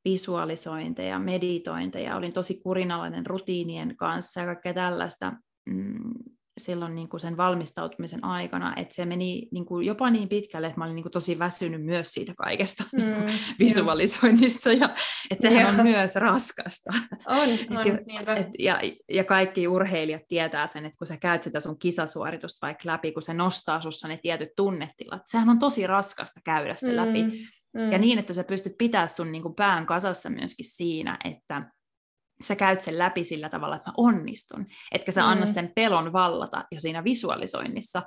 visualisointeja, 0.05 1.18
meditointeja, 1.18 2.16
olin 2.16 2.33
tosi 2.33 2.61
kurinalainen 2.62 3.26
rutiinien 3.26 3.97
kanssa 3.97 4.41
ja 4.41 4.47
kaikkea 4.47 4.74
tällaista. 4.74 5.33
Mm, 5.70 6.14
silloin 6.64 6.94
niin 6.94 7.08
kuin 7.08 7.20
sen 7.20 7.36
valmistautumisen 7.36 8.24
aikana, 8.24 8.74
että 8.76 8.94
se 8.94 9.04
meni 9.06 9.48
niin 9.52 9.66
kuin 9.66 9.86
jopa 9.86 10.11
niin 10.11 10.28
pitkälle, 10.28 10.66
että 10.66 10.78
mä 10.80 10.84
olin 10.84 10.94
niin 10.94 11.02
kuin 11.04 11.12
tosi 11.12 11.38
väsynyt 11.38 11.84
myös 11.84 12.12
siitä 12.12 12.34
kaikesta 12.34 12.84
Mm, 12.92 13.32
visualisoinnista, 13.58 14.72
ja 14.72 14.94
että 15.30 15.48
sehän 15.48 15.80
on 15.80 15.86
myös 15.86 16.14
raskasta. 16.16 16.90
On, 17.26 17.48
Et 17.48 17.66
on, 17.70 17.86
jo- 17.86 17.98
niinpä. 18.06 18.34
Et, 18.34 18.46
ja, 18.58 18.80
ja 19.08 19.24
kaikki 19.24 19.68
urheilijat 19.68 20.22
tietää 20.28 20.66
sen, 20.66 20.84
että 20.86 20.98
kun 20.98 21.06
sä 21.06 21.16
käyt 21.16 21.42
sitä 21.42 21.61
sun 21.61 21.78
kisasuoritusta 21.78 22.66
vaikka 22.66 22.82
läpi, 22.88 23.12
kun 23.12 23.22
se 23.22 23.34
nostaa 23.34 23.80
sussa 23.80 24.08
ne 24.08 24.16
tietyt 24.16 24.48
tunnetilat, 24.56 25.22
sehän 25.24 25.48
on 25.48 25.58
tosi 25.58 25.86
raskasta 25.86 26.40
käydä 26.44 26.74
se 26.74 26.96
läpi. 26.96 27.22
mm. 27.22 27.92
Ja 27.92 27.98
niin, 27.98 28.18
että 28.18 28.32
sä 28.32 28.44
pystyt 28.44 28.78
pitää 28.78 29.06
sun 29.06 29.32
niin 29.32 29.42
kuin 29.42 29.54
pään 29.54 29.86
kasassa 29.86 30.30
myöskin 30.30 30.66
siinä, 30.66 31.18
että 31.24 31.62
sä 32.43 32.57
käyt 32.57 32.80
sen 32.80 32.99
läpi 32.99 33.24
sillä 33.24 33.49
tavalla, 33.49 33.76
että 33.76 33.91
mä 33.91 33.95
onnistun. 33.97 34.66
Etkä 34.93 35.12
sä 35.12 35.28
anna 35.28 35.47
Mm. 35.47 35.53
sen 35.53 35.72
pelon 35.74 36.12
vallata 36.12 36.64
jo 36.72 36.80
siinä 36.80 37.05
visualisoinnissa, 37.05 38.03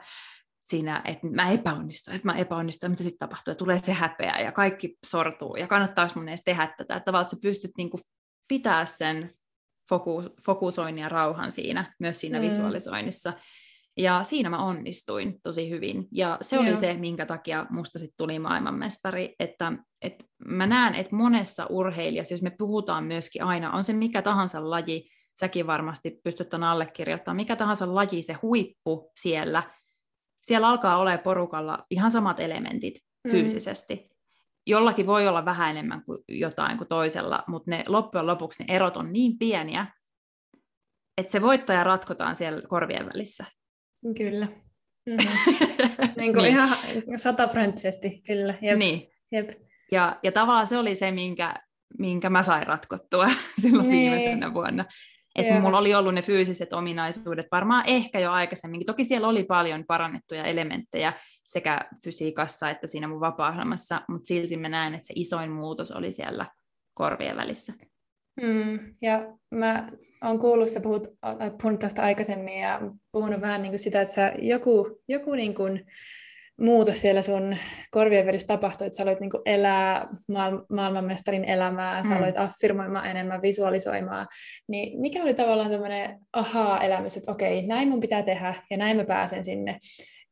siinä, 0.60 1.02
että 1.06 1.28
mä 1.28 1.52
epäonnistun, 1.52 2.14
että 2.14 2.28
mä 2.28 2.38
epäonnistun, 2.38 2.90
mitä 2.90 3.04
sitten 3.04 3.30
tapahtuu, 3.30 3.52
ja 3.52 3.56
tulee 3.56 3.80
se 3.80 3.94
häpeä, 3.94 4.40
ja 4.40 4.52
kaikki 4.52 4.98
sortuu, 5.06 5.56
ja 5.56 5.68
kannattaako 5.68 6.14
mun 6.16 6.30
edes 6.30 6.44
tehdä 6.46 6.68
tätä, 6.78 6.96
että 6.96 7.06
tavallaan 7.06 7.26
että 7.26 7.36
sä 7.36 7.42
pystyt 7.42 7.72
niin 7.78 7.90
kuin 7.90 8.02
pitää 8.48 8.86
sen 8.86 9.34
fokus, 9.90 10.26
fokusoinnin 10.46 11.02
ja 11.02 11.10
rauhan 11.10 11.52
siinä, 11.52 11.94
myös 12.00 12.20
siinä 12.20 12.40
mm. 12.40 12.46
visualisoinnissa. 12.46 13.34
Ja 13.98 14.24
siinä 14.24 14.50
mä 14.50 14.66
onnistuin 14.66 15.42
tosi 15.44 15.70
hyvin. 15.70 16.08
Ja 16.12 16.38
se 16.42 16.60
oli 16.60 16.68
Joo. 16.68 16.78
se, 16.78 16.94
minkä 16.94 17.26
takia 17.26 17.66
musta 17.70 18.00
sitten 18.00 18.18
tuli 18.18 18.40
maailmanmestari, 18.40 19.36
että, 19.40 19.74
että 20.02 20.26
mä 20.46 20.68
näen, 20.68 20.96
että 20.96 21.16
monessa 21.16 21.66
urheilijassa, 21.70 22.34
jos 22.34 22.42
me 22.42 22.50
puhutaan 22.58 23.04
myöskin 23.04 23.44
aina, 23.44 23.72
on 23.72 23.84
se 23.84 23.94
mikä 23.94 24.22
tahansa 24.22 24.70
laji, 24.70 25.06
säkin 25.40 25.68
varmasti 25.68 26.20
pystyt 26.24 26.50
tämän 26.50 26.70
allekirjoittamaan, 26.70 27.36
mikä 27.36 27.56
tahansa 27.56 27.96
laji, 27.96 28.22
se 28.22 28.34
huippu 28.34 29.12
siellä, 29.20 29.64
siellä 30.42 30.68
alkaa 30.68 30.98
olla 30.98 31.18
porukalla 31.18 31.86
ihan 31.90 32.12
samat 32.12 32.40
elementit 32.40 32.94
Mm. 33.28 33.32
fyysisesti. 33.32 34.10
Jollakin 34.68 35.08
voi 35.08 35.28
olla 35.28 35.46
vähän 35.46 35.70
enemmän 35.70 36.04
kuin 36.06 36.18
jotain 36.28 36.78
kuin 36.78 36.88
toisella, 36.88 37.44
mutta 37.48 37.72
ne 37.72 37.84
loppujen 37.88 38.28
lopuksi 38.28 38.64
ne 38.64 38.76
erot 38.76 38.98
on 38.98 39.14
niin 39.14 39.38
pieniä, 39.38 39.88
että 41.18 41.32
se 41.32 41.42
voittaja 41.42 41.84
ratkotaan 41.84 42.36
siellä 42.36 42.62
korvien 42.68 43.06
välissä. 43.06 43.46
Kyllä. 44.18 44.48
Mm-hmm. 45.06 45.30
niin 46.18 46.34
kuin 46.34 46.44
niin. 46.44 46.46
ihan 46.46 46.78
sataprosenttisesti, 47.16 48.22
kyllä. 48.28 48.56
Jep. 48.62 48.78
niin. 48.78 49.08
Jep. 49.32 49.50
Ja, 49.92 50.20
ja 50.24 50.32
tavallaan 50.32 50.68
se 50.68 50.78
oli 50.78 50.96
se, 50.96 51.12
minkä, 51.12 51.54
minkä 52.00 52.30
mä 52.30 52.44
sain 52.44 52.68
ratkottua 52.68 53.28
silloin 53.62 53.90
Niin. 53.90 54.12
viimeisenä 54.12 54.54
vuonna. 54.54 54.86
Että 55.36 55.60
mulla 55.60 55.78
oli 55.78 55.96
ollut 55.96 56.14
ne 56.14 56.22
fyysiset 56.22 56.74
ominaisuudet 56.74 57.48
varmaan 57.52 57.84
ehkä 57.88 58.20
jo 58.20 58.32
aikaisemminkin. 58.32 58.86
Toki 58.86 59.04
siellä 59.04 59.28
oli 59.28 59.44
paljon 59.44 59.86
parannettuja 59.86 60.46
elementtejä 60.46 61.14
sekä 61.48 61.82
fysiikassa 62.04 62.70
että 62.70 62.88
siinä 62.88 63.08
mun 63.08 63.20
vapaa 63.20 63.66
mutta 64.08 64.28
silti 64.28 64.58
mä 64.58 64.70
näen, 64.70 64.94
että 64.94 65.08
se 65.08 65.14
isoin 65.16 65.52
muutos 65.52 65.92
oli 65.92 66.12
siellä 66.12 66.46
korvien 66.94 67.38
välissä. 67.38 67.74
Mm, 68.42 68.80
ja 69.02 69.38
mä 69.52 69.92
oon 70.24 70.40
kuullut, 70.40 70.70
sä 70.70 70.80
puhut, 70.80 71.08
oot 71.24 71.58
puhunut 71.62 71.80
tästä 71.80 72.02
aikaisemmin 72.02 72.60
ja 72.60 72.82
puhunut 73.12 73.42
vähän 73.42 73.62
niin 73.62 73.72
kuin 73.72 73.80
sitä, 73.80 74.02
että 74.02 74.14
sä 74.14 74.34
joku, 74.42 75.02
joku 75.08 75.32
niin 75.36 75.56
kuin 75.56 75.86
muutos 76.62 77.02
siellä 77.02 77.22
sun 77.22 77.58
korvien 77.92 78.26
välissä 78.26 78.48
tapahtui, 78.48 78.88
että 78.88 78.98
sä 78.98 79.04
aloit 79.04 79.20
niin 79.20 79.30
kuin 79.32 79.42
elää 79.46 80.08
maal- 80.32 80.66
maailmanmestarin 80.70 81.52
elämää, 81.52 82.04
sä 82.04 82.10
Mm. 82.10 82.18
aloit 82.18 82.38
affirmoimaan 82.38 83.06
enemmän, 83.06 83.42
visualisoimaan, 83.42 84.28
niin 84.68 85.02
mikä 85.02 85.24
oli 85.24 85.34
tavallaan 85.34 85.72
tämmöinen 85.72 86.20
ahaa-elämys, 86.34 87.18
että 87.18 87.32
okei, 87.32 87.68
näin 87.68 87.90
mun 87.90 88.00
pitää 88.00 88.24
tehdä 88.24 88.54
ja 88.70 88.78
näin 88.78 88.98
mä 88.98 89.06
pääsen 89.06 89.44
sinne. 89.44 89.78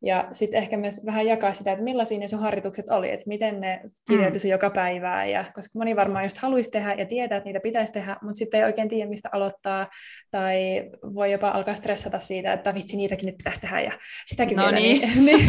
Ja 0.03 0.27
sitten 0.31 0.57
ehkä 0.57 0.77
myös 0.77 1.05
vähän 1.05 1.25
jakaa 1.25 1.53
sitä, 1.53 1.71
että 1.71 1.83
millaisia 1.83 2.19
ne 2.19 2.27
sun 2.27 2.39
harjoitukset 2.39 2.89
oli, 2.89 3.11
että 3.11 3.27
miten 3.27 3.61
ne 3.61 3.81
kirjoitui 4.07 4.41
mm. 4.43 4.49
joka 4.49 4.69
päivää, 4.69 5.25
ja 5.25 5.45
koska 5.53 5.79
moni 5.79 5.95
varmaan 5.95 6.25
just 6.25 6.37
haluaisi 6.37 6.71
tehdä 6.71 6.93
ja 6.93 7.05
tietää, 7.05 7.37
että 7.37 7.47
niitä 7.47 7.59
pitäisi 7.59 7.93
tehdä, 7.93 8.17
mutta 8.21 8.37
sitten 8.37 8.59
ei 8.59 8.65
oikein 8.65 8.89
tiedä, 8.89 9.09
mistä 9.09 9.29
aloittaa, 9.31 9.87
tai 10.31 10.83
voi 11.13 11.31
jopa 11.31 11.49
alkaa 11.49 11.75
stressata 11.75 12.19
siitä, 12.19 12.53
että 12.53 12.73
vitsi, 12.73 12.97
niitäkin 12.97 13.25
nyt 13.25 13.37
pitäisi 13.37 13.61
tehdä, 13.61 13.81
ja 13.81 13.91
sitäkin 14.25 14.57
No 14.57 14.63
vielä. 14.63 14.75
niin. 14.75 15.01
niin, 15.25 15.45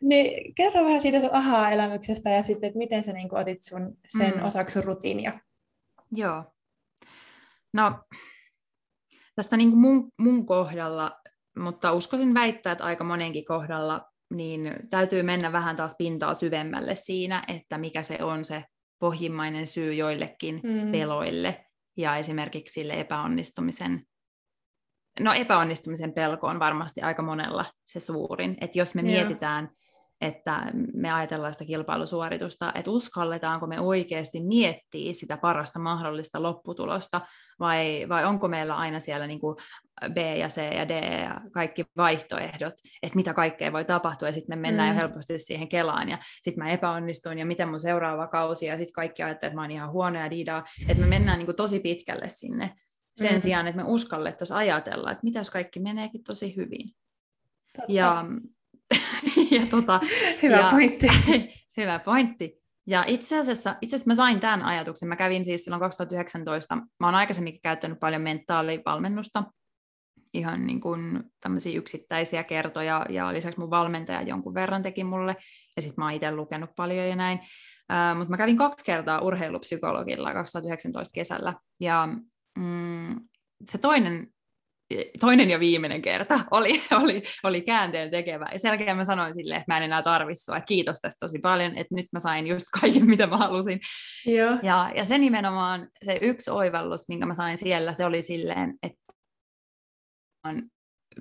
niin 0.00 0.54
kerro 0.54 0.84
vähän 0.84 1.00
siitä 1.00 1.20
sun 1.20 1.34
ahaa-elämyksestä, 1.34 2.30
ja 2.30 2.42
sitten, 2.42 2.66
että 2.68 2.78
miten 2.78 3.02
sä 3.02 3.12
niin 3.12 3.34
otit 3.34 3.62
sun, 3.62 3.96
sen 4.08 4.30
Mm. 4.30 4.40
mm. 4.40 4.46
osaksi 4.46 4.72
sun 4.74 4.84
rutiinia. 4.84 5.32
Joo. 6.12 6.44
No, 7.72 7.92
tästä 9.36 9.56
niin 9.56 9.70
kuin 9.70 9.80
mun, 9.80 10.12
mun 10.18 10.46
kohdalla, 10.46 11.20
mutta 11.58 11.92
uskoisin 11.92 12.34
väittää, 12.34 12.72
että 12.72 12.84
aika 12.84 13.04
monenkin 13.04 13.44
kohdalla, 13.44 14.04
niin 14.34 14.76
täytyy 14.90 15.22
mennä 15.22 15.52
vähän 15.52 15.76
taas 15.76 15.94
pintaa 15.98 16.34
syvemmälle 16.34 16.94
siinä, 16.94 17.44
että 17.48 17.78
mikä 17.78 18.02
se 18.02 18.18
on 18.24 18.44
se 18.44 18.64
pohjimmainen 18.98 19.66
syy 19.66 19.94
joillekin 19.94 20.60
Mm. 20.62 20.92
peloille 20.92 21.64
ja 21.96 22.16
esimerkiksi 22.16 22.72
sille 22.72 23.00
epäonnistumisen 23.00 24.02
No 25.20 25.32
epäonnistumisen 25.32 26.12
pelko 26.12 26.46
on 26.46 26.58
varmasti 26.58 27.00
aika 27.00 27.22
monella 27.22 27.64
se 27.84 28.00
suurin. 28.00 28.56
Että 28.60 28.78
jos 28.78 28.94
me 28.94 29.00
Joo. 29.00 29.10
mietitään, 29.10 29.70
että 30.20 30.72
me 30.94 31.12
ajatellaan 31.12 31.52
sitä 31.52 31.64
kilpailusuoritusta, 31.64 32.72
että 32.74 32.90
uskalletaanko 32.90 33.66
me 33.66 33.80
oikeasti 33.80 34.40
miettiä 34.40 35.12
sitä 35.12 35.36
parasta 35.36 35.78
mahdollista 35.78 36.42
lopputulosta, 36.42 37.20
vai, 37.60 38.06
vai 38.08 38.24
onko 38.24 38.48
meillä 38.48 38.76
aina 38.76 39.00
siellä 39.00 39.26
niin 39.26 39.40
kuin 39.40 39.56
B 40.12 40.16
ja 40.16 40.48
C 40.48 40.56
ja 40.76 40.88
D 40.88 41.22
ja 41.22 41.40
kaikki 41.52 41.84
vaihtoehdot, 41.96 42.74
että 43.02 43.16
mitä 43.16 43.34
kaikkea 43.34 43.72
voi 43.72 43.84
tapahtua, 43.84 44.28
ja 44.28 44.32
sitten 44.32 44.58
me 44.58 44.62
mennään 44.62 44.90
Mm. 44.90 44.96
jo 44.96 45.00
helposti 45.02 45.38
siihen 45.38 45.68
kelaan, 45.68 46.08
ja 46.08 46.18
sitten 46.42 46.64
mä 46.64 46.70
epäonnistuin, 46.70 47.38
ja 47.38 47.46
miten 47.46 47.68
mun 47.68 47.80
seuraava 47.80 48.26
kausi, 48.26 48.66
ja 48.66 48.76
sitten 48.76 48.92
kaikki 48.92 49.22
ajattelee, 49.22 49.48
että 49.48 49.56
mä 49.56 49.62
oon 49.62 49.70
ihan 49.70 49.90
huono 49.92 50.18
ja 50.18 50.30
didaa, 50.30 50.64
että 50.88 51.02
me 51.02 51.08
mennään 51.08 51.38
niin 51.38 51.46
kuin 51.46 51.56
tosi 51.56 51.80
pitkälle 51.80 52.28
sinne, 52.28 52.74
sen 53.16 53.32
Mm. 53.34 53.40
sijaan, 53.40 53.66
että 53.66 53.82
me 53.82 53.88
uskallettaisiin 53.88 54.56
ajatella, 54.56 55.10
että 55.10 55.24
mitäs 55.24 55.50
kaikki 55.50 55.80
meneekin 55.80 56.24
tosi 56.24 56.56
hyvin. 56.56 56.88
Totta. 57.76 57.92
Ja, 57.92 58.24
ja 59.50 59.60
tota, 59.70 60.00
Hyvä 60.42 60.56
ja- 60.56 60.68
pointti. 60.70 61.06
hyvä 61.76 61.98
pointti. 61.98 62.58
Ja 62.86 63.04
itse 63.06 63.38
asiassa, 63.38 63.76
itse 63.80 63.96
asiassa 63.96 64.10
mä 64.10 64.14
sain 64.14 64.40
tämän 64.40 64.62
ajatuksen. 64.62 65.08
Mä 65.08 65.16
kävin 65.16 65.44
siis 65.44 65.64
silloin 65.64 65.80
2019, 65.80 66.76
mä 66.76 67.06
oon 67.06 67.14
aikaisemminkin 67.14 67.62
käyttänyt 67.62 68.00
paljon 68.00 68.22
mentaalivalmennusta, 68.22 69.44
ihan 70.34 70.66
niin 70.66 70.80
kuin 70.80 71.22
tämmöisiä 71.40 71.78
yksittäisiä 71.78 72.44
kertoja, 72.44 73.06
ja 73.08 73.32
lisäksi 73.32 73.60
mun 73.60 73.70
valmentaja 73.70 74.22
jonkun 74.22 74.54
verran 74.54 74.82
teki 74.82 75.04
mulle, 75.04 75.36
ja 75.76 75.82
sitten 75.82 75.94
mä 75.96 76.04
oon 76.04 76.14
itse 76.14 76.30
lukenut 76.34 76.70
paljon 76.76 77.08
ja 77.08 77.16
näin. 77.16 77.38
Uh, 77.38 78.18
Mutta 78.18 78.30
mä 78.30 78.36
kävin 78.36 78.56
kaksi 78.56 78.84
kertaa 78.84 79.20
urheilupsykologilla 79.20 80.32
2019 80.32 81.12
kesällä, 81.14 81.54
ja 81.80 82.08
mm, 82.58 83.20
se 83.70 83.78
toinen 83.78 84.26
toinen 85.20 85.50
ja 85.50 85.60
viimeinen 85.60 86.02
kerta 86.02 86.40
oli, 86.50 86.82
oli, 87.02 87.22
oli 87.42 87.60
käänteen 87.60 88.10
tekevä. 88.10 88.48
Ja 88.52 88.58
sen 88.58 88.68
jälkeen 88.68 88.96
mä 88.96 89.04
sanoin 89.04 89.34
silleen, 89.34 89.60
että 89.60 89.72
mä 89.72 89.76
en 89.76 89.82
enää 89.82 90.02
tarvitse 90.02 90.44
sua, 90.44 90.56
että 90.56 90.66
kiitos 90.66 90.98
tästä 91.00 91.26
tosi 91.26 91.38
paljon, 91.38 91.78
että 91.78 91.94
nyt 91.94 92.06
mä 92.12 92.20
sain 92.20 92.46
just 92.46 92.66
kaiken, 92.80 93.06
mitä 93.06 93.26
mä 93.26 93.36
halusin. 93.36 93.80
Joo. 94.26 94.56
Ja, 94.62 94.92
ja 94.94 95.04
se 95.04 95.18
nimenomaan, 95.18 95.88
se 96.04 96.18
yksi 96.20 96.50
oivallus, 96.50 97.08
minkä 97.08 97.26
mä 97.26 97.34
sain 97.34 97.58
siellä, 97.58 97.92
se 97.92 98.04
oli 98.04 98.22
silleen, 98.22 98.74
että 98.82 98.98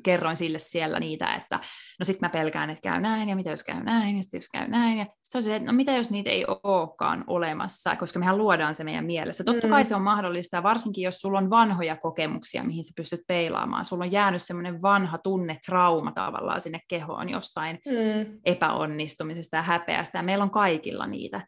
kerroin 0.04 0.36
sille 0.36 0.60
siellä 0.60 1.00
niitä, 1.00 1.36
että 1.36 1.60
no 2.00 2.04
sit 2.04 2.22
mä 2.22 2.30
pelkään, 2.30 2.70
että 2.70 2.82
käy 2.82 3.02
näin, 3.02 3.30
ja 3.30 3.36
mitä 3.36 3.50
jos 3.50 3.64
käy 3.64 3.84
näin, 3.84 4.18
ja 4.18 4.24
sitten 4.24 4.38
jos 4.38 4.50
käy 4.54 4.68
näin, 4.68 4.98
ja 4.98 5.06
sitten 5.24 5.44
se, 5.44 5.56
että 5.56 5.72
no 5.72 5.74
mitä 5.74 5.92
jos 5.92 6.12
niitä 6.12 6.30
ei 6.30 6.46
olekaan 6.64 7.24
olemassa, 7.28 7.96
koska 7.96 8.20
mehän 8.20 8.38
luodaan 8.38 8.76
se 8.76 8.84
meidän 8.84 9.06
mielessä. 9.06 9.44
Totta 9.44 9.68
kai 9.68 9.84
mm. 9.84 9.88
se 9.88 9.96
on 9.96 10.02
mahdollista, 10.02 10.64
varsinkin 10.64 11.04
jos 11.04 11.16
sulla 11.16 11.38
on 11.38 11.50
vanhoja 11.50 11.96
kokemuksia, 11.96 12.64
mihin 12.64 12.84
sä 12.84 12.94
pystyt 12.96 13.22
peilaamaan. 13.28 13.86
Sulla 13.86 14.06
on 14.06 14.12
jäänyt 14.12 14.42
semmoinen 14.42 14.82
vanha 14.82 15.18
tunne, 15.18 15.60
trauma 15.66 16.12
tavallaan 16.12 16.62
sinne 16.62 16.80
kehoon 16.90 17.30
jostain 17.30 17.80
mm. 17.86 18.40
epäonnistumisesta 18.46 19.58
ja 19.58 19.64
häpeästä, 19.64 20.18
ja 20.18 20.24
meillä 20.24 20.44
on 20.44 20.52
kaikilla 20.52 21.08
niitä. 21.08 21.48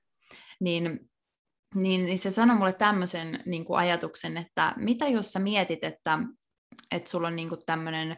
Niin 0.59 0.99
niin, 1.75 2.05
niin 2.05 2.19
se 2.19 2.31
sanoi 2.31 2.57
mulle 2.57 2.73
tämmöisen 2.73 3.43
niin 3.45 3.65
kuin 3.65 3.79
ajatuksen, 3.79 4.37
että 4.37 4.73
mitä 4.77 5.07
jos 5.07 5.33
sä 5.33 5.39
mietit, 5.39 5.83
että, 5.83 6.19
että 6.91 7.09
sulla 7.09 7.27
on 7.27 7.35
niin 7.35 7.49
kuin 7.49 7.61
tämmöinen 7.65 8.17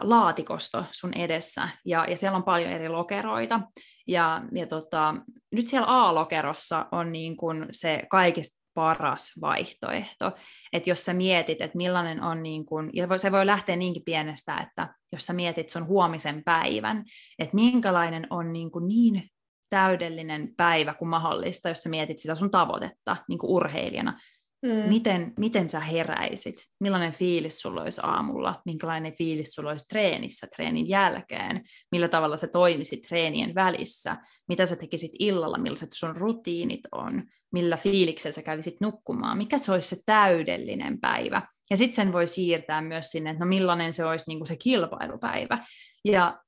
laatikosto 0.00 0.84
sun 0.92 1.14
edessä, 1.14 1.68
ja, 1.84 2.04
ja 2.10 2.16
siellä 2.16 2.36
on 2.36 2.42
paljon 2.42 2.70
eri 2.70 2.88
lokeroita, 2.88 3.60
ja, 4.06 4.42
ja 4.52 4.66
tota, 4.66 5.14
nyt 5.54 5.68
siellä 5.68 5.86
A-lokerossa 5.88 6.86
on 6.92 7.12
niin 7.12 7.36
kuin 7.36 7.66
se 7.70 8.02
kaikista 8.10 8.66
paras 8.74 9.32
vaihtoehto, 9.40 10.32
että 10.72 10.90
jos 10.90 11.04
sä 11.04 11.12
mietit, 11.12 11.60
että 11.60 11.76
millainen 11.76 12.22
on, 12.22 12.42
niin 12.42 12.66
kuin, 12.66 12.90
ja 12.92 13.18
se 13.18 13.32
voi 13.32 13.46
lähteä 13.46 13.76
niinkin 13.76 14.02
pienestä, 14.04 14.58
että 14.58 14.94
jos 15.12 15.26
sä 15.26 15.32
mietit 15.32 15.70
sun 15.70 15.86
huomisen 15.86 16.42
päivän, 16.44 17.04
että 17.38 17.54
minkälainen 17.54 18.26
on 18.30 18.52
niin, 18.52 18.70
kuin 18.70 18.88
niin 18.88 19.30
täydellinen 19.70 20.54
päivä 20.56 20.94
kuin 20.94 21.08
mahdollista, 21.08 21.68
jos 21.68 21.82
sä 21.82 21.88
mietit 21.88 22.18
sitä 22.18 22.34
sun 22.34 22.50
tavoitetta 22.50 23.16
niin 23.28 23.38
kuin 23.38 23.50
urheilijana, 23.50 24.20
Mm. 24.66 24.88
Miten, 24.88 25.32
miten 25.38 25.68
sä 25.68 25.80
heräisit? 25.80 26.56
Millainen 26.80 27.12
fiilis 27.12 27.58
sulla 27.58 27.82
olisi 27.82 28.00
aamulla? 28.04 28.62
Minkälainen 28.64 29.12
fiilis 29.18 29.54
sulla 29.54 29.70
olisi 29.70 29.88
treenissä 29.88 30.46
treenin 30.56 30.88
jälkeen? 30.88 31.62
Millä 31.92 32.08
tavalla 32.08 32.36
sä 32.36 32.46
toimisit 32.46 33.02
treenien 33.02 33.54
välissä? 33.54 34.16
Mitä 34.48 34.66
sä 34.66 34.76
tekisit 34.76 35.12
illalla? 35.18 35.58
Millaiset 35.58 35.92
sun 35.92 36.16
rutiinit 36.16 36.80
on? 36.92 37.22
Millä 37.52 37.76
fiiliksellä 37.76 38.32
sä 38.32 38.42
kävisit 38.42 38.76
nukkumaan? 38.80 39.38
Mikä 39.38 39.58
se 39.58 39.72
olisi 39.72 39.88
se 39.88 39.96
täydellinen 40.06 41.00
päivä? 41.00 41.42
Ja 41.70 41.76
sitten 41.76 41.96
sen 41.96 42.12
voi 42.12 42.26
siirtää 42.26 42.82
myös 42.82 43.10
sinne, 43.10 43.30
että 43.30 43.44
no 43.44 43.48
millainen 43.48 43.92
se 43.92 44.04
olisi 44.04 44.30
niin 44.30 44.38
kuin 44.38 44.48
se 44.48 44.56
kilpailupäivä. 44.56 45.58
Ja 46.04 46.38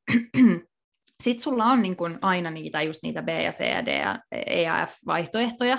sitten 1.22 1.42
sulla 1.42 1.64
on 1.64 1.82
niin 1.82 1.96
kuin 1.96 2.18
aina 2.22 2.50
niitä, 2.50 2.82
just 2.82 3.02
niitä 3.02 3.22
B 3.22 3.28
ja 3.28 3.50
C 3.50 3.60
ja 3.60 3.86
D 3.86 4.00
ja 4.00 4.18
E 4.32 4.62
ja 4.62 4.86
F-vaihtoehtoja, 4.86 5.78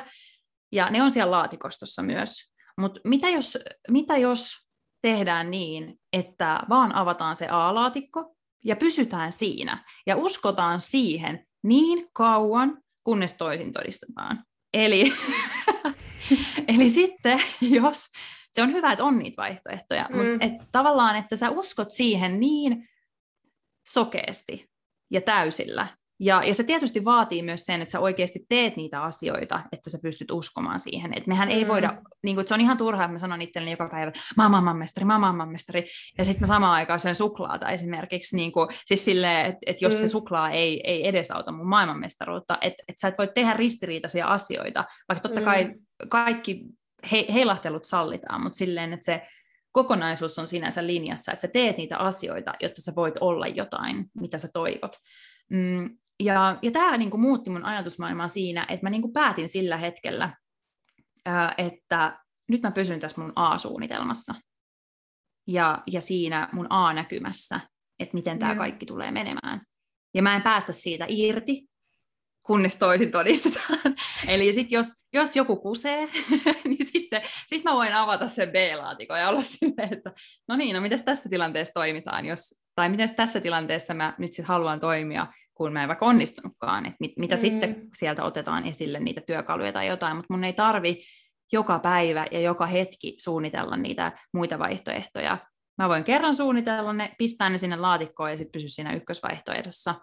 ja 0.72 0.90
ne 0.90 1.04
on 1.04 1.12
siellä 1.12 1.32
laatikostossa 1.32 2.02
myös. 2.02 2.54
Mutta 2.78 3.00
mitä 3.04 3.30
jos, 3.30 3.58
mitä 3.90 4.18
jos 4.18 4.70
tehdään 5.02 5.52
niin, 5.52 6.00
että 6.14 6.60
vaan 6.70 6.96
avataan 6.96 7.36
se 7.36 7.48
A-laatikko 7.48 8.36
ja 8.66 8.76
pysytään 8.76 9.32
siinä 9.32 9.84
ja 10.08 10.16
uskotaan 10.16 10.82
siihen 10.82 11.46
niin 11.64 12.08
kauan, 12.14 12.82
kunnes 13.04 13.34
toisin 13.34 13.72
todistetaan. 13.72 14.44
Eli, 14.74 15.14
eli 16.78 16.90
sitten, 16.90 17.42
jos 17.62 18.06
se 18.52 18.62
on 18.62 18.74
hyvä, 18.74 18.92
että 18.92 19.04
on 19.04 19.20
niitä 19.20 19.42
vaihtoehtoja, 19.42 20.08
mm. 20.10 20.18
mutta 20.18 20.46
et 20.46 20.54
tavallaan, 20.72 21.16
että 21.16 21.36
sä 21.36 21.50
uskot 21.50 21.92
siihen 21.92 22.40
niin 22.40 22.90
sokeasti 23.88 24.70
ja 25.12 25.22
täysillä, 25.22 25.88
ja, 26.20 26.42
ja 26.46 26.54
se 26.54 26.64
tietysti 26.64 27.06
vaatii 27.06 27.44
myös 27.44 27.66
sen, 27.66 27.82
että 27.82 27.92
sä 27.92 28.00
oikeasti 28.00 28.46
teet 28.50 28.76
niitä 28.76 29.04
asioita, 29.04 29.62
että 29.72 29.90
sä 29.90 29.98
pystyt 30.04 30.32
uskomaan 30.32 30.80
siihen. 30.80 31.14
Että 31.18 31.28
mehän 31.28 31.50
ei 31.50 31.64
mm. 31.64 31.68
voida, 31.68 32.02
niin 32.24 32.36
kuin, 32.36 32.48
se 32.48 32.54
on 32.54 32.62
ihan 32.62 32.78
turhaa, 32.78 33.06
että 33.06 33.12
mä 33.12 33.20
sanon 33.20 33.42
itselleni 33.42 33.72
joka 33.72 33.88
päivä, 33.92 34.12
mä 34.38 34.44
oon 34.44 34.52
maailmanmestari, 34.52 35.06
mä 35.06 35.14
oon 35.14 35.22
maailmanmestari, 35.22 35.88
ja 36.18 36.26
sitten 36.26 36.42
mä 36.42 36.48
samaan 36.48 36.74
aikaan 36.74 37.00
syön 37.00 37.16
suklaata 37.16 37.70
esimerkiksi, 37.70 38.36
niin 38.36 38.52
kuin, 38.52 38.68
siis 38.86 39.06
silleen, 39.06 39.46
että, 39.46 39.60
että 39.66 39.86
jos 39.86 39.94
mm. 39.94 40.00
se 40.00 40.08
suklaa 40.08 40.50
ei, 40.50 40.82
ei 40.84 41.08
edesauta 41.08 41.52
mun 41.52 41.70
maailmanmestaruutta, 41.70 42.58
että, 42.62 42.84
että 42.88 43.00
sä 43.02 43.08
et 43.08 43.18
voi 43.18 43.28
tehdä 43.28 43.54
ristiriitaisia 43.54 44.28
asioita, 44.28 44.86
vaikka 45.10 45.30
totta 45.30 45.42
kai 45.42 45.64
mm. 45.64 45.74
kaikki 46.10 46.66
he, 47.12 47.26
heilahtelut 47.34 47.86
sallitaan, 47.86 48.44
mutta 48.44 48.58
silleen, 48.58 48.94
että 48.94 49.06
se 49.06 49.22
kokonaisuus 49.72 50.40
on 50.40 50.48
sinänsä 50.48 50.88
linjassa, 50.88 51.32
että 51.32 51.42
sä 51.42 51.54
teet 51.54 51.78
niitä 51.78 51.98
asioita, 51.98 52.54
jotta 52.60 52.82
sä 52.82 52.92
voit 52.96 53.16
olla 53.22 53.48
jotain, 53.48 54.06
mitä 54.16 54.38
sä 54.38 54.48
toivot. 54.54 54.96
Mm, 55.50 55.98
ja, 56.20 56.58
ja 56.62 56.72
tämä 56.72 56.98
niin 56.98 57.10
kuin, 57.10 57.22
muutti 57.22 57.50
mun 57.50 57.66
ajatusmaailmaa 57.66 58.28
siinä, 58.28 58.66
että 58.70 58.86
mä 58.86 58.90
niin 58.90 59.02
kuin, 59.02 59.14
päätin 59.14 59.50
sillä 59.50 59.78
hetkellä, 59.78 60.38
että 61.58 62.20
nyt 62.50 62.62
mä 62.62 62.72
pysyn 62.72 63.00
tässä 63.00 63.22
mun 63.22 63.34
A-suunnitelmassa 63.36 64.34
ja, 65.48 65.84
ja 65.92 66.02
siinä 66.02 66.50
mun 66.52 66.68
A-näkymässä, 66.70 67.60
että 68.00 68.14
miten 68.14 68.40
tämä 68.40 68.56
kaikki 68.56 68.86
tulee 68.86 69.12
menemään. 69.12 69.62
Ja 70.14 70.22
mä 70.22 70.36
en 70.36 70.42
päästä 70.42 70.72
siitä 70.72 71.06
irti, 71.08 71.70
kunnes 72.46 72.78
toisin 72.78 73.12
todistetaan. 73.12 73.96
Eli 74.34 74.54
sit 74.54 74.72
jos, 74.72 74.88
jos 75.14 75.36
joku 75.36 75.56
kusee, 75.56 76.10
niin 76.70 76.86
sitten 76.86 77.22
sit 77.48 77.64
mä 77.64 77.74
voin 77.74 77.94
avata 77.94 78.28
sen 78.28 78.50
B-laatikon 78.50 79.20
ja 79.20 79.30
olla 79.30 79.44
silleen, 79.44 79.94
että 79.94 80.12
no 80.48 80.56
niin, 80.56 80.76
no 80.76 80.82
miten 80.82 81.06
tässä 81.06 81.30
tilanteessa 81.30 81.74
toimitaan, 81.74 82.26
jos, 82.26 82.62
tai 82.76 82.90
miten 82.90 83.16
tässä 83.16 83.42
tilanteessa 83.42 83.94
mä 83.94 84.16
nyt 84.18 84.34
sit 84.34 84.46
haluan 84.46 84.80
toimia, 84.80 85.28
kun 85.60 85.74
mä 85.74 85.82
en 85.84 85.88
vaikka 85.88 86.06
onnistunutkaan, 86.06 86.86
että 86.86 86.98
mit, 87.00 87.12
mitä 87.18 87.36
mm. 87.36 87.40
sitten 87.40 87.88
sieltä 87.98 88.24
otetaan 88.24 88.66
esille 88.66 89.00
niitä 89.00 89.22
työkaluja 89.22 89.74
tai 89.74 89.88
jotain, 89.88 90.16
mutta 90.16 90.34
mun 90.34 90.44
ei 90.44 90.54
tarvi 90.54 91.04
joka 91.52 91.80
päivä 91.80 92.28
ja 92.32 92.40
joka 92.40 92.66
hetki 92.66 93.16
suunnitella 93.20 93.78
niitä 93.78 94.12
muita 94.34 94.60
vaihtoehtoja. 94.60 95.38
Mä 95.78 95.90
voin 95.90 96.04
kerran 96.04 96.36
suunnitella 96.36 96.94
ne, 96.94 97.12
pistää 97.18 97.50
ne 97.50 97.58
sinne 97.58 97.76
laatikkoon 97.76 98.32
ja 98.32 98.38
sitten 98.38 98.52
pysy 98.52 98.70
siinä 98.70 98.94
ykkösvaihtoehdossa. 98.94 99.96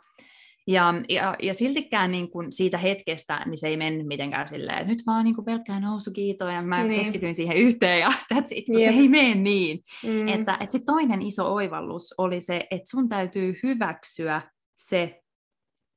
Ja, 0.66 0.94
ja, 1.08 1.36
ja 1.42 1.54
siltikään 1.54 2.12
niin 2.12 2.30
kuin 2.30 2.52
siitä 2.52 2.78
hetkestä 2.78 3.42
niin 3.46 3.58
se 3.58 3.68
ei 3.68 3.76
mennyt 3.76 4.06
mitenkään 4.06 4.48
silleen, 4.48 4.78
että 4.78 4.92
nyt 4.92 5.02
vaan 5.06 5.24
niin 5.24 5.44
pelkkää 5.44 5.80
nousukiitoa 5.80 6.52
ja 6.52 6.62
mä 6.62 6.84
niin. 6.84 7.00
keskityin 7.00 7.34
siihen 7.34 7.56
yhteen 7.56 8.00
ja 8.00 8.08
that's 8.34 8.48
it, 8.50 8.68
yep. 8.68 8.94
se 8.94 9.00
ei 9.00 9.08
mene 9.08 9.34
niin. 9.34 9.80
Mm. 10.04 10.28
Että, 10.28 10.56
että 10.60 10.72
sit 10.72 10.84
toinen 10.86 11.22
iso 11.22 11.54
oivallus 11.54 12.14
oli 12.18 12.40
se, 12.40 12.66
että 12.70 12.90
sun 12.90 13.08
täytyy 13.08 13.54
hyväksyä 13.62 14.42
se, 14.76 15.20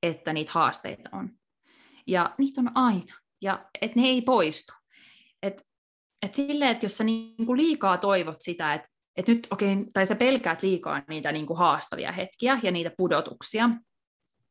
että 0.04 0.34
niitä 0.34 0.52
haasteita 0.52 1.10
on. 1.14 1.30
Ja 2.08 2.36
niitä 2.38 2.62
on 2.62 2.72
aina, 2.76 3.16
ja 3.42 3.66
että 3.82 4.00
ne 4.00 4.08
ei 4.08 4.22
poistu. 4.22 4.74
Et, 5.44 5.68
et 6.26 6.36
silleen, 6.36 6.72
että 6.72 6.86
jos 6.86 6.98
sä 6.98 7.04
niinku 7.04 7.58
liikaa 7.58 7.98
toivot 7.98 8.42
sitä, 8.42 8.74
että 8.74 8.90
et 9.18 9.28
nyt, 9.28 9.48
okei, 9.52 9.74
okay, 9.74 9.86
tai 9.94 10.06
sä 10.06 10.16
pelkäät 10.16 10.64
liikaa 10.64 11.02
niitä 11.08 11.32
niinku 11.32 11.56
haastavia 11.56 12.12
hetkiä 12.12 12.60
ja 12.64 12.72
niitä 12.72 12.92
pudotuksia, 12.98 13.70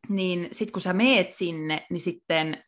niin 0.08 0.48
sitten 0.52 0.72
kun 0.72 0.82
sä 0.82 0.92
meet 0.92 1.34
sinne, 1.34 1.86
niin 1.90 2.00
sitten, 2.00 2.64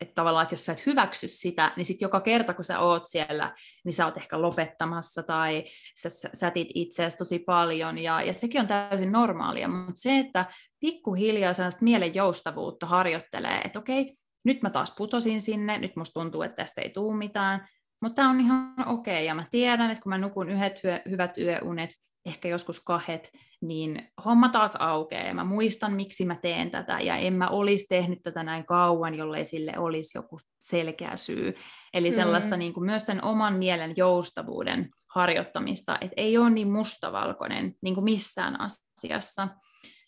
että 0.00 0.10
et 0.10 0.14
tavallaan, 0.14 0.42
että 0.42 0.54
jos 0.54 0.66
sä 0.66 0.72
et 0.72 0.86
hyväksy 0.86 1.28
sitä, 1.28 1.72
niin 1.76 1.84
sitten 1.84 2.06
joka 2.06 2.20
kerta, 2.20 2.54
kun 2.54 2.64
sä 2.64 2.78
oot 2.78 3.02
siellä, 3.06 3.54
niin 3.84 3.92
sä 3.92 4.04
oot 4.04 4.16
ehkä 4.16 4.42
lopettamassa 4.42 5.22
tai 5.22 5.64
sä 5.96 6.08
sätit 6.34 6.68
itseäsi 6.74 7.16
tosi 7.16 7.38
paljon, 7.38 7.98
ja, 7.98 8.22
ja 8.22 8.32
sekin 8.32 8.60
on 8.60 8.66
täysin 8.66 9.12
normaalia, 9.12 9.68
mutta 9.68 10.00
se, 10.00 10.18
että 10.18 10.44
pikkuhiljaa 10.80 11.54
sellaista 11.54 11.84
mielen 11.84 12.14
joustavuutta 12.14 12.86
harjoittelee, 12.86 13.60
että 13.64 13.78
okei, 13.78 14.14
nyt 14.44 14.62
mä 14.62 14.70
taas 14.70 14.94
putosin 14.98 15.40
sinne, 15.40 15.78
nyt 15.78 15.96
musta 15.96 16.20
tuntuu, 16.20 16.42
että 16.42 16.56
tästä 16.56 16.80
ei 16.80 16.90
tule 16.90 17.16
mitään, 17.16 17.68
mutta 18.02 18.14
tämä 18.14 18.30
on 18.30 18.40
ihan 18.40 18.88
okei, 18.88 19.14
okay. 19.14 19.24
ja 19.24 19.34
mä 19.34 19.44
tiedän, 19.50 19.90
että 19.90 20.02
kun 20.02 20.10
mä 20.10 20.18
nukun 20.18 20.50
yhdet 20.50 20.82
hyvät 21.10 21.38
yöunet, 21.38 21.90
ehkä 22.26 22.48
joskus 22.48 22.80
kahdet, 22.84 23.30
niin 23.62 24.08
homma 24.24 24.48
taas 24.48 24.76
aukeaa 24.76 25.26
ja 25.26 25.34
mä 25.34 25.44
muistan, 25.44 25.92
miksi 25.92 26.24
mä 26.24 26.36
teen 26.42 26.70
tätä 26.70 27.00
ja 27.00 27.16
en 27.16 27.32
mä 27.32 27.48
olisi 27.48 27.86
tehnyt 27.88 28.22
tätä 28.22 28.42
näin 28.42 28.66
kauan, 28.66 29.14
jollei 29.14 29.44
sille 29.44 29.78
olisi 29.78 30.18
joku 30.18 30.38
selkeä 30.60 31.16
syy. 31.16 31.54
Eli 31.94 32.10
mm. 32.10 32.14
sellaista 32.14 32.56
niin 32.56 32.72
kuin 32.72 32.86
myös 32.86 33.06
sen 33.06 33.24
oman 33.24 33.54
mielen 33.54 33.94
joustavuuden 33.96 34.88
harjoittamista, 35.14 35.98
että 36.00 36.14
ei 36.16 36.38
ole 36.38 36.50
niin 36.50 36.72
mustavalkoinen 36.72 37.74
niin 37.82 37.94
kuin 37.94 38.04
missään 38.04 38.56
asiassa. 38.60 39.48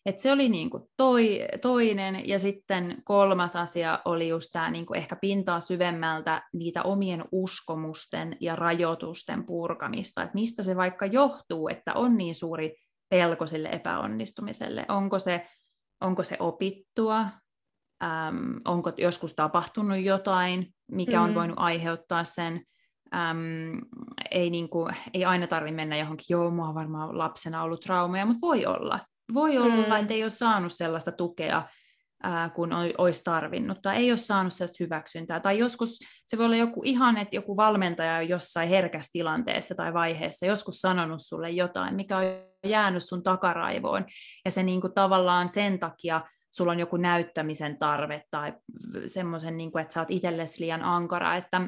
Et 0.06 0.18
se 0.18 0.32
oli 0.32 0.48
niin 0.48 0.70
kuin 0.70 0.82
toi, 0.96 1.46
toinen, 1.60 2.28
ja 2.28 2.38
sitten 2.38 3.02
kolmas 3.04 3.56
asia 3.56 3.98
oli 4.04 4.28
just 4.28 4.48
tämä 4.52 4.70
niin 4.70 4.86
kuin 4.86 4.98
ehkä 4.98 5.16
pintaa 5.16 5.60
syvemmältä 5.60 6.42
niitä 6.52 6.82
omien 6.82 7.24
uskomusten 7.32 8.36
ja 8.40 8.54
rajoitusten 8.54 9.46
purkamista, 9.46 10.22
että 10.22 10.34
mistä 10.34 10.62
se 10.62 10.76
vaikka 10.76 11.06
johtuu, 11.06 11.68
että 11.68 11.94
on 11.94 12.16
niin 12.16 12.34
suuri 12.34 12.74
pelko 13.12 13.46
sille 13.46 13.68
epäonnistumiselle. 13.68 14.84
Onko 14.88 15.18
se, 15.18 15.46
onko 16.00 16.22
se 16.22 16.36
opittua, 16.38 17.20
äm, 18.04 18.60
onko 18.64 18.92
joskus 18.96 19.34
tapahtunut 19.34 19.98
jotain, 19.98 20.74
mikä 20.90 21.22
on 21.22 21.30
mm. 21.30 21.34
voinut 21.34 21.58
aiheuttaa 21.58 22.24
sen, 22.24 22.60
äm, 23.14 23.80
ei, 24.30 24.50
niin 24.50 24.68
kuin, 24.68 24.94
ei 25.14 25.24
aina 25.24 25.46
tarvitse 25.46 25.76
mennä 25.76 25.96
johonkin, 25.96 26.24
joo, 26.28 26.50
mua 26.50 26.68
on 26.68 26.74
varmaan 26.74 27.18
lapsena 27.18 27.62
ollut 27.62 27.80
traumeja, 27.80 28.26
mutta 28.26 28.46
voi 28.46 28.66
olla. 28.66 29.00
Voi 29.34 29.58
olla, 29.58 29.94
mm. 29.94 30.02
että 30.02 30.14
ei 30.14 30.22
ole 30.22 30.30
saanut 30.30 30.72
sellaista 30.72 31.12
tukea, 31.12 31.62
ää, 32.22 32.50
kun 32.50 32.70
olisi 32.98 33.24
tarvinnut, 33.24 33.82
tai 33.82 33.96
ei 33.96 34.10
ole 34.10 34.16
saanut 34.16 34.52
sellaista 34.52 34.84
hyväksyntää. 34.84 35.40
Tai 35.40 35.58
joskus 35.58 35.98
se 36.26 36.38
voi 36.38 36.46
olla 36.46 36.56
joku 36.56 36.82
ihan, 36.84 37.16
että 37.16 37.36
joku 37.36 37.56
valmentaja 37.56 38.22
jossain 38.22 38.68
herkässä 38.68 39.12
tilanteessa 39.12 39.74
tai 39.74 39.94
vaiheessa 39.94 40.46
joskus 40.46 40.80
sanonut 40.80 41.20
sulle 41.22 41.50
jotain, 41.50 41.94
mikä 41.94 42.16
on 42.16 42.24
jäänyt 42.66 43.04
sun 43.04 43.22
takaraivoon, 43.22 44.04
ja 44.44 44.50
se 44.50 44.62
niin 44.62 44.80
kuin 44.80 44.94
tavallaan 44.94 45.48
sen 45.48 45.78
takia 45.78 46.20
sulla 46.50 46.72
on 46.72 46.78
joku 46.78 46.96
näyttämisen 46.96 47.78
tarve 47.78 48.22
tai 48.30 48.52
semmoisen, 49.06 49.56
niin 49.56 49.72
kuin, 49.72 49.82
että 49.82 49.94
sä 49.94 50.00
oot 50.00 50.10
itsellesi 50.10 50.60
liian 50.60 50.82
ankara, 50.82 51.36
että 51.36 51.60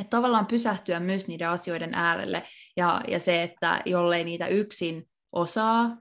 että 0.00 0.10
tavallaan 0.10 0.46
pysähtyä 0.46 1.00
myös 1.00 1.28
niiden 1.28 1.48
asioiden 1.48 1.94
äärelle 1.94 2.42
ja, 2.76 3.02
ja 3.08 3.18
se, 3.18 3.42
että 3.42 3.82
jollei 3.84 4.24
niitä 4.24 4.46
yksin 4.46 5.08
osaa 5.32 5.96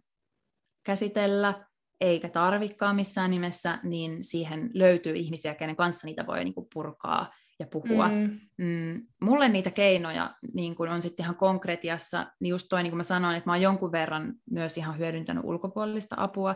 käsitellä, 0.83 1.65
eikä 2.01 2.29
tarvikaan 2.29 2.95
missään 2.95 3.31
nimessä, 3.31 3.79
niin 3.83 4.23
siihen 4.23 4.69
löytyy 4.73 5.15
ihmisiä, 5.15 5.55
kenen 5.55 5.75
kanssa 5.75 6.07
niitä 6.07 6.27
voi 6.27 6.43
niin 6.43 6.53
kuin 6.53 6.67
purkaa 6.73 7.33
ja 7.59 7.67
puhua. 7.67 8.07
Mm. 8.07 8.39
Mm, 8.57 9.07
mulle 9.21 9.49
niitä 9.49 9.71
keinoja 9.71 10.29
niin 10.53 10.75
kun 10.75 10.89
on 10.89 11.01
sitten 11.01 11.23
ihan 11.23 11.35
konkretiassa, 11.35 12.25
niin 12.39 12.49
just 12.49 12.67
toi, 12.69 12.83
niin 12.83 12.91
kuin 12.91 12.97
mä 12.97 13.03
sanoin, 13.03 13.37
että 13.37 13.49
mä 13.49 13.53
oon 13.53 13.61
jonkun 13.61 13.91
verran 13.91 14.33
myös 14.49 14.77
ihan 14.77 14.97
hyödyntänyt 14.97 15.43
ulkopuolista 15.45 16.15
apua, 16.19 16.55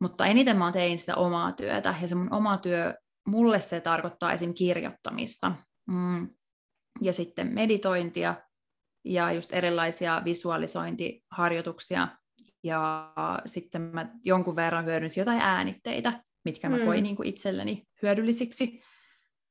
mutta 0.00 0.26
eniten 0.26 0.56
mä 0.56 0.72
tein 0.72 0.98
sitä 0.98 1.14
omaa 1.14 1.52
työtä, 1.52 1.94
ja 2.02 2.08
se 2.08 2.14
mun 2.14 2.32
oma 2.32 2.58
työ, 2.58 2.94
mulle 3.26 3.60
se 3.60 3.80
tarkoittaa 3.80 4.32
esim. 4.32 4.54
kirjoittamista. 4.54 5.52
Mm. 5.86 6.28
Ja 7.00 7.12
sitten 7.12 7.54
meditointia 7.54 8.34
ja 9.04 9.32
just 9.32 9.52
erilaisia 9.52 10.22
visualisointiharjoituksia, 10.24 12.08
ja 12.66 13.12
sitten 13.44 13.82
mä 13.82 14.10
jonkun 14.24 14.56
verran 14.56 14.84
hyödynsin 14.84 15.20
jotain 15.20 15.40
äänitteitä, 15.40 16.22
mitkä 16.44 16.68
mä 16.68 16.78
mm. 16.78 16.84
koin 16.84 17.02
niin 17.02 17.16
kuin 17.16 17.28
itselleni 17.28 17.86
hyödyllisiksi. 18.02 18.80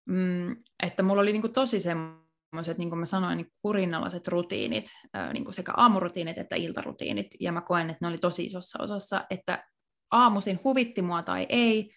Mm, 0.05 0.55
että 0.83 1.03
mulla 1.03 1.21
oli 1.21 1.31
niin 1.31 1.41
kuin 1.41 1.53
tosi 1.53 1.79
semmoiset, 1.79 2.77
niin 2.77 2.89
kuin 2.89 2.99
mä 2.99 3.05
sanoin, 3.05 3.37
niin 3.37 3.51
kurinnalaiset 3.61 4.27
rutiinit, 4.27 4.85
niin 5.33 5.43
kuin 5.43 5.53
sekä 5.53 5.73
aamurutiinit 5.77 6.37
että 6.37 6.55
iltarutiinit, 6.55 7.27
ja 7.39 7.51
mä 7.51 7.61
koen, 7.61 7.89
että 7.89 8.05
ne 8.05 8.07
oli 8.07 8.17
tosi 8.17 8.45
isossa 8.45 8.83
osassa, 8.83 9.25
että 9.29 9.63
aamuisin 10.11 10.59
huvitti 10.63 11.01
mua 11.01 11.23
tai 11.23 11.45
ei, 11.49 11.91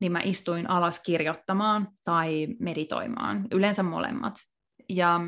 niin 0.00 0.12
mä 0.12 0.20
istuin 0.24 0.70
alas 0.70 1.02
kirjoittamaan 1.02 1.88
tai 2.04 2.46
meditoimaan, 2.58 3.46
yleensä 3.52 3.82
molemmat. 3.82 4.34
Ja 4.88 5.20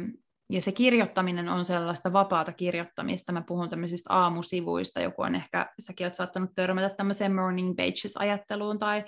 ja 0.51 0.62
se 0.62 0.72
kirjoittaminen 0.72 1.49
on 1.49 1.64
sellaista 1.64 2.12
vapaata 2.12 2.53
kirjoittamista. 2.53 3.32
Mä 3.32 3.43
puhun 3.47 3.68
tämmöisistä 3.68 4.12
aamusivuista, 4.12 5.01
joku 5.01 5.22
on 5.22 5.34
ehkä, 5.34 5.66
säkin 5.78 6.07
oot 6.07 6.14
saattanut 6.14 6.51
törmätä 6.55 6.95
tämmöiseen 6.97 7.34
morning 7.34 7.76
pages-ajatteluun, 7.76 8.78
tai, 8.78 9.05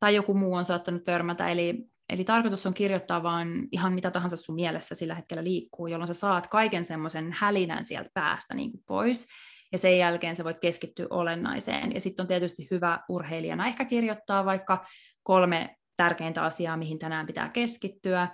tai 0.00 0.14
joku 0.14 0.34
muu 0.34 0.54
on 0.54 0.64
saattanut 0.64 1.04
törmätä. 1.04 1.48
Eli, 1.48 1.84
eli 2.08 2.24
tarkoitus 2.24 2.66
on 2.66 2.74
kirjoittaa 2.74 3.22
vaan 3.22 3.48
ihan 3.72 3.92
mitä 3.92 4.10
tahansa 4.10 4.36
sun 4.36 4.54
mielessä 4.54 4.94
sillä 4.94 5.14
hetkellä 5.14 5.44
liikkuu, 5.44 5.86
jolloin 5.86 6.08
sä 6.08 6.14
saat 6.14 6.46
kaiken 6.46 6.84
semmoisen 6.84 7.32
hälinän 7.38 7.86
sieltä 7.86 8.10
päästä 8.14 8.54
niin 8.54 8.70
kuin 8.70 8.82
pois. 8.86 9.26
Ja 9.72 9.78
sen 9.78 9.98
jälkeen 9.98 10.36
sä 10.36 10.44
voit 10.44 10.60
keskittyä 10.60 11.06
olennaiseen. 11.10 11.94
Ja 11.94 12.00
sitten 12.00 12.24
on 12.24 12.28
tietysti 12.28 12.68
hyvä 12.70 13.00
urheilijana 13.08 13.66
ehkä 13.66 13.84
kirjoittaa 13.84 14.44
vaikka 14.44 14.84
kolme 15.22 15.76
tärkeintä 15.96 16.42
asiaa, 16.42 16.76
mihin 16.76 16.98
tänään 16.98 17.26
pitää 17.26 17.48
keskittyä 17.48 18.28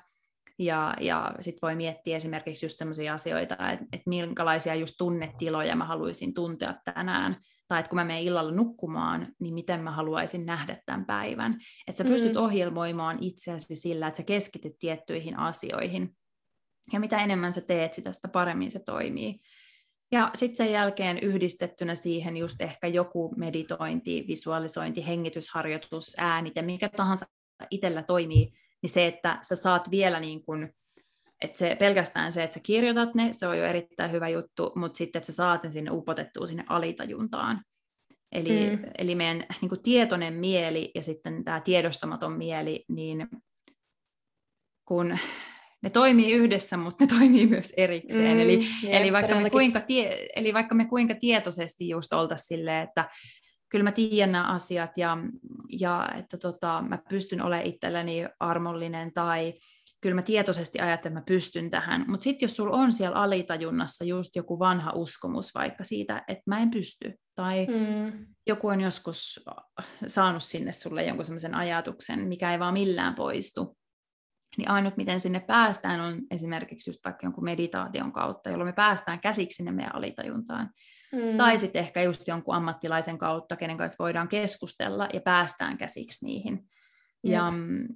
ja, 0.59 0.94
ja 1.00 1.34
sitten 1.40 1.59
voi 1.62 1.74
miettiä 1.74 2.16
esimerkiksi 2.16 2.66
just 2.66 2.78
sellaisia 2.78 3.14
asioita, 3.14 3.55
että, 3.55 3.86
että 3.92 4.09
minkälaisia 4.09 4.74
just 4.74 4.94
tunnetiloja 4.98 5.76
mä 5.76 5.84
haluaisin 5.84 6.34
tuntea 6.34 6.74
tänään, 6.94 7.36
tai 7.68 7.80
että 7.80 7.90
kun 7.90 7.96
mä 7.96 8.05
menen 8.05 8.22
illalla 8.22 8.53
nukkumaan, 8.53 9.28
niin 9.40 9.55
miten 9.55 9.80
mä 9.80 9.90
haluaisin 9.90 10.46
nähdä 10.46 10.82
tämän 10.86 11.07
päivän. 11.07 11.59
Että 11.86 11.98
sä 11.98 12.11
pystyt 12.11 12.32
mm. 12.32 12.40
ohjelmoimaan 12.40 13.18
itseäsi 13.20 13.76
sillä, 13.76 14.07
että 14.07 14.16
sä 14.16 14.22
keskityt 14.22 14.78
tiettyihin 14.78 15.38
asioihin. 15.38 16.16
Ja 16.92 17.00
mitä 17.00 17.18
enemmän 17.18 17.53
sä 17.53 17.61
teet 17.61 17.94
sitä, 17.94 18.12
sitä 18.12 18.28
paremmin 18.28 18.70
se 18.70 18.78
toimii. 18.78 19.40
Ja 20.12 20.30
sitten 20.34 20.57
sen 20.57 20.72
jälkeen 20.72 21.18
yhdistettynä 21.18 21.94
siihen 21.94 22.36
just 22.36 22.61
ehkä 22.61 22.86
joku 22.86 23.34
meditointi, 23.36 24.24
visualisointi, 24.28 25.07
hengitysharjoitus, 25.07 26.16
äänite, 26.18 26.62
mikä 26.62 26.88
tahansa 26.88 27.26
itsellä 27.70 28.03
toimii 28.03 28.53
niin 28.82 28.90
se, 28.90 29.06
että 29.06 29.38
sä 29.42 29.56
saat 29.56 29.90
vielä 29.90 30.20
niin 30.20 30.44
kuin, 30.44 30.74
että 31.42 31.58
se, 31.58 31.76
pelkästään 31.78 32.32
se, 32.32 32.42
että 32.42 32.54
sä 32.54 32.60
kirjoitat 32.62 33.14
ne, 33.14 33.32
se 33.32 33.46
on 33.46 33.58
jo 33.58 33.64
erittäin 33.64 34.12
hyvä 34.12 34.28
juttu, 34.28 34.72
mutta 34.76 34.96
sitten, 34.96 35.20
että 35.20 35.32
sä 35.32 35.36
saat 35.36 35.62
ne 35.62 35.70
sinne 35.70 35.90
upotettua 35.90 36.46
sinne 36.46 36.64
alitajuntaan. 36.68 37.62
Eli, 38.32 38.76
mm. 38.76 38.84
eli 38.98 39.14
meidän 39.14 39.44
niin 39.60 39.68
kuin 39.68 39.82
tietoinen 39.82 40.34
mieli 40.34 40.90
ja 40.94 41.02
sitten 41.02 41.44
tämä 41.44 41.60
tiedostamaton 41.60 42.32
mieli, 42.32 42.84
niin 42.88 43.28
kun 44.84 45.18
ne 45.82 45.90
toimii 45.90 46.32
yhdessä, 46.32 46.76
mutta 46.76 47.04
ne 47.04 47.18
toimii 47.18 47.46
myös 47.46 47.72
erikseen. 47.76 48.36
Mm, 48.36 48.42
eli, 48.42 48.58
jees, 48.82 49.00
eli, 49.00 49.12
vaikka 49.12 49.40
me 49.40 49.50
kuinka 49.50 49.80
tie, 49.80 50.28
eli 50.36 50.54
vaikka 50.54 50.74
me 50.74 50.84
kuinka 50.84 51.14
tietoisesti 51.14 51.88
just 51.88 52.12
oltaisiin 52.12 52.46
silleen, 52.46 52.88
että 52.88 53.08
kyllä 53.72 53.84
mä 53.84 53.92
tiedän 53.92 54.32
nämä 54.32 54.44
asiat 54.44 54.98
ja, 54.98 55.18
ja 55.80 56.08
että 56.18 56.38
tota, 56.38 56.84
mä 56.88 56.98
pystyn 57.08 57.42
olemaan 57.42 57.66
itselleni 57.66 58.26
armollinen 58.40 59.12
tai 59.12 59.54
kyllä 60.00 60.14
mä 60.14 60.22
tietoisesti 60.22 60.80
ajattelen, 60.80 61.18
että 61.18 61.20
mä 61.20 61.36
pystyn 61.36 61.70
tähän. 61.70 62.04
Mutta 62.08 62.24
sitten 62.24 62.46
jos 62.46 62.56
sulla 62.56 62.76
on 62.76 62.92
siellä 62.92 63.16
alitajunnassa 63.16 64.04
just 64.04 64.36
joku 64.36 64.58
vanha 64.58 64.92
uskomus 64.92 65.54
vaikka 65.54 65.84
siitä, 65.84 66.24
että 66.28 66.42
mä 66.46 66.58
en 66.58 66.70
pysty, 66.70 67.14
tai 67.34 67.66
mm. 67.66 68.26
joku 68.46 68.68
on 68.68 68.80
joskus 68.80 69.40
saanut 70.06 70.42
sinne 70.42 70.72
sulle 70.72 71.04
jonkun 71.04 71.24
sellaisen 71.24 71.54
ajatuksen, 71.54 72.20
mikä 72.28 72.52
ei 72.52 72.58
vaan 72.58 72.74
millään 72.74 73.14
poistu, 73.14 73.78
niin 74.56 74.70
ainut 74.70 74.96
miten 74.96 75.20
sinne 75.20 75.40
päästään 75.40 76.00
on 76.00 76.20
esimerkiksi 76.30 76.90
just 76.90 77.04
vaikka 77.04 77.26
jonkun 77.26 77.44
meditaation 77.44 78.12
kautta, 78.12 78.50
jolloin 78.50 78.68
me 78.68 78.72
päästään 78.72 79.20
käsiksi 79.20 79.56
sinne 79.56 79.72
meidän 79.72 79.94
alitajuntaan. 79.94 80.70
Mm. 81.12 81.36
Tai 81.36 81.58
sitten 81.58 81.80
ehkä 81.80 82.02
just 82.02 82.28
jonkun 82.28 82.54
ammattilaisen 82.54 83.18
kautta, 83.18 83.56
kenen 83.56 83.76
kanssa 83.76 84.04
voidaan 84.04 84.28
keskustella 84.28 85.08
ja 85.12 85.20
päästään 85.20 85.78
käsiksi 85.78 86.26
niihin. 86.26 86.68
Ja, 87.24 87.50
mm, 87.50 87.88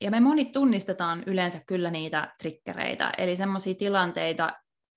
ja 0.00 0.10
me 0.10 0.20
monit 0.20 0.52
tunnistetaan 0.52 1.22
yleensä 1.26 1.60
kyllä 1.66 1.90
niitä 1.90 2.34
trikkereitä, 2.38 3.12
eli 3.18 3.36
semmoisia 3.36 3.74
tilanteita, 3.74 4.52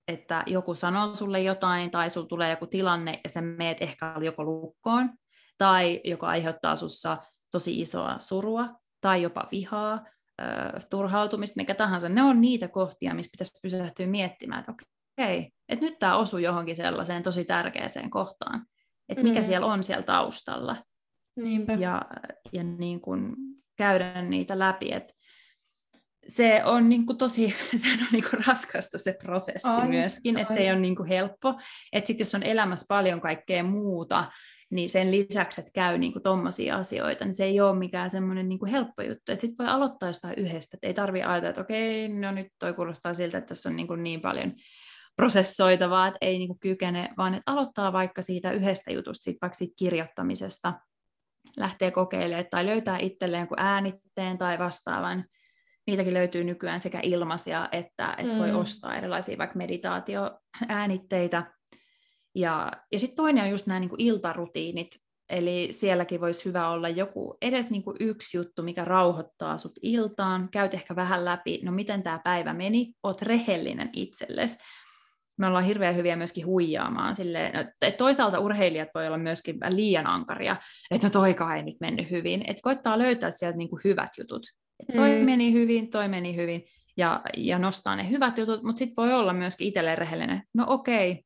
että 0.08 0.42
joku 0.46 0.74
sanoo 0.74 1.14
sulle 1.14 1.40
jotain 1.40 1.90
tai 1.90 2.10
sulla 2.10 2.26
tulee 2.26 2.50
joku 2.50 2.66
tilanne 2.66 3.20
ja 3.24 3.30
sä 3.30 3.40
meet 3.40 3.76
ehkä 3.80 4.14
joko 4.20 4.44
lukkoon 4.44 5.10
tai 5.58 6.00
joka 6.04 6.26
aiheuttaa 6.26 6.76
sussa 6.76 7.18
tosi 7.50 7.80
isoa 7.80 8.16
surua 8.20 8.68
tai 9.00 9.22
jopa 9.22 9.48
vihaa, 9.52 10.04
turhautumista, 10.90 11.60
mikä 11.60 11.74
tahansa. 11.74 12.08
Ne 12.08 12.22
on 12.22 12.40
niitä 12.40 12.68
kohtia, 12.68 13.14
missä 13.14 13.30
pitäisi 13.30 13.60
pysähtyä 13.62 14.06
miettimään, 14.06 14.60
että 14.60 14.72
okei, 14.72 14.86
että 15.18 15.84
nyt 15.84 15.98
tämä 15.98 16.16
osui 16.16 16.42
johonkin 16.42 16.76
sellaiseen 16.76 17.22
tosi 17.22 17.44
tärkeäseen 17.44 18.10
kohtaan, 18.10 18.66
että 19.08 19.22
mikä 19.24 19.40
mm. 19.40 19.44
siellä 19.44 19.66
on 19.66 19.84
siellä 19.84 20.02
taustalla. 20.02 20.76
Niinpä. 21.36 21.72
Ja, 21.72 22.02
ja 22.52 22.64
niin 22.64 23.00
kuin 23.00 23.36
käydä 23.76 24.22
niitä 24.22 24.58
läpi, 24.58 24.92
että 24.92 25.14
se 26.28 26.62
on 26.64 26.88
niin 26.88 27.06
kuin 27.06 27.18
tosi 27.18 27.54
se 27.82 27.88
on 27.92 28.06
niin 28.12 28.24
kuin 28.30 28.44
raskasta 28.46 28.98
se 28.98 29.16
prosessi 29.22 29.68
ai, 29.68 29.88
myöskin, 29.88 30.38
että 30.38 30.54
se 30.54 30.60
ei 30.60 30.70
ole 30.70 30.80
niin 30.80 30.96
kuin 30.96 31.08
helppo. 31.08 31.60
Että 31.92 32.06
sitten 32.06 32.24
jos 32.24 32.34
on 32.34 32.42
elämässä 32.42 32.86
paljon 32.88 33.20
kaikkea 33.20 33.64
muuta, 33.64 34.24
niin 34.70 34.88
sen 34.88 35.10
lisäksi, 35.10 35.60
että 35.60 35.70
käy 35.74 35.98
niin 35.98 36.22
tuommoisia 36.22 36.76
asioita, 36.76 37.24
niin 37.24 37.34
se 37.34 37.44
ei 37.44 37.60
ole 37.60 37.78
mikään 37.78 38.10
semmoinen 38.10 38.48
niin 38.48 38.66
helppo 38.66 39.02
juttu. 39.02 39.32
Sitten 39.34 39.66
voi 39.66 39.74
aloittaa 39.74 40.08
jostain 40.08 40.38
yhdestä, 40.38 40.76
että 40.76 40.86
ei 40.86 40.94
tarvitse 40.94 41.24
ajatella, 41.24 41.50
että 41.50 41.60
okei, 41.60 42.08
no 42.08 42.32
nyt 42.32 42.46
toi 42.58 42.74
kuulostaa 42.74 43.14
siltä, 43.14 43.38
että 43.38 43.48
tässä 43.48 43.68
on 43.68 43.76
niin, 43.76 43.86
kuin 43.86 44.02
niin 44.02 44.20
paljon 44.20 44.52
prosessoitavaa, 45.16 46.06
että 46.06 46.18
ei 46.20 46.38
niin 46.38 46.48
kuin 46.48 46.58
kykene, 46.60 47.08
vaan 47.16 47.34
että 47.34 47.52
aloittaa 47.52 47.92
vaikka 47.92 48.22
siitä 48.22 48.52
yhdestä 48.52 48.92
jutusta, 48.92 49.24
siitä 49.24 49.38
vaikka 49.42 49.56
siitä 49.56 49.74
kirjoittamisesta, 49.78 50.72
lähtee 51.56 51.90
kokeilemaan 51.90 52.46
tai 52.50 52.66
löytää 52.66 52.98
itselleen 52.98 53.48
kuin 53.48 53.60
äänitteen 53.60 54.38
tai 54.38 54.58
vastaavan. 54.58 55.24
Niitäkin 55.86 56.14
löytyy 56.14 56.44
nykyään 56.44 56.80
sekä 56.80 57.00
ilmaisia, 57.02 57.68
että, 57.72 58.14
että 58.18 58.32
mm. 58.32 58.38
voi 58.38 58.52
ostaa 58.52 58.96
erilaisia 58.96 59.38
vaikka 59.38 59.58
meditaatioäänitteitä. 59.58 61.52
Ja, 62.34 62.72
ja 62.92 62.98
sitten 62.98 63.16
toinen 63.16 63.44
on 63.44 63.50
just 63.50 63.66
nämä 63.66 63.80
niin 63.80 63.90
kuin 63.90 64.00
iltarutiinit, 64.00 65.02
Eli 65.32 65.68
sielläkin 65.70 66.20
voisi 66.20 66.44
hyvä 66.44 66.68
olla 66.68 66.88
joku 66.88 67.36
edes 67.42 67.70
niin 67.70 67.82
kuin 67.82 67.96
yksi 68.00 68.36
juttu, 68.36 68.62
mikä 68.62 68.84
rauhoittaa 68.84 69.58
sut 69.58 69.72
iltaan. 69.82 70.48
Käyt 70.50 70.74
ehkä 70.74 70.96
vähän 70.96 71.24
läpi, 71.24 71.60
no 71.64 71.72
miten 71.72 72.02
tämä 72.02 72.20
päivä 72.24 72.52
meni, 72.52 72.94
oot 73.02 73.22
rehellinen 73.22 73.90
itsellesi. 73.92 74.58
Me 75.38 75.46
ollaan 75.46 75.64
hirveän 75.64 75.96
hyviä 75.96 76.16
myöskin 76.16 76.46
huijaamaan. 76.46 77.14
Silleen, 77.14 77.54
no, 77.54 77.90
toisaalta 77.98 78.38
urheilijat 78.38 78.88
voi 78.94 79.06
olla 79.06 79.18
myöskin 79.18 79.58
liian 79.68 80.06
ankaria, 80.06 80.56
että 80.90 81.06
no 81.06 81.10
toikaan 81.10 81.56
ei 81.56 81.62
nyt 81.62 81.76
mennyt 81.80 82.10
hyvin. 82.10 82.44
Että 82.46 82.62
koittaa 82.62 82.98
löytää 82.98 83.30
sieltä 83.30 83.58
niin 83.58 83.68
kuin 83.68 83.80
hyvät 83.84 84.10
jutut. 84.18 84.46
Et 84.80 84.96
toi 84.96 85.18
mm. 85.18 85.24
meni 85.24 85.52
hyvin, 85.52 85.90
toi 85.90 86.08
meni 86.08 86.36
hyvin 86.36 86.64
ja, 86.96 87.20
ja 87.36 87.58
nostaa 87.58 87.96
ne 87.96 88.10
hyvät 88.10 88.38
jutut, 88.38 88.62
mutta 88.62 88.78
sitten 88.78 88.96
voi 88.96 89.12
olla 89.12 89.32
myöskin 89.32 89.68
itselleen 89.68 89.98
rehellinen. 89.98 90.42
No 90.54 90.64
okei, 90.68 91.24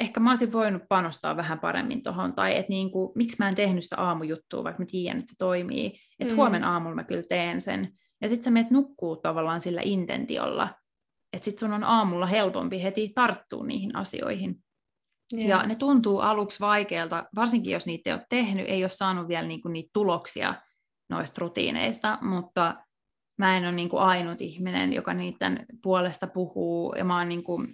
ehkä 0.00 0.20
mä 0.20 0.30
olisin 0.30 0.52
voinut 0.52 0.82
panostaa 0.88 1.36
vähän 1.36 1.60
paremmin 1.60 2.02
tuohon, 2.02 2.32
tai 2.32 2.56
että 2.56 2.70
niin 2.70 2.90
kuin, 2.90 3.12
miksi 3.14 3.36
mä 3.38 3.48
en 3.48 3.54
tehnyt 3.54 3.84
sitä 3.84 3.96
aamujuttua, 3.96 4.64
vaikka 4.64 4.82
mä 4.82 4.86
tiedän, 4.90 5.18
että 5.18 5.30
se 5.30 5.36
toimii, 5.38 5.92
että 6.20 6.32
mm. 6.32 6.36
huomenna 6.36 6.72
aamulla 6.72 6.94
mä 6.94 7.04
kyllä 7.04 7.22
teen 7.28 7.60
sen. 7.60 7.88
Ja 8.20 8.28
sitten 8.28 8.44
sä 8.44 8.50
menet 8.50 8.70
nukkuu 8.70 9.16
tavallaan 9.16 9.60
sillä 9.60 9.80
intentiolla, 9.84 10.68
että 11.32 11.44
sitten 11.44 11.68
sun 11.68 11.74
on 11.74 11.84
aamulla 11.84 12.26
helpompi 12.26 12.82
heti 12.82 13.12
tarttua 13.14 13.66
niihin 13.66 13.96
asioihin. 13.96 14.56
Yeah. 15.34 15.48
Ja 15.48 15.62
ne 15.66 15.74
tuntuu 15.74 16.20
aluksi 16.20 16.60
vaikealta, 16.60 17.24
varsinkin 17.34 17.72
jos 17.72 17.86
niitä 17.86 18.10
ei 18.10 18.14
ole 18.14 18.26
tehnyt, 18.28 18.68
ei 18.68 18.82
ole 18.82 18.88
saanut 18.88 19.28
vielä 19.28 19.48
niinku 19.48 19.68
niitä 19.68 19.90
tuloksia 19.92 20.54
noista 21.10 21.40
rutiineista, 21.40 22.18
mutta 22.22 22.74
mä 23.38 23.56
en 23.56 23.64
ole 23.64 23.72
niinku 23.72 23.96
ainut 23.96 24.40
ihminen, 24.40 24.92
joka 24.92 25.14
niiden 25.14 25.66
puolesta 25.82 26.26
puhuu, 26.26 26.94
ja 26.94 27.04
mä 27.04 27.18
oon 27.18 27.28
niinku 27.28 27.64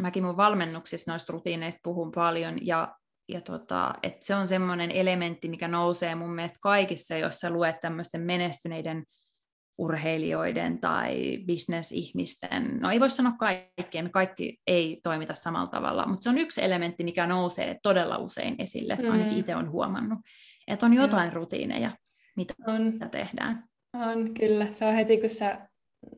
mäkin 0.00 0.24
mun 0.24 0.36
valmennuksissa 0.36 1.12
noista 1.12 1.32
rutiineista 1.32 1.80
puhun 1.84 2.12
paljon, 2.12 2.66
ja, 2.66 2.94
ja 3.28 3.40
tota, 3.40 3.94
et 4.02 4.22
se 4.22 4.34
on 4.34 4.46
semmoinen 4.46 4.90
elementti, 4.90 5.48
mikä 5.48 5.68
nousee 5.68 6.14
mun 6.14 6.34
mielestä 6.34 6.58
kaikissa, 6.62 7.16
jos 7.16 7.38
sä 7.38 7.50
luet 7.50 7.80
tämmöisten 7.80 8.20
menestyneiden 8.20 9.04
urheilijoiden 9.80 10.78
tai 10.80 11.38
bisnesihmisten, 11.46 12.78
no 12.80 12.90
ei 12.90 13.00
voi 13.00 13.10
sanoa 13.10 13.32
kaikkea, 13.38 14.02
me 14.02 14.08
kaikki 14.08 14.60
ei 14.66 15.00
toimita 15.02 15.34
samalla 15.34 15.70
tavalla, 15.70 16.06
mutta 16.06 16.22
se 16.22 16.30
on 16.30 16.38
yksi 16.38 16.64
elementti, 16.64 17.04
mikä 17.04 17.26
nousee 17.26 17.78
todella 17.82 18.18
usein 18.18 18.54
esille, 18.58 18.98
mm. 19.02 19.10
ainakin 19.10 19.38
itse 19.38 19.56
on 19.56 19.70
huomannut, 19.70 20.18
että 20.68 20.86
on 20.86 20.94
jotain 20.94 21.28
mm. 21.28 21.34
rutiineja, 21.34 21.90
mitä 22.36 22.54
on. 22.66 22.92
tehdään. 23.10 23.64
On, 23.94 24.34
kyllä. 24.34 24.66
Se 24.66 24.84
on 24.84 24.94
heti, 24.94 25.20
kun 25.20 25.28
sä 25.28 25.68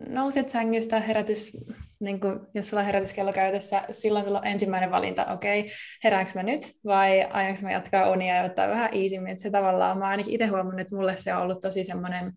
nouset 0.09 0.49
sängystä, 0.49 1.01
herätys, 1.01 1.57
niin 2.01 2.21
kuin, 2.21 2.41
jos 2.55 2.69
sulla 2.69 2.81
on 2.81 2.87
herätyskello 2.87 3.33
käytössä, 3.33 3.85
silloin 3.91 4.25
sulla 4.25 4.39
on 4.39 4.47
ensimmäinen 4.47 4.91
valinta, 4.91 5.27
okei, 5.27 5.61
okay, 5.61 5.73
heräänkö 6.05 6.31
mä 6.35 6.43
nyt 6.43 6.61
vai 6.85 7.23
aianko 7.23 7.61
mä 7.63 7.73
jatkaa 7.73 8.11
unia 8.11 8.37
ja 8.37 8.45
ottaa 8.45 8.69
vähän 8.69 8.91
easimmin, 8.93 9.33
että 9.33 9.43
se 9.43 9.51
tavallaan, 9.51 9.99
mä 9.99 10.07
ainakin 10.07 10.35
itse 10.35 10.47
huomannut, 10.47 10.81
että 10.81 10.97
mulle 10.97 11.17
se 11.17 11.35
on 11.35 11.43
ollut 11.43 11.61
tosi 11.61 11.85
semmoinen 11.85 12.33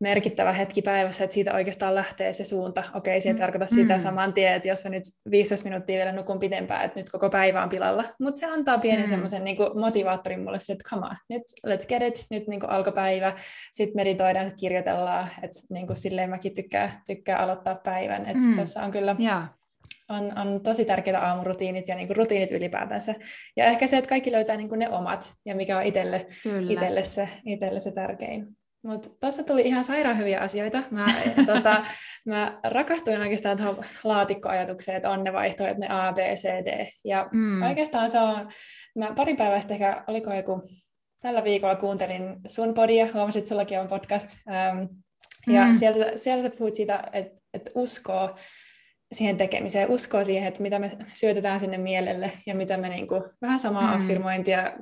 merkittävä 0.00 0.52
hetki 0.52 0.82
päivässä, 0.82 1.24
että 1.24 1.34
siitä 1.34 1.54
oikeastaan 1.54 1.94
lähtee 1.94 2.32
se 2.32 2.44
suunta. 2.44 2.82
Okei, 2.94 3.20
se 3.20 3.28
ei 3.28 3.32
mm. 3.32 3.38
tarkoita 3.38 3.66
sitä 3.66 3.94
mm. 3.94 4.00
saman 4.00 4.32
tien, 4.32 4.52
että 4.52 4.68
jos 4.68 4.84
mä 4.84 4.90
nyt 4.90 5.02
15 5.30 5.68
minuuttia 5.68 5.96
vielä 5.96 6.12
nukun 6.12 6.38
pidempään, 6.38 6.84
että 6.84 7.00
nyt 7.00 7.10
koko 7.10 7.30
päivä 7.30 7.62
on 7.62 7.68
pilalla. 7.68 8.04
Mutta 8.20 8.38
se 8.40 8.46
antaa 8.46 8.78
pienen 8.78 9.04
mm. 9.04 9.08
semmoisen 9.08 9.44
niin 9.44 9.56
motivaattorin 9.80 10.40
mulle, 10.40 10.56
että 10.56 10.90
come 10.90 11.06
on, 11.06 11.16
nyt 11.28 11.42
let's 11.66 11.86
get 11.88 12.02
it, 12.02 12.26
nyt 12.30 12.48
niin 12.48 12.60
kuin 12.60 12.70
alkopäivä, 12.70 13.32
sitten 13.72 13.96
meditoidaan, 13.96 14.48
sitten 14.48 14.60
kirjoitellaan, 14.60 15.28
että 15.42 15.58
niin 15.70 15.86
kuin 15.86 15.96
silleen 15.96 16.30
mäkin 16.30 16.54
tykkään, 16.54 16.90
tykkään 17.06 17.40
aloittaa 17.40 17.74
päivän. 17.74 18.26
Että 18.26 18.42
mm. 18.42 18.54
tuossa 18.54 18.82
on 18.82 18.90
kyllä... 18.90 19.16
Yeah 19.20 19.58
on, 20.08 20.38
on 20.38 20.60
tosi 20.62 20.84
tärkeitä 20.84 21.20
aamurutiinit 21.20 21.88
ja 21.88 21.94
niin 21.94 22.06
kuin 22.06 22.16
rutiinit 22.16 22.50
ylipäätänsä. 22.50 23.14
Ja 23.56 23.64
ehkä 23.64 23.86
se, 23.86 23.96
että 23.96 24.08
kaikki 24.08 24.32
löytää 24.32 24.56
niin 24.56 24.68
kuin 24.68 24.78
ne 24.78 24.88
omat 24.88 25.32
ja 25.44 25.54
mikä 25.54 25.78
on 25.78 25.84
itselle, 25.84 26.26
itselle, 26.68 27.02
se, 27.02 27.28
itselle 27.46 27.80
se 27.80 27.92
tärkein. 27.92 28.46
Mutta 28.82 29.08
tuossa 29.20 29.42
tuli 29.42 29.62
ihan 29.62 29.84
sairaan 29.84 30.18
hyviä 30.18 30.40
asioita. 30.40 30.82
Mä, 30.90 31.06
tota, 31.46 31.82
mä 32.26 32.60
rakastuin 32.64 33.20
oikeastaan 33.20 33.56
tuohon 33.56 33.84
laatikkoajatukseen, 34.04 34.96
että 34.96 35.10
on 35.10 35.24
ne 35.24 35.32
vaihtoehdot, 35.32 35.78
ne 35.78 35.86
A, 35.88 36.12
B, 36.12 36.16
C, 36.16 36.44
D. 36.44 36.86
Ja 37.04 37.28
mm. 37.32 37.62
oikeastaan 37.62 38.10
se 38.10 38.18
on, 38.18 38.48
mä 38.98 39.12
pari 39.16 39.34
päivää 39.34 39.60
sitten 39.60 39.74
ehkä, 39.74 40.04
oliko 40.06 40.34
joku, 40.34 40.62
tällä 41.20 41.44
viikolla 41.44 41.76
kuuntelin 41.76 42.36
sun 42.46 42.74
podia, 42.74 43.08
huomasin, 43.14 43.40
että 43.40 43.48
sullakin 43.48 43.80
on 43.80 43.88
podcast. 43.88 44.28
Ähm, 44.50 44.78
ja 45.46 45.66
mm. 45.66 45.74
sieltä, 45.74 46.16
sieltä 46.16 46.50
puhut 46.50 46.74
siitä, 46.74 47.04
että, 47.12 47.40
että 47.54 47.70
uskoo 47.74 48.36
siihen 49.12 49.36
tekemiseen, 49.36 49.90
uskoo 49.90 50.24
siihen, 50.24 50.48
että 50.48 50.62
mitä 50.62 50.78
me 50.78 50.90
syötetään 51.06 51.60
sinne 51.60 51.78
mielelle 51.78 52.32
ja 52.46 52.54
mitä 52.54 52.76
me 52.76 52.88
niinku, 52.88 53.24
vähän 53.42 53.58
samaa 53.58 53.86
mm. 53.86 53.96
affirmointia 53.96 54.72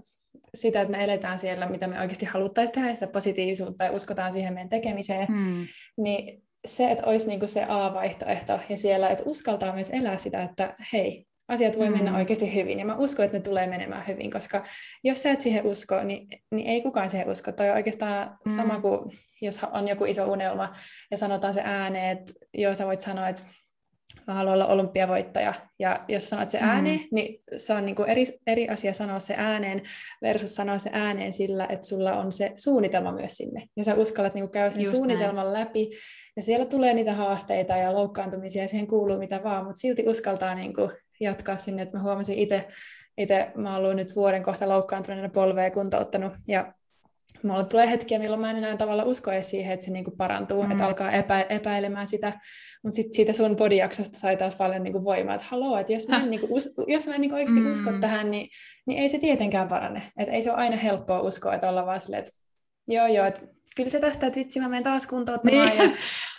sitä, 0.54 0.80
että 0.80 0.96
me 0.96 1.04
eletään 1.04 1.38
siellä, 1.38 1.68
mitä 1.68 1.86
me 1.86 2.00
oikeasti 2.00 2.26
haluttaisiin 2.26 2.74
tehdä, 2.74 2.94
sitä 2.94 3.06
positiivisuutta 3.06 3.84
ja 3.84 3.92
uskotaan 3.92 4.32
siihen 4.32 4.54
meidän 4.54 4.68
tekemiseen, 4.68 5.26
mm. 5.28 5.66
niin 5.96 6.42
se, 6.66 6.90
että 6.90 7.06
olisi 7.06 7.28
niin 7.28 7.38
kuin 7.38 7.48
se 7.48 7.64
A-vaihtoehto 7.68 8.60
ja 8.68 8.76
siellä, 8.76 9.08
että 9.08 9.24
uskaltaa 9.26 9.74
myös 9.74 9.90
elää 9.90 10.18
sitä, 10.18 10.42
että 10.42 10.76
hei, 10.92 11.26
asiat 11.48 11.78
voi 11.78 11.88
mm. 11.88 11.96
mennä 11.96 12.16
oikeasti 12.16 12.54
hyvin, 12.54 12.78
ja 12.78 12.84
mä 12.84 12.96
uskon, 12.96 13.24
että 13.24 13.38
ne 13.38 13.42
tulee 13.42 13.66
menemään 13.66 14.06
hyvin, 14.06 14.30
koska 14.30 14.64
jos 15.04 15.22
sä 15.22 15.30
et 15.30 15.40
siihen 15.40 15.66
usko, 15.66 16.02
niin, 16.02 16.28
niin 16.50 16.66
ei 16.66 16.82
kukaan 16.82 17.10
siihen 17.10 17.30
usko. 17.30 17.52
Toi 17.52 17.70
on 17.70 17.76
oikeastaan 17.76 18.38
mm. 18.44 18.56
sama 18.56 18.80
kuin, 18.80 19.00
jos 19.42 19.64
on 19.72 19.88
joku 19.88 20.04
iso 20.04 20.24
unelma, 20.24 20.72
ja 21.10 21.16
sanotaan 21.16 21.54
se 21.54 21.62
ääneen, 21.64 22.18
että 22.18 22.32
joo, 22.54 22.74
sä 22.74 22.86
voit 22.86 23.00
sanoa, 23.00 23.28
että 23.28 23.42
mä 24.26 24.34
haluan 24.34 24.54
olla 24.54 24.66
olympiavoittaja. 24.66 25.54
Ja 25.78 26.04
jos 26.08 26.28
sanot 26.28 26.50
se 26.50 26.58
ääneen, 26.60 27.00
mm. 27.00 27.08
niin 27.10 27.42
se 27.56 27.74
on 27.74 27.86
niin 27.86 27.96
kuin 27.96 28.08
eri, 28.08 28.24
eri 28.46 28.68
asia 28.68 28.92
sanoa 28.92 29.20
se 29.20 29.34
ääneen 29.36 29.82
versus 30.22 30.54
sanoa 30.54 30.78
se 30.78 30.90
ääneen 30.92 31.32
sillä, 31.32 31.66
että 31.70 31.86
sulla 31.86 32.16
on 32.16 32.32
se 32.32 32.52
suunnitelma 32.56 33.12
myös 33.12 33.36
sinne. 33.36 33.62
Ja 33.76 33.84
sä 33.84 33.94
uskallat 33.94 34.34
niin 34.34 34.42
kuin 34.42 34.52
käydä 34.52 34.70
sen 34.70 34.82
Just 34.82 34.96
suunnitelman 34.96 35.52
näin. 35.52 35.52
läpi, 35.52 35.90
ja 36.36 36.42
siellä 36.42 36.66
tulee 36.66 36.94
niitä 36.94 37.14
haasteita 37.14 37.76
ja 37.76 37.94
loukkaantumisia, 37.94 38.62
ja 38.62 38.68
siihen 38.68 38.86
kuuluu 38.86 39.18
mitä 39.18 39.40
vaan, 39.44 39.64
mutta 39.64 39.80
silti 39.80 40.04
uskaltaa 40.08 40.54
niin 40.54 40.74
kuin 40.74 40.90
jatkaa 41.20 41.56
sinne, 41.56 41.82
että 41.82 41.96
mä 41.96 42.02
huomasin 42.02 42.38
itse, 42.38 42.66
itse 43.18 43.52
mä 43.54 43.68
oon 43.68 43.78
ollut 43.78 43.96
nyt 43.96 44.16
vuoden 44.16 44.42
kohta 44.42 44.68
loukkaantuneena 44.68 45.28
polvea 45.28 45.70
kuntouttanut, 45.70 46.32
ja 46.48 46.72
mulla 47.42 47.64
tulee 47.64 47.90
hetkiä, 47.90 48.18
milloin 48.18 48.40
mä 48.40 48.50
en 48.50 48.56
enää 48.56 48.76
tavalla 48.76 49.04
usko 49.04 49.32
edes 49.32 49.50
siihen, 49.50 49.72
että 49.72 49.84
se 49.84 49.92
niinku 49.92 50.10
parantuu, 50.10 50.62
mm. 50.62 50.70
että 50.70 50.86
alkaa 50.86 51.12
epä, 51.12 51.40
epäilemään 51.40 52.06
sitä, 52.06 52.32
mutta 52.82 52.96
sitten 52.96 53.14
siitä 53.14 53.32
sun 53.32 53.56
podijaksosta 53.56 54.18
sai 54.18 54.36
taas 54.36 54.56
paljon 54.56 54.82
niinku 54.82 55.04
voimaa, 55.04 55.34
että 55.34 55.46
haloo, 55.50 55.78
että 55.78 55.92
jos 55.92 56.08
mä 56.08 56.22
en, 56.22 56.30
niinku, 56.30 56.46
us, 56.50 56.74
jos 56.86 57.06
mä 57.06 57.14
en 57.14 57.20
niinku 57.20 57.36
oikeasti 57.36 57.60
mm. 57.60 57.72
usko 57.72 57.92
tähän, 58.00 58.30
niin, 58.30 58.48
niin 58.86 58.98
ei 58.98 59.08
se 59.08 59.18
tietenkään 59.18 59.68
parane, 59.68 60.02
että 60.18 60.34
ei 60.34 60.42
se 60.42 60.50
ole 60.50 60.58
aina 60.58 60.76
helppoa 60.76 61.20
uskoa, 61.20 61.54
että 61.54 61.68
olla 61.68 61.86
vaan 61.86 62.00
silleen, 62.00 62.18
että 62.18 62.30
joo 62.88 63.06
joo, 63.06 63.26
että 63.26 63.40
kyllä 63.76 63.90
se 63.90 64.00
tästä, 64.00 64.26
että 64.26 64.38
vitsi 64.38 64.60
mä 64.60 64.68
menen 64.68 64.84
taas 64.84 65.06
kuntouttamaan 65.06 65.68
niin. 65.68 65.78
ja 65.78 65.90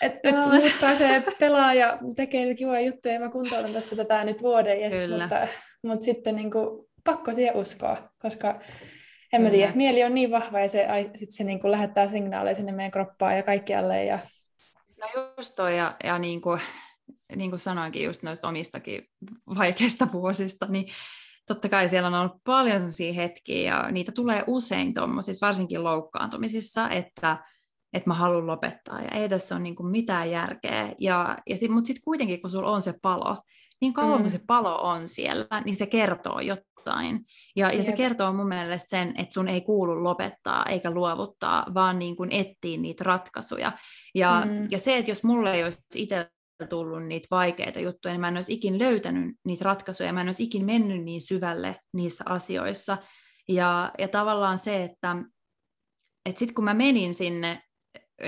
että 0.02 0.20
et 0.30 0.36
muut 0.36 0.72
pääsee 0.82 1.24
pelaa 1.40 1.74
ja 1.74 2.00
tekee 2.16 2.56
kivoja 2.56 2.82
juttuja 2.82 3.14
ja 3.14 3.20
mä 3.20 3.30
kuntoutan 3.30 3.74
tässä 3.74 3.96
tätä 3.96 4.24
nyt 4.24 4.42
vuoden, 4.42 4.82
yes, 4.82 5.10
mutta, 5.10 5.48
mutta 5.84 6.06
sitten 6.06 6.36
niinku, 6.36 6.90
pakko 7.04 7.34
siihen 7.34 7.56
uskoa, 7.56 8.10
koska 8.22 8.60
en 9.34 9.42
mä 9.42 9.50
tiedä, 9.50 9.72
mieli 9.76 10.04
on 10.04 10.14
niin 10.14 10.32
vahva 10.32 10.60
ja 10.60 10.70
se, 10.70 10.88
sit 11.16 11.32
se 11.32 11.44
niin 11.44 11.60
kuin 11.60 11.72
lähettää 11.72 12.08
signaaleja 12.08 12.56
sinne 12.56 12.72
meidän 12.72 12.92
kroppaan 12.92 13.38
ja 13.38 13.44
kaikkialle. 13.44 14.06
Ja... 14.06 14.20
No 15.00 15.08
just 15.38 15.56
toi, 15.56 15.78
ja, 15.78 15.96
ja 16.04 16.20
niin 16.20 16.42
kuin, 16.42 16.60
niin 17.36 17.50
kuin 17.50 17.60
sanoinkin 17.60 18.04
just 18.04 18.24
noista 18.24 18.48
omistakin 18.48 19.10
vaikeista 19.58 20.08
vuosista, 20.14 20.66
niin 20.66 20.94
totta 21.48 21.70
kai 21.70 21.90
siellä 21.90 22.08
on 22.08 22.14
ollut 22.14 22.44
paljon 22.44 22.80
sellaisia 22.80 23.14
hetkiä, 23.14 23.72
ja 23.72 23.92
niitä 23.92 24.12
tulee 24.12 24.44
usein 24.48 24.94
tuommoisissa, 24.94 25.46
varsinkin 25.46 25.84
loukkaantumisissa, 25.84 26.90
että 26.90 27.38
että 27.94 28.10
mä 28.10 28.14
haluan 28.14 28.48
lopettaa, 28.48 29.02
ja 29.02 29.12
ei 29.12 29.30
tässä 29.30 29.56
ole 29.56 29.64
niin 29.64 29.76
kuin 29.76 29.88
mitään 29.88 30.32
järkeä. 30.32 30.94
Ja, 31.00 31.38
ja 31.50 31.58
sit, 31.58 31.72
mutta 31.72 31.88
sitten 31.88 32.04
kuitenkin, 32.04 32.42
kun 32.42 32.50
sulla 32.50 32.72
on 32.72 32.82
se 32.82 32.94
palo, 33.02 33.38
niin 33.82 33.94
kauan 33.94 34.18
mm. 34.18 34.22
kun 34.22 34.32
se 34.32 34.42
palo 34.48 34.76
on 34.76 35.08
siellä, 35.08 35.62
niin 35.66 35.76
se 35.76 35.86
kertoo 35.86 36.40
jotain. 36.40 36.77
Ja, 37.56 37.72
ja 37.72 37.84
se 37.84 37.92
kertoo 37.92 38.34
mun 38.34 38.48
mielestä 38.48 38.90
sen, 38.90 39.14
että 39.18 39.34
sun 39.34 39.48
ei 39.48 39.62
kuulu 39.62 40.04
lopettaa 40.04 40.66
eikä 40.66 40.92
luovuttaa, 40.92 41.66
vaan 41.74 42.00
niin 42.00 42.16
kuin 42.16 42.32
etsiä 42.32 42.78
niitä 42.78 43.04
ratkaisuja. 43.04 43.72
Ja, 44.16 44.44
mm. 44.46 44.68
ja 44.72 44.80
se, 44.80 44.98
että 44.98 45.12
jos 45.12 45.24
mulle 45.24 45.54
ei 45.54 45.64
olisi 45.64 45.82
itse 45.96 46.30
tullut 46.70 47.04
niitä 47.04 47.28
vaikeita 47.32 47.80
juttuja, 47.80 48.14
niin 48.14 48.22
mä 48.22 48.28
en 48.28 48.36
olisi 48.36 48.54
ikin 48.54 48.80
löytänyt 48.80 49.36
niitä 49.46 49.66
ratkaisuja, 49.66 50.14
mä 50.14 50.22
en 50.22 50.28
olisi 50.28 50.44
ikin 50.44 50.66
mennyt 50.66 51.04
niin 51.04 51.22
syvälle 51.22 51.80
niissä 51.94 52.24
asioissa. 52.28 52.98
Ja, 53.50 53.92
ja 54.00 54.08
tavallaan 54.08 54.60
se, 54.60 54.84
että, 54.84 55.16
että 56.26 56.40
sitten 56.40 56.56
kun 56.56 56.66
mä 56.66 56.74
menin 56.74 57.14
sinne 57.14 57.62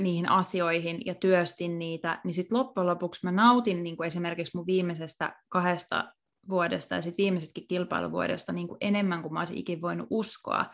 niihin 0.01 0.30
asioihin 0.30 1.01
ja 1.05 1.16
työstin 1.16 1.80
niitä, 1.80 2.22
niin 2.24 2.34
sitten 2.34 2.57
loppujen 2.57 2.88
lopuksi 2.88 3.26
mä 3.26 3.32
nautin 3.32 3.84
niin 3.84 3.97
kuin 3.97 4.07
esimerkiksi 4.07 4.57
mun 4.57 4.66
viimeisestä 4.66 5.36
kahdesta 5.49 6.14
vuodesta 6.50 6.95
ja 6.95 7.02
sitten 7.02 7.24
viimeisestäkin 7.24 7.68
kilpailuvuodesta 7.68 8.54
niin 8.54 8.68
kuin 8.68 8.78
enemmän 8.82 9.22
kuin 9.22 9.34
mä 9.34 9.39
olisin 9.39 9.58
ikin 9.58 9.82
voinut 9.82 10.08
uskoa, 10.10 10.66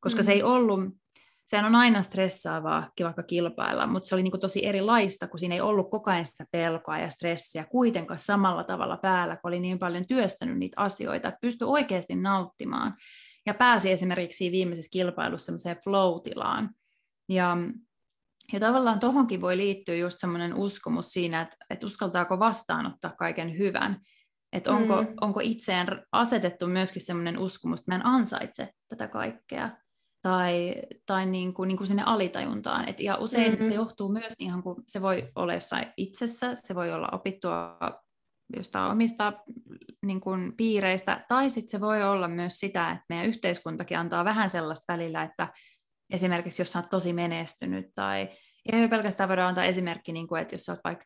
koska 0.00 0.20
mm. 0.20 0.24
se 0.24 0.32
ei 0.32 0.42
ollut, 0.42 0.80
sehän 1.46 1.64
on 1.64 1.74
aina 1.74 2.02
stressaavaa 2.02 2.90
vaikka 3.00 3.22
kilpailla, 3.22 3.86
mutta 3.86 4.08
se 4.08 4.14
oli 4.14 4.22
niin 4.22 4.30
kuin 4.30 4.40
tosi 4.40 4.66
erilaista, 4.66 5.28
kun 5.28 5.38
siinä 5.38 5.54
ei 5.54 5.60
ollut 5.60 5.90
koko 5.90 6.10
ajan 6.10 6.26
sitä 6.26 6.44
pelkoa 6.52 6.98
ja 6.98 7.10
stressiä 7.10 7.64
kuitenkaan 7.64 8.18
samalla 8.18 8.64
tavalla 8.64 8.96
päällä, 8.96 9.36
kun 9.36 9.48
oli 9.48 9.60
niin 9.60 9.78
paljon 9.78 10.06
työstänyt 10.06 10.58
niitä 10.58 10.80
asioita, 10.80 11.28
että 11.28 11.38
pystyi 11.40 11.68
oikeasti 11.68 12.14
nauttimaan. 12.14 12.94
ja 13.46 13.54
pääsi 13.54 13.92
esimerkiksi 13.92 14.50
viimeisessä 14.50 14.90
kilpailussa 14.92 15.46
semmoiseen 15.46 15.76
flow-tilaan. 15.84 16.70
Ja, 17.28 17.56
ja 18.52 18.60
tavallaan 18.60 19.00
tuohonkin 19.00 19.40
voi 19.40 19.56
liittyä 19.56 19.94
just 19.94 20.18
semmoinen 20.18 20.54
uskomus 20.54 21.12
siinä, 21.12 21.40
että, 21.40 21.56
että 21.70 21.86
uskaltaako 21.86 22.38
vastaanottaa 22.38 23.12
kaiken 23.18 23.58
hyvän. 23.58 24.00
Että 24.54 24.72
onko, 24.72 25.02
mm. 25.02 25.08
onko 25.20 25.40
itseen 25.40 25.86
asetettu 26.12 26.66
myöskin 26.66 27.02
semmoinen 27.02 27.38
uskomus, 27.38 27.80
että 27.80 27.92
mä 27.92 27.96
en 27.96 28.06
ansaitse 28.06 28.70
tätä 28.88 29.08
kaikkea 29.08 29.70
tai, 30.22 30.74
tai 31.06 31.26
niin 31.26 31.54
kuin, 31.54 31.68
niin 31.68 31.76
kuin 31.76 31.86
sinne 31.86 32.02
alitajuntaan. 32.02 32.88
Et, 32.88 33.00
ja 33.00 33.16
usein 33.16 33.52
mm-hmm. 33.52 33.68
se 33.68 33.74
johtuu 33.74 34.08
myös 34.08 34.34
ihan 34.38 34.62
kuin 34.62 34.82
se 34.86 35.02
voi 35.02 35.28
olla 35.34 35.54
jossain 35.54 35.86
itsessä, 35.96 36.54
se 36.54 36.74
voi 36.74 36.92
olla 36.92 37.08
opittua 37.12 37.78
jostain 38.56 38.92
omista 38.92 39.32
niin 40.06 40.20
kuin, 40.20 40.56
piireistä, 40.56 41.24
tai 41.28 41.50
sitten 41.50 41.70
se 41.70 41.80
voi 41.80 42.02
olla 42.02 42.28
myös 42.28 42.54
sitä, 42.54 42.90
että 42.90 43.04
meidän 43.08 43.26
yhteiskuntakin 43.26 43.98
antaa 43.98 44.24
vähän 44.24 44.50
sellaista 44.50 44.92
välillä, 44.92 45.22
että 45.22 45.48
esimerkiksi 46.10 46.62
jos 46.62 46.76
olet 46.76 46.90
tosi 46.90 47.12
menestynyt, 47.12 47.86
tai 47.94 48.28
ei 48.72 48.88
pelkästään 48.88 49.28
voida 49.28 49.48
antaa 49.48 49.64
esimerkki, 49.64 50.12
niin 50.12 50.28
kuin, 50.28 50.42
että 50.42 50.54
jos 50.54 50.68
olet 50.68 50.80
vaikka 50.84 51.04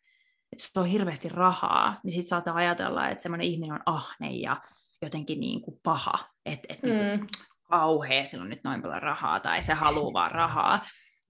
että 0.59 0.71
sulla 0.73 0.85
on 0.85 0.93
hirveästi 0.93 1.29
rahaa, 1.29 2.01
niin 2.05 2.13
sitten 2.13 2.29
saattaa 2.29 2.55
ajatella, 2.55 3.09
että 3.09 3.23
semmoinen 3.23 3.47
ihminen 3.47 3.73
on 3.73 3.83
ahne 3.87 4.31
ja 4.31 4.57
jotenkin 5.03 5.41
niin 5.41 5.63
kuin 5.63 5.81
paha, 5.83 6.19
että 6.47 6.75
et, 6.75 6.83
mm. 6.83 6.89
niin 6.89 7.27
kauhea, 7.71 8.27
sillä 8.27 8.43
on 8.43 8.51
nyt 8.51 8.65
noin 8.65 8.83
paljon 8.83 9.03
rahaa, 9.03 9.41
tai 9.41 9.63
se 9.63 9.75
haluaa 9.75 10.13
vaan 10.13 10.31
rahaa. 10.31 10.81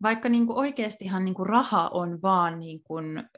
Vaikka 0.03 0.29
niin 0.29 0.47
kuin 0.47 0.59
oikeastihan 0.59 1.25
niin 1.25 1.35
kuin 1.35 1.49
raha 1.49 1.89
on 1.89 2.23
vaan, 2.23 2.59
niin 2.59 2.83
kuin, 2.83 3.29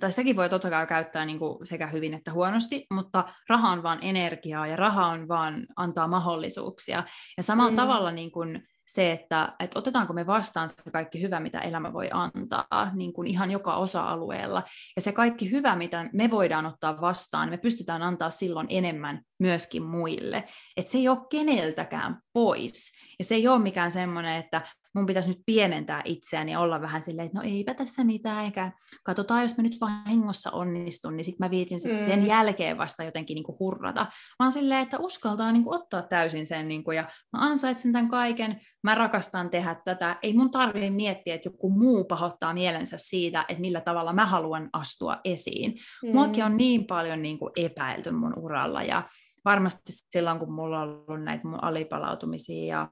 tai 0.00 0.10
sitäkin 0.10 0.36
voi 0.36 0.48
totta 0.48 0.70
kai 0.70 0.86
käyttää 0.86 1.24
niin 1.24 1.38
kuin 1.38 1.66
sekä 1.66 1.86
hyvin 1.86 2.14
että 2.14 2.32
huonosti, 2.32 2.86
mutta 2.90 3.24
raha 3.48 3.70
on 3.70 3.82
vaan 3.82 3.98
energiaa 4.02 4.66
ja 4.66 4.76
raha 4.76 5.06
on 5.06 5.28
vaan 5.28 5.66
antaa 5.76 6.08
mahdollisuuksia. 6.08 7.04
Ja 7.36 7.42
samalla 7.42 7.70
mm. 7.70 7.76
tavalla 7.76 8.12
niin 8.12 8.32
kuin 8.32 8.62
se, 8.94 9.12
että, 9.12 9.52
että 9.60 9.78
otetaanko 9.78 10.12
me 10.12 10.26
vastaan 10.26 10.68
se 10.68 10.90
kaikki 10.92 11.22
hyvä, 11.22 11.40
mitä 11.40 11.60
elämä 11.60 11.92
voi 11.92 12.08
antaa, 12.12 12.90
niin 12.94 13.12
kuin 13.12 13.28
ihan 13.28 13.50
joka 13.50 13.76
osa-alueella. 13.76 14.62
Ja 14.96 15.02
se 15.02 15.12
kaikki 15.12 15.50
hyvä, 15.50 15.76
mitä 15.76 16.10
me 16.12 16.30
voidaan 16.30 16.66
ottaa 16.66 17.00
vastaan, 17.00 17.50
me 17.50 17.56
pystytään 17.56 18.02
antaa 18.02 18.30
silloin 18.30 18.66
enemmän 18.70 19.20
myöskin 19.38 19.82
muille. 19.82 20.44
Että 20.76 20.92
se 20.92 20.98
ei 20.98 21.08
ole 21.08 21.26
keneltäkään 21.30 22.18
pois. 22.32 22.92
Ja 23.18 23.24
se 23.24 23.34
ei 23.34 23.48
ole 23.48 23.62
mikään 23.62 23.90
semmoinen, 23.90 24.36
että 24.36 24.62
mun 24.94 25.06
pitäisi 25.06 25.28
nyt 25.28 25.42
pienentää 25.46 26.02
itseäni 26.04 26.52
ja 26.52 26.60
olla 26.60 26.80
vähän 26.80 27.02
silleen, 27.02 27.26
että 27.26 27.38
no 27.38 27.44
eipä 27.44 27.74
tässä 27.74 28.04
niitä, 28.04 28.42
eikä 28.42 28.72
katsotaan, 29.04 29.42
jos 29.42 29.56
mä 29.56 29.62
nyt 29.62 29.80
vahingossa 29.80 30.50
onnistun, 30.50 31.16
niin 31.16 31.24
sitten 31.24 31.46
mä 31.46 31.50
viitin 31.50 31.80
sit 31.80 31.92
mm. 31.92 32.06
sen 32.06 32.26
jälkeen 32.26 32.78
vasta 32.78 33.04
jotenkin 33.04 33.34
niin 33.34 33.44
kuin 33.44 33.58
hurrata. 33.58 34.06
Vaan 34.38 34.52
silleen, 34.52 34.82
että 34.82 34.98
uskaltaa 34.98 35.52
niin 35.52 35.64
kuin 35.64 35.80
ottaa 35.80 36.02
täysin 36.02 36.46
sen, 36.46 36.68
niin 36.68 36.84
kuin, 36.84 36.96
ja 36.96 37.02
mä 37.02 37.38
ansaitsen 37.42 37.92
tämän 37.92 38.08
kaiken, 38.08 38.60
mä 38.82 38.94
rakastan 38.94 39.50
tehdä 39.50 39.76
tätä, 39.84 40.16
ei 40.22 40.32
mun 40.32 40.50
tarvitse 40.50 40.90
miettiä, 40.90 41.34
että 41.34 41.48
joku 41.48 41.70
muu 41.70 42.04
pahoittaa 42.04 42.54
mielensä 42.54 42.96
siitä, 42.98 43.44
että 43.48 43.60
millä 43.60 43.80
tavalla 43.80 44.12
mä 44.12 44.26
haluan 44.26 44.68
astua 44.72 45.20
esiin. 45.24 45.74
Mm. 46.02 46.12
Muakin 46.12 46.44
on 46.44 46.56
niin 46.56 46.86
paljon 46.86 47.22
niin 47.22 47.38
kuin 47.38 47.52
epäilty 47.56 48.10
mun 48.10 48.38
uralla, 48.38 48.82
ja 48.82 49.02
varmasti 49.44 49.92
silloin, 49.92 50.38
kun 50.38 50.52
mulla 50.52 50.80
on 50.80 50.88
ollut 50.88 51.24
näitä 51.24 51.48
mun 51.48 51.64
alipalautumisia 51.64 52.66
ja 52.66 52.88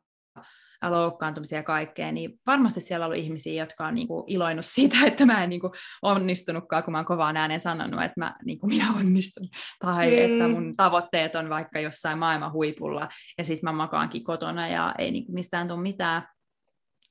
loukkaantumisia 0.89 1.59
ja 1.59 1.63
kaikkea, 1.63 2.13
niin 2.13 2.41
varmasti 2.47 2.81
siellä 2.81 3.05
on 3.05 3.13
ollut 3.13 3.25
ihmisiä, 3.25 3.63
jotka 3.63 3.87
on 3.87 3.95
niin 3.95 4.09
kuin 4.09 4.25
iloinut 4.27 4.67
siitä, 4.75 4.97
että 5.07 5.27
mä 5.27 5.43
en 5.43 5.51
niin 5.51 5.61
kuin 5.61 5.73
onnistunutkaan, 6.03 6.85
kun 6.85 6.93
mä 6.93 6.99
oon 6.99 7.05
kovaan 7.05 7.37
ääneen 7.37 7.61
sanonut, 7.61 8.03
että 8.03 8.21
mä, 8.21 8.37
niin 8.45 8.59
kuin 8.59 8.71
minä 8.71 8.87
onnistun. 8.99 9.47
Tai 9.85 10.11
mm. 10.11 10.19
että 10.19 10.49
mun 10.49 10.77
tavoitteet 10.77 11.35
on 11.35 11.51
vaikka 11.51 11.81
jossain 11.81 12.19
maailman 12.19 12.53
huipulla, 12.53 13.09
ja 13.39 13.45
sitten 13.45 13.69
mä 13.69 13.73
makaankin 13.73 14.25
kotona, 14.25 14.69
ja 14.69 14.95
ei 14.99 15.11
niin 15.11 15.27
kuin 15.27 15.35
mistään 15.35 15.69
tule 15.69 15.81
mitään. 15.81 16.29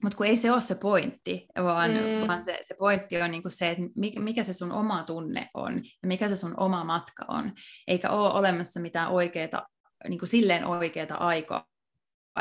Mutta 0.04 0.18
kun 0.18 0.26
ei 0.26 0.36
se 0.36 0.52
ole 0.52 0.62
se 0.62 0.76
pointti, 0.76 1.48
vaan, 1.64 1.92
mm. 1.92 2.28
vaan 2.28 2.44
se, 2.44 2.60
se 2.62 2.76
pointti 2.80 3.22
on 3.22 3.32
niinku 3.32 3.50
se, 3.50 3.70
että 3.70 3.84
mikä 4.20 4.44
se 4.44 4.54
sun 4.54 4.72
oma 4.72 5.04
tunne 5.04 5.50
on 5.54 5.76
ja 5.76 6.08
mikä 6.08 6.30
se 6.30 6.36
sun 6.36 6.54
oma 6.58 6.84
matka 6.84 7.26
on. 7.28 7.52
Eikä 7.88 8.10
ole 8.10 8.34
olemassa 8.34 8.80
mitään 8.80 9.10
oikeaa, 9.10 9.68
niinku 10.08 10.26
silleen 10.26 10.66
oikeaa 10.66 11.28
aikaa. 11.28 11.69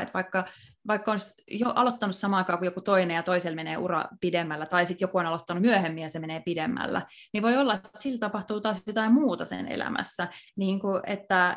Et 0.03 0.14
vaikka 0.14 0.44
vaikka 0.88 1.12
on 1.12 1.18
jo 1.51 1.68
aloittanut 1.70 2.16
samaan 2.16 2.38
aikaan 2.38 2.59
kuin 2.59 2.66
joku 2.66 2.80
toinen 2.80 3.14
ja 3.14 3.22
toisella 3.22 3.57
menee 3.57 3.76
ura 3.76 4.05
pidemmällä, 4.20 4.66
tai 4.66 4.86
sitten 4.86 5.07
joku 5.07 5.18
on 5.18 5.26
aloittanut 5.26 5.62
myöhemmin 5.62 6.03
ja 6.03 6.09
se 6.09 6.18
menee 6.18 6.40
pidemmällä, 6.40 7.03
niin 7.32 7.42
voi 7.42 7.57
olla, 7.57 7.74
että 7.74 7.88
sillä 7.96 8.18
tapahtuu 8.18 8.61
taas 8.61 8.82
jotain 8.86 9.12
muuta 9.12 9.44
sen 9.44 9.68
elämässä, 9.68 10.28
niin 10.57 10.80
kuin, 10.80 11.03
että 11.07 11.55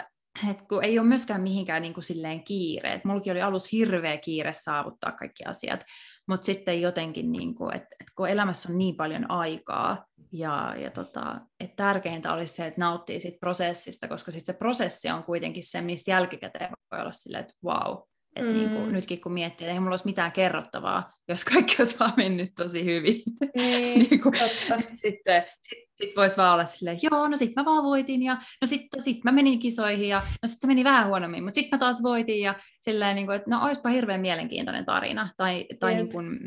et 0.50 0.62
kun 0.62 0.84
ei 0.84 1.00
ole 1.00 1.08
myöskään 1.08 1.42
mihinkään 1.42 1.82
niin 1.82 1.94
kuin 1.94 2.04
silleen 2.04 2.44
kiire. 2.44 2.94
Et 2.94 3.06
mullakin 3.06 3.32
oli 3.32 3.42
alussa 3.42 3.70
hirveä 3.72 4.18
kiire 4.18 4.54
saavuttaa 4.54 5.12
kaikki 5.12 5.46
asiat, 5.46 5.84
mutta 6.28 6.46
sitten 6.46 6.82
jotenkin, 6.82 7.32
niin 7.32 7.56
kuin, 7.56 7.76
että 7.76 7.96
et 8.00 8.08
kun 8.16 8.30
elämässä 8.30 8.70
on 8.70 8.78
niin 8.78 8.96
paljon 8.96 9.32
aikaa, 9.32 10.06
ja, 10.32 10.76
ja 10.78 10.92
tota, 10.92 11.42
että 11.60 11.76
tärkeintä 11.76 12.34
olisi 12.34 12.54
se, 12.54 12.68
että 12.68 12.80
nauttii 12.80 13.20
siitä 13.20 13.38
prosessista, 13.40 14.08
koska 14.08 14.32
sitten 14.32 14.56
se 14.56 14.60
prosessi 14.60 15.10
on 15.10 15.24
kuitenkin 15.24 15.64
se, 15.64 15.82
mistä 15.82 16.12
jälkikäteen 16.12 16.70
voi 16.92 17.02
olla 17.02 17.12
silleen, 17.12 17.42
että 17.42 17.54
wow, 17.66 17.98
et 18.36 18.46
mm. 18.46 18.54
niin 18.54 18.70
kuin, 18.70 18.92
nytkin 18.92 19.22
kun 19.22 19.32
miettii, 19.32 19.66
että 19.66 19.74
ei 19.74 19.80
mulla 19.80 19.92
olisi 19.92 20.06
mitään 20.06 20.32
kerrottavaa, 20.32 21.14
jos 21.28 21.46
kaikki 21.46 21.76
olisi 21.80 22.00
vaan 22.00 22.14
mennyt 22.24 22.52
tosi 22.56 22.86
hyvin. 22.86 23.22
Niin, 23.56 24.00
niin 24.10 24.22
kuin, 24.22 24.36
sitten 24.94 25.44
sit, 25.62 25.90
sit 25.98 26.16
voisi 26.16 26.38
vaan 26.38 26.54
olla 26.54 26.66
silleen, 26.66 26.98
joo, 27.12 27.28
no 27.28 27.38
sit 27.38 27.56
mä 27.56 27.66
vaan 27.66 27.84
voitin, 27.84 28.24
ja 28.24 28.38
no 28.62 28.68
sitten 28.68 29.02
sit 29.02 29.24
mä 29.24 29.32
menin 29.32 29.60
kisoihin, 29.60 30.10
ja 30.10 30.18
no 30.18 30.48
sitten 30.48 30.62
se 30.62 30.68
meni 30.68 30.84
vähän 30.84 31.08
huonommin, 31.08 31.44
mutta 31.44 31.56
sitten 31.56 31.78
mä 31.78 31.80
taas 31.80 32.04
voitin, 32.04 32.42
ja 32.42 32.56
silleen, 32.82 33.16
niin 33.16 33.26
kuin, 33.26 33.36
että 33.36 33.50
no 33.50 33.66
olisipa 33.66 33.90
hirveän 33.90 34.22
mielenkiintoinen 34.22 34.86
tarina, 34.86 35.30
tai, 35.38 35.66
tai 35.80 35.94
niin 35.94 36.12
kuin, 36.12 36.40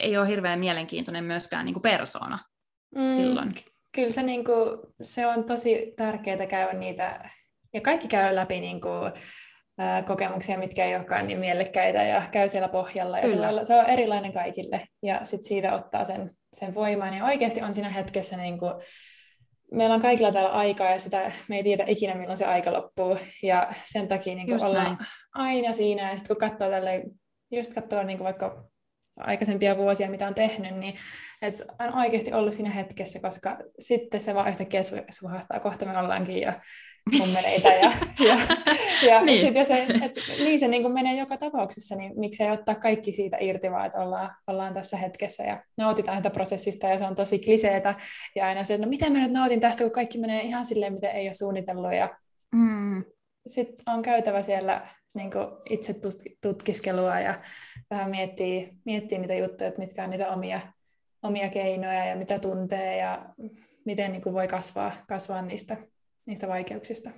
ei 0.00 0.18
ole 0.18 0.28
hirveän 0.28 0.60
mielenkiintoinen 0.60 1.24
myöskään 1.24 1.64
niin 1.64 1.74
kuin 1.74 1.82
persona 1.82 2.38
mm, 2.96 3.12
silloin. 3.16 3.48
Kyllä 3.94 4.10
se, 4.10 4.22
niin 4.22 4.44
kuin, 4.44 4.80
se 5.02 5.26
on 5.26 5.44
tosi 5.44 5.92
tärkeää 5.96 6.46
käydä 6.46 6.72
niitä, 6.72 7.30
ja 7.74 7.80
kaikki 7.80 8.08
käy 8.08 8.34
läpi 8.34 8.60
niin 8.60 8.80
kuin, 8.80 9.12
kokemuksia, 10.06 10.58
mitkä 10.58 10.84
ei 10.84 10.96
olekaan 10.96 11.26
niin 11.26 11.38
mielekkäitä 11.38 12.02
ja 12.02 12.22
käy 12.32 12.48
siellä 12.48 12.68
pohjalla. 12.68 13.18
Ja 13.18 13.28
Kyllä. 13.28 13.64
se 13.64 13.74
on 13.74 13.86
erilainen 13.86 14.32
kaikille 14.32 14.80
ja 15.02 15.24
sitten 15.24 15.48
siitä 15.48 15.74
ottaa 15.74 16.04
sen, 16.04 16.30
sen 16.52 16.74
voiman. 16.74 17.16
Ja 17.16 17.24
oikeasti 17.24 17.62
on 17.62 17.74
siinä 17.74 17.88
hetkessä, 17.88 18.36
niin 18.36 18.58
kuin, 18.58 18.72
meillä 19.74 19.94
on 19.94 20.00
kaikilla 20.00 20.32
täällä 20.32 20.50
aikaa 20.50 20.90
ja 20.90 20.98
sitä 20.98 21.32
me 21.48 21.56
ei 21.56 21.62
tiedä 21.62 21.84
ikinä, 21.86 22.14
milloin 22.14 22.38
se 22.38 22.46
aika 22.46 22.72
loppuu. 22.72 23.18
Ja 23.42 23.68
sen 23.86 24.08
takia 24.08 24.34
niin 24.34 24.46
kuin 24.46 24.64
ollaan 24.64 24.84
näin. 24.84 24.98
aina 25.34 25.72
siinä. 25.72 26.10
Ja 26.10 26.16
sitten 26.16 26.36
kun 26.36 26.48
katsoo 26.48 26.70
tälle, 26.70 27.02
just 27.50 27.74
katsoo 27.74 28.02
niin 28.02 28.18
kuin 28.18 28.24
vaikka 28.24 28.64
aikaisempia 29.20 29.76
vuosia, 29.76 30.10
mitä 30.10 30.26
on 30.26 30.34
tehnyt, 30.34 30.76
niin 30.76 30.94
et 31.42 31.62
on 31.78 31.98
oikeasti 31.98 32.32
ollut 32.32 32.54
siinä 32.54 32.70
hetkessä, 32.70 33.20
koska 33.20 33.56
sitten 33.78 34.20
se 34.20 34.34
vaan 34.34 34.48
yhtäkkiä 34.48 34.80
suhahtaa, 35.10 35.60
kohta 35.60 35.86
me 35.86 35.98
ollaankin 35.98 36.42
jo 36.42 36.52
mummeleita. 37.18 37.68
Ja, 37.68 37.90
ja, 38.28 38.36
ja 39.08 39.20
niin. 39.20 39.40
Sit, 39.40 39.66
se, 39.66 39.82
et, 39.82 40.12
niin 40.38 40.58
se 40.58 40.68
niin 40.68 40.92
menee 40.92 41.18
joka 41.18 41.36
tapauksessa, 41.36 41.96
niin 41.96 42.20
miksei 42.20 42.50
ottaa 42.50 42.74
kaikki 42.74 43.12
siitä 43.12 43.36
irti, 43.40 43.70
vaan 43.70 43.86
että 43.86 44.00
ollaan, 44.00 44.30
ollaan 44.48 44.74
tässä 44.74 44.96
hetkessä 44.96 45.42
ja 45.42 45.62
nautitaan 45.78 46.16
sitä 46.16 46.30
prosessista 46.30 46.86
ja 46.86 46.98
se 46.98 47.04
on 47.04 47.14
tosi 47.14 47.38
kliseetä. 47.38 47.94
Ja 48.36 48.46
aina 48.46 48.64
se, 48.64 48.74
että 48.74 48.86
no 48.86 48.90
miten 48.90 49.12
mä 49.12 49.18
nyt 49.18 49.32
nautin 49.32 49.60
tästä, 49.60 49.82
kun 49.82 49.92
kaikki 49.92 50.18
menee 50.18 50.42
ihan 50.42 50.66
silleen, 50.66 50.92
miten 50.92 51.10
ei 51.10 51.26
ole 51.26 51.34
suunnitellut. 51.34 51.94
Ja 51.94 52.16
mm. 52.54 53.04
Sitten 53.46 53.94
on 53.94 54.02
käytävä 54.02 54.42
siellä 54.42 54.88
niin 55.14 55.30
itse 55.70 55.94
tutkiskelua 56.42 57.20
ja 57.20 57.40
vähän 57.90 58.10
miettii, 58.10 58.72
miettii 58.84 59.18
niitä 59.18 59.34
juttuja, 59.34 59.68
että 59.68 59.80
mitkä 59.80 60.04
on 60.04 60.10
niitä 60.10 60.30
omia, 60.30 60.60
omia 61.22 61.48
keinoja 61.48 62.04
ja 62.04 62.16
mitä 62.16 62.38
tuntee 62.38 62.96
ja 62.96 63.34
miten 63.84 64.12
niin 64.12 64.22
kuin 64.22 64.34
voi 64.34 64.48
kasvaa, 64.48 64.92
kasvaa 65.08 65.42
niistä, 65.42 65.76
niistä 66.26 66.48
vaikeuksista. 66.48 67.10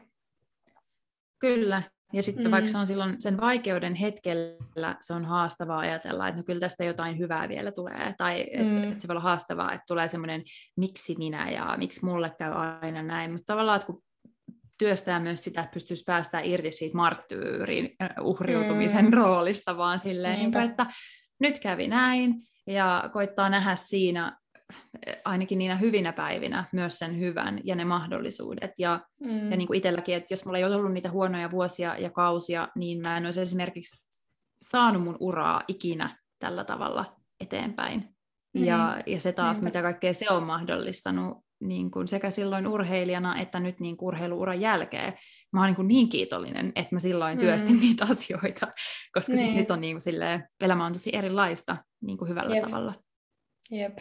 Kyllä, 1.38 1.82
ja 2.12 2.22
sitten 2.22 2.44
mm. 2.44 2.50
vaikka 2.50 2.68
se 2.68 2.78
on 2.78 2.86
silloin 2.86 3.20
sen 3.20 3.40
vaikeuden 3.40 3.94
hetkellä, 3.94 4.96
se 5.00 5.12
on 5.12 5.24
haastavaa 5.24 5.78
ajatella, 5.78 6.28
että 6.28 6.40
no 6.40 6.44
kyllä 6.44 6.60
tästä 6.60 6.84
jotain 6.84 7.18
hyvää 7.18 7.48
vielä 7.48 7.72
tulee, 7.72 8.14
tai 8.18 8.46
että 8.52 8.74
mm. 8.74 8.92
et 8.92 9.00
se 9.00 9.08
voi 9.08 9.14
olla 9.14 9.22
haastavaa, 9.22 9.72
että 9.72 9.84
tulee 9.86 10.08
semmoinen 10.08 10.42
miksi 10.76 11.14
minä 11.18 11.50
ja 11.50 11.74
miksi 11.78 12.04
mulle 12.04 12.32
käy 12.38 12.52
aina 12.52 13.02
näin, 13.02 13.32
mutta 13.32 13.46
tavallaan, 13.46 13.76
että 13.76 13.86
kun 13.86 14.02
työstää 14.82 15.20
myös 15.20 15.44
sitä, 15.44 15.60
että 15.60 15.74
pystyisi 15.74 16.04
päästä 16.06 16.40
irti 16.40 16.72
siitä 16.72 16.96
marttyyrin 16.96 17.96
äh, 18.02 18.10
uhriutumisen 18.20 19.04
mm. 19.04 19.12
roolista, 19.12 19.76
vaan 19.76 19.98
silleen, 19.98 20.38
niin 20.38 20.52
kuin, 20.52 20.64
että 20.64 20.86
nyt 21.40 21.58
kävi 21.58 21.88
näin, 21.88 22.34
ja 22.66 23.10
koittaa 23.12 23.48
nähdä 23.48 23.76
siinä 23.76 24.38
ainakin 25.24 25.58
niinä 25.58 25.76
hyvinä 25.76 26.12
päivinä 26.12 26.64
myös 26.72 26.98
sen 26.98 27.18
hyvän 27.18 27.60
ja 27.64 27.74
ne 27.74 27.84
mahdollisuudet. 27.84 28.70
Ja, 28.78 29.00
mm. 29.24 29.50
ja 29.50 29.56
niin 29.56 29.66
kuin 29.66 29.76
itselläkin, 29.76 30.14
että 30.14 30.32
jos 30.32 30.44
mulla 30.44 30.58
ei 30.58 30.64
ole 30.64 30.76
ollut 30.76 30.92
niitä 30.92 31.10
huonoja 31.10 31.50
vuosia 31.50 31.98
ja 31.98 32.10
kausia, 32.10 32.68
niin 32.76 33.02
mä 33.02 33.16
en 33.16 33.24
olisi 33.24 33.40
esimerkiksi 33.40 34.04
saanut 34.62 35.02
mun 35.02 35.16
uraa 35.20 35.62
ikinä 35.68 36.16
tällä 36.38 36.64
tavalla 36.64 37.16
eteenpäin. 37.40 38.08
Mm. 38.58 38.64
Ja, 38.64 39.02
ja 39.06 39.20
se 39.20 39.32
taas, 39.32 39.56
Niinpä. 39.56 39.68
mitä 39.68 39.82
kaikkea 39.82 40.14
se 40.14 40.30
on 40.30 40.42
mahdollistanut, 40.42 41.38
niin 41.62 41.90
kuin 41.90 42.08
sekä 42.08 42.30
silloin 42.30 42.66
urheilijana 42.66 43.40
että 43.40 43.60
nyt 43.60 43.80
niin 43.80 43.96
kuin 43.96 44.06
urheiluuran 44.06 44.60
jälkeen. 44.60 45.14
Mä 45.52 45.60
oon 45.60 45.66
niin, 45.66 45.76
kuin 45.76 45.88
niin 45.88 46.08
kiitollinen, 46.08 46.72
että 46.76 46.94
mä 46.94 46.98
silloin 46.98 47.38
työstin 47.38 47.74
mm. 47.74 47.80
niitä 47.80 48.04
asioita, 48.10 48.66
koska 49.12 49.32
niin. 49.32 49.46
sit 49.46 49.56
nyt 49.56 49.70
on 49.70 49.80
niin 49.80 49.94
kuin 49.94 50.00
silleen, 50.00 50.48
elämä 50.60 50.86
on 50.86 50.92
tosi 50.92 51.10
erilaista 51.16 51.76
niin 52.00 52.18
kuin 52.18 52.28
hyvällä 52.28 52.56
Jep. 52.56 52.64
tavalla. 52.64 52.94
Jep. 53.70 53.98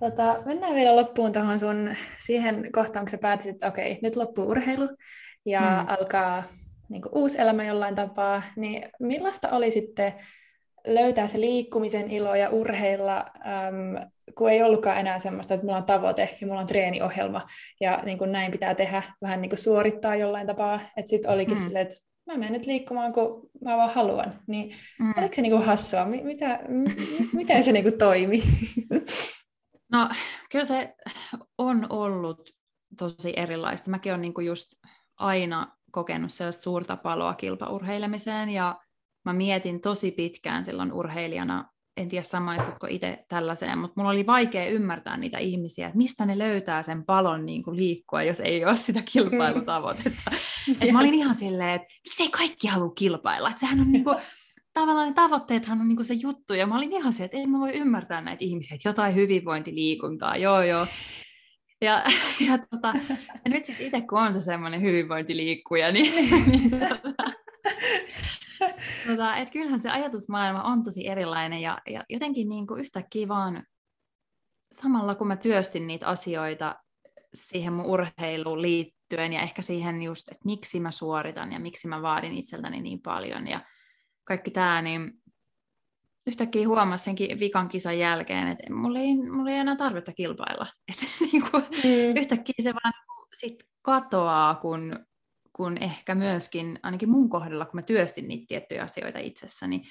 Tota, 0.00 0.42
mennään 0.44 0.74
vielä 0.74 0.96
loppuun 0.96 1.32
tuohon 1.32 1.58
sun 1.58 1.94
siihen 2.18 2.72
kohtaan, 2.72 3.04
kun 3.04 3.10
sä 3.10 3.18
päätit, 3.18 3.46
että 3.46 3.68
okei, 3.68 3.98
nyt 4.02 4.16
loppuu 4.16 4.48
urheilu 4.48 4.88
ja 5.46 5.60
mm. 5.60 5.88
alkaa 5.88 6.42
niin 6.88 7.02
kuin, 7.02 7.12
uusi 7.14 7.40
elämä 7.40 7.64
jollain 7.64 7.94
tapaa, 7.94 8.42
niin 8.56 8.82
millaista 9.00 9.48
oli 9.48 9.70
sitten 9.70 10.14
löytää 10.86 11.26
se 11.26 11.40
liikkumisen 11.40 12.10
ilo 12.10 12.34
ja 12.34 12.50
urheilla, 12.50 13.18
äm, 13.18 14.10
kun 14.38 14.50
ei 14.50 14.62
ollutkaan 14.62 14.98
enää 14.98 15.18
semmoista, 15.18 15.54
että 15.54 15.66
mulla 15.66 15.78
on 15.78 15.84
tavoite 15.84 16.28
ja 16.40 16.46
mulla 16.46 16.60
on 16.60 16.66
treeniohjelma 16.66 17.46
ja 17.80 18.02
niin 18.04 18.18
kuin 18.18 18.32
näin 18.32 18.52
pitää 18.52 18.74
tehdä, 18.74 19.02
vähän 19.22 19.42
niin 19.42 19.50
kuin 19.50 19.58
suorittaa 19.58 20.16
jollain 20.16 20.46
tapaa, 20.46 20.80
että 20.96 21.10
sitten 21.10 21.30
olikin 21.30 21.58
mm. 21.58 21.62
silleen, 21.62 21.82
että 21.82 21.94
mä 22.26 22.38
menen 22.38 22.52
nyt 22.52 22.66
liikkumaan, 22.66 23.12
kun 23.12 23.50
mä 23.64 23.76
vaan 23.76 23.94
haluan. 23.94 24.34
Niin 24.46 24.70
mm. 25.00 25.14
oliko 25.16 25.34
se 25.34 25.42
niin 25.42 25.52
kuin 25.52 25.64
hassua? 25.64 26.04
Mitä, 26.04 26.60
m- 26.68 27.36
miten 27.36 27.62
se 27.62 27.72
niin 27.72 27.84
kuin 27.84 27.98
toimi? 27.98 28.42
No 29.92 30.08
kyllä 30.50 30.64
se 30.64 30.94
on 31.58 31.86
ollut 31.90 32.50
tosi 32.98 33.32
erilaista. 33.36 33.90
Mäkin 33.90 34.12
olen 34.12 34.22
niin 34.22 34.34
kuin 34.34 34.46
just 34.46 34.72
aina 35.16 35.76
kokenut 35.90 36.32
sellaista 36.32 36.62
suurta 36.62 36.96
paloa 36.96 37.34
kilpaurheilemiseen 37.34 38.48
ja 38.48 38.80
mä 39.24 39.32
mietin 39.32 39.80
tosi 39.80 40.10
pitkään 40.10 40.64
silloin 40.64 40.92
urheilijana, 40.92 41.71
en 41.96 42.08
tiedä 42.08 42.22
samaistutko 42.22 42.86
itse 42.90 43.24
tällaiseen, 43.28 43.78
mutta 43.78 43.94
mulla 43.96 44.10
oli 44.10 44.26
vaikea 44.26 44.68
ymmärtää 44.68 45.16
niitä 45.16 45.38
ihmisiä, 45.38 45.86
että 45.86 45.96
mistä 45.96 46.26
ne 46.26 46.38
löytää 46.38 46.82
sen 46.82 47.04
palon 47.04 47.46
niin 47.46 47.62
kuin 47.62 47.76
liikkua, 47.76 48.22
jos 48.22 48.40
ei 48.40 48.64
ole 48.64 48.76
sitä 48.76 49.02
kilpailutavoitetta. 49.12 50.30
Et 50.80 50.92
mä 50.92 51.00
olin 51.00 51.14
ihan 51.14 51.34
silleen, 51.34 51.74
että 51.74 51.88
miksi 52.04 52.22
ei 52.22 52.30
kaikki 52.30 52.68
halua 52.68 52.92
kilpailla, 52.94 53.50
että 53.50 53.60
sehän 53.60 53.80
on 53.80 53.92
niin 53.92 54.04
kuin, 54.04 54.16
tavallaan 54.74 55.08
ne 55.08 55.14
tavoitteethan 55.14 55.80
on 55.80 55.88
niinku 55.88 56.04
se 56.04 56.14
juttu, 56.14 56.54
ja 56.54 56.66
mä 56.66 56.76
olin 56.76 56.92
ihan 56.92 57.12
se, 57.12 57.24
että 57.24 57.36
ei 57.36 57.46
mä 57.46 57.58
voi 57.58 57.72
ymmärtää 57.72 58.20
näitä 58.20 58.44
ihmisiä, 58.44 58.74
että 58.74 58.88
jotain 58.88 59.14
hyvinvointiliikuntaa, 59.14 60.36
joo 60.36 60.62
joo. 60.62 60.86
Ja, 61.80 62.02
ja, 62.48 62.58
tota, 62.58 62.92
ja 63.44 63.50
nyt 63.50 63.64
sitten 63.64 63.86
itse, 63.86 64.00
kun 64.00 64.22
on 64.22 64.34
se 64.34 64.40
semmoinen 64.40 64.82
hyvinvointiliikkuja, 64.82 65.92
niin, 65.92 66.14
niin 66.50 66.70
tota, 66.70 67.30
tota, 69.06 69.36
et 69.36 69.50
kyllähän 69.50 69.80
se 69.80 69.90
ajatusmaailma 69.90 70.62
on 70.62 70.82
tosi 70.82 71.08
erilainen, 71.08 71.60
ja, 71.60 71.78
ja 71.90 72.04
jotenkin 72.08 72.48
niinku 72.48 72.74
yhtäkkiä 72.74 73.28
vaan 73.28 73.66
samalla 74.72 75.14
kun 75.14 75.26
mä 75.26 75.36
työstin 75.36 75.86
niitä 75.86 76.06
asioita 76.06 76.76
siihen 77.34 77.72
mun 77.72 77.86
urheiluun 77.86 78.62
liittyen, 78.62 79.32
ja 79.32 79.42
ehkä 79.42 79.62
siihen 79.62 80.02
just, 80.02 80.28
että 80.28 80.44
miksi 80.44 80.80
mä 80.80 80.90
suoritan, 80.90 81.52
ja 81.52 81.60
miksi 81.60 81.88
mä 81.88 82.02
vaadin 82.02 82.38
itseltäni 82.38 82.80
niin 82.80 83.00
paljon, 83.02 83.48
ja 83.48 83.60
kaikki 84.24 84.50
tämä, 84.50 84.82
niin 84.82 85.12
yhtäkkiä 86.26 86.68
huomasin 86.68 87.04
senkin 87.04 87.40
vikan 87.40 87.68
kisan 87.68 87.98
jälkeen, 87.98 88.48
että 88.48 88.72
mulla 88.74 88.98
ei, 88.98 89.16
mulla 89.16 89.50
ei 89.50 89.56
enää 89.56 89.76
tarvetta 89.76 90.12
kilpailla. 90.12 90.66
Että 90.92 91.06
niin 91.20 91.50
kuin, 91.50 91.64
mm. 91.84 92.16
Yhtäkkiä 92.20 92.54
se 92.62 92.74
vaan 92.74 92.92
sit 93.34 93.54
katoaa, 93.82 94.54
kun, 94.54 95.06
kun 95.52 95.78
ehkä 95.82 96.14
myöskin, 96.14 96.78
ainakin 96.82 97.10
mun 97.10 97.28
kohdalla, 97.28 97.64
kun 97.64 97.78
mä 97.78 97.82
työstin 97.82 98.28
niitä 98.28 98.44
tiettyjä 98.48 98.82
asioita 98.82 99.18
itsessäni, 99.18 99.82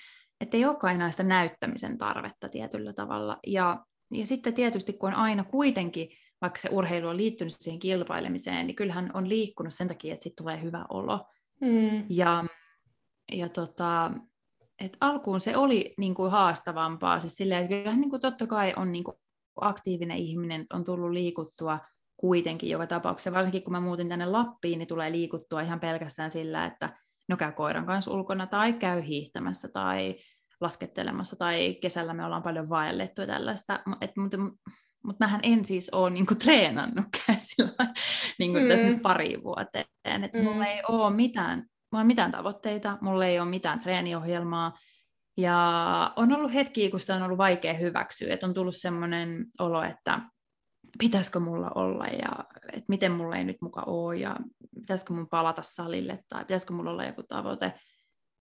että 0.42 0.58
ei 0.58 0.66
olekaan 0.66 0.96
enää 0.96 1.12
sitä 1.12 1.24
näyttämisen 1.24 1.98
tarvetta 1.98 2.50
tietyllä 2.50 2.94
tavalla. 2.94 3.40
Ja, 3.48 3.86
ja 4.12 4.26
sitten 4.26 4.54
tietysti, 4.54 4.94
kun 4.94 5.10
on 5.10 5.16
aina 5.16 5.44
kuitenkin, 5.44 6.10
vaikka 6.42 6.60
se 6.60 6.70
urheilu 6.72 7.08
on 7.08 7.18
liittynyt 7.18 7.54
siihen 7.60 7.80
kilpailemiseen, 7.80 8.68
niin 8.68 8.76
kyllähän 8.76 9.12
on 9.14 9.30
liikkunut 9.30 9.74
sen 9.74 9.88
takia, 9.88 10.14
että 10.14 10.24
sitten 10.24 10.44
tulee 10.44 10.62
hyvä 10.62 10.86
olo. 10.90 11.28
Mm. 11.62 12.06
Ja 12.10 12.46
ja 13.32 13.50
tota, 13.50 14.12
et 14.80 14.98
alkuun 15.02 15.42
se 15.42 15.58
oli 15.58 15.94
niin 15.98 16.14
kuin 16.14 16.32
haastavampaa, 16.32 17.20
siis 17.20 17.34
silleen, 17.34 17.64
että 17.64 17.76
kyllähän 17.76 18.02
niin 18.02 18.10
kuin 18.10 18.22
totta 18.22 18.48
kai 18.48 18.74
on 18.76 18.92
niin 18.92 19.04
kuin 19.04 19.18
aktiivinen 19.62 20.18
ihminen, 20.18 20.66
on 20.74 20.84
tullut 20.84 21.12
liikuttua 21.12 21.80
kuitenkin 22.22 22.70
joka 22.70 22.88
tapauksessa, 22.88 23.32
varsinkin 23.32 23.64
kun 23.64 23.72
mä 23.72 23.80
muutin 23.80 24.10
tänne 24.10 24.26
Lappiin, 24.26 24.80
niin 24.80 24.88
tulee 24.88 25.12
liikuttua 25.12 25.62
ihan 25.62 25.80
pelkästään 25.80 26.32
sillä, 26.32 26.66
että 26.66 26.90
no 27.30 27.38
käy 27.38 27.52
koiran 27.52 27.86
kanssa 27.86 28.12
ulkona 28.12 28.48
tai 28.48 28.74
käy 28.74 29.02
hiihtämässä 29.08 29.68
tai 29.74 30.16
laskettelemassa 30.62 31.36
tai 31.36 31.78
kesällä 31.82 32.14
me 32.14 32.26
ollaan 32.26 32.44
paljon 32.44 32.70
vaellettu 32.70 33.22
ja 33.22 33.28
tällaista, 33.28 33.80
mutta, 34.18 34.38
mutta 35.04 35.26
mähän 35.26 35.40
en 35.44 35.66
siis 35.66 35.90
ole 35.90 36.10
niinku 36.10 36.36
treenannut 36.36 37.06
sillä 37.40 37.94
niinku 38.40 38.60
mm. 38.60 38.68
tässä 38.68 38.86
nyt 38.86 39.02
pari 39.02 39.44
vuoteen, 39.44 40.24
että 40.24 40.38
mm. 40.38 40.44
mulla 40.44 40.66
ei 40.66 40.82
ole 40.88 41.16
mitään 41.16 41.66
mulla 41.92 42.02
ei 42.02 42.08
mitään 42.08 42.32
tavoitteita, 42.32 42.98
mulla 43.02 43.26
ei 43.26 43.40
ole 43.40 43.50
mitään 43.50 43.80
treeniohjelmaa, 43.80 44.78
ja 45.38 46.14
on 46.16 46.36
ollut 46.36 46.54
hetkiä, 46.54 46.90
kun 46.90 47.00
sitä 47.00 47.16
on 47.16 47.22
ollut 47.22 47.38
vaikea 47.38 47.74
hyväksyä, 47.74 48.34
että 48.34 48.46
on 48.46 48.54
tullut 48.54 48.76
semmoinen 48.76 49.46
olo, 49.60 49.84
että 49.84 50.20
pitäisikö 51.00 51.40
mulla 51.40 51.72
olla 51.76 52.06
ja 52.06 52.46
että 52.74 52.86
miten 52.88 53.12
mulla 53.12 53.36
ei 53.36 53.44
nyt 53.44 53.62
muka 53.62 53.82
ole 53.82 54.18
ja 54.18 54.36
pitäisikö 54.76 55.14
mun 55.14 55.28
palata 55.28 55.62
salille 55.62 56.24
tai 56.30 56.46
pitäisikö 56.46 56.74
mulla 56.74 56.92
olla 56.92 57.06
joku 57.06 57.24
tavoite. 57.24 57.74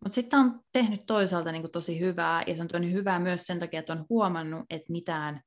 Mutta 0.04 0.14
sitten 0.14 0.38
on 0.38 0.60
tehnyt 0.72 1.06
toisaalta 1.06 1.52
niin 1.52 1.70
tosi 1.70 2.00
hyvää 2.00 2.42
ja 2.46 2.56
se 2.56 2.62
on 2.62 2.68
tehnyt 2.68 2.92
hyvää 2.92 3.18
myös 3.18 3.46
sen 3.46 3.58
takia, 3.58 3.80
että 3.80 3.92
on 3.92 4.06
huomannut, 4.08 4.66
että 4.70 4.92
mitään 4.92 5.40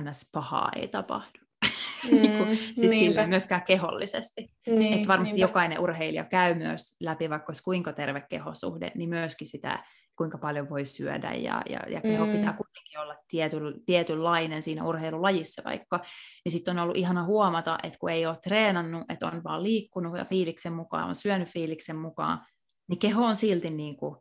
ns. 0.00 0.30
pahaa 0.32 0.68
ei 0.76 0.88
tapahdu. 0.88 1.38
Mm, 2.04 2.20
niin 2.20 2.38
kuin, 2.38 2.58
siis 2.74 2.90
sille 2.90 3.26
myöskään 3.26 3.62
kehollisesti. 3.62 4.46
Niin, 4.66 4.92
että 4.92 5.08
varmasti 5.08 5.34
niinpä. 5.34 5.50
jokainen 5.50 5.80
urheilija 5.80 6.24
käy 6.24 6.54
myös 6.54 6.96
läpi, 7.00 7.30
vaikka 7.30 7.50
olisi 7.50 7.62
kuinka 7.62 7.92
terve 7.92 8.20
kehosuhde, 8.30 8.92
niin 8.94 9.08
myöskin 9.08 9.46
sitä, 9.46 9.84
kuinka 10.16 10.38
paljon 10.38 10.70
voi 10.70 10.84
syödä, 10.84 11.34
ja, 11.34 11.62
ja, 11.70 11.80
ja 11.88 12.00
keho 12.00 12.26
mm. 12.26 12.32
pitää 12.32 12.52
kuitenkin 12.52 12.98
olla 13.00 13.16
tiety, 13.28 13.56
tietynlainen 13.86 14.62
siinä 14.62 14.84
urheilulajissa 14.84 15.62
vaikka. 15.64 16.00
Niin 16.44 16.52
sitten 16.52 16.78
on 16.78 16.82
ollut 16.82 16.96
ihana 16.96 17.24
huomata, 17.24 17.78
että 17.82 17.98
kun 17.98 18.10
ei 18.10 18.26
ole 18.26 18.38
treenannut, 18.42 19.04
että 19.08 19.26
on 19.26 19.44
vaan 19.44 19.62
liikkunut 19.62 20.18
ja 20.18 20.24
fiiliksen 20.24 20.72
mukaan, 20.72 21.08
on 21.08 21.16
syönyt 21.16 21.48
fiiliksen 21.48 21.96
mukaan, 21.96 22.46
niin 22.88 22.98
keho 22.98 23.24
on 23.24 23.36
silti 23.36 23.70
niin 23.70 23.96
kuin 23.96 24.16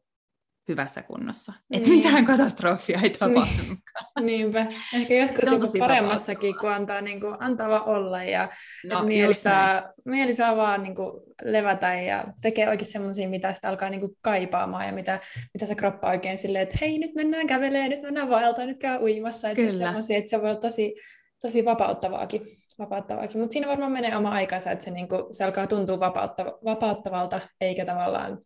hyvässä 0.68 1.01
kunnossa. 1.01 1.53
Että 1.72 1.89
niin. 1.89 2.03
mitään 2.03 2.26
katastrofia 2.26 2.99
ei 3.03 3.09
tapahtunut. 3.09 3.80
Niinpä. 4.22 4.66
Ehkä 4.93 5.13
joskus 5.13 5.51
joku 5.51 5.68
paremmassakin, 5.80 6.55
kun 6.59 6.72
antaa, 6.72 7.01
niin 7.01 7.20
kuin, 7.22 7.36
antaa 7.39 7.70
vaan 7.70 7.86
olla 7.86 8.24
ja 8.24 8.49
no, 8.86 8.95
että 8.95 9.05
mieli, 9.05 9.34
saa, 9.34 9.93
mieli 10.05 10.34
saa 10.34 10.55
vaan 10.55 10.84
niin 10.84 10.95
kuin, 10.95 11.22
levätä 11.43 11.93
ja 11.93 12.24
tekee 12.41 12.70
oikein 12.70 12.91
semmoisia, 12.91 13.30
mitä 13.30 13.53
sitä 13.53 13.70
alkaa 13.70 13.89
niin 13.89 13.99
kuin, 13.99 14.18
kaipaamaan 14.22 14.86
ja 14.86 14.93
mitä, 14.93 15.20
mitä 15.53 15.66
se 15.66 15.76
kroppa 15.76 16.09
oikein 16.09 16.38
silleen, 16.38 16.63
että 16.63 16.78
hei, 16.82 16.99
nyt 16.99 17.16
mennään 17.16 17.47
kävelemään, 17.47 17.89
nyt 17.89 18.01
mennään 18.01 18.30
vaeltaa, 18.30 18.66
nyt 18.66 18.80
käy 18.80 18.99
uimassa. 19.03 19.49
Että, 19.49 19.61
että 20.09 20.29
se 20.29 20.42
voi 20.42 20.50
olla 20.50 20.59
tosi, 20.59 20.96
tosi 21.42 21.66
vapauttavaakin. 21.66 22.42
vapauttavaakin. 22.79 23.42
Mutta 23.42 23.54
siinä 23.54 23.67
varmaan 23.67 23.92
menee 23.92 24.17
oma 24.17 24.29
aikansa, 24.29 24.71
että 24.71 24.86
se, 24.86 24.92
niin 24.92 25.08
kuin, 25.08 25.24
se 25.32 25.43
alkaa 25.43 25.67
tuntua 25.67 26.00
vapauttava, 26.00 26.58
vapauttavalta, 26.66 27.42
eikä 27.62 27.86
tavallaan 27.86 28.37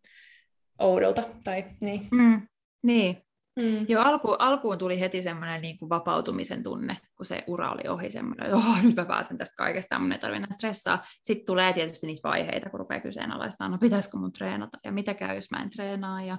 oudolta. 0.80 1.24
Tai, 1.44 1.66
niin. 1.82 2.02
Mm, 2.12 2.42
niin. 2.84 3.24
Mm. 3.60 3.86
Joo, 3.88 4.04
alku, 4.04 4.36
alkuun 4.40 4.78
tuli 4.78 5.00
heti 5.00 5.22
semmoinen 5.22 5.62
niin 5.62 5.78
kuin 5.80 5.90
vapautumisen 5.90 6.64
tunne, 6.64 6.98
kun 7.18 7.26
se 7.26 7.44
ura 7.48 7.72
oli 7.72 7.88
ohi 7.88 8.12
semmoinen, 8.12 8.46
että 8.46 8.58
oh, 8.58 8.82
nyt 8.84 8.96
mä 8.96 9.06
pääsen 9.06 9.38
tästä 9.38 9.56
kaikesta, 9.58 10.00
mun 10.00 10.12
ei 10.12 10.20
tarvitse 10.20 10.38
enää 10.38 10.52
stressaa. 10.52 11.04
Sitten 11.24 11.46
tulee 11.46 11.74
tietysti 11.74 12.08
niitä 12.08 12.30
vaiheita, 12.30 12.70
kun 12.70 12.80
rupeaa 12.80 13.02
kyseenalaistamaan, 13.02 13.72
no 13.72 13.78
pitäisikö 13.78 14.18
mun 14.18 14.32
treenata 14.32 14.78
ja 14.84 14.92
mitä 14.92 15.14
käy, 15.14 15.36
jos 15.36 15.52
mä 15.52 15.64
en 15.64 15.70
treenaa 15.70 16.22
ja 16.22 16.38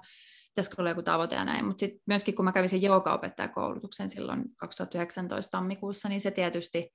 pitäisikö 0.49 0.83
olla 0.83 0.91
joku 0.91 1.03
tavoite 1.03 1.37
ja 1.37 1.45
näin. 1.45 1.65
Mutta 1.65 1.81
sitten 1.81 2.01
myöskin 2.07 2.35
kun 2.35 2.45
mä 2.45 2.53
kävin 2.53 2.69
sen 2.69 2.83
joogaopettajakoulutuksen 2.83 4.11
silloin 4.11 4.45
2019 4.57 5.51
tammikuussa, 5.51 6.09
niin 6.09 6.21
se 6.21 6.31
tietysti, 6.31 6.95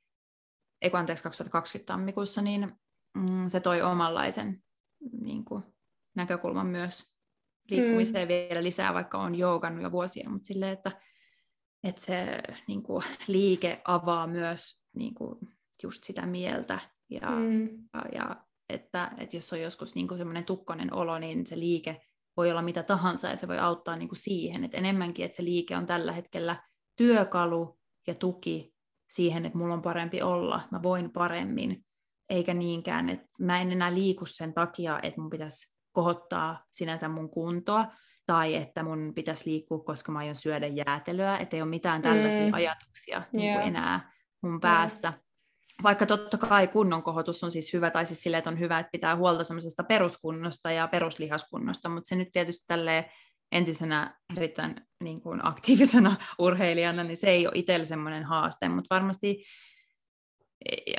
ei 0.82 0.90
kun 0.90 1.00
anteeksi 1.00 1.24
2020 1.24 1.94
tammikuussa, 1.94 2.42
niin 2.42 2.74
mm, 3.18 3.48
se 3.48 3.60
toi 3.60 3.82
omanlaisen 3.82 4.64
niin 5.22 5.46
kuin, 5.46 5.64
näkökulman 6.16 6.68
myös 6.68 7.15
liikkumiseen 7.70 8.28
mm. 8.28 8.30
vielä 8.30 8.64
lisää, 8.64 8.94
vaikka 8.94 9.18
on 9.18 9.36
joogannut 9.36 9.84
jo 9.84 9.92
vuosia, 9.92 10.30
mutta 10.30 10.48
silleen, 10.48 10.74
että, 10.74 10.92
että 11.84 12.02
se 12.02 12.42
niin 12.68 12.84
kuin, 12.84 13.04
liike 13.28 13.82
avaa 13.86 14.28
myös 14.28 14.84
niin 14.96 15.16
kuin, 15.16 15.40
just 15.84 16.04
sitä 16.04 16.26
mieltä 16.26 16.80
ja, 17.10 17.30
mm. 17.30 17.70
ja, 17.94 18.06
ja 18.14 18.36
että, 18.70 19.12
että 19.18 19.38
jos 19.38 19.54
on 19.54 19.62
joskus 19.62 19.96
niin 19.96 20.18
semmoinen 20.18 20.46
tukkonen 20.46 20.94
olo, 20.94 21.20
niin 21.20 21.46
se 21.46 21.60
liike 21.60 22.02
voi 22.38 22.52
olla 22.52 22.62
mitä 22.62 22.84
tahansa 22.84 23.28
ja 23.28 23.38
se 23.38 23.48
voi 23.48 23.58
auttaa 23.58 23.96
niin 23.96 24.10
kuin 24.10 24.20
siihen, 24.20 24.64
että 24.64 24.78
enemmänkin, 24.78 25.26
että 25.26 25.38
se 25.38 25.44
liike 25.44 25.78
on 25.78 25.86
tällä 25.86 26.12
hetkellä 26.12 26.64
työkalu 26.96 27.80
ja 28.08 28.16
tuki 28.16 28.74
siihen, 29.10 29.46
että 29.46 29.58
mulla 29.58 29.74
on 29.74 29.82
parempi 29.82 30.22
olla, 30.22 30.62
mä 30.72 30.84
voin 30.84 31.12
paremmin, 31.12 31.86
eikä 32.30 32.54
niinkään, 32.54 33.10
että 33.10 33.28
mä 33.40 33.62
en 33.62 33.72
enää 33.72 33.94
liiku 33.94 34.26
sen 34.26 34.54
takia, 34.54 35.00
että 35.04 35.22
mun 35.22 35.30
pitäisi 35.30 35.75
kohottaa 35.96 36.66
sinänsä 36.72 37.10
mun 37.10 37.30
kuntoa, 37.30 37.86
tai 38.26 38.56
että 38.56 38.84
mun 38.84 39.12
pitäisi 39.16 39.50
liikkua, 39.50 39.80
koska 39.80 40.12
mä 40.12 40.20
aion 40.20 40.36
syödä 40.36 40.68
jäätelöä, 40.68 41.38
että 41.38 41.56
ei 41.56 41.62
ole 41.62 41.70
mitään 41.70 42.02
tällaisia 42.02 42.48
mm. 42.48 42.54
ajatuksia 42.54 43.18
yeah. 43.18 43.28
niin 43.34 43.54
kuin 43.54 43.68
enää 43.68 44.12
mun 44.42 44.62
päässä. 44.62 45.14
vaikka 45.84 46.06
totta 46.06 46.38
kai 46.38 46.68
kunnon 46.68 47.04
kohotus 47.04 47.44
on 47.44 47.52
siis 47.52 47.74
hyvä, 47.74 47.92
tai 47.92 48.06
siis 48.06 48.24
sille, 48.24 48.38
että 48.38 48.50
on 48.50 48.60
hyvä, 48.60 48.80
että 48.80 48.92
pitää 48.92 49.16
huolta 49.16 49.44
semmoisesta 49.44 49.84
peruskunnosta 49.84 50.72
ja 50.72 50.88
peruslihaskunnosta, 50.88 51.90
mutta 51.90 52.10
se 52.10 52.16
nyt 52.16 52.30
tietysti 52.32 52.66
tälleen 52.68 53.06
entisenä 53.52 54.20
erittäin 54.38 54.76
niin 55.04 55.22
kuin 55.22 55.46
aktiivisena 55.48 56.16
urheilijana, 56.40 57.04
niin 57.04 57.18
se 57.18 57.30
ei 57.30 57.48
ole 57.48 57.56
itselle 57.56 57.86
semmoinen 57.86 58.24
haaste, 58.24 58.70
mutta 58.70 58.96
varmasti 58.96 59.44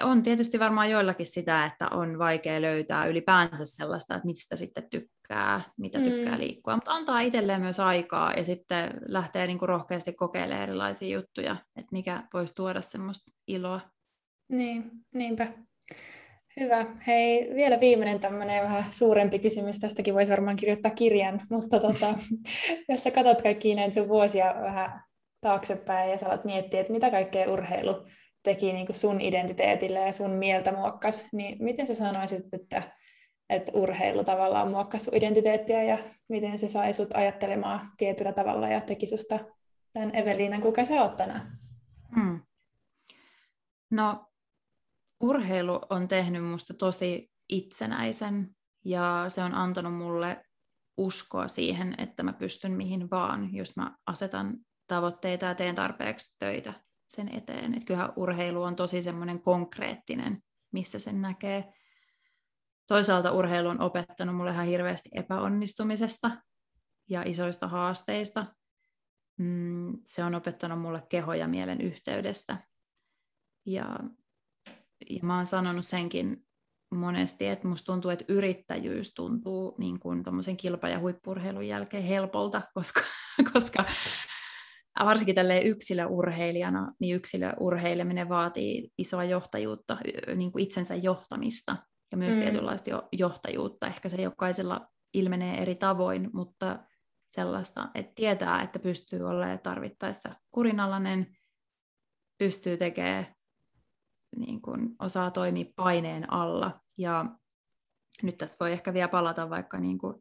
on 0.02 0.22
tietysti 0.22 0.58
varmaan 0.58 0.90
joillakin 0.90 1.26
sitä, 1.26 1.64
että 1.64 1.88
on 1.88 2.18
vaikea 2.18 2.62
löytää 2.62 3.06
ylipäänsä 3.06 3.64
sellaista, 3.64 4.14
että 4.14 4.26
mistä 4.26 4.56
sitten 4.56 4.90
tykkää, 4.90 5.60
mitä 5.78 5.98
tykkää 5.98 6.34
mm. 6.34 6.40
liikkua, 6.40 6.74
mutta 6.74 6.92
antaa 6.92 7.20
itselleen 7.20 7.60
myös 7.60 7.80
aikaa 7.80 8.32
ja 8.32 8.44
sitten 8.44 8.90
lähtee 9.08 9.46
niin 9.46 9.58
kuin 9.58 9.68
rohkeasti 9.68 10.12
kokeilemaan 10.12 10.62
erilaisia 10.62 11.18
juttuja, 11.18 11.56
että 11.76 11.92
mikä 11.92 12.22
voisi 12.34 12.54
tuoda 12.54 12.80
semmoista 12.80 13.32
iloa. 13.46 13.80
Niin, 14.52 14.90
niinpä. 15.14 15.48
Hyvä. 16.60 16.86
Hei, 17.06 17.54
vielä 17.54 17.80
viimeinen 17.80 18.20
tämmöinen 18.20 18.64
vähän 18.64 18.84
suurempi 18.90 19.38
kysymys. 19.38 19.78
Tästäkin 19.78 20.14
voisi 20.14 20.32
varmaan 20.32 20.56
kirjoittaa 20.56 20.90
kirjan, 20.90 21.40
mutta 21.50 21.80
tota, 21.80 22.14
jos 22.88 23.02
sä 23.02 23.10
katsot 23.10 23.42
kaikki 23.42 23.74
näitä 23.74 23.94
sun 23.94 24.08
vuosia 24.08 24.54
vähän 24.62 25.02
taaksepäin 25.40 26.10
ja 26.10 26.18
sä 26.18 26.26
alat 26.26 26.44
miettiä, 26.44 26.80
että 26.80 26.92
mitä 26.92 27.10
kaikkea 27.10 27.50
urheilu 27.50 28.04
teki 28.46 28.72
niin 28.72 28.86
kuin 28.86 28.96
sun 28.96 29.20
identiteetille 29.20 29.98
ja 29.98 30.12
sun 30.12 30.30
mieltä 30.30 30.72
muokkas, 30.72 31.32
niin 31.32 31.64
miten 31.64 31.86
sä 31.86 31.94
sanoisit, 31.94 32.54
että, 32.54 32.82
että 33.48 33.72
urheilu 33.74 34.24
tavallaan 34.24 34.70
muokkasi 34.70 35.04
sun 35.04 35.14
identiteettiä 35.14 35.82
ja 35.82 35.98
miten 36.28 36.58
se 36.58 36.68
sai 36.68 36.92
sut 36.92 37.08
ajattelemaan 37.14 37.80
tietyllä 37.96 38.32
tavalla 38.32 38.68
ja 38.68 38.80
teki 38.80 39.06
susta 39.06 39.38
tämän 39.92 40.16
Eveliinan, 40.16 40.62
kuka 40.62 40.84
sä 40.84 41.02
oot 41.02 41.16
tänään? 41.16 41.58
Hmm. 42.14 42.40
No, 43.90 44.26
urheilu 45.20 45.80
on 45.90 46.08
tehnyt 46.08 46.44
musta 46.44 46.74
tosi 46.74 47.30
itsenäisen 47.48 48.50
ja 48.84 49.24
se 49.28 49.42
on 49.42 49.54
antanut 49.54 49.94
mulle 49.94 50.44
uskoa 50.96 51.48
siihen, 51.48 51.94
että 51.98 52.22
mä 52.22 52.32
pystyn 52.32 52.72
mihin 52.72 53.10
vaan, 53.10 53.54
jos 53.54 53.76
mä 53.76 53.96
asetan 54.06 54.56
tavoitteita 54.86 55.46
ja 55.46 55.54
teen 55.54 55.74
tarpeeksi 55.74 56.36
töitä 56.38 56.72
sen 57.08 57.36
eteen. 57.36 57.74
Et 57.74 57.84
kyllähän 57.84 58.12
urheilu 58.16 58.62
on 58.62 58.76
tosi 58.76 59.02
semmoinen 59.02 59.42
konkreettinen, 59.42 60.42
missä 60.72 60.98
sen 60.98 61.22
näkee. 61.22 61.72
Toisaalta 62.86 63.32
urheilu 63.32 63.68
on 63.68 63.80
opettanut 63.80 64.36
mulle 64.36 64.50
ihan 64.50 64.66
hirveästi 64.66 65.08
epäonnistumisesta 65.12 66.30
ja 67.08 67.22
isoista 67.26 67.68
haasteista. 67.68 68.46
Mm, 69.36 69.98
se 70.06 70.24
on 70.24 70.34
opettanut 70.34 70.80
mulle 70.80 71.02
keho- 71.08 71.34
ja 71.34 71.48
mielen 71.48 71.80
yhteydestä. 71.80 72.56
Ja, 73.66 73.98
ja 75.10 75.20
mä 75.22 75.36
oon 75.36 75.46
sanonut 75.46 75.86
senkin 75.86 76.46
monesti, 76.90 77.46
että 77.46 77.68
musta 77.68 77.92
tuntuu, 77.92 78.10
että 78.10 78.24
yrittäjyys 78.28 79.14
tuntuu 79.14 79.74
niin 79.78 80.00
kuin 80.00 80.24
kilpa- 80.56 80.88
ja 80.88 80.98
huippurheilun 80.98 81.68
jälkeen 81.68 82.02
helpolta, 82.02 82.62
koska, 82.74 83.00
koska 83.52 83.84
varsinkin 85.04 85.34
tälle 85.34 85.60
yksilöurheilijana, 85.60 86.92
niin 87.00 87.16
yksilöurheileminen 87.16 88.28
vaatii 88.28 88.90
isoa 88.98 89.24
johtajuutta, 89.24 89.96
niin 90.36 90.52
kuin 90.52 90.62
itsensä 90.62 90.94
johtamista 90.94 91.76
ja 92.12 92.16
myös 92.16 92.36
mm. 92.36 92.42
tietynlaista 92.42 92.90
johtajuutta. 93.12 93.86
Ehkä 93.86 94.08
se 94.08 94.22
jokaisella 94.22 94.88
ilmenee 95.14 95.62
eri 95.62 95.74
tavoin, 95.74 96.30
mutta 96.32 96.78
sellaista, 97.30 97.88
että 97.94 98.12
tietää, 98.14 98.62
että 98.62 98.78
pystyy 98.78 99.22
olemaan 99.22 99.58
tarvittaessa 99.58 100.34
kurinalainen, 100.50 101.36
pystyy 102.38 102.76
tekemään, 102.76 103.34
niin 104.36 104.62
kuin 104.62 104.96
osaa 104.98 105.30
toimia 105.30 105.72
paineen 105.76 106.32
alla. 106.32 106.80
Ja 106.98 107.24
nyt 108.22 108.36
tässä 108.36 108.56
voi 108.60 108.72
ehkä 108.72 108.94
vielä 108.94 109.08
palata 109.08 109.50
vaikka 109.50 109.78
niin 109.78 109.98
kuin 109.98 110.14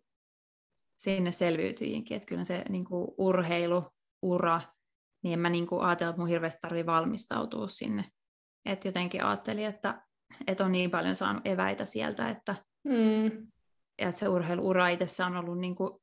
sinne 0.98 1.32
selviytyjiinkin, 1.32 2.18
että 2.18 2.28
kyllä 2.28 2.44
se 2.44 2.66
niin 2.70 2.86
kuin 2.86 3.08
urheilu 3.18 3.84
ura, 4.26 4.62
niin 5.24 5.34
en 5.34 5.40
mä 5.40 5.50
niin 5.50 5.68
kuin 5.68 5.82
ajatella, 5.82 6.10
että 6.10 6.20
mun 6.20 6.30
hirveästi 6.30 6.62
tarvii 6.62 6.86
valmistautua 6.86 7.68
sinne. 7.68 8.06
Et 8.66 8.86
jotenkin 8.86 9.24
ajattelin, 9.24 9.66
että, 9.66 10.02
että 10.48 10.66
on 10.66 10.72
niin 10.72 10.92
paljon 10.92 11.16
saanut 11.16 11.48
eväitä 11.48 11.86
sieltä, 11.86 12.30
että, 12.30 12.56
mm. 12.84 13.48
että 13.98 14.20
se 14.20 14.28
urheiluura 14.28 14.88
itsessä 14.88 15.26
on 15.26 15.38
ollut 15.38 15.60
niin, 15.60 15.76
kuin 15.76 16.00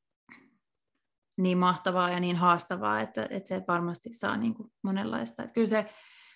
niin 1.36 1.59
mahtavaa 1.59 2.11
ja 2.11 2.20
niin 2.20 2.36
haastavaa, 2.36 3.01
että, 3.01 3.27
että 3.31 3.49
se 3.49 3.65
varmasti 3.69 4.12
saa 4.12 4.36
niin 4.36 4.55
kuin 4.55 4.73
monenlaista. 4.82 5.43
Että 5.43 5.55
kyllä, 5.55 5.66
se, 5.66 5.93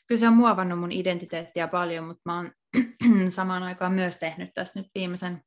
kyllä 0.07 0.19
se 0.19 0.29
on 0.29 0.37
muovannut 0.37 0.79
mun 0.79 0.93
identiteettiä 0.93 1.69
paljon, 1.69 2.05
mutta 2.05 2.23
mä 2.25 2.37
oon 2.37 2.51
samaan 3.29 3.63
aikaan 3.63 3.93
myös 3.93 4.19
tehnyt 4.19 4.51
tässä 4.55 4.81
nyt 4.81 4.89
viimeisen 4.95 5.43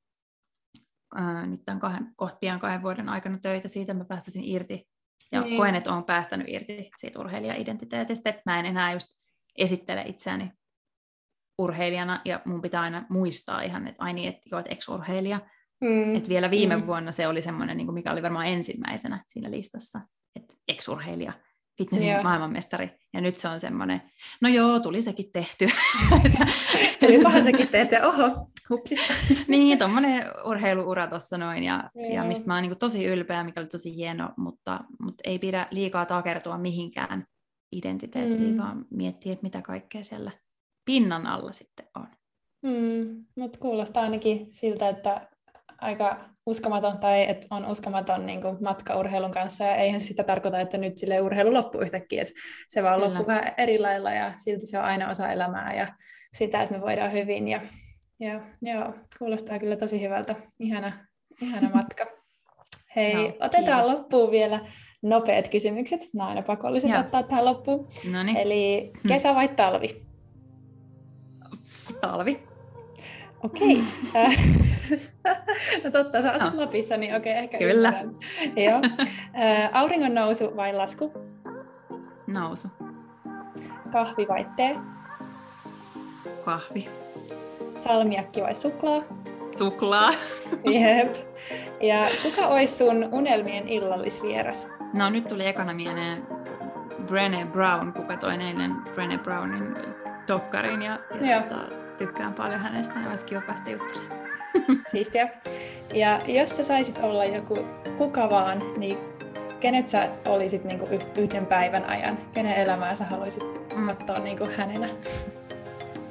ää, 1.16 1.46
nyt 1.46 1.62
tämän 1.66 1.80
kahden, 1.80 2.14
kohta 2.16 2.38
pian 2.42 2.60
kahden 2.60 2.82
vuoden 2.82 3.10
aikana 3.10 3.38
töitä 3.38 3.68
siitä, 3.68 3.92
että 3.92 4.04
mä 4.04 4.08
pääsisin 4.08 4.44
irti 4.44 4.88
ja 5.32 5.42
niin. 5.42 5.58
koen, 5.58 5.76
että 5.76 5.94
olen 5.94 6.04
päästänyt 6.04 6.50
irti 6.50 6.92
siitä 6.98 7.20
urheilija-identiteetistä, 7.20 8.30
että 8.30 8.42
mä 8.46 8.60
en 8.60 8.66
enää 8.66 8.94
just 8.94 9.08
esittele 9.58 10.04
itseäni 10.08 10.52
urheilijana, 11.60 12.22
ja 12.26 12.42
mun 12.46 12.62
pitää 12.62 12.82
aina 12.82 13.06
muistaa 13.10 13.62
ihan, 13.62 13.88
että 13.88 14.04
aini, 14.04 14.28
että 14.28 14.56
olet 14.56 14.66
ex-urheilija. 14.70 15.40
Mm. 15.82 16.16
Että 16.16 16.30
vielä 16.30 16.52
viime 16.52 16.76
mm. 16.76 16.88
vuonna 16.88 17.12
se 17.12 17.28
oli 17.28 17.42
semmoinen, 17.42 17.78
niin 17.78 17.94
mikä 17.94 18.12
oli 18.12 18.24
varmaan 18.24 18.48
ensimmäisenä 18.48 19.24
siinä 19.28 19.52
listassa, 19.52 20.00
että 20.36 20.54
ex-urheilija, 20.68 21.34
fitnessin 21.78 22.10
yeah. 22.10 22.24
maailmanmestari. 22.24 22.90
Ja 23.14 23.22
nyt 23.22 23.38
se 23.38 23.48
on 23.48 23.60
semmoinen, 23.60 24.02
no 24.42 24.50
joo, 24.50 24.80
tuli 24.80 25.02
sekin 25.02 25.32
tehty. 25.32 25.68
Tulipahan 27.00 27.44
sekin 27.44 27.68
tehty, 27.68 27.96
oho, 27.96 28.52
hupsista. 28.70 29.14
niin, 29.48 29.80
tuommoinen 29.80 30.24
urheiluura 30.46 31.08
tuossa 31.08 31.38
noin, 31.38 31.64
ja, 31.64 31.90
yeah. 31.98 32.14
ja 32.14 32.24
mistä 32.24 32.48
mä 32.48 32.54
oon 32.54 32.64
niin 32.64 32.78
tosi 32.78 33.06
ylpeä, 33.06 33.44
mikä 33.44 33.62
oli 33.62 33.68
tosi 33.68 33.96
hieno, 33.96 34.30
mutta, 34.38 34.80
mutta 35.00 35.22
ei 35.24 35.40
pidä 35.40 35.68
liikaa 35.72 36.06
takertua 36.06 36.58
mihinkään 36.58 37.26
identiteettiin, 37.72 38.52
mm. 38.52 38.58
vaan 38.58 38.86
miettiä, 38.90 39.34
että 39.34 39.44
mitä 39.44 39.62
kaikkea 39.62 40.04
siellä 40.04 40.32
pinnan 40.86 41.28
alla 41.28 41.52
sitten 41.52 41.88
on. 41.96 42.08
Mm, 42.62 43.26
mutta 43.36 43.60
kuulostaa 43.60 44.04
ainakin 44.04 44.54
siltä, 44.54 44.90
että 44.90 45.28
aika 45.82 46.20
uskomaton 46.46 46.98
tai 46.98 47.30
että 47.30 47.48
on 47.52 47.66
uskomaton 47.66 48.26
niin 48.26 48.42
kuin 48.42 48.58
matkaurheilun 48.62 49.32
kanssa 49.32 49.64
ja 49.64 49.76
eihän 49.76 50.00
sitä 50.00 50.24
tarkoita, 50.24 50.60
että 50.60 50.78
nyt 50.78 50.98
sille 50.98 51.22
urheilu 51.22 51.54
loppuu 51.54 51.82
yhtäkkiä, 51.82 52.22
että 52.22 52.34
se 52.68 52.84
vaan 52.84 53.02
loppuu 53.02 53.28
vähän 53.28 53.54
eri 53.58 53.80
lailla 53.80 54.12
ja 54.12 54.34
silti 54.38 54.66
se 54.66 54.80
on 54.80 54.86
aina 54.86 55.10
osa 55.10 55.32
elämää 55.32 55.74
ja 55.74 55.88
sitä, 56.34 56.62
että 56.62 56.76
me 56.76 56.82
voidaan 56.82 57.12
hyvin 57.12 57.48
ja, 57.48 57.62
ja 58.20 58.42
joo, 58.62 58.94
kuulostaa 59.20 59.60
kyllä 59.60 59.76
tosi 59.76 60.02
hyvältä, 60.02 60.36
ihana, 60.60 60.94
ihana 61.42 61.70
matka. 61.76 62.08
Hei, 62.96 63.14
no, 63.14 63.22
otetaan 63.40 63.84
kiitos. 63.84 63.98
loppuun 63.98 64.32
vielä 64.32 64.60
nopeat 65.02 65.50
kysymykset. 65.50 66.10
Nämä 66.14 66.24
on 66.24 66.30
aina 66.30 66.42
pakolliset 66.42 66.90
Joo. 66.90 67.00
ottaa 67.00 67.24
tähän 67.24 67.46
loppuun. 67.46 67.88
Noniin. 68.12 68.38
Eli 68.38 68.92
kesä 69.08 69.36
vai 69.36 69.48
talvi? 69.48 70.06
Talvi. 72.02 72.44
Okei. 73.44 73.84
Okay. 74.10 74.26
no 75.84 75.92
totta, 75.92 76.22
sä 76.22 76.32
asut 76.32 76.54
no. 76.54 76.62
Lapissa, 76.62 76.98
niin 76.98 77.16
okei, 77.16 77.34
okay, 77.34 77.44
ehkä 77.44 77.58
Kyllä. 77.58 77.94
Joo. 78.56 78.82
Auringon 79.72 80.16
nousu 80.16 80.56
vai 80.56 80.74
lasku? 80.74 81.14
Nousu. 82.28 82.68
Kahvi 83.92 84.28
vai 84.28 84.46
tee? 84.56 84.78
Kahvi. 86.46 86.99
Salmiakki 87.80 88.42
vai 88.42 88.56
suklaa? 88.56 89.04
Suklaa. 89.58 90.10
Jep. 90.74 91.16
Ja 91.82 92.08
kuka 92.24 92.48
olisi 92.48 92.78
sun 92.78 93.10
unelmien 93.12 93.68
illallisvieras? 93.68 94.68
No 94.94 95.10
nyt 95.10 95.28
tuli 95.28 95.48
ekana 95.48 95.74
mieleen 95.74 96.24
Brené 97.06 97.46
Brown, 97.52 97.94
kuka 97.94 98.18
toi 98.18 98.34
eilen 98.34 98.76
Brené 98.96 99.18
Brownin 99.24 99.76
dokkarin 100.28 100.82
ja, 100.82 101.00
ja 101.22 101.42
tota, 101.42 101.76
tykkään 101.98 102.34
paljon 102.34 102.60
hänestä, 102.60 103.00
niin 103.00 103.10
olisi 103.10 103.26
kiva 103.26 103.42
päästä 103.42 103.70
juttelemaan. 103.70 104.20
Siistiä. 104.92 105.30
Ja 105.94 106.22
jos 106.28 106.58
sä 106.58 106.64
saisit 106.64 107.00
olla 107.04 107.26
joku 107.26 107.58
kuka 107.98 108.30
vaan, 108.30 108.62
niin 108.78 108.98
kenet 109.60 109.88
sä 109.88 110.10
olisit 110.26 110.64
niinku 110.64 110.88
yhden 111.18 111.46
päivän 111.46 111.86
ajan? 111.86 112.18
Kenen 112.34 112.56
elämää 112.56 112.96
sä 112.96 113.06
haluaisit 113.06 113.44
mm. 113.76 113.88
katsoa 113.88 114.20
niinku 114.20 114.48
hänenä? 114.58 114.90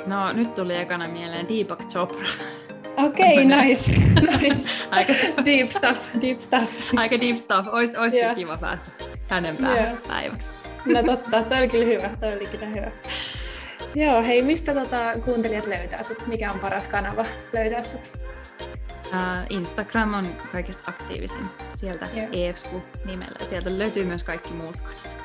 No 0.08 0.32
nyt 0.32 0.54
tuli 0.54 0.76
ekana 0.76 1.08
mieleen 1.08 1.48
Deepak 1.48 1.86
Chopra. 1.86 2.28
Okei, 2.96 3.44
okay, 3.44 3.44
nice. 3.62 3.92
nice. 4.40 4.72
Aika 4.90 5.12
deep 5.44 5.68
stuff, 5.68 6.20
deep 6.20 6.40
stuff. 6.40 6.94
Aika 6.96 7.20
deep 7.20 7.36
stuff. 7.36 7.68
Ois, 7.72 7.96
ois 7.96 8.14
yeah. 8.14 8.34
kiva 8.34 8.56
päästä 8.56 8.90
hänen 9.28 9.56
päähänsä 9.56 9.90
yeah. 9.90 10.08
päiväksi. 10.08 10.50
No 10.86 11.02
totta, 11.02 11.42
toi 11.42 11.58
oli 11.58 11.68
kyllä 11.68 11.84
hyvä. 11.84 12.10
Toi 12.20 12.32
oli 12.32 12.46
kyllä 12.46 12.66
hyvä. 12.66 12.90
Joo, 13.94 14.22
hei, 14.22 14.42
mistä 14.42 14.74
tota, 14.74 15.14
kuuntelijat 15.24 15.66
löytää 15.66 16.02
sut? 16.02 16.26
Mikä 16.26 16.52
on 16.52 16.60
paras 16.60 16.88
kanava 16.88 17.24
löytää 17.52 17.82
sut? 17.82 18.12
Uh, 19.06 19.14
Instagram 19.50 20.14
on 20.14 20.26
kaikista 20.52 20.82
aktiivisin. 20.90 21.46
Sieltä 21.76 22.08
yeah. 22.16 22.28
EFSKU 22.32 22.82
nimellä. 23.04 23.44
Sieltä 23.44 23.78
löytyy 23.78 24.04
myös 24.04 24.22
kaikki 24.22 24.50
muut 24.50 24.76
kanavat. 24.76 25.17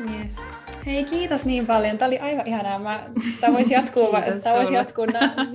Yes. 0.00 0.44
Hei, 0.86 1.04
kiitos 1.04 1.46
niin 1.46 1.66
paljon. 1.66 1.98
Tämä 1.98 2.06
oli 2.06 2.18
aivan 2.18 2.46
ihanaa. 2.46 2.78
Mä, 2.78 3.08
tämä 3.40 3.52
voisi 3.54 3.74
jatkuu, 3.74 4.08
tämä 4.42 4.56
voisi 4.56 4.74
jatkuu 4.74 5.06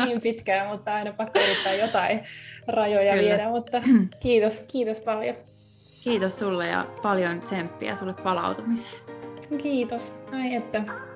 niin 0.05 0.21
pitkään, 0.21 0.67
mutta 0.67 0.93
aina 0.93 1.13
pakko 1.17 1.39
yrittää 1.39 1.73
jotain 1.73 2.23
rajoja 2.67 3.13
Kyllä. 3.13 3.23
viedä. 3.23 3.49
Mutta 3.49 3.81
kiitos, 4.19 4.59
kiitos 4.71 5.01
paljon. 5.01 5.35
Kiitos 6.03 6.39
sulle 6.39 6.67
ja 6.67 6.87
paljon 7.01 7.39
tsemppiä 7.39 7.95
sulle 7.95 8.13
palautumiseen. 8.13 8.93
Kiitos. 9.61 10.13
Ai 10.31 10.55
että. 10.55 11.10